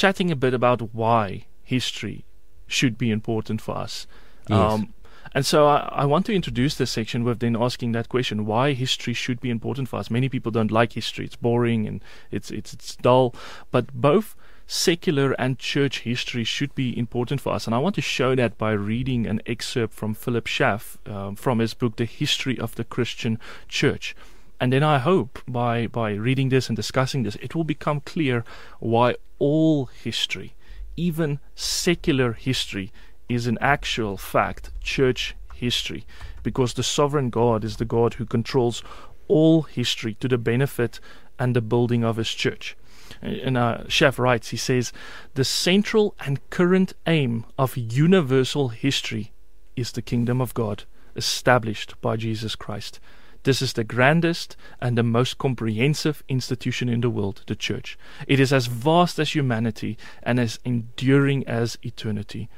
chatting 0.00 0.30
a 0.30 0.36
bit 0.36 0.54
about 0.54 0.94
why 0.94 1.44
history 1.62 2.24
should 2.66 2.96
be 2.96 3.10
important 3.10 3.60
for 3.60 3.76
us. 3.76 4.06
Yes. 4.48 4.58
Um, 4.58 4.94
and 5.34 5.44
so 5.44 5.66
I, 5.66 5.88
I, 5.92 6.04
want 6.06 6.24
to 6.26 6.34
introduce 6.34 6.74
this 6.74 6.90
section 6.90 7.22
with 7.22 7.40
then 7.40 7.54
asking 7.54 7.92
that 7.92 8.08
question: 8.08 8.46
why 8.46 8.72
history 8.72 9.12
should 9.12 9.40
be 9.40 9.50
important 9.50 9.88
for 9.88 9.98
us. 9.98 10.10
Many 10.10 10.30
people 10.30 10.50
don't 10.50 10.70
like 10.70 10.94
history; 10.94 11.26
it's 11.26 11.36
boring 11.36 11.86
and 11.86 12.02
it's 12.30 12.50
it's 12.50 12.72
it's 12.72 12.96
dull. 12.96 13.34
But 13.70 13.92
both 13.92 14.34
secular 14.66 15.32
and 15.32 15.58
church 15.58 16.00
history 16.00 16.44
should 16.44 16.74
be 16.74 16.96
important 16.96 17.40
for 17.42 17.52
us. 17.52 17.66
And 17.66 17.74
I 17.74 17.78
want 17.78 17.94
to 17.96 18.00
show 18.16 18.34
that 18.36 18.56
by 18.56 18.72
reading 18.72 19.26
an 19.26 19.42
excerpt 19.44 19.92
from 19.92 20.14
Philip 20.14 20.46
Schaff 20.46 20.96
um, 21.06 21.36
from 21.36 21.58
his 21.58 21.74
book, 21.74 21.96
The 21.96 22.06
History 22.06 22.58
of 22.58 22.76
the 22.76 22.84
Christian 22.84 23.38
Church. 23.68 24.16
And 24.60 24.72
then 24.72 24.82
I 24.82 24.98
hope 24.98 25.40
by, 25.48 25.86
by 25.86 26.12
reading 26.12 26.50
this 26.50 26.68
and 26.68 26.76
discussing 26.76 27.24
this, 27.24 27.36
it 27.36 27.54
will 27.54 27.64
become 27.64 28.00
clear 28.00 28.44
why 28.78 29.16
all 29.40 29.86
history, 29.86 30.54
even 30.96 31.40
secular 31.56 32.34
history, 32.34 32.92
is 33.28 33.48
in 33.48 33.58
actual 33.60 34.16
fact 34.16 34.70
church 34.80 35.34
history. 35.54 36.06
Because 36.44 36.74
the 36.74 36.84
sovereign 36.84 37.30
God 37.30 37.64
is 37.64 37.78
the 37.78 37.84
God 37.84 38.14
who 38.14 38.24
controls 38.24 38.84
all 39.26 39.62
history 39.62 40.14
to 40.20 40.28
the 40.28 40.38
benefit 40.38 41.00
and 41.40 41.56
the 41.56 41.60
building 41.60 42.04
of 42.04 42.16
his 42.16 42.30
church 42.30 42.76
and 43.22 43.56
uh, 43.56 43.86
Schaff 43.88 44.18
writes, 44.18 44.48
he 44.50 44.56
says, 44.56 44.92
the 45.34 45.44
central 45.44 46.14
and 46.20 46.48
current 46.50 46.92
aim 47.06 47.44
of 47.58 47.76
universal 47.76 48.68
history 48.68 49.32
is 49.76 49.92
the 49.92 50.02
kingdom 50.02 50.40
of 50.40 50.54
God, 50.54 50.84
established 51.16 52.00
by 52.00 52.16
Jesus 52.16 52.54
Christ. 52.54 53.00
This 53.42 53.62
is 53.62 53.72
the 53.72 53.84
grandest 53.84 54.56
and 54.80 54.98
the 54.98 55.02
most 55.02 55.38
comprehensive 55.38 56.22
institution 56.28 56.88
in 56.88 57.00
the 57.00 57.10
world, 57.10 57.42
the 57.46 57.56
church. 57.56 57.98
It 58.26 58.38
is 58.38 58.52
as 58.52 58.66
vast 58.66 59.18
as 59.18 59.34
humanity 59.34 59.96
and 60.22 60.38
as 60.38 60.58
enduring 60.64 61.46
as 61.46 61.78
eternity. 61.82 62.48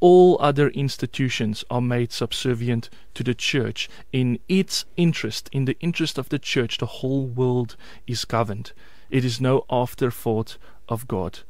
All 0.00 0.36
other 0.40 0.68
institutions 0.68 1.64
are 1.70 1.80
made 1.80 2.12
subservient 2.12 2.88
to 3.14 3.24
the 3.24 3.34
church. 3.34 3.88
In 4.12 4.38
its 4.48 4.84
interest, 4.96 5.48
in 5.50 5.64
the 5.64 5.76
interest 5.80 6.18
of 6.18 6.28
the 6.28 6.38
church, 6.38 6.78
the 6.78 6.86
whole 6.86 7.26
world 7.26 7.74
is 8.06 8.24
governed. 8.24 8.72
It 9.10 9.24
is 9.24 9.40
no 9.40 9.64
afterthought 9.68 10.56
of 10.88 11.08
God. 11.08 11.40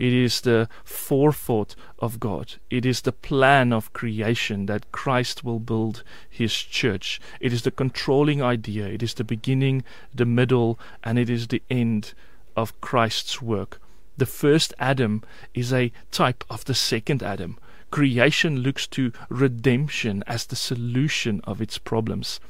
It 0.00 0.12
is 0.12 0.40
the 0.40 0.68
forethought 0.82 1.76
of 1.98 2.18
God. 2.18 2.54
It 2.70 2.86
is 2.86 3.02
the 3.02 3.12
plan 3.12 3.72
of 3.72 3.92
creation 3.92 4.66
that 4.66 4.90
Christ 4.90 5.44
will 5.44 5.60
build 5.60 6.02
his 6.28 6.54
church. 6.54 7.20
It 7.38 7.52
is 7.52 7.62
the 7.62 7.70
controlling 7.70 8.42
idea. 8.42 8.86
It 8.86 9.02
is 9.02 9.14
the 9.14 9.24
beginning, 9.24 9.84
the 10.14 10.24
middle, 10.24 10.78
and 11.04 11.18
it 11.18 11.28
is 11.28 11.46
the 11.48 11.62
end 11.70 12.14
of 12.56 12.80
Christ's 12.80 13.42
work. 13.42 13.80
The 14.16 14.26
first 14.26 14.72
Adam 14.78 15.22
is 15.54 15.72
a 15.72 15.92
type 16.10 16.44
of 16.48 16.64
the 16.64 16.74
second 16.74 17.22
Adam. 17.22 17.58
Creation 17.90 18.60
looks 18.60 18.86
to 18.88 19.12
redemption 19.28 20.24
as 20.26 20.46
the 20.46 20.56
solution 20.56 21.40
of 21.44 21.60
its 21.60 21.78
problems. 21.78 22.40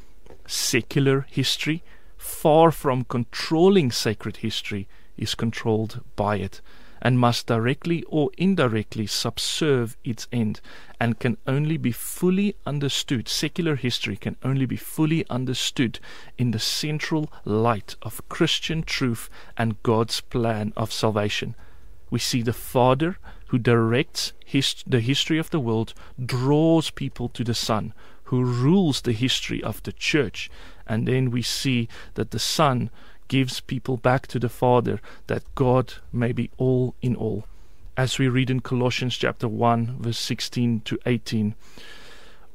Secular 0.47 1.27
history 1.29 1.83
far 2.21 2.71
from 2.71 3.03
controlling 3.05 3.91
sacred 3.91 4.37
history, 4.39 4.87
is 5.17 5.35
controlled 5.35 6.03
by 6.17 6.37
it, 6.37 6.61
and 7.01 7.19
must 7.19 7.47
directly 7.47 8.03
or 8.05 8.31
indirectly 8.37 9.07
subserve 9.07 9.97
its 10.05 10.27
end, 10.33 10.61
and 11.01 11.19
can 11.19 11.37
only 11.47 11.77
be 11.77 11.93
fully 11.93 12.55
understood. 12.67 13.29
Secular 13.29 13.77
history 13.77 14.17
can 14.17 14.37
only 14.43 14.67
be 14.67 14.77
fully 14.77 15.25
understood 15.29 15.99
in 16.37 16.51
the 16.51 16.59
central 16.59 17.33
light 17.45 17.97
of 18.03 18.29
Christian 18.29 18.83
truth 18.83 19.31
and 19.57 19.83
God's 19.83 20.21
plan 20.21 20.73
of 20.77 20.93
salvation. 20.93 21.55
We 22.11 22.19
see 22.19 22.43
the 22.43 22.53
Father 22.53 23.19
who 23.49 23.59
directs 23.59 24.33
hist- 24.45 24.89
the 24.89 25.01
history 25.01 25.39
of 25.39 25.51
the 25.51 25.61
world, 25.61 25.95
draws 26.25 26.91
people 26.91 27.29
to 27.31 27.45
the 27.45 27.55
Son, 27.55 27.95
who 28.25 28.45
rules 28.45 29.01
the 29.01 29.13
history 29.13 29.63
of 29.63 29.83
the 29.83 29.93
church 29.93 30.51
and 30.91 31.07
then 31.07 31.31
we 31.31 31.41
see 31.41 31.89
that 32.15 32.33
the 32.33 32.39
Son 32.41 32.91
gives 33.31 33.61
people 33.61 33.97
back 33.97 34.27
to 34.27 34.41
the 34.41 34.49
Father, 34.49 35.01
that 35.29 35.55
God 35.55 35.95
may 36.13 36.33
be 36.33 36.51
all 36.59 36.97
in 37.01 37.15
all. 37.15 37.47
As 37.97 38.19
we 38.19 38.29
read 38.29 38.51
in 38.51 38.61
Colossians 38.61 39.17
chapter 39.17 39.47
1, 39.47 39.99
verse 40.01 40.19
16 40.19 40.81
to 40.81 40.99
18, 41.07 41.55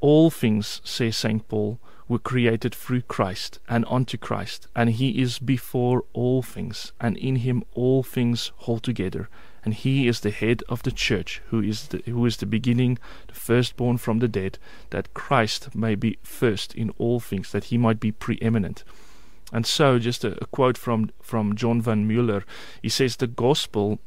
all 0.02 0.30
things, 0.30 0.82
says 0.84 1.16
St. 1.16 1.48
Paul, 1.48 1.80
were 2.10 2.20
created 2.20 2.76
through 2.76 3.04
Christ 3.04 3.60
and 3.70 3.86
unto 3.88 4.18
Christ, 4.18 4.68
and 4.76 4.90
he 4.92 5.22
is 5.22 5.40
before 5.40 6.04
all 6.12 6.42
things, 6.44 6.92
and 7.00 7.18
in 7.18 7.38
him 7.38 7.64
all 7.74 8.04
things 8.04 8.52
hold 8.58 8.84
together 8.84 9.30
and 9.66 9.74
he 9.74 10.08
is 10.08 10.20
the 10.20 10.30
head 10.30 10.62
of 10.70 10.84
the 10.84 10.92
church, 10.92 11.42
who 11.50 11.60
is 11.60 11.88
the, 11.88 11.98
who 12.06 12.24
is 12.28 12.38
the 12.38 12.46
beginning, 12.46 13.00
the 13.28 13.34
firstborn 13.34 13.98
from 13.98 14.20
the 14.20 14.28
dead, 14.28 14.60
that 14.92 15.12
Christ 15.16 15.76
may 15.76 15.96
be 15.96 16.20
first 16.22 16.76
in 16.76 16.92
all 17.00 17.20
things, 17.20 17.52
that 17.52 17.66
he 17.66 17.78
might 17.78 18.00
be 18.00 18.12
preeminent. 18.12 18.84
And 19.54 19.66
so, 19.66 20.00
just 20.00 20.24
a, 20.24 20.42
a 20.42 20.46
quote 20.48 20.78
from 20.78 21.12
from 21.22 21.56
John 21.56 21.82
van 21.82 22.08
Mueller, 22.08 22.44
he 22.82 22.90
says 22.90 23.16
the 23.16 23.28
gospel 23.28 24.00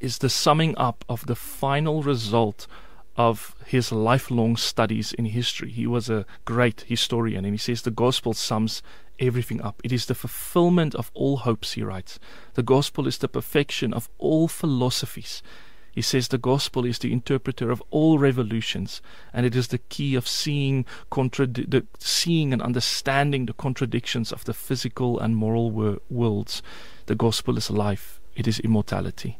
is 0.00 0.18
the 0.18 0.30
summing 0.30 0.76
up 0.76 1.04
of 1.08 1.26
the 1.26 1.36
final 1.36 2.02
result 2.02 2.66
of 3.16 3.54
his 3.66 3.92
lifelong 3.92 4.56
studies 4.56 5.12
in 5.12 5.26
history. 5.26 5.70
He 5.70 5.86
was 5.86 6.08
a 6.08 6.26
great 6.44 6.84
historian, 6.86 7.44
and 7.44 7.54
he 7.54 7.58
says 7.58 7.82
the 7.82 7.90
gospel 7.90 8.34
sums 8.34 8.82
everything 9.18 9.60
up. 9.60 9.80
It 9.84 9.92
is 9.92 10.06
the 10.06 10.14
fulfillment 10.14 10.94
of 10.94 11.10
all 11.14 11.38
hopes, 11.38 11.72
he 11.72 11.82
writes. 11.82 12.18
The 12.54 12.62
gospel 12.62 13.06
is 13.06 13.18
the 13.18 13.28
perfection 13.28 13.92
of 13.94 14.08
all 14.18 14.48
philosophies. 14.48 15.42
He 15.94 16.02
says 16.02 16.26
the 16.26 16.38
gospel 16.38 16.84
is 16.84 16.98
the 16.98 17.12
interpreter 17.12 17.70
of 17.70 17.80
all 17.92 18.18
revolutions, 18.18 19.00
and 19.32 19.46
it 19.46 19.54
is 19.54 19.68
the 19.68 19.78
key 19.78 20.16
of 20.16 20.26
seeing, 20.26 20.86
contradi- 21.12 21.70
the, 21.70 21.86
seeing 22.00 22.52
and 22.52 22.60
understanding 22.60 23.46
the 23.46 23.52
contradictions 23.52 24.32
of 24.32 24.44
the 24.44 24.54
physical 24.54 25.20
and 25.20 25.36
moral 25.36 25.70
wor- 25.70 26.00
worlds. 26.10 26.62
The 27.06 27.14
gospel 27.14 27.56
is 27.56 27.70
life, 27.70 28.20
it 28.34 28.48
is 28.48 28.58
immortality. 28.58 29.38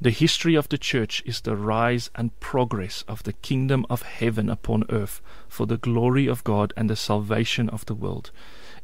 The 0.00 0.10
history 0.10 0.54
of 0.54 0.70
the 0.70 0.78
church 0.78 1.22
is 1.26 1.42
the 1.42 1.54
rise 1.54 2.10
and 2.14 2.38
progress 2.40 3.04
of 3.06 3.22
the 3.24 3.34
kingdom 3.34 3.84
of 3.90 4.02
heaven 4.02 4.48
upon 4.48 4.84
earth 4.88 5.20
for 5.48 5.66
the 5.66 5.76
glory 5.76 6.26
of 6.26 6.44
God 6.44 6.72
and 6.78 6.88
the 6.88 6.96
salvation 6.96 7.68
of 7.68 7.84
the 7.84 7.94
world. 7.94 8.30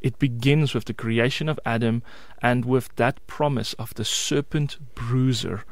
It 0.01 0.19
begins 0.19 0.75
with 0.75 0.85
the 0.85 0.93
creation 0.93 1.49
of 1.49 1.59
Adam 1.65 2.03
and 2.43 2.63
with 2.63 2.95
that 2.97 3.25
promise 3.25 3.73
of 3.73 3.95
the 3.95 4.05
serpent 4.05 4.77
bruiser 4.93 5.65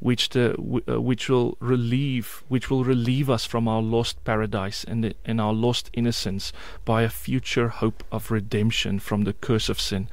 which 0.00 0.30
the 0.30 0.52
uh, 0.88 1.00
which 1.00 1.28
will 1.28 1.56
relieve 1.60 2.42
which 2.48 2.70
will 2.70 2.84
relieve 2.84 3.30
us 3.30 3.44
from 3.44 3.68
our 3.68 3.82
lost 3.82 4.22
paradise 4.24 4.82
and 4.84 5.04
the, 5.04 5.14
and 5.24 5.40
our 5.40 5.52
lost 5.52 5.90
innocence 5.92 6.52
by 6.84 7.02
a 7.02 7.08
future 7.08 7.68
hope 7.68 8.02
of 8.10 8.30
redemption 8.30 8.98
from 8.98 9.24
the 9.24 9.34
curse 9.34 9.68
of 9.68 9.78
sin 9.78 10.08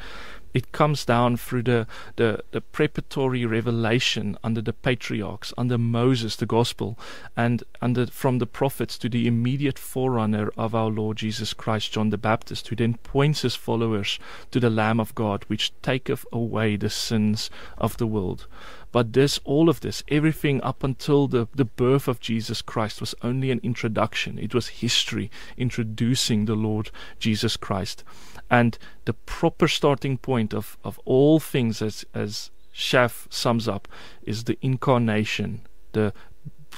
it 0.57 0.71
comes 0.71 1.05
down 1.05 1.37
through 1.37 1.61
the, 1.61 1.85
the, 2.15 2.43
the 2.49 2.61
preparatory 2.61 3.45
revelation 3.45 4.35
under 4.43 4.59
the 4.59 4.73
patriarchs, 4.73 5.53
under 5.55 5.77
Moses, 5.77 6.35
the 6.35 6.47
gospel, 6.47 6.97
and 7.35 7.63
under 7.79 8.07
from 8.07 8.39
the 8.39 8.47
prophets 8.47 8.97
to 8.97 9.07
the 9.07 9.27
immediate 9.27 9.77
forerunner 9.77 10.49
of 10.57 10.73
our 10.73 10.89
Lord 10.89 11.17
Jesus 11.17 11.53
Christ, 11.53 11.91
John 11.91 12.09
the 12.09 12.17
Baptist, 12.17 12.69
who 12.69 12.75
then 12.75 12.95
points 13.03 13.43
his 13.43 13.53
followers 13.53 14.17
to 14.49 14.59
the 14.59 14.71
Lamb 14.71 14.99
of 14.99 15.13
God, 15.13 15.43
which 15.45 15.71
taketh 15.83 16.25
away 16.31 16.75
the 16.75 16.89
sins 16.89 17.51
of 17.77 17.97
the 17.97 18.07
world. 18.07 18.47
But 18.91 19.13
this, 19.13 19.39
all 19.43 19.69
of 19.69 19.81
this, 19.81 20.03
everything 20.07 20.59
up 20.63 20.83
until 20.83 21.27
the, 21.27 21.47
the 21.53 21.65
birth 21.65 22.07
of 22.07 22.19
Jesus 22.19 22.63
Christ 22.63 22.99
was 22.99 23.13
only 23.21 23.51
an 23.51 23.59
introduction. 23.61 24.39
It 24.39 24.55
was 24.55 24.69
history 24.69 25.29
introducing 25.55 26.45
the 26.45 26.55
Lord 26.55 26.89
Jesus 27.19 27.57
Christ. 27.57 28.03
And 28.49 28.77
the 29.05 29.13
proper 29.13 29.67
starting 29.67 30.17
point 30.17 30.53
of, 30.53 30.77
of 30.83 30.99
all 31.05 31.39
things, 31.39 31.81
as, 31.81 32.05
as 32.13 32.51
Schaff 32.71 33.27
sums 33.29 33.67
up, 33.67 33.87
is 34.23 34.45
the 34.45 34.57
incarnation, 34.61 35.61
the 35.91 36.13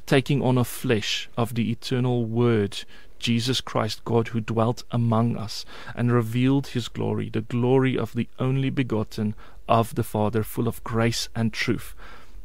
taking 0.05 0.41
on 0.41 0.57
of 0.57 0.67
flesh 0.67 1.29
of 1.37 1.55
the 1.55 1.71
eternal 1.71 2.25
Word, 2.25 2.83
Jesus 3.19 3.61
Christ, 3.61 4.03
God, 4.05 4.29
who 4.29 4.39
dwelt 4.39 4.83
among 4.91 5.37
us 5.37 5.65
and 5.95 6.11
revealed 6.11 6.67
his 6.67 6.87
glory, 6.87 7.29
the 7.29 7.41
glory 7.41 7.97
of 7.97 8.13
the 8.13 8.27
only 8.39 8.69
begotten 8.69 9.35
of 9.67 9.95
the 9.95 10.03
Father, 10.03 10.41
full 10.41 10.67
of 10.67 10.83
grace 10.83 11.29
and 11.35 11.53
truth. 11.53 11.93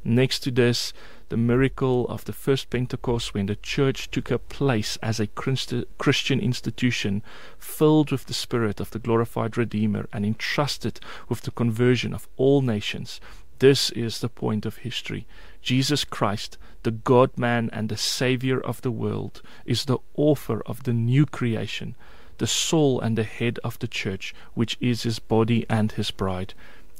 Next 0.04 0.40
to 0.40 0.50
this, 0.50 0.92
the 1.28 1.36
miracle 1.36 2.06
of 2.08 2.24
the 2.24 2.32
first 2.32 2.70
Pentecost 2.70 3.34
when 3.34 3.46
the 3.46 3.56
church 3.56 4.10
took 4.10 4.28
her 4.28 4.38
place 4.38 4.98
as 5.02 5.20
a 5.20 5.26
Christian 5.26 6.40
institution 6.40 7.22
filled 7.58 8.10
with 8.10 8.26
the 8.26 8.34
Spirit 8.34 8.80
of 8.80 8.90
the 8.90 8.98
glorified 8.98 9.56
Redeemer 9.56 10.06
and 10.12 10.24
entrusted 10.24 11.00
with 11.28 11.42
the 11.42 11.50
conversion 11.50 12.14
of 12.14 12.28
all 12.36 12.62
nations. 12.62 13.20
This 13.58 13.90
is 13.90 14.20
the 14.20 14.28
point 14.28 14.66
of 14.66 14.78
history. 14.78 15.26
Jesus 15.62 16.04
Christ, 16.04 16.58
the 16.82 16.90
God 16.90 17.38
man 17.38 17.70
and 17.72 17.88
the 17.88 17.96
Savior 17.96 18.60
of 18.60 18.82
the 18.82 18.90
world, 18.90 19.40
is 19.64 19.84
the 19.84 19.98
author 20.16 20.60
of 20.66 20.82
the 20.82 20.92
new 20.92 21.24
creation, 21.24 21.96
the 22.38 22.46
soul 22.46 23.00
and 23.00 23.16
the 23.16 23.22
head 23.22 23.60
of 23.62 23.78
the 23.78 23.88
church, 23.88 24.34
which 24.54 24.76
is 24.80 25.04
his 25.04 25.20
body 25.20 25.64
and 25.70 25.92
his 25.92 26.10
bride. 26.10 26.52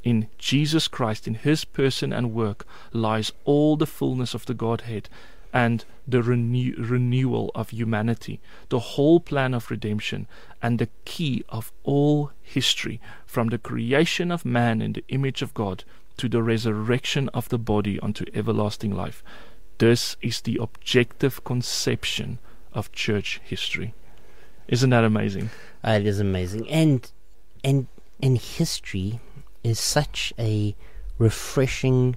In 0.05 0.27
Jesus 0.37 0.87
Christ, 0.87 1.27
in 1.27 1.33
his 1.33 1.65
person 1.65 2.13
and 2.13 2.31
work, 2.31 2.67
lies 2.93 3.31
all 3.43 3.75
the 3.75 3.87
fullness 3.87 4.35
of 4.35 4.45
the 4.45 4.53
Godhead 4.53 5.09
and 5.51 5.83
the 6.07 6.21
renew- 6.21 6.75
renewal 6.77 7.49
of 7.55 7.71
humanity, 7.71 8.39
the 8.69 8.79
whole 8.79 9.19
plan 9.19 9.55
of 9.55 9.71
redemption, 9.71 10.27
and 10.61 10.77
the 10.77 10.89
key 11.05 11.43
of 11.49 11.71
all 11.83 12.31
history, 12.43 13.01
from 13.25 13.47
the 13.47 13.57
creation 13.57 14.31
of 14.31 14.45
man 14.45 14.79
in 14.79 14.93
the 14.93 15.03
image 15.07 15.41
of 15.41 15.55
God 15.55 15.83
to 16.17 16.29
the 16.29 16.43
resurrection 16.43 17.27
of 17.29 17.49
the 17.49 17.57
body 17.57 17.99
unto 17.99 18.25
everlasting 18.33 18.95
life. 18.95 19.23
This 19.79 20.17
is 20.21 20.41
the 20.41 20.59
objective 20.61 21.43
conception 21.43 22.37
of 22.73 22.91
church 22.91 23.41
history. 23.43 23.95
Isn't 24.67 24.91
that 24.91 25.03
amazing? 25.03 25.49
Uh, 25.83 25.91
it 25.91 26.05
is 26.05 26.19
amazing, 26.19 26.69
and 26.69 27.11
and 27.63 27.87
and 28.21 28.37
history 28.37 29.19
is 29.65 29.79
such 29.79 30.31
a 30.37 30.75
refreshing 31.17 32.15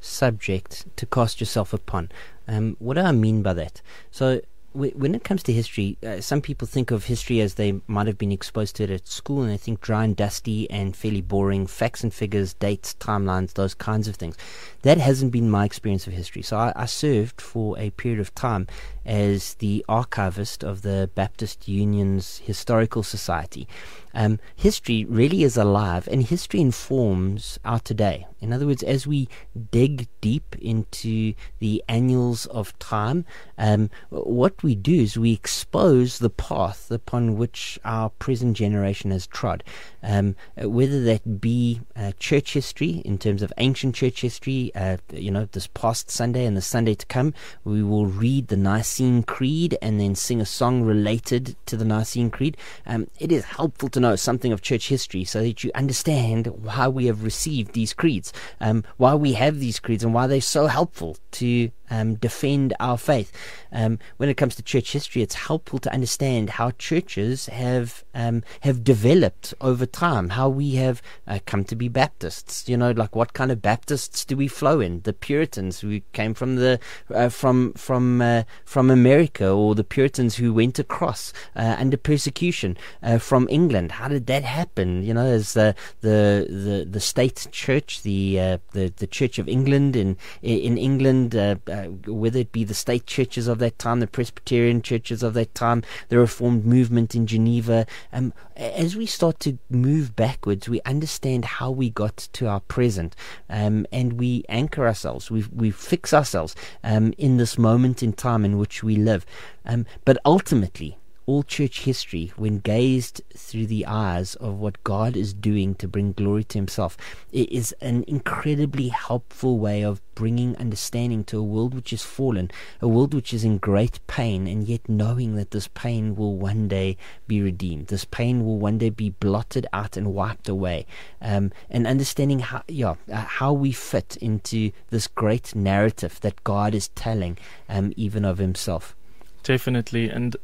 subject 0.00 0.84
to 0.96 1.06
cast 1.06 1.40
yourself 1.40 1.72
upon. 1.72 2.10
Um, 2.48 2.76
what 2.78 2.94
do 2.94 3.02
I 3.02 3.12
mean 3.12 3.42
by 3.42 3.54
that? 3.54 3.80
So 4.10 4.40
when 4.72 5.14
it 5.14 5.24
comes 5.24 5.42
to 5.44 5.52
history, 5.52 5.96
uh, 6.04 6.20
some 6.20 6.42
people 6.42 6.68
think 6.68 6.90
of 6.90 7.04
history 7.04 7.40
as 7.40 7.54
they 7.54 7.80
might 7.86 8.06
have 8.06 8.18
been 8.18 8.32
exposed 8.32 8.76
to 8.76 8.84
it 8.84 8.90
at 8.90 9.08
school, 9.08 9.42
and 9.42 9.50
they 9.50 9.56
think 9.56 9.80
dry 9.80 10.04
and 10.04 10.14
dusty 10.14 10.70
and 10.70 10.94
fairly 10.94 11.22
boring, 11.22 11.66
facts 11.66 12.02
and 12.02 12.12
figures, 12.12 12.52
dates, 12.52 12.94
timelines, 12.98 13.54
those 13.54 13.72
kinds 13.74 14.06
of 14.06 14.16
things. 14.16 14.36
That 14.82 14.98
hasn't 14.98 15.32
been 15.32 15.50
my 15.50 15.64
experience 15.64 16.06
of 16.06 16.12
history. 16.12 16.42
So 16.42 16.58
I, 16.58 16.72
I 16.76 16.86
served 16.86 17.40
for 17.40 17.78
a 17.78 17.90
period 17.90 18.20
of 18.20 18.34
time 18.34 18.66
as 19.06 19.54
the 19.54 19.84
archivist 19.88 20.64
of 20.64 20.82
the 20.82 21.08
Baptist 21.14 21.68
Union's 21.68 22.38
Historical 22.38 23.02
Society. 23.02 23.68
Um, 24.12 24.40
history 24.54 25.04
really 25.04 25.42
is 25.42 25.58
alive, 25.58 26.08
and 26.10 26.22
history 26.22 26.60
informs 26.60 27.58
our 27.64 27.78
today. 27.78 28.26
In 28.40 28.52
other 28.52 28.66
words, 28.66 28.82
as 28.82 29.06
we 29.06 29.28
dig 29.70 30.08
deep 30.22 30.56
into 30.58 31.34
the 31.58 31.84
annals 31.86 32.46
of 32.46 32.78
time, 32.78 33.26
um, 33.58 33.90
what 34.08 34.62
we 34.62 34.74
do 34.74 35.02
is 35.02 35.18
we 35.18 35.32
expose 35.32 36.18
the 36.18 36.30
path 36.30 36.90
upon 36.90 37.36
which 37.36 37.78
our 37.84 38.08
present 38.08 38.56
generation 38.56 39.10
has 39.10 39.26
trod. 39.26 39.62
Um, 40.02 40.34
whether 40.56 41.02
that 41.04 41.40
be 41.40 41.80
uh, 41.94 42.12
church 42.18 42.54
history 42.54 43.02
in 43.04 43.18
terms 43.18 43.42
of 43.42 43.52
ancient 43.58 43.94
church 43.94 44.22
history, 44.22 44.72
uh, 44.74 44.96
you 45.12 45.30
know, 45.30 45.46
this 45.52 45.66
past 45.66 46.10
Sunday 46.10 46.46
and 46.46 46.56
the 46.56 46.62
Sunday 46.62 46.94
to 46.94 47.06
come, 47.06 47.34
we 47.64 47.82
will 47.82 48.06
read 48.06 48.48
the 48.48 48.56
Nicene 48.96 49.24
Creed 49.24 49.76
and 49.82 50.00
then 50.00 50.14
sing 50.14 50.40
a 50.40 50.46
song 50.46 50.82
related 50.82 51.54
to 51.66 51.76
the 51.76 51.84
Nicene 51.84 52.30
Creed. 52.30 52.56
Um, 52.86 53.08
it 53.20 53.30
is 53.30 53.44
helpful 53.44 53.90
to 53.90 54.00
know 54.00 54.16
something 54.16 54.52
of 54.52 54.62
church 54.62 54.88
history 54.88 55.22
so 55.22 55.42
that 55.42 55.62
you 55.62 55.70
understand 55.74 56.46
why 56.46 56.88
we 56.88 57.04
have 57.04 57.22
received 57.22 57.74
these 57.74 57.92
creeds, 57.92 58.32
um, 58.58 58.84
why 58.96 59.14
we 59.14 59.34
have 59.34 59.60
these 59.60 59.80
creeds, 59.80 60.02
and 60.02 60.14
why 60.14 60.26
they're 60.26 60.40
so 60.40 60.66
helpful 60.66 61.18
to 61.32 61.70
um, 61.90 62.14
defend 62.14 62.74
our 62.80 62.98
faith. 62.98 63.32
Um, 63.72 63.98
when 64.16 64.28
it 64.28 64.36
comes 64.36 64.54
to 64.56 64.62
church 64.62 64.92
history, 64.92 65.22
it's 65.22 65.34
helpful 65.34 65.78
to 65.80 65.92
understand 65.92 66.50
how 66.50 66.70
churches 66.72 67.46
have 67.46 68.04
um, 68.14 68.42
have 68.60 68.84
developed 68.84 69.54
over 69.60 69.86
time, 69.86 70.30
how 70.30 70.48
we 70.48 70.76
have 70.76 71.02
uh, 71.26 71.38
come 71.46 71.64
to 71.64 71.76
be 71.76 71.88
Baptists. 71.88 72.68
You 72.68 72.76
know, 72.76 72.90
like 72.92 73.14
what 73.14 73.32
kind 73.32 73.52
of 73.52 73.62
Baptists 73.62 74.24
do 74.24 74.36
we 74.36 74.48
flow 74.48 74.80
in? 74.80 75.00
The 75.02 75.12
Puritans 75.12 75.80
who 75.80 76.00
came 76.12 76.34
from 76.34 76.56
the 76.56 76.80
uh, 77.14 77.28
from 77.28 77.72
from 77.74 78.22
uh, 78.22 78.44
from 78.64 78.90
America, 78.90 79.50
or 79.50 79.74
the 79.74 79.84
Puritans 79.84 80.36
who 80.36 80.52
went 80.52 80.78
across 80.78 81.32
uh, 81.54 81.76
under 81.78 81.96
persecution 81.96 82.76
uh, 83.02 83.18
from 83.18 83.46
England. 83.50 83.92
How 83.92 84.08
did 84.08 84.26
that 84.26 84.44
happen? 84.44 85.02
You 85.02 85.14
know, 85.14 85.26
as 85.26 85.52
the 85.52 85.74
the 86.00 86.46
the, 86.48 86.86
the 86.88 87.00
state 87.00 87.46
church, 87.50 88.02
the 88.02 88.40
uh, 88.40 88.58
the 88.72 88.92
the 88.96 89.06
Church 89.06 89.38
of 89.38 89.48
England 89.48 89.96
in 89.96 90.16
in 90.42 90.78
England 90.78 91.34
uh, 91.76 92.10
whether 92.10 92.38
it 92.38 92.52
be 92.52 92.64
the 92.64 92.74
state 92.74 93.06
churches 93.06 93.48
of 93.48 93.58
that 93.58 93.78
time, 93.78 94.00
the 94.00 94.06
Presbyterian 94.06 94.82
churches 94.82 95.22
of 95.22 95.34
that 95.34 95.54
time, 95.54 95.82
the 96.08 96.18
Reformed 96.18 96.64
movement 96.64 97.14
in 97.14 97.26
Geneva. 97.26 97.86
Um, 98.12 98.32
as 98.56 98.96
we 98.96 99.06
start 99.06 99.40
to 99.40 99.58
move 99.68 100.16
backwards, 100.16 100.68
we 100.68 100.80
understand 100.82 101.44
how 101.44 101.70
we 101.70 101.90
got 101.90 102.16
to 102.32 102.46
our 102.46 102.60
present, 102.60 103.14
um, 103.50 103.86
and 103.92 104.14
we 104.14 104.44
anchor 104.48 104.86
ourselves. 104.86 105.30
We 105.30 105.44
we 105.54 105.70
fix 105.70 106.14
ourselves 106.14 106.54
um, 106.82 107.12
in 107.18 107.36
this 107.36 107.58
moment 107.58 108.02
in 108.02 108.12
time 108.12 108.44
in 108.44 108.58
which 108.58 108.82
we 108.82 108.96
live. 108.96 109.26
Um, 109.64 109.84
but 110.04 110.18
ultimately, 110.24 110.98
all 111.26 111.42
church 111.42 111.80
history, 111.80 112.32
when 112.36 112.60
gazed 112.60 113.20
through 113.36 113.66
the 113.66 113.84
eyes 113.84 114.36
of 114.36 114.58
what 114.58 114.82
God 114.84 115.16
is 115.16 115.34
doing 115.34 115.74
to 115.76 115.88
bring 115.88 116.12
glory 116.12 116.44
to 116.44 116.58
Himself, 116.58 116.96
it 117.32 117.50
is 117.50 117.72
an 117.80 118.04
incredibly 118.06 118.88
helpful 118.88 119.58
way 119.58 119.82
of 119.82 120.00
bringing 120.14 120.56
understanding 120.56 121.24
to 121.24 121.38
a 121.38 121.42
world 121.42 121.74
which 121.74 121.92
is 121.92 122.02
fallen, 122.02 122.50
a 122.80 122.86
world 122.86 123.12
which 123.12 123.34
is 123.34 123.44
in 123.44 123.58
great 123.58 123.98
pain, 124.06 124.46
and 124.46 124.68
yet 124.68 124.88
knowing 124.88 125.34
that 125.34 125.50
this 125.50 125.68
pain 125.74 126.14
will 126.14 126.36
one 126.36 126.68
day 126.68 126.96
be 127.26 127.42
redeemed, 127.42 127.88
this 127.88 128.04
pain 128.04 128.44
will 128.44 128.58
one 128.58 128.78
day 128.78 128.90
be 128.90 129.10
blotted 129.10 129.66
out 129.72 129.96
and 129.96 130.14
wiped 130.14 130.48
away, 130.48 130.86
um, 131.20 131.50
and 131.68 131.86
understanding 131.86 132.38
how, 132.38 132.62
yeah, 132.68 132.94
uh, 133.12 133.16
how 133.16 133.52
we 133.52 133.72
fit 133.72 134.16
into 134.18 134.70
this 134.90 135.08
great 135.08 135.54
narrative 135.56 136.20
that 136.20 136.44
God 136.44 136.72
is 136.72 136.88
telling, 136.88 137.36
um, 137.68 137.92
even 137.96 138.24
of 138.24 138.38
Himself. 138.38 138.94
Definitely, 139.42 140.08
and 140.08 140.36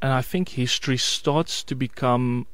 and 0.00 0.12
I 0.12 0.22
think 0.22 0.50
history 0.50 0.96
starts 0.96 1.62
to 1.64 1.74
become 1.74 2.46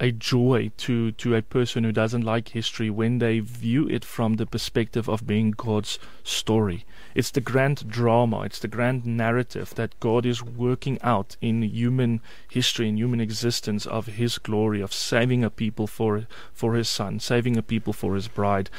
a 0.00 0.12
joy 0.12 0.70
to, 0.76 1.10
to 1.12 1.34
a 1.34 1.42
person 1.42 1.82
who 1.82 1.90
doesn't 1.92 2.22
like 2.22 2.50
history 2.50 2.88
when 2.88 3.18
they 3.18 3.40
view 3.40 3.88
it 3.88 4.04
from 4.04 4.34
the 4.34 4.46
perspective 4.46 5.08
of 5.08 5.26
being 5.26 5.50
God's 5.50 5.98
story. 6.22 6.84
It's 7.14 7.32
the 7.32 7.40
grand 7.40 7.88
drama, 7.88 8.42
it's 8.42 8.60
the 8.60 8.68
grand 8.68 9.04
narrative 9.04 9.74
that 9.74 9.98
God 9.98 10.24
is 10.24 10.42
working 10.42 11.00
out 11.02 11.36
in 11.40 11.62
human 11.62 12.20
history, 12.48 12.88
in 12.88 12.96
human 12.96 13.20
existence 13.20 13.86
of 13.86 14.06
His 14.06 14.38
glory, 14.38 14.80
of 14.80 14.92
saving 14.92 15.42
a 15.42 15.50
people 15.50 15.86
for 15.86 16.28
for 16.52 16.74
His 16.74 16.88
Son, 16.88 17.18
saving 17.18 17.56
a 17.56 17.62
people 17.62 17.92
for 17.92 18.14
His 18.14 18.28
bride, 18.28 18.70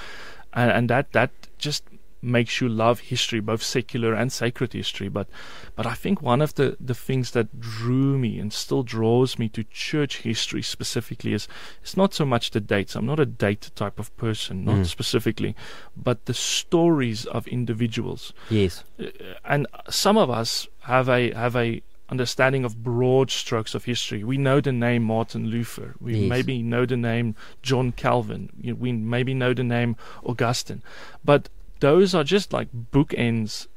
and, 0.53 0.71
and 0.71 0.89
that 0.89 1.11
that 1.11 1.31
just 1.57 1.83
makes 2.21 2.59
you 2.59 2.69
love 2.69 2.99
history, 2.99 3.39
both 3.39 3.63
secular 3.63 4.13
and 4.13 4.31
sacred 4.31 4.73
history. 4.73 5.09
But 5.09 5.27
but 5.75 5.85
I 5.85 5.93
think 5.93 6.21
one 6.21 6.41
of 6.41 6.55
the, 6.55 6.75
the 6.79 6.93
things 6.93 7.31
that 7.31 7.59
drew 7.59 8.17
me 8.17 8.39
and 8.39 8.51
still 8.51 8.83
draws 8.83 9.39
me 9.39 9.49
to 9.49 9.63
church 9.65 10.17
history 10.17 10.61
specifically 10.61 11.33
is 11.33 11.47
it's 11.81 11.97
not 11.97 12.13
so 12.13 12.25
much 12.25 12.51
the 12.51 12.59
dates. 12.59 12.95
I'm 12.95 13.05
not 13.05 13.19
a 13.19 13.25
date 13.25 13.71
type 13.75 13.99
of 13.99 14.15
person, 14.17 14.65
not 14.65 14.77
mm. 14.77 14.85
specifically, 14.85 15.55
but 15.95 16.25
the 16.25 16.33
stories 16.33 17.25
of 17.25 17.47
individuals. 17.47 18.33
Yes. 18.49 18.83
Uh, 18.99 19.07
and 19.45 19.67
some 19.89 20.17
of 20.17 20.29
us 20.29 20.67
have 20.81 21.09
a 21.09 21.33
have 21.33 21.55
a 21.55 21.81
understanding 22.09 22.65
of 22.65 22.83
broad 22.83 23.29
strokes 23.31 23.75
of 23.75 23.85
history. 23.85 24.23
We 24.23 24.37
know 24.37 24.59
the 24.59 24.71
name 24.71 25.03
Martin 25.03 25.47
Luther. 25.47 25.95
We 26.01 26.17
yes. 26.17 26.29
maybe 26.29 26.61
know 26.63 26.85
the 26.85 26.97
name 26.97 27.35
John 27.61 27.91
Calvin. 27.91 28.49
We 28.77 28.91
maybe 28.91 29.33
know 29.33 29.53
the 29.53 29.63
name 29.63 29.95
Augustine. 30.23 30.81
But 31.23 31.49
those 31.79 32.13
are 32.13 32.23
just 32.23 32.53
like 32.53 32.69
bookends 32.91 33.67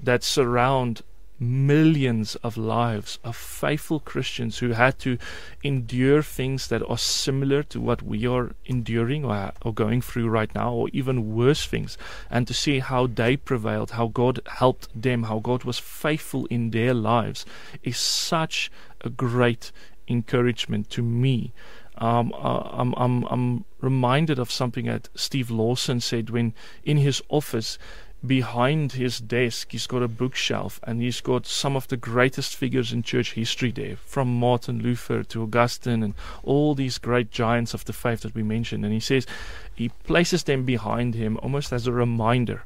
that 0.00 0.22
surround 0.22 1.02
millions 1.40 2.36
of 2.36 2.56
lives 2.56 3.18
of 3.24 3.36
faithful 3.36 3.98
Christians 4.00 4.58
who 4.58 4.70
had 4.70 4.98
to 5.00 5.18
endure 5.62 6.22
things 6.22 6.68
that 6.68 6.82
are 6.88 6.98
similar 6.98 7.62
to 7.64 7.80
what 7.80 8.02
we 8.02 8.26
are 8.26 8.54
enduring 8.66 9.24
or, 9.24 9.52
or 9.62 9.74
going 9.74 10.00
through 10.00 10.28
right 10.28 10.54
now, 10.54 10.72
or 10.72 10.88
even 10.92 11.34
worse 11.34 11.66
things, 11.66 11.98
and 12.30 12.46
to 12.46 12.54
see 12.54 12.78
how 12.78 13.06
they 13.06 13.36
prevailed, 13.36 13.92
how 13.92 14.08
God 14.08 14.40
helped 14.46 14.88
them, 15.00 15.24
how 15.24 15.40
God 15.40 15.64
was 15.64 15.78
faithful 15.78 16.46
in 16.46 16.70
their 16.70 16.94
lives, 16.94 17.44
is 17.82 17.98
such 17.98 18.70
a 19.00 19.10
great 19.10 19.72
encouragement 20.08 20.88
to 20.90 21.02
me. 21.02 21.52
Um, 21.98 22.32
uh, 22.34 22.60
I'm, 22.72 22.92
I'm, 22.96 23.24
I'm 23.24 23.64
reminded 23.80 24.38
of 24.38 24.50
something 24.50 24.86
that 24.86 25.08
Steve 25.14 25.50
Lawson 25.50 26.00
said 26.00 26.30
when 26.30 26.52
in 26.84 26.96
his 26.96 27.22
office 27.28 27.78
behind 28.26 28.92
his 28.92 29.20
desk 29.20 29.72
he's 29.72 29.86
got 29.86 30.02
a 30.02 30.08
bookshelf 30.08 30.80
and 30.84 31.02
he's 31.02 31.20
got 31.20 31.46
some 31.46 31.76
of 31.76 31.86
the 31.88 31.96
greatest 31.96 32.56
figures 32.56 32.90
in 32.92 33.02
church 33.02 33.34
history 33.34 33.70
there 33.70 33.96
from 33.96 34.38
Martin 34.40 34.80
Luther 34.82 35.22
to 35.24 35.42
Augustine 35.42 36.02
and 36.02 36.14
all 36.42 36.74
these 36.74 36.96
great 36.98 37.30
giants 37.30 37.74
of 37.74 37.84
the 37.84 37.92
faith 37.92 38.20
that 38.22 38.34
we 38.34 38.42
mentioned 38.42 38.82
and 38.84 38.94
he 38.94 39.00
says 39.00 39.26
he 39.74 39.90
places 40.04 40.44
them 40.44 40.64
behind 40.64 41.14
him 41.14 41.38
almost 41.42 41.72
as 41.72 41.86
a 41.86 41.92
reminder 41.92 42.64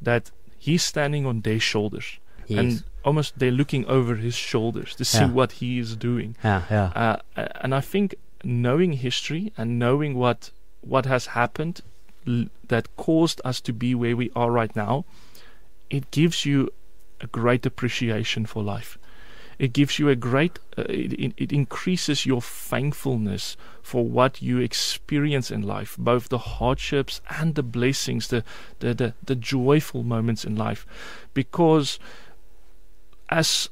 that 0.00 0.30
he's 0.58 0.82
standing 0.84 1.26
on 1.26 1.40
their 1.40 1.60
shoulders. 1.60 2.18
Yes. 2.46 2.58
And 2.58 2.84
almost 3.04 3.38
they're 3.38 3.50
looking 3.50 3.84
over 3.86 4.14
his 4.16 4.34
shoulders 4.34 4.94
to 4.96 5.04
see 5.04 5.18
Yeah. 5.20 5.30
what 5.30 5.52
he 5.52 5.78
is 5.78 5.96
doing. 5.96 6.36
yeah, 6.44 6.62
yeah. 6.70 7.18
Uh, 7.36 7.48
and 7.60 7.74
I 7.74 7.80
think 7.80 8.14
knowing 8.44 8.94
history 8.94 9.52
and 9.56 9.78
knowing 9.78 10.14
what 10.14 10.50
what 10.82 11.06
has 11.06 11.26
happened 11.26 11.82
that 12.68 12.96
caused 12.96 13.40
us 13.44 13.60
to 13.60 13.72
be 13.72 13.94
where 13.94 14.16
we 14.16 14.30
are 14.34 14.50
right 14.50 14.74
now, 14.74 15.04
it 15.90 16.10
gives 16.10 16.46
you 16.46 16.70
a 17.20 17.26
great 17.26 17.66
appreciation 17.66 18.46
for 18.46 18.62
life. 18.62 18.98
It 19.58 19.74
gives 19.74 19.98
you 19.98 20.08
a 20.08 20.16
great, 20.16 20.58
uh, 20.78 20.84
it, 20.88 21.12
it, 21.12 21.34
it 21.36 21.52
increases 21.52 22.24
your 22.24 22.40
thankfulness 22.40 23.58
for 23.82 24.06
what 24.06 24.40
you 24.40 24.58
experience 24.58 25.50
in 25.50 25.60
life, 25.62 25.96
both 25.98 26.30
the 26.30 26.38
hardships 26.38 27.20
and 27.28 27.54
the 27.54 27.62
blessings, 27.62 28.28
the, 28.28 28.42
the, 28.78 28.94
the, 28.94 29.14
the 29.22 29.36
joyful 29.36 30.02
moments 30.02 30.46
in 30.46 30.56
life. 30.56 30.86
Because 31.34 31.98
as 33.28 33.68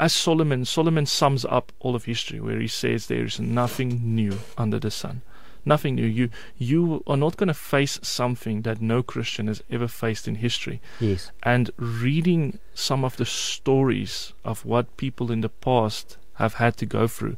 as 0.00 0.14
Solomon, 0.14 0.64
Solomon 0.64 1.04
sums 1.04 1.44
up 1.44 1.72
all 1.78 1.94
of 1.94 2.06
history 2.06 2.40
where 2.40 2.58
he 2.58 2.66
says 2.66 3.06
there 3.06 3.24
is 3.24 3.38
nothing 3.38 4.14
new 4.14 4.38
under 4.56 4.78
the 4.78 4.90
sun. 4.90 5.20
Nothing 5.62 5.94
new. 5.96 6.06
You 6.06 6.30
you 6.56 7.02
are 7.06 7.18
not 7.18 7.36
going 7.36 7.48
to 7.48 7.54
face 7.54 8.00
something 8.02 8.62
that 8.62 8.80
no 8.80 9.02
Christian 9.02 9.46
has 9.46 9.62
ever 9.70 9.86
faced 9.86 10.26
in 10.26 10.36
history. 10.36 10.80
yes. 11.00 11.30
And 11.42 11.70
reading 11.76 12.58
some 12.72 13.04
of 13.04 13.18
the 13.18 13.26
stories 13.26 14.32
of 14.42 14.64
what 14.64 14.96
people 14.96 15.30
in 15.30 15.42
the 15.42 15.50
past 15.50 16.16
have 16.36 16.54
had 16.54 16.78
to 16.78 16.86
go 16.86 17.06
through 17.06 17.36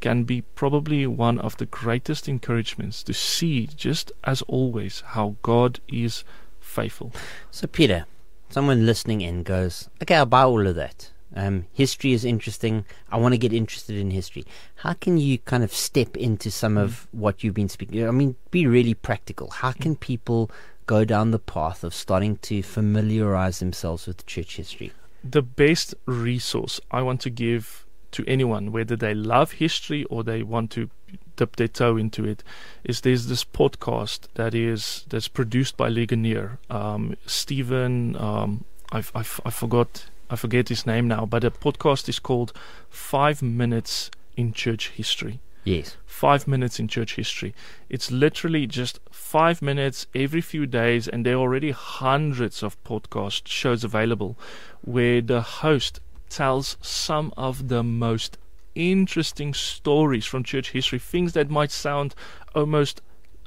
can 0.00 0.24
be 0.24 0.42
probably 0.42 1.06
one 1.06 1.38
of 1.38 1.56
the 1.56 1.64
greatest 1.64 2.28
encouragements 2.28 3.02
to 3.04 3.14
see, 3.14 3.66
just 3.66 4.12
as 4.24 4.42
always, 4.42 5.02
how 5.06 5.36
God 5.40 5.80
is 5.88 6.22
faithful. 6.60 7.12
So, 7.50 7.66
Pieter, 7.66 8.04
someone 8.50 8.84
listening 8.84 9.22
in 9.22 9.42
goes, 9.42 9.88
okay, 10.02 10.16
I'll 10.16 10.26
buy 10.26 10.42
all 10.42 10.66
of 10.66 10.74
that. 10.74 11.10
Um, 11.34 11.66
history 11.72 12.12
is 12.12 12.24
interesting. 12.24 12.84
I 13.10 13.16
want 13.16 13.32
to 13.32 13.38
get 13.38 13.52
interested 13.52 13.96
in 13.96 14.10
history. 14.10 14.44
How 14.76 14.94
can 14.94 15.18
you 15.18 15.38
kind 15.38 15.64
of 15.64 15.72
step 15.72 16.16
into 16.16 16.50
some 16.50 16.76
of 16.76 17.08
what 17.12 17.42
you've 17.42 17.54
been 17.54 17.68
speaking? 17.68 18.06
I 18.06 18.12
mean, 18.12 18.36
be 18.50 18.66
really 18.66 18.94
practical. 18.94 19.50
How 19.50 19.72
can 19.72 19.96
people 19.96 20.50
go 20.86 21.04
down 21.04 21.30
the 21.30 21.38
path 21.38 21.82
of 21.82 21.94
starting 21.94 22.36
to 22.36 22.62
familiarize 22.62 23.58
themselves 23.58 24.06
with 24.06 24.26
church 24.26 24.56
history? 24.56 24.92
the 25.24 25.42
best 25.42 25.94
resource 26.04 26.80
I 26.90 27.00
want 27.00 27.22
to 27.22 27.30
give 27.30 27.86
to 28.12 28.24
anyone, 28.28 28.70
whether 28.70 28.94
they 28.94 29.14
love 29.14 29.52
history 29.52 30.04
or 30.04 30.22
they 30.22 30.42
want 30.42 30.70
to 30.72 30.90
dip 31.36 31.56
their 31.56 31.66
toe 31.66 31.96
into 31.96 32.24
it, 32.24 32.44
is 32.84 33.00
there's 33.00 33.26
this 33.26 33.42
podcast 33.42 34.28
that 34.34 34.54
is 34.54 35.04
that's 35.08 35.26
produced 35.26 35.76
by 35.76 35.88
Ligonier. 35.88 36.58
Um, 36.70 37.16
Stephen, 37.26 38.16
um, 38.16 38.64
I've, 38.92 39.10
I've 39.14 39.40
I 39.44 39.50
forgot 39.50 40.06
I 40.30 40.36
forget 40.36 40.68
his 40.68 40.86
name 40.86 41.06
now, 41.08 41.26
but 41.26 41.42
the 41.42 41.50
podcast 41.50 42.08
is 42.08 42.18
called 42.18 42.52
Five 42.88 43.42
Minutes 43.42 44.10
in 44.36 44.52
Church 44.52 44.90
History 44.90 45.40
Yes. 45.64 45.96
five 46.04 46.46
minutes 46.46 46.78
in 46.78 46.88
church 46.88 47.16
history. 47.16 47.54
It's 47.88 48.10
literally 48.10 48.66
just 48.66 49.00
five 49.10 49.62
minutes 49.62 50.06
every 50.14 50.42
few 50.42 50.66
days, 50.66 51.08
and 51.08 51.24
there 51.24 51.36
are 51.36 51.40
already 51.40 51.70
hundreds 51.70 52.62
of 52.62 52.82
podcast 52.84 53.48
shows 53.48 53.82
available 53.82 54.36
where 54.82 55.20
the 55.22 55.40
host 55.40 56.00
tells 56.28 56.76
some 56.82 57.32
of 57.36 57.68
the 57.68 57.82
most 57.82 58.36
interesting 58.74 59.54
stories 59.54 60.26
from 60.26 60.44
church 60.44 60.72
history, 60.72 60.98
things 60.98 61.32
that 61.32 61.48
might 61.48 61.70
sound 61.70 62.14
almost 62.54 63.00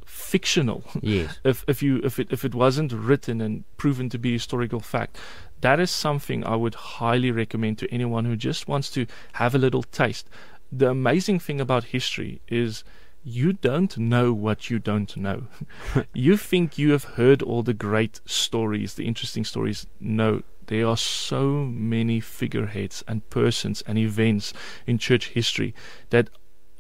fictional 0.05 0.83
Yes. 1.01 1.37
if 1.43 1.63
if 1.67 1.83
you 1.83 2.01
if 2.03 2.17
it 2.17 2.29
if 2.31 2.43
it 2.45 2.55
wasn't 2.55 2.91
written 2.93 3.41
and 3.41 3.63
proven 3.77 4.09
to 4.09 4.17
be 4.17 4.31
historical 4.33 4.79
fact 4.79 5.17
that 5.61 5.79
is 5.79 5.91
something 5.91 6.43
i 6.45 6.55
would 6.55 6.75
highly 6.75 7.31
recommend 7.31 7.77
to 7.77 7.91
anyone 7.91 8.25
who 8.25 8.35
just 8.35 8.67
wants 8.67 8.89
to 8.89 9.05
have 9.34 9.53
a 9.55 9.57
little 9.57 9.84
taste. 9.84 10.29
The 10.71 10.89
amazing 10.89 11.39
thing 11.39 11.61
about 11.61 11.85
history 11.85 12.41
is 12.47 12.84
you 13.23 13.53
don't 13.53 13.97
know 13.97 14.34
what 14.34 14.69
you 14.69 14.79
don't 14.79 15.15
know. 15.17 15.47
You 16.13 16.38
think 16.38 16.77
you 16.77 16.91
have 16.91 17.15
heard 17.15 17.41
all 17.41 17.63
the 17.63 17.73
great 17.73 18.21
stories 18.25 18.93
the 18.93 19.07
interesting 19.07 19.43
stories. 19.43 19.88
No 19.99 20.43
there 20.67 20.85
are 20.85 20.97
so 20.97 21.65
many 21.65 22.19
figureheads 22.19 23.01
and 23.07 23.29
persons 23.29 23.81
and 23.88 23.97
events 23.97 24.53
in 24.85 24.97
church 24.97 25.29
history 25.29 25.73
that 26.09 26.29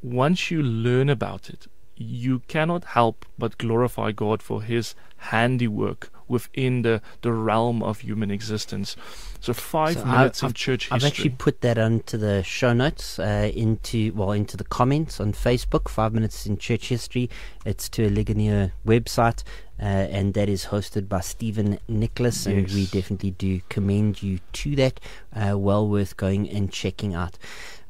once 0.03 0.51
you 0.51 0.61
learn 0.61 1.09
about 1.09 1.49
it, 1.49 1.67
you 1.95 2.39
cannot 2.49 2.83
help 2.83 3.25
but 3.37 3.57
glorify 3.57 4.11
God 4.11 4.43
for 4.43 4.61
His 4.61 4.93
handiwork 5.17 6.11
within 6.27 6.81
the, 6.81 7.01
the 7.21 7.31
realm 7.31 7.81
of 7.83 7.99
human 7.99 8.31
existence. 8.31 8.95
So, 9.39 9.53
five 9.53 9.95
So 9.95 10.03
I- 10.03 10.17
minutes 10.17 10.43
in 10.43 10.53
church 10.53 10.83
history. 10.89 10.95
I've 10.95 11.03
actually 11.03 11.29
put 11.31 11.61
that 11.61 11.77
onto 11.77 12.17
the 12.17 12.43
show 12.43 12.73
notes, 12.73 13.19
uh, 13.19 13.51
into 13.53 14.11
well, 14.13 14.31
into 14.31 14.57
the 14.57 14.63
comments 14.63 15.19
on 15.19 15.33
Facebook. 15.33 15.87
Five 15.89 16.13
minutes 16.13 16.45
in 16.45 16.57
church 16.57 16.89
history. 16.89 17.29
It's 17.65 17.87
to 17.89 18.07
a 18.07 18.09
Ligonier 18.09 18.71
website, 18.85 19.43
uh, 19.79 19.83
and 19.85 20.33
that 20.33 20.49
is 20.49 20.65
hosted 20.65 21.07
by 21.07 21.19
Stephen 21.19 21.77
Nichols, 21.87 22.47
and 22.47 22.67
we 22.71 22.85
definitely 22.87 23.31
do 23.31 23.61
commend 23.69 24.23
you 24.23 24.39
to 24.53 24.75
that. 24.77 24.99
Uh, 25.35 25.57
well 25.57 25.87
worth 25.87 26.17
going 26.17 26.49
and 26.49 26.71
checking 26.71 27.13
out. 27.13 27.37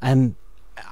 Um, 0.01 0.35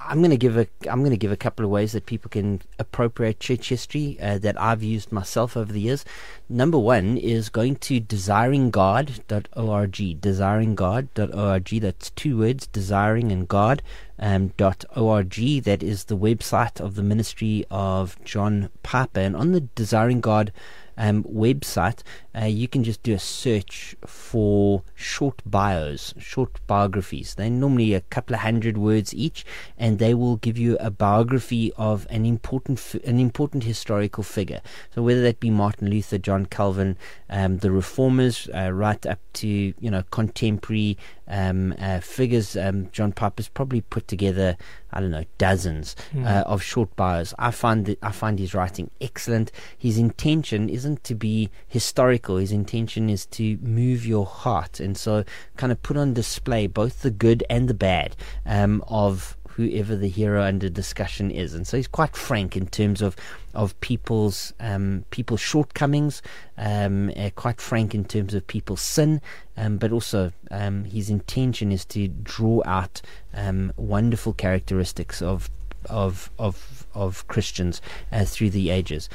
I'm 0.07 0.20
going 0.20 0.32
to 0.32 0.38
give 0.38 0.57
a 0.57 0.68
I'm 0.90 0.99
going 0.99 1.12
to 1.12 1.18
give 1.18 1.32
a 1.32 1.38
couple 1.38 1.66
of 1.66 1.72
ways 1.72 1.94
that 1.94 2.06
people 2.06 2.30
can 2.30 2.62
appropriate 2.80 3.40
church 3.40 3.70
history 3.70 4.18
uh, 4.22 4.38
that 4.40 4.60
I've 4.60 4.84
used 4.84 5.12
myself 5.12 5.57
over 5.57 5.72
the 5.72 5.82
years. 5.82 6.06
Number 6.49 6.78
one 6.78 7.18
is 7.18 7.49
going 7.49 7.78
to 7.78 7.99
desiringgod.org. 7.99 10.22
Desiringgod.org. 10.22 11.82
That's 11.82 12.10
two 12.12 12.38
words, 12.38 12.68
desiring 12.68 13.32
and 13.32 13.48
God. 13.48 13.82
Um, 14.18 14.53
org. 14.95 15.64
That 15.64 15.84
is 15.84 16.06
the 16.06 16.18
website 16.18 16.80
of 16.80 16.95
the 16.95 17.03
ministry 17.03 17.66
of 17.70 18.24
John 18.24 18.70
Piper. 18.84 19.20
And 19.20 19.36
on 19.36 19.52
the 19.52 19.62
Desiring 19.62 20.22
God 20.22 20.53
um, 20.98 21.24
website, 21.24 22.02
uh, 22.40 22.45
you 22.45 22.68
can 22.68 22.84
just 22.84 23.02
do 23.03 23.14
a 23.14 23.20
search 23.20 23.95
for 24.06 24.84
short 24.94 25.41
bios, 25.45 26.14
short 26.18 26.60
biographies. 26.68 27.36
They're 27.36 27.49
normally 27.49 27.94
a 27.94 28.02
couple 28.02 28.36
of 28.36 28.41
hundred 28.41 28.78
words 28.78 29.14
each, 29.14 29.45
and 29.78 29.99
they 29.99 30.14
will 30.14 30.38
give 30.38 30.57
you 30.57 30.78
a 30.80 30.91
biography 30.91 31.72
of 31.78 32.06
an 32.10 32.26
important, 32.26 32.95
an 33.06 33.20
important 33.20 33.64
historical 33.64 34.24
figure. 34.24 34.62
So 34.94 35.02
whether 35.02 35.22
that 35.22 35.40
be 35.40 35.49
Martin 35.49 35.90
Luther, 35.90 36.18
John 36.18 36.45
Calvin, 36.45 36.98
um, 37.30 37.60
the 37.60 37.72
Reformers, 37.72 38.49
uh, 38.53 38.72
right 38.72 39.06
up 39.06 39.20
to 39.34 39.48
you 39.48 39.91
know 39.91 40.03
contemporary 40.12 40.98
um, 41.28 41.74
uh, 41.80 41.99
figures. 42.02 42.56
Um, 42.57 42.90
John 42.91 43.12
Piper's 43.12 43.48
probably 43.48 43.82
put 43.82 44.07
together, 44.07 44.57
I 44.91 44.99
don't 45.02 45.12
know, 45.12 45.26
dozens 45.38 45.95
Hmm. 46.12 46.26
uh, 46.26 46.44
of 46.45 46.62
short 46.62 46.95
bios. 46.95 47.34
I 47.40 47.52
find 47.52 47.86
that 47.86 47.98
I 48.03 48.12
find 48.12 48.40
his 48.40 48.53
writing 48.53 48.91
excellent. 48.99 49.52
His 49.78 49.98
intention 49.98 50.70
isn't 50.70 51.03
to 51.06 51.16
be 51.16 51.49
historical. 51.68 52.24
His 52.34 52.52
intention 52.52 53.10
is 53.10 53.26
to 53.27 53.57
move 53.61 54.06
your 54.06 54.26
heart, 54.26 54.80
and 54.80 54.97
so 54.97 55.23
kind 55.57 55.72
of 55.72 55.81
put 55.84 55.97
on 55.97 56.14
display 56.14 56.68
both 56.68 57.02
the 57.02 57.11
good 57.11 57.43
and 57.49 57.68
the 57.68 57.73
bad 57.73 58.15
um, 58.45 58.84
of 58.88 59.38
whoever 59.56 59.95
the 59.95 60.10
hero 60.10 60.43
under 60.43 60.68
discussion 60.68 61.31
is. 61.31 61.53
And 61.53 61.65
so 61.65 61.77
he's 61.77 61.88
quite 61.88 62.15
frank 62.15 62.57
in 62.57 62.68
terms 62.68 63.02
of 63.02 63.15
of 63.53 63.80
people's 63.80 64.53
um, 64.60 65.06
people's 65.11 65.39
shortcomings, 65.39 66.22
um, 66.57 67.11
uh, 67.15 67.30
quite 67.35 67.61
frank 67.61 67.95
in 67.95 68.03
terms 68.03 68.34
of 68.34 68.45
people's 68.47 68.81
sin, 68.81 69.22
um, 69.56 69.77
but 69.77 69.91
also 69.91 70.34
um, 70.52 70.84
his 70.84 71.10
intention 71.10 71.72
is 71.72 71.85
to 71.85 72.07
draw 72.10 72.61
out 72.65 73.02
um, 73.34 73.72
wonderful 73.77 74.34
characteristics 74.34 75.22
of 75.22 75.49
of 75.89 76.30
of 76.38 76.85
of 76.93 77.27
Christians 77.27 77.81
uh, 78.11 78.26
through 78.26 78.49
the 78.49 78.69
ages. 78.69 79.10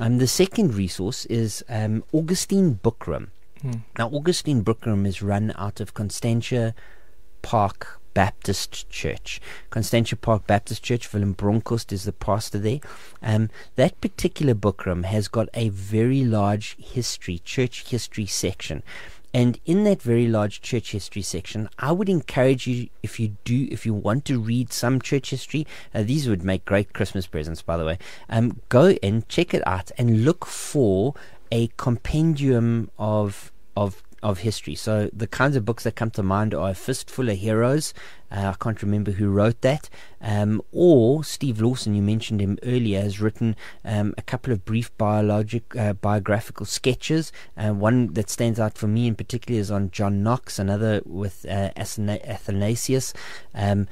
Um, 0.00 0.18
the 0.18 0.26
second 0.26 0.74
resource 0.74 1.24
is 1.26 1.64
um, 1.68 2.02
Augustine 2.12 2.80
Bookroom. 2.82 3.28
Hmm. 3.62 3.72
Now, 3.96 4.08
Augustine 4.08 4.64
Bookroom 4.64 5.06
is 5.06 5.22
run 5.22 5.52
out 5.56 5.80
of 5.80 5.94
Constantia 5.94 6.74
Park 7.42 8.00
Baptist 8.14 8.88
Church. 8.88 9.40
Constantia 9.70 10.16
Park 10.16 10.46
Baptist 10.46 10.82
Church, 10.82 11.12
Willem 11.12 11.34
Bronkhorst 11.34 11.92
is 11.92 12.04
the 12.04 12.12
pastor 12.12 12.58
there. 12.58 12.80
Um, 13.22 13.50
that 13.76 14.00
particular 14.00 14.54
bookroom 14.54 15.04
has 15.04 15.28
got 15.28 15.48
a 15.52 15.68
very 15.68 16.24
large 16.24 16.76
history, 16.76 17.40
church 17.44 17.88
history 17.88 18.26
section. 18.26 18.82
And 19.34 19.58
in 19.66 19.82
that 19.82 20.00
very 20.00 20.28
large 20.28 20.62
church 20.62 20.92
history 20.92 21.22
section, 21.22 21.68
I 21.80 21.90
would 21.90 22.08
encourage 22.08 22.68
you, 22.68 22.88
if 23.02 23.18
you 23.18 23.36
do, 23.42 23.66
if 23.68 23.84
you 23.84 23.92
want 23.92 24.24
to 24.26 24.38
read 24.38 24.72
some 24.72 25.00
church 25.02 25.30
history, 25.30 25.66
uh, 25.92 26.04
these 26.04 26.28
would 26.28 26.44
make 26.44 26.64
great 26.64 26.92
Christmas 26.92 27.26
presents, 27.26 27.60
by 27.60 27.76
the 27.76 27.84
way. 27.84 27.98
Um, 28.30 28.60
go 28.68 28.94
and 29.02 29.28
check 29.28 29.52
it 29.52 29.66
out 29.66 29.90
and 29.98 30.24
look 30.24 30.46
for 30.46 31.14
a 31.50 31.68
compendium 31.76 32.90
of 32.96 33.50
of 33.76 34.03
of 34.24 34.38
history. 34.38 34.74
So 34.74 35.10
the 35.12 35.26
kinds 35.26 35.54
of 35.54 35.66
books 35.66 35.84
that 35.84 35.94
come 35.94 36.10
to 36.12 36.22
mind 36.22 36.54
are 36.54 36.70
A 36.70 36.74
Fistful 36.74 37.28
of 37.28 37.36
Heroes. 37.36 37.92
Uh, 38.32 38.52
I 38.52 38.54
can't 38.58 38.82
remember 38.82 39.12
who 39.12 39.28
wrote 39.28 39.60
that. 39.60 39.88
Um, 40.20 40.62
or 40.72 41.22
Steve 41.22 41.60
Lawson, 41.60 41.94
you 41.94 42.02
mentioned 42.02 42.40
him 42.40 42.58
earlier, 42.64 43.02
has 43.02 43.20
written 43.20 43.54
um, 43.84 44.14
a 44.16 44.22
couple 44.22 44.52
of 44.52 44.64
brief 44.64 44.96
biologic 44.96 45.76
uh, 45.76 45.92
biographical 45.92 46.64
sketches. 46.64 47.30
Uh, 47.56 47.72
one 47.72 48.14
that 48.14 48.30
stands 48.30 48.58
out 48.58 48.76
for 48.78 48.88
me 48.88 49.06
in 49.06 49.14
particular 49.14 49.60
is 49.60 49.70
on 49.70 49.90
John 49.90 50.22
Knox, 50.22 50.58
another 50.58 51.02
with 51.04 51.44
uh, 51.48 51.70
Athanasius. 51.76 53.12
Um, 53.54 53.86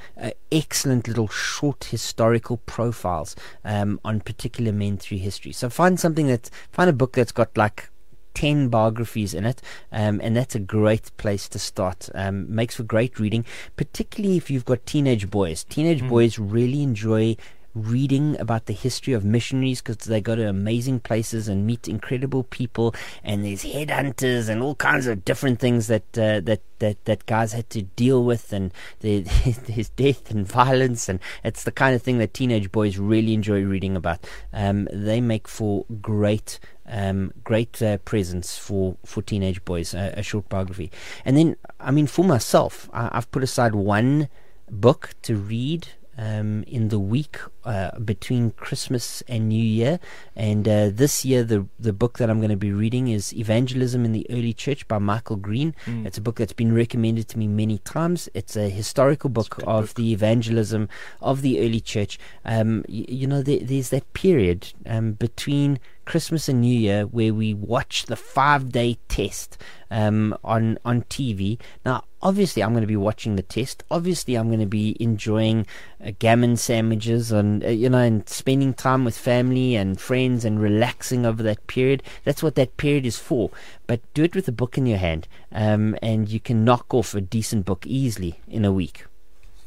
excellent 0.51 1.07
little 1.07 1.27
short 1.27 1.85
historical 1.85 2.57
profiles 2.57 3.35
um, 3.63 3.99
on 4.03 4.19
particular 4.19 4.73
men 4.73 4.97
through 4.97 5.19
history. 5.19 5.51
So 5.51 5.69
find 5.69 5.99
something 5.99 6.27
that 6.27 6.49
find 6.71 6.89
a 6.89 6.93
book 6.93 7.13
that's 7.13 7.31
got 7.31 7.55
like 7.55 7.91
10 8.33 8.69
biographies 8.69 9.33
in 9.33 9.45
it, 9.45 9.61
um, 9.91 10.19
and 10.23 10.35
that's 10.35 10.55
a 10.55 10.59
great 10.59 11.15
place 11.17 11.47
to 11.49 11.59
start. 11.59 12.09
Um, 12.15 12.53
makes 12.53 12.75
for 12.75 12.83
great 12.83 13.19
reading, 13.19 13.45
particularly 13.75 14.37
if 14.37 14.49
you've 14.49 14.65
got 14.65 14.85
teenage 14.85 15.29
boys. 15.29 15.63
Teenage 15.63 16.01
mm. 16.01 16.09
boys 16.09 16.39
really 16.39 16.83
enjoy 16.83 17.35
reading 17.75 18.39
about 18.39 18.65
the 18.67 18.73
history 18.73 19.13
of 19.13 19.25
missionaries 19.25 19.81
because 19.81 20.05
they 20.05 20.21
go 20.21 20.35
to 20.35 20.47
amazing 20.47 20.99
places 20.99 21.47
and 21.47 21.65
meet 21.65 21.87
incredible 21.87 22.43
people 22.43 22.93
and 23.23 23.43
there's 23.43 23.63
headhunters 23.63 24.47
and 24.47 24.61
all 24.61 24.75
kinds 24.75 25.07
of 25.07 25.25
different 25.25 25.59
things 25.59 25.87
that 25.87 26.03
uh, 26.17 26.39
that 26.41 26.61
that 26.79 27.03
that 27.05 27.25
guys 27.25 27.53
had 27.53 27.69
to 27.69 27.81
deal 27.81 28.23
with 28.23 28.53
and 28.53 28.71
there's 28.99 29.89
death 29.95 30.29
and 30.29 30.47
violence 30.47 31.09
and 31.09 31.19
it's 31.43 31.63
the 31.63 31.71
kind 31.71 31.95
of 31.95 32.01
thing 32.01 32.19
that 32.19 32.33
teenage 32.33 32.71
boys 32.71 32.97
really 32.97 33.33
enjoy 33.33 33.63
reading 33.63 33.95
about 33.95 34.19
um, 34.53 34.87
they 34.91 35.19
make 35.19 35.47
for 35.47 35.85
great 36.01 36.59
um, 36.85 37.33
great 37.43 37.81
uh, 37.81 37.97
presents 37.99 38.57
for, 38.57 38.97
for 39.05 39.21
teenage 39.21 39.63
boys, 39.63 39.93
uh, 39.93 40.13
a 40.17 40.21
short 40.21 40.49
biography. 40.49 40.91
And 41.23 41.37
then, 41.37 41.55
I 41.79 41.91
mean, 41.91 42.07
for 42.07 42.25
myself, 42.25 42.89
I, 42.93 43.09
I've 43.13 43.31
put 43.31 43.41
aside 43.41 43.73
one 43.73 44.27
book 44.69 45.11
to 45.23 45.37
read 45.37 45.87
um, 46.17 46.63
in 46.63 46.89
the 46.89 46.99
week 46.99 47.37
uh, 47.65 47.97
between 47.99 48.51
Christmas 48.51 49.23
and 49.27 49.49
New 49.49 49.63
Year. 49.63 49.99
And 50.35 50.67
uh, 50.67 50.89
this 50.91 51.23
year, 51.25 51.43
the 51.43 51.67
the 51.79 51.93
book 51.93 52.17
that 52.17 52.29
I'm 52.29 52.39
going 52.39 52.49
to 52.49 52.57
be 52.57 52.71
reading 52.71 53.07
is 53.07 53.33
Evangelism 53.33 54.05
in 54.05 54.11
the 54.11 54.25
Early 54.29 54.53
Church 54.53 54.87
by 54.87 54.97
Michael 54.97 55.37
Green. 55.37 55.75
Mm. 55.85 56.05
It's 56.05 56.17
a 56.17 56.21
book 56.21 56.37
that's 56.37 56.53
been 56.53 56.73
recommended 56.73 57.27
to 57.29 57.39
me 57.39 57.47
many 57.47 57.79
times. 57.79 58.29
It's 58.33 58.55
a 58.55 58.69
historical 58.69 59.29
book 59.29 59.57
of 59.65 59.87
book. 59.87 59.93
the 59.95 60.11
evangelism 60.13 60.89
of 61.21 61.41
the 61.41 61.59
early 61.59 61.79
church. 61.79 62.19
Um, 62.45 62.83
you, 62.87 63.05
you 63.07 63.27
know, 63.27 63.41
there, 63.41 63.59
there's 63.59 63.89
that 63.89 64.11
period 64.13 64.73
um, 64.85 65.13
between 65.13 65.79
Christmas 66.05 66.49
and 66.49 66.61
New 66.61 66.77
Year 66.77 67.03
where 67.03 67.33
we 67.33 67.53
watch 67.53 68.05
the 68.05 68.15
five 68.15 68.71
day 68.71 68.97
test 69.07 69.57
um, 69.89 70.35
on 70.43 70.77
on 70.83 71.03
TV. 71.03 71.59
Now, 71.85 72.03
obviously, 72.21 72.63
I'm 72.63 72.71
going 72.71 72.81
to 72.81 72.87
be 72.87 72.97
watching 72.97 73.35
the 73.35 73.43
test. 73.43 73.83
Obviously, 73.91 74.35
I'm 74.35 74.47
going 74.47 74.59
to 74.59 74.65
be 74.65 74.97
enjoying 74.99 75.67
uh, 76.03 76.11
gammon 76.17 76.57
sandwiches 76.57 77.31
and 77.31 77.52
uh, 77.61 77.67
you 77.67 77.89
know 77.89 77.97
and 77.97 78.27
spending 78.29 78.73
time 78.73 79.03
with 79.03 79.17
family 79.17 79.75
and 79.75 79.99
friends 79.99 80.45
and 80.45 80.61
relaxing 80.61 81.25
over 81.25 81.43
that 81.43 81.67
period. 81.67 82.01
That's 82.23 82.41
what 82.41 82.55
that 82.55 82.77
period 82.77 83.05
is 83.05 83.17
for. 83.17 83.51
But 83.85 84.01
do 84.13 84.23
it 84.23 84.35
with 84.35 84.47
a 84.47 84.53
book 84.53 84.77
in 84.77 84.85
your 84.85 84.99
hand, 84.99 85.27
um, 85.51 85.97
and 86.01 86.29
you 86.29 86.39
can 86.39 86.63
knock 86.63 86.93
off 86.93 87.13
a 87.13 87.21
decent 87.21 87.65
book 87.65 87.85
easily 87.85 88.39
in 88.47 88.63
a 88.63 88.71
week. 88.71 89.05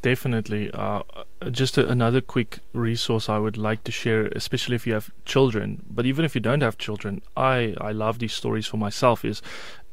Definitely. 0.01 0.71
Uh, 0.71 1.01
just 1.51 1.77
a, 1.77 1.87
another 1.87 2.21
quick 2.21 2.59
resource 2.73 3.29
I 3.29 3.39
would 3.39 3.57
like 3.57 3.83
to 3.85 3.91
share, 3.91 4.27
especially 4.27 4.75
if 4.75 4.85
you 4.85 4.93
have 4.93 5.11
children. 5.25 5.83
But 5.89 6.05
even 6.05 6.23
if 6.23 6.35
you 6.35 6.41
don't 6.41 6.61
have 6.61 6.77
children, 6.77 7.21
I, 7.35 7.75
I 7.81 7.91
love 7.91 8.19
these 8.19 8.33
stories 8.33 8.67
for 8.67 8.77
myself. 8.77 9.25
Is 9.25 9.41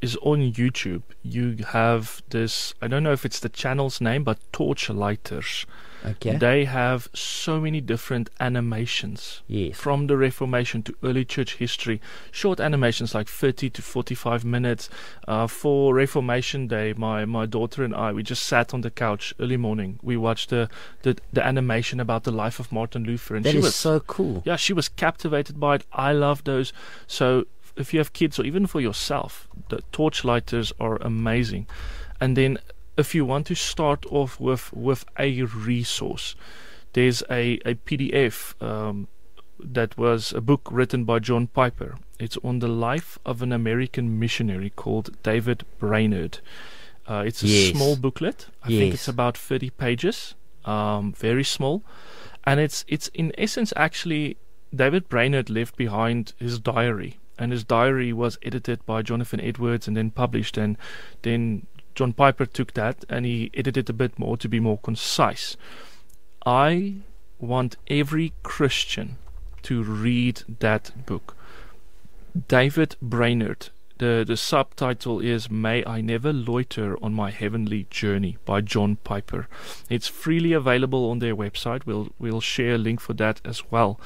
is 0.01 0.15
on 0.21 0.53
YouTube. 0.53 1.03
You 1.23 1.57
have 1.69 2.21
this. 2.29 2.73
I 2.81 2.87
don't 2.87 3.03
know 3.03 3.13
if 3.13 3.25
it's 3.25 3.39
the 3.39 3.49
channel's 3.49 3.99
name, 3.99 4.23
but 4.23 4.39
Torchlighters. 4.51 5.65
Okay. 6.05 6.37
They 6.37 6.65
have 6.65 7.09
so 7.13 7.59
many 7.59 7.81
different 7.81 8.29
animations 8.39 9.41
yes. 9.47 9.75
from 9.77 10.07
the 10.07 10.17
Reformation 10.17 10.83
to 10.83 10.95
early 11.03 11.25
church 11.25 11.55
history. 11.55 12.01
Short 12.31 12.59
animations 12.59 13.15
like 13.15 13.27
30 13.27 13.69
to 13.71 13.81
45 13.81 14.45
minutes. 14.45 14.89
Uh, 15.27 15.47
for 15.47 15.93
Reformation 15.93 16.67
Day, 16.67 16.93
my, 16.95 17.25
my 17.25 17.45
daughter 17.45 17.83
and 17.83 17.95
I, 17.95 18.11
we 18.11 18.23
just 18.23 18.43
sat 18.43 18.73
on 18.73 18.81
the 18.81 18.91
couch 18.91 19.33
early 19.39 19.57
morning. 19.57 19.99
We 20.01 20.17
watched 20.17 20.49
the, 20.49 20.69
the, 21.01 21.17
the 21.33 21.45
animation 21.45 21.99
about 21.99 22.23
the 22.23 22.31
life 22.31 22.59
of 22.59 22.71
Martin 22.71 23.03
Luther. 23.03 23.35
And 23.35 23.45
that 23.45 23.51
she 23.51 23.57
is 23.57 23.65
was 23.65 23.75
so 23.75 23.99
cool. 24.01 24.43
Yeah, 24.45 24.55
she 24.55 24.73
was 24.73 24.89
captivated 24.89 25.59
by 25.59 25.75
it. 25.75 25.85
I 25.91 26.11
love 26.11 26.43
those. 26.43 26.73
So 27.07 27.45
if 27.75 27.93
you 27.93 27.99
have 27.99 28.13
kids 28.13 28.39
or 28.39 28.43
even 28.43 28.67
for 28.67 28.81
yourself, 28.81 29.47
the 29.69 29.81
torchlighters 29.91 30.71
are 30.79 30.97
amazing. 30.97 31.67
And 32.19 32.37
then 32.37 32.57
if 32.97 33.13
you 33.13 33.25
want 33.25 33.47
to 33.47 33.55
start 33.55 34.05
off 34.09 34.39
with 34.39 34.71
with 34.73 35.05
a 35.17 35.43
resource, 35.43 36.35
there's 36.93 37.23
a 37.29 37.59
a 37.65 37.75
PDF 37.75 38.61
um, 38.61 39.07
that 39.59 39.97
was 39.97 40.33
a 40.33 40.41
book 40.41 40.67
written 40.71 41.03
by 41.03 41.19
John 41.19 41.47
Piper. 41.47 41.97
It's 42.19 42.37
on 42.43 42.59
the 42.59 42.67
life 42.67 43.19
of 43.25 43.41
an 43.41 43.51
American 43.51 44.19
missionary 44.19 44.69
called 44.69 45.21
David 45.23 45.65
Brainerd. 45.79 46.39
Uh, 47.07 47.23
it's 47.25 47.43
a 47.43 47.47
yes. 47.47 47.75
small 47.75 47.95
booklet. 47.95 48.47
I 48.63 48.69
yes. 48.69 48.79
think 48.79 48.93
it's 48.93 49.07
about 49.07 49.37
30 49.37 49.69
pages, 49.71 50.33
um, 50.63 51.13
very 51.13 51.43
small, 51.43 51.83
and 52.45 52.59
it's 52.59 52.85
it's 52.87 53.09
in 53.09 53.31
essence 53.37 53.73
actually 53.75 54.37
David 54.73 55.07
Brainerd 55.07 55.49
left 55.49 55.75
behind 55.75 56.33
his 56.39 56.59
diary, 56.59 57.19
and 57.37 57.51
his 57.51 57.63
diary 57.63 58.11
was 58.13 58.37
edited 58.41 58.85
by 58.85 59.01
Jonathan 59.01 59.41
Edwards 59.41 59.87
and 59.87 59.95
then 59.95 60.09
published, 60.09 60.57
and 60.57 60.77
then 61.21 61.67
John 61.95 62.13
Piper 62.13 62.45
took 62.45 62.73
that 62.73 63.05
and 63.09 63.25
he 63.25 63.49
edited 63.53 63.89
a 63.89 63.93
bit 63.93 64.19
more 64.19 64.37
to 64.37 64.49
be 64.49 64.59
more 64.59 64.77
concise. 64.77 65.55
I 66.45 66.95
want 67.39 67.77
every 67.87 68.33
Christian 68.43 69.17
to 69.63 69.81
read 69.81 70.43
that 70.59 70.91
book. 71.05 71.35
David 72.47 72.97
Brainerd. 73.01 73.69
The, 73.97 74.25
the 74.27 74.35
subtitle 74.35 75.21
is 75.21 75.49
May 75.49 75.85
I 75.85 76.01
Never 76.01 76.33
Loiter 76.33 77.01
on 77.01 77.13
My 77.13 77.31
Heavenly 77.31 77.87
Journey 77.89 78.37
by 78.43 78.59
John 78.59 78.97
Piper. 78.97 79.47
It's 79.89 80.09
freely 80.09 80.51
available 80.51 81.09
on 81.09 81.19
their 81.19 81.35
website. 81.35 81.85
We'll, 81.85 82.09
we'll 82.19 82.41
share 82.41 82.75
a 82.75 82.77
link 82.77 82.99
for 82.99 83.13
that 83.13 83.39
as 83.45 83.71
well. 83.71 83.97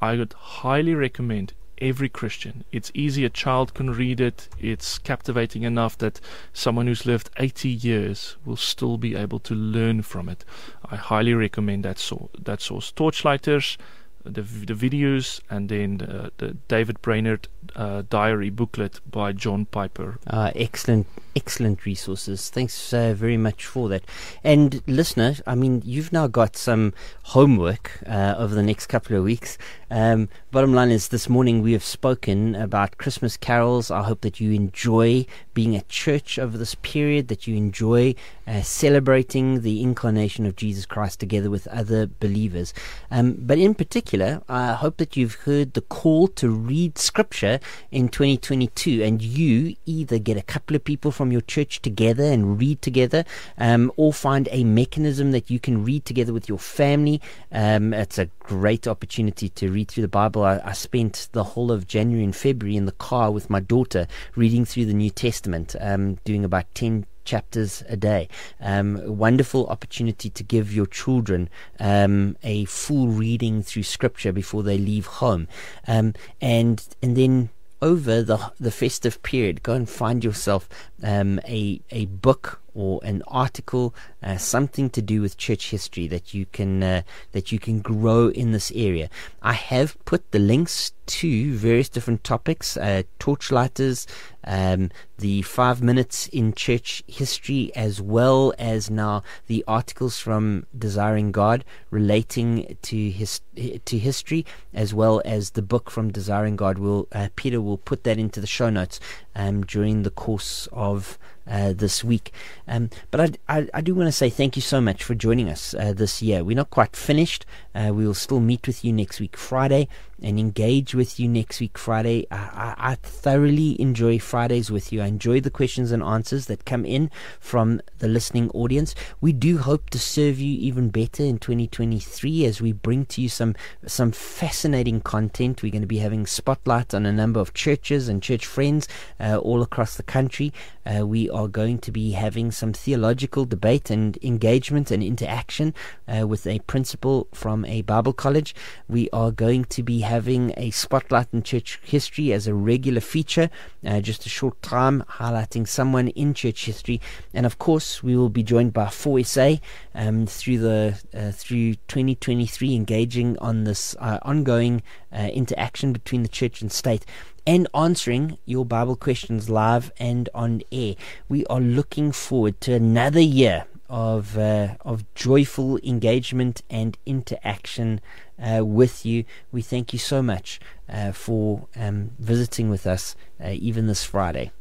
I 0.00 0.16
would 0.16 0.32
highly 0.32 0.94
recommend 0.94 1.52
every 1.78 2.08
Christian. 2.08 2.64
It's 2.72 2.90
easy, 2.94 3.24
a 3.24 3.30
child 3.30 3.74
can 3.74 3.90
read 3.90 4.20
it. 4.20 4.48
It's 4.58 4.98
captivating 4.98 5.62
enough 5.62 5.98
that 5.98 6.20
someone 6.52 6.86
who's 6.86 7.06
lived 7.06 7.30
80 7.38 7.68
years 7.68 8.36
will 8.44 8.56
still 8.56 8.98
be 8.98 9.14
able 9.14 9.40
to 9.40 9.54
learn 9.54 10.02
from 10.02 10.28
it. 10.28 10.44
I 10.84 10.96
highly 10.96 11.34
recommend 11.34 11.84
that, 11.84 11.98
so- 11.98 12.30
that 12.38 12.60
source. 12.60 12.92
Torchlighters, 12.92 13.76
the, 14.24 14.42
the 14.42 14.74
videos, 14.74 15.40
and 15.50 15.68
then 15.68 15.98
the, 15.98 16.32
the 16.38 16.56
David 16.68 17.00
Brainerd 17.02 17.48
uh, 17.76 18.02
diary 18.08 18.50
booklet 18.50 19.00
by 19.10 19.32
John 19.32 19.66
Piper. 19.66 20.18
Uh, 20.26 20.50
excellent, 20.54 21.06
excellent 21.36 21.84
resources. 21.84 22.50
Thanks 22.50 22.92
uh, 22.92 23.14
very 23.14 23.36
much 23.36 23.66
for 23.66 23.88
that. 23.88 24.04
And 24.42 24.82
listener, 24.86 25.34
I 25.46 25.54
mean, 25.54 25.82
you've 25.84 26.12
now 26.12 26.26
got 26.26 26.56
some 26.56 26.94
homework 27.24 28.00
uh, 28.06 28.34
over 28.38 28.54
the 28.54 28.62
next 28.62 28.86
couple 28.86 29.16
of 29.16 29.24
weeks. 29.24 29.58
Um, 29.90 30.28
bottom 30.50 30.74
line 30.74 30.90
is, 30.90 31.08
this 31.08 31.28
morning 31.28 31.62
we 31.62 31.72
have 31.72 31.84
spoken 31.84 32.54
about 32.56 32.98
Christmas 32.98 33.36
carols. 33.36 33.90
I 33.90 34.02
hope 34.02 34.22
that 34.22 34.40
you 34.40 34.52
enjoy 34.52 35.26
being 35.52 35.76
at 35.76 35.88
church 35.88 36.38
over 36.38 36.58
this 36.58 36.74
period, 36.74 37.28
that 37.28 37.46
you 37.46 37.56
enjoy 37.56 38.14
uh, 38.46 38.62
celebrating 38.62 39.60
the 39.60 39.82
incarnation 39.82 40.46
of 40.46 40.56
Jesus 40.56 40.84
Christ 40.84 41.20
together 41.20 41.48
with 41.48 41.66
other 41.68 42.06
believers. 42.06 42.74
Um, 43.10 43.36
but 43.38 43.58
in 43.58 43.74
particular, 43.74 44.42
I 44.48 44.72
hope 44.72 44.96
that 44.96 45.16
you've 45.16 45.34
heard 45.34 45.74
the 45.74 45.80
call 45.80 46.28
to 46.28 46.48
read 46.50 46.98
Scripture 46.98 47.60
in 47.90 48.08
2022, 48.08 49.02
and 49.02 49.22
you 49.22 49.76
either 49.86 50.18
get 50.18 50.36
a 50.36 50.42
couple 50.42 50.74
of 50.74 50.84
people 50.84 51.12
from 51.12 51.23
your 51.30 51.40
church 51.42 51.82
together 51.82 52.24
and 52.24 52.58
read 52.58 52.82
together, 52.82 53.24
um, 53.58 53.92
or 53.96 54.12
find 54.12 54.48
a 54.50 54.64
mechanism 54.64 55.32
that 55.32 55.50
you 55.50 55.58
can 55.58 55.84
read 55.84 56.04
together 56.04 56.32
with 56.32 56.48
your 56.48 56.58
family. 56.58 57.20
Um, 57.52 57.92
it's 57.94 58.18
a 58.18 58.26
great 58.40 58.86
opportunity 58.86 59.48
to 59.50 59.70
read 59.70 59.88
through 59.88 60.02
the 60.02 60.08
Bible. 60.08 60.44
I, 60.44 60.60
I, 60.64 60.72
spent 60.72 61.28
the 61.32 61.44
whole 61.44 61.72
of 61.72 61.86
January 61.86 62.24
and 62.24 62.34
February 62.34 62.76
in 62.76 62.86
the 62.86 62.92
car 62.92 63.30
with 63.30 63.48
my 63.48 63.60
daughter 63.60 64.06
reading 64.36 64.64
through 64.64 64.86
the 64.86 64.94
New 64.94 65.10
Testament, 65.10 65.74
um, 65.80 66.16
doing 66.24 66.44
about 66.44 66.66
10 66.74 67.06
chapters 67.24 67.82
a 67.88 67.96
day. 67.96 68.28
Um, 68.60 68.96
a 68.96 69.12
wonderful 69.12 69.66
opportunity 69.66 70.30
to 70.30 70.42
give 70.42 70.72
your 70.72 70.86
children 70.86 71.48
um, 71.80 72.36
a 72.42 72.66
full 72.66 73.08
reading 73.08 73.62
through 73.62 73.84
Scripture 73.84 74.32
before 74.32 74.62
they 74.62 74.78
leave 74.78 75.06
home, 75.06 75.48
um, 75.86 76.14
and 76.40 76.86
and 77.02 77.16
then 77.16 77.50
over 77.80 78.22
the 78.22 78.52
the 78.58 78.70
festive 78.70 79.22
period, 79.22 79.62
go 79.62 79.74
and 79.74 79.88
find 79.88 80.24
yourself 80.24 80.68
um, 81.02 81.40
a 81.46 81.80
a 81.90 82.06
book 82.06 82.60
or 82.74 83.00
an 83.04 83.22
article 83.28 83.94
uh, 84.22 84.36
something 84.36 84.90
to 84.90 85.02
do 85.02 85.20
with 85.20 85.36
church 85.36 85.70
history 85.70 86.06
that 86.08 86.34
you 86.34 86.46
can 86.46 86.82
uh, 86.82 87.02
that 87.32 87.52
you 87.52 87.58
can 87.58 87.80
grow 87.80 88.28
in 88.28 88.52
this 88.52 88.72
area. 88.74 89.08
I 89.42 89.52
have 89.52 89.96
put 90.04 90.30
the 90.32 90.38
links 90.38 90.92
to 91.06 91.54
various 91.54 91.88
different 91.88 92.24
topics, 92.24 92.76
uh, 92.76 93.02
torchlighters, 93.18 94.06
um, 94.44 94.90
the 95.18 95.42
five 95.42 95.82
minutes 95.82 96.28
in 96.28 96.54
church 96.54 97.02
history, 97.06 97.70
as 97.74 98.00
well 98.00 98.54
as 98.58 98.90
now 98.90 99.22
the 99.46 99.64
articles 99.68 100.18
from 100.18 100.66
Desiring 100.76 101.32
God 101.32 101.64
relating 101.90 102.76
to 102.82 103.10
his 103.10 103.40
to 103.84 103.98
history, 103.98 104.46
as 104.72 104.94
well 104.94 105.20
as 105.24 105.50
the 105.50 105.62
book 105.62 105.90
from 105.90 106.10
Desiring 106.10 106.56
God. 106.56 106.78
Will 106.78 107.06
uh, 107.12 107.28
Pieter 107.36 107.60
will 107.60 107.78
put 107.78 108.04
that 108.04 108.18
into 108.18 108.40
the 108.40 108.46
show 108.46 108.70
notes 108.70 108.98
um, 109.34 109.62
during 109.62 110.02
the 110.02 110.10
course 110.10 110.68
of 110.72 111.18
uh, 111.48 111.72
this 111.72 112.02
week. 112.02 112.32
Um, 112.66 112.90
but 113.10 113.20
I, 113.48 113.58
I, 113.58 113.68
I 113.74 113.80
do 113.80 113.94
want 113.94 114.08
to 114.08 114.12
say 114.12 114.30
thank 114.30 114.56
you 114.56 114.62
so 114.62 114.80
much 114.80 115.02
for 115.04 115.14
joining 115.14 115.48
us 115.48 115.74
uh, 115.74 115.92
this 115.92 116.22
year. 116.22 116.44
We're 116.44 116.56
not 116.56 116.70
quite 116.70 116.96
finished. 116.96 117.46
Uh, 117.74 117.92
we 117.94 118.06
will 118.06 118.14
still 118.14 118.40
meet 118.40 118.66
with 118.66 118.84
you 118.84 118.92
next 118.92 119.20
week, 119.20 119.36
Friday, 119.36 119.88
and 120.22 120.38
engage 120.38 120.94
with 120.94 121.18
you 121.18 121.28
next 121.28 121.60
week, 121.60 121.76
Friday. 121.76 122.26
I, 122.30 122.36
I, 122.36 122.74
I 122.78 122.94
thoroughly 122.96 123.80
enjoy 123.80 124.18
Fridays 124.18 124.70
with 124.70 124.92
you. 124.92 125.02
I 125.02 125.06
enjoy 125.06 125.40
the 125.40 125.50
questions 125.50 125.90
and 125.92 126.02
answers 126.02 126.46
that 126.46 126.64
come 126.64 126.84
in 126.84 127.10
from 127.40 127.80
the 127.98 128.08
listening 128.08 128.50
audience. 128.50 128.94
We 129.20 129.32
do 129.32 129.58
hope 129.58 129.90
to 129.90 129.98
serve 129.98 130.38
you 130.38 130.58
even 130.60 130.90
better 130.90 131.22
in 131.22 131.38
2023 131.38 132.44
as 132.44 132.60
we 132.60 132.72
bring 132.72 133.06
to 133.06 133.20
you 133.20 133.28
some 133.28 133.54
some 133.86 134.12
fascinating 134.12 135.00
content. 135.00 135.62
We're 135.62 135.72
going 135.72 135.82
to 135.82 135.88
be 135.88 135.98
having 135.98 136.26
spotlights 136.26 136.94
on 136.94 137.06
a 137.06 137.12
number 137.12 137.40
of 137.40 137.54
churches 137.54 138.08
and 138.08 138.22
church 138.22 138.46
friends 138.46 138.88
uh, 139.18 139.38
all 139.38 139.62
across 139.62 139.96
the 139.96 140.02
country. 140.02 140.52
Uh, 140.86 141.06
we 141.06 141.30
are 141.30 141.48
going 141.48 141.78
to 141.78 141.90
be 141.90 142.12
having 142.12 142.50
some 142.50 142.72
theological 142.72 143.44
debate 143.44 143.90
and 143.90 144.18
engagement 144.22 144.90
and 144.90 145.02
interaction 145.02 145.74
uh, 146.06 146.26
with 146.26 146.46
a 146.46 146.58
principal 146.60 147.26
from 147.32 147.64
a 147.64 147.82
Bible 147.82 148.12
college. 148.12 148.54
We 148.88 149.08
are 149.10 149.30
going 149.30 149.64
to 149.66 149.82
be 149.82 150.00
having 150.04 150.54
a 150.56 150.70
spotlight 150.70 151.26
in 151.32 151.42
church 151.42 151.80
history 151.82 152.32
as 152.32 152.46
a 152.46 152.54
regular 152.54 153.00
feature, 153.00 153.50
uh, 153.84 154.00
just 154.00 154.24
a 154.24 154.28
short 154.28 154.60
time 154.62 155.02
highlighting 155.08 155.66
someone 155.66 156.08
in 156.08 156.34
church 156.34 156.66
history. 156.66 157.00
And 157.32 157.44
of 157.44 157.58
course, 157.58 158.02
we 158.02 158.16
will 158.16 158.28
be 158.28 158.42
joined 158.42 158.72
by 158.72 158.88
FOR 158.88 159.22
SA 159.24 159.56
um, 159.94 160.26
through 160.26 160.58
the 160.58 161.00
uh, 161.12 161.32
through 161.32 161.74
2023, 161.88 162.74
engaging 162.74 163.38
on 163.38 163.64
this 163.64 163.96
uh, 163.98 164.18
ongoing 164.22 164.82
uh, 165.12 165.30
interaction 165.32 165.92
between 165.92 166.22
the 166.22 166.28
church 166.28 166.62
and 166.62 166.70
state 166.70 167.04
and 167.46 167.68
answering 167.74 168.38
your 168.46 168.64
Bible 168.64 168.96
questions 168.96 169.50
live 169.50 169.92
and 169.98 170.28
on 170.34 170.62
air. 170.72 170.94
We 171.28 171.44
are 171.46 171.60
looking 171.60 172.12
forward 172.12 172.60
to 172.62 172.72
another 172.72 173.20
year 173.20 173.66
of 173.88 174.36
uh, 174.38 174.76
of 174.80 175.04
joyful 175.14 175.78
engagement 175.78 176.62
and 176.70 176.96
interaction 177.06 178.00
uh, 178.38 178.64
with 178.64 179.04
you. 179.04 179.24
We 179.52 179.62
thank 179.62 179.92
you 179.92 179.98
so 179.98 180.22
much 180.22 180.60
uh, 180.88 181.12
for 181.12 181.66
um, 181.76 182.12
visiting 182.18 182.70
with 182.70 182.86
us 182.86 183.16
uh, 183.42 183.50
even 183.50 183.86
this 183.86 184.04
Friday. 184.04 184.52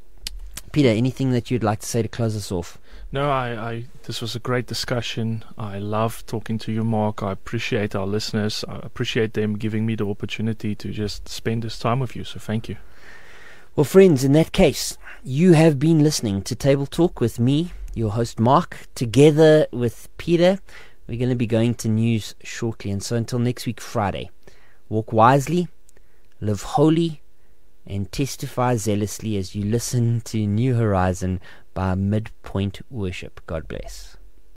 Pieter, 0.72 0.90
anything 0.90 1.32
that 1.32 1.52
you'd 1.52 1.64
like 1.64 1.82
to 1.82 1.86
say 1.86 2.02
to 2.02 2.08
close 2.08 2.36
us 2.36 2.52
off? 2.52 2.80
No, 3.12 3.30
I, 3.30 3.72
I 3.72 3.86
this 4.04 4.22
was 4.22 4.36
a 4.36 4.40
great 4.40 4.66
discussion. 4.66 5.46
I 5.56 5.78
love 5.78 6.26
talking 6.26 6.58
to 6.60 6.72
you, 6.72 6.84
Mark. 6.84 7.22
I 7.22 7.32
appreciate 7.32 7.96
our 7.96 8.08
listeners. 8.08 8.66
I 8.68 8.78
appreciate 8.78 9.34
them 9.34 9.56
giving 9.56 9.86
me 9.86 9.94
the 9.96 10.08
opportunity 10.08 10.74
to 10.74 10.90
just 10.90 11.30
spend 11.30 11.62
this 11.62 11.78
time 11.78 12.00
with 12.00 12.16
you. 12.16 12.24
So 12.24 12.40
thank 12.40 12.70
you. 12.70 12.78
Well, 13.76 13.84
friends, 13.84 14.24
in 14.24 14.34
that 14.34 14.52
case, 14.52 14.98
you 15.24 15.54
have 15.54 15.78
been 15.78 16.04
listening 16.04 16.42
to 16.44 16.56
Table 16.56 16.86
Talk 16.88 17.22
with 17.22 17.40
me, 17.40 17.72
your 17.96 18.12
host 18.12 18.40
Mark, 18.40 18.88
together 18.96 19.68
with 19.72 20.10
Pieter. 20.18 20.60
We're 21.08 21.20
going 21.20 21.30
to 21.30 21.36
be 21.36 21.48
going 21.48 21.76
to 21.76 21.90
news 21.90 22.36
shortly. 22.44 22.92
And 22.92 23.04
so 23.04 23.16
until 23.16 23.40
next 23.40 23.66
week, 23.66 23.82
Friday, 23.82 24.30
walk 24.90 25.14
wisely, 25.14 25.68
live 26.42 26.64
holy, 26.64 27.22
and 27.86 28.12
testify 28.12 28.76
zealously 28.76 29.38
as 29.38 29.56
you 29.56 29.64
listen 29.64 30.22
to 30.22 30.48
New 30.48 30.76
Horizon 30.76 31.42
by 31.74 31.96
Midpoint 31.96 32.82
Worship. 32.90 33.42
God 33.46 33.68
bless. 33.68 34.18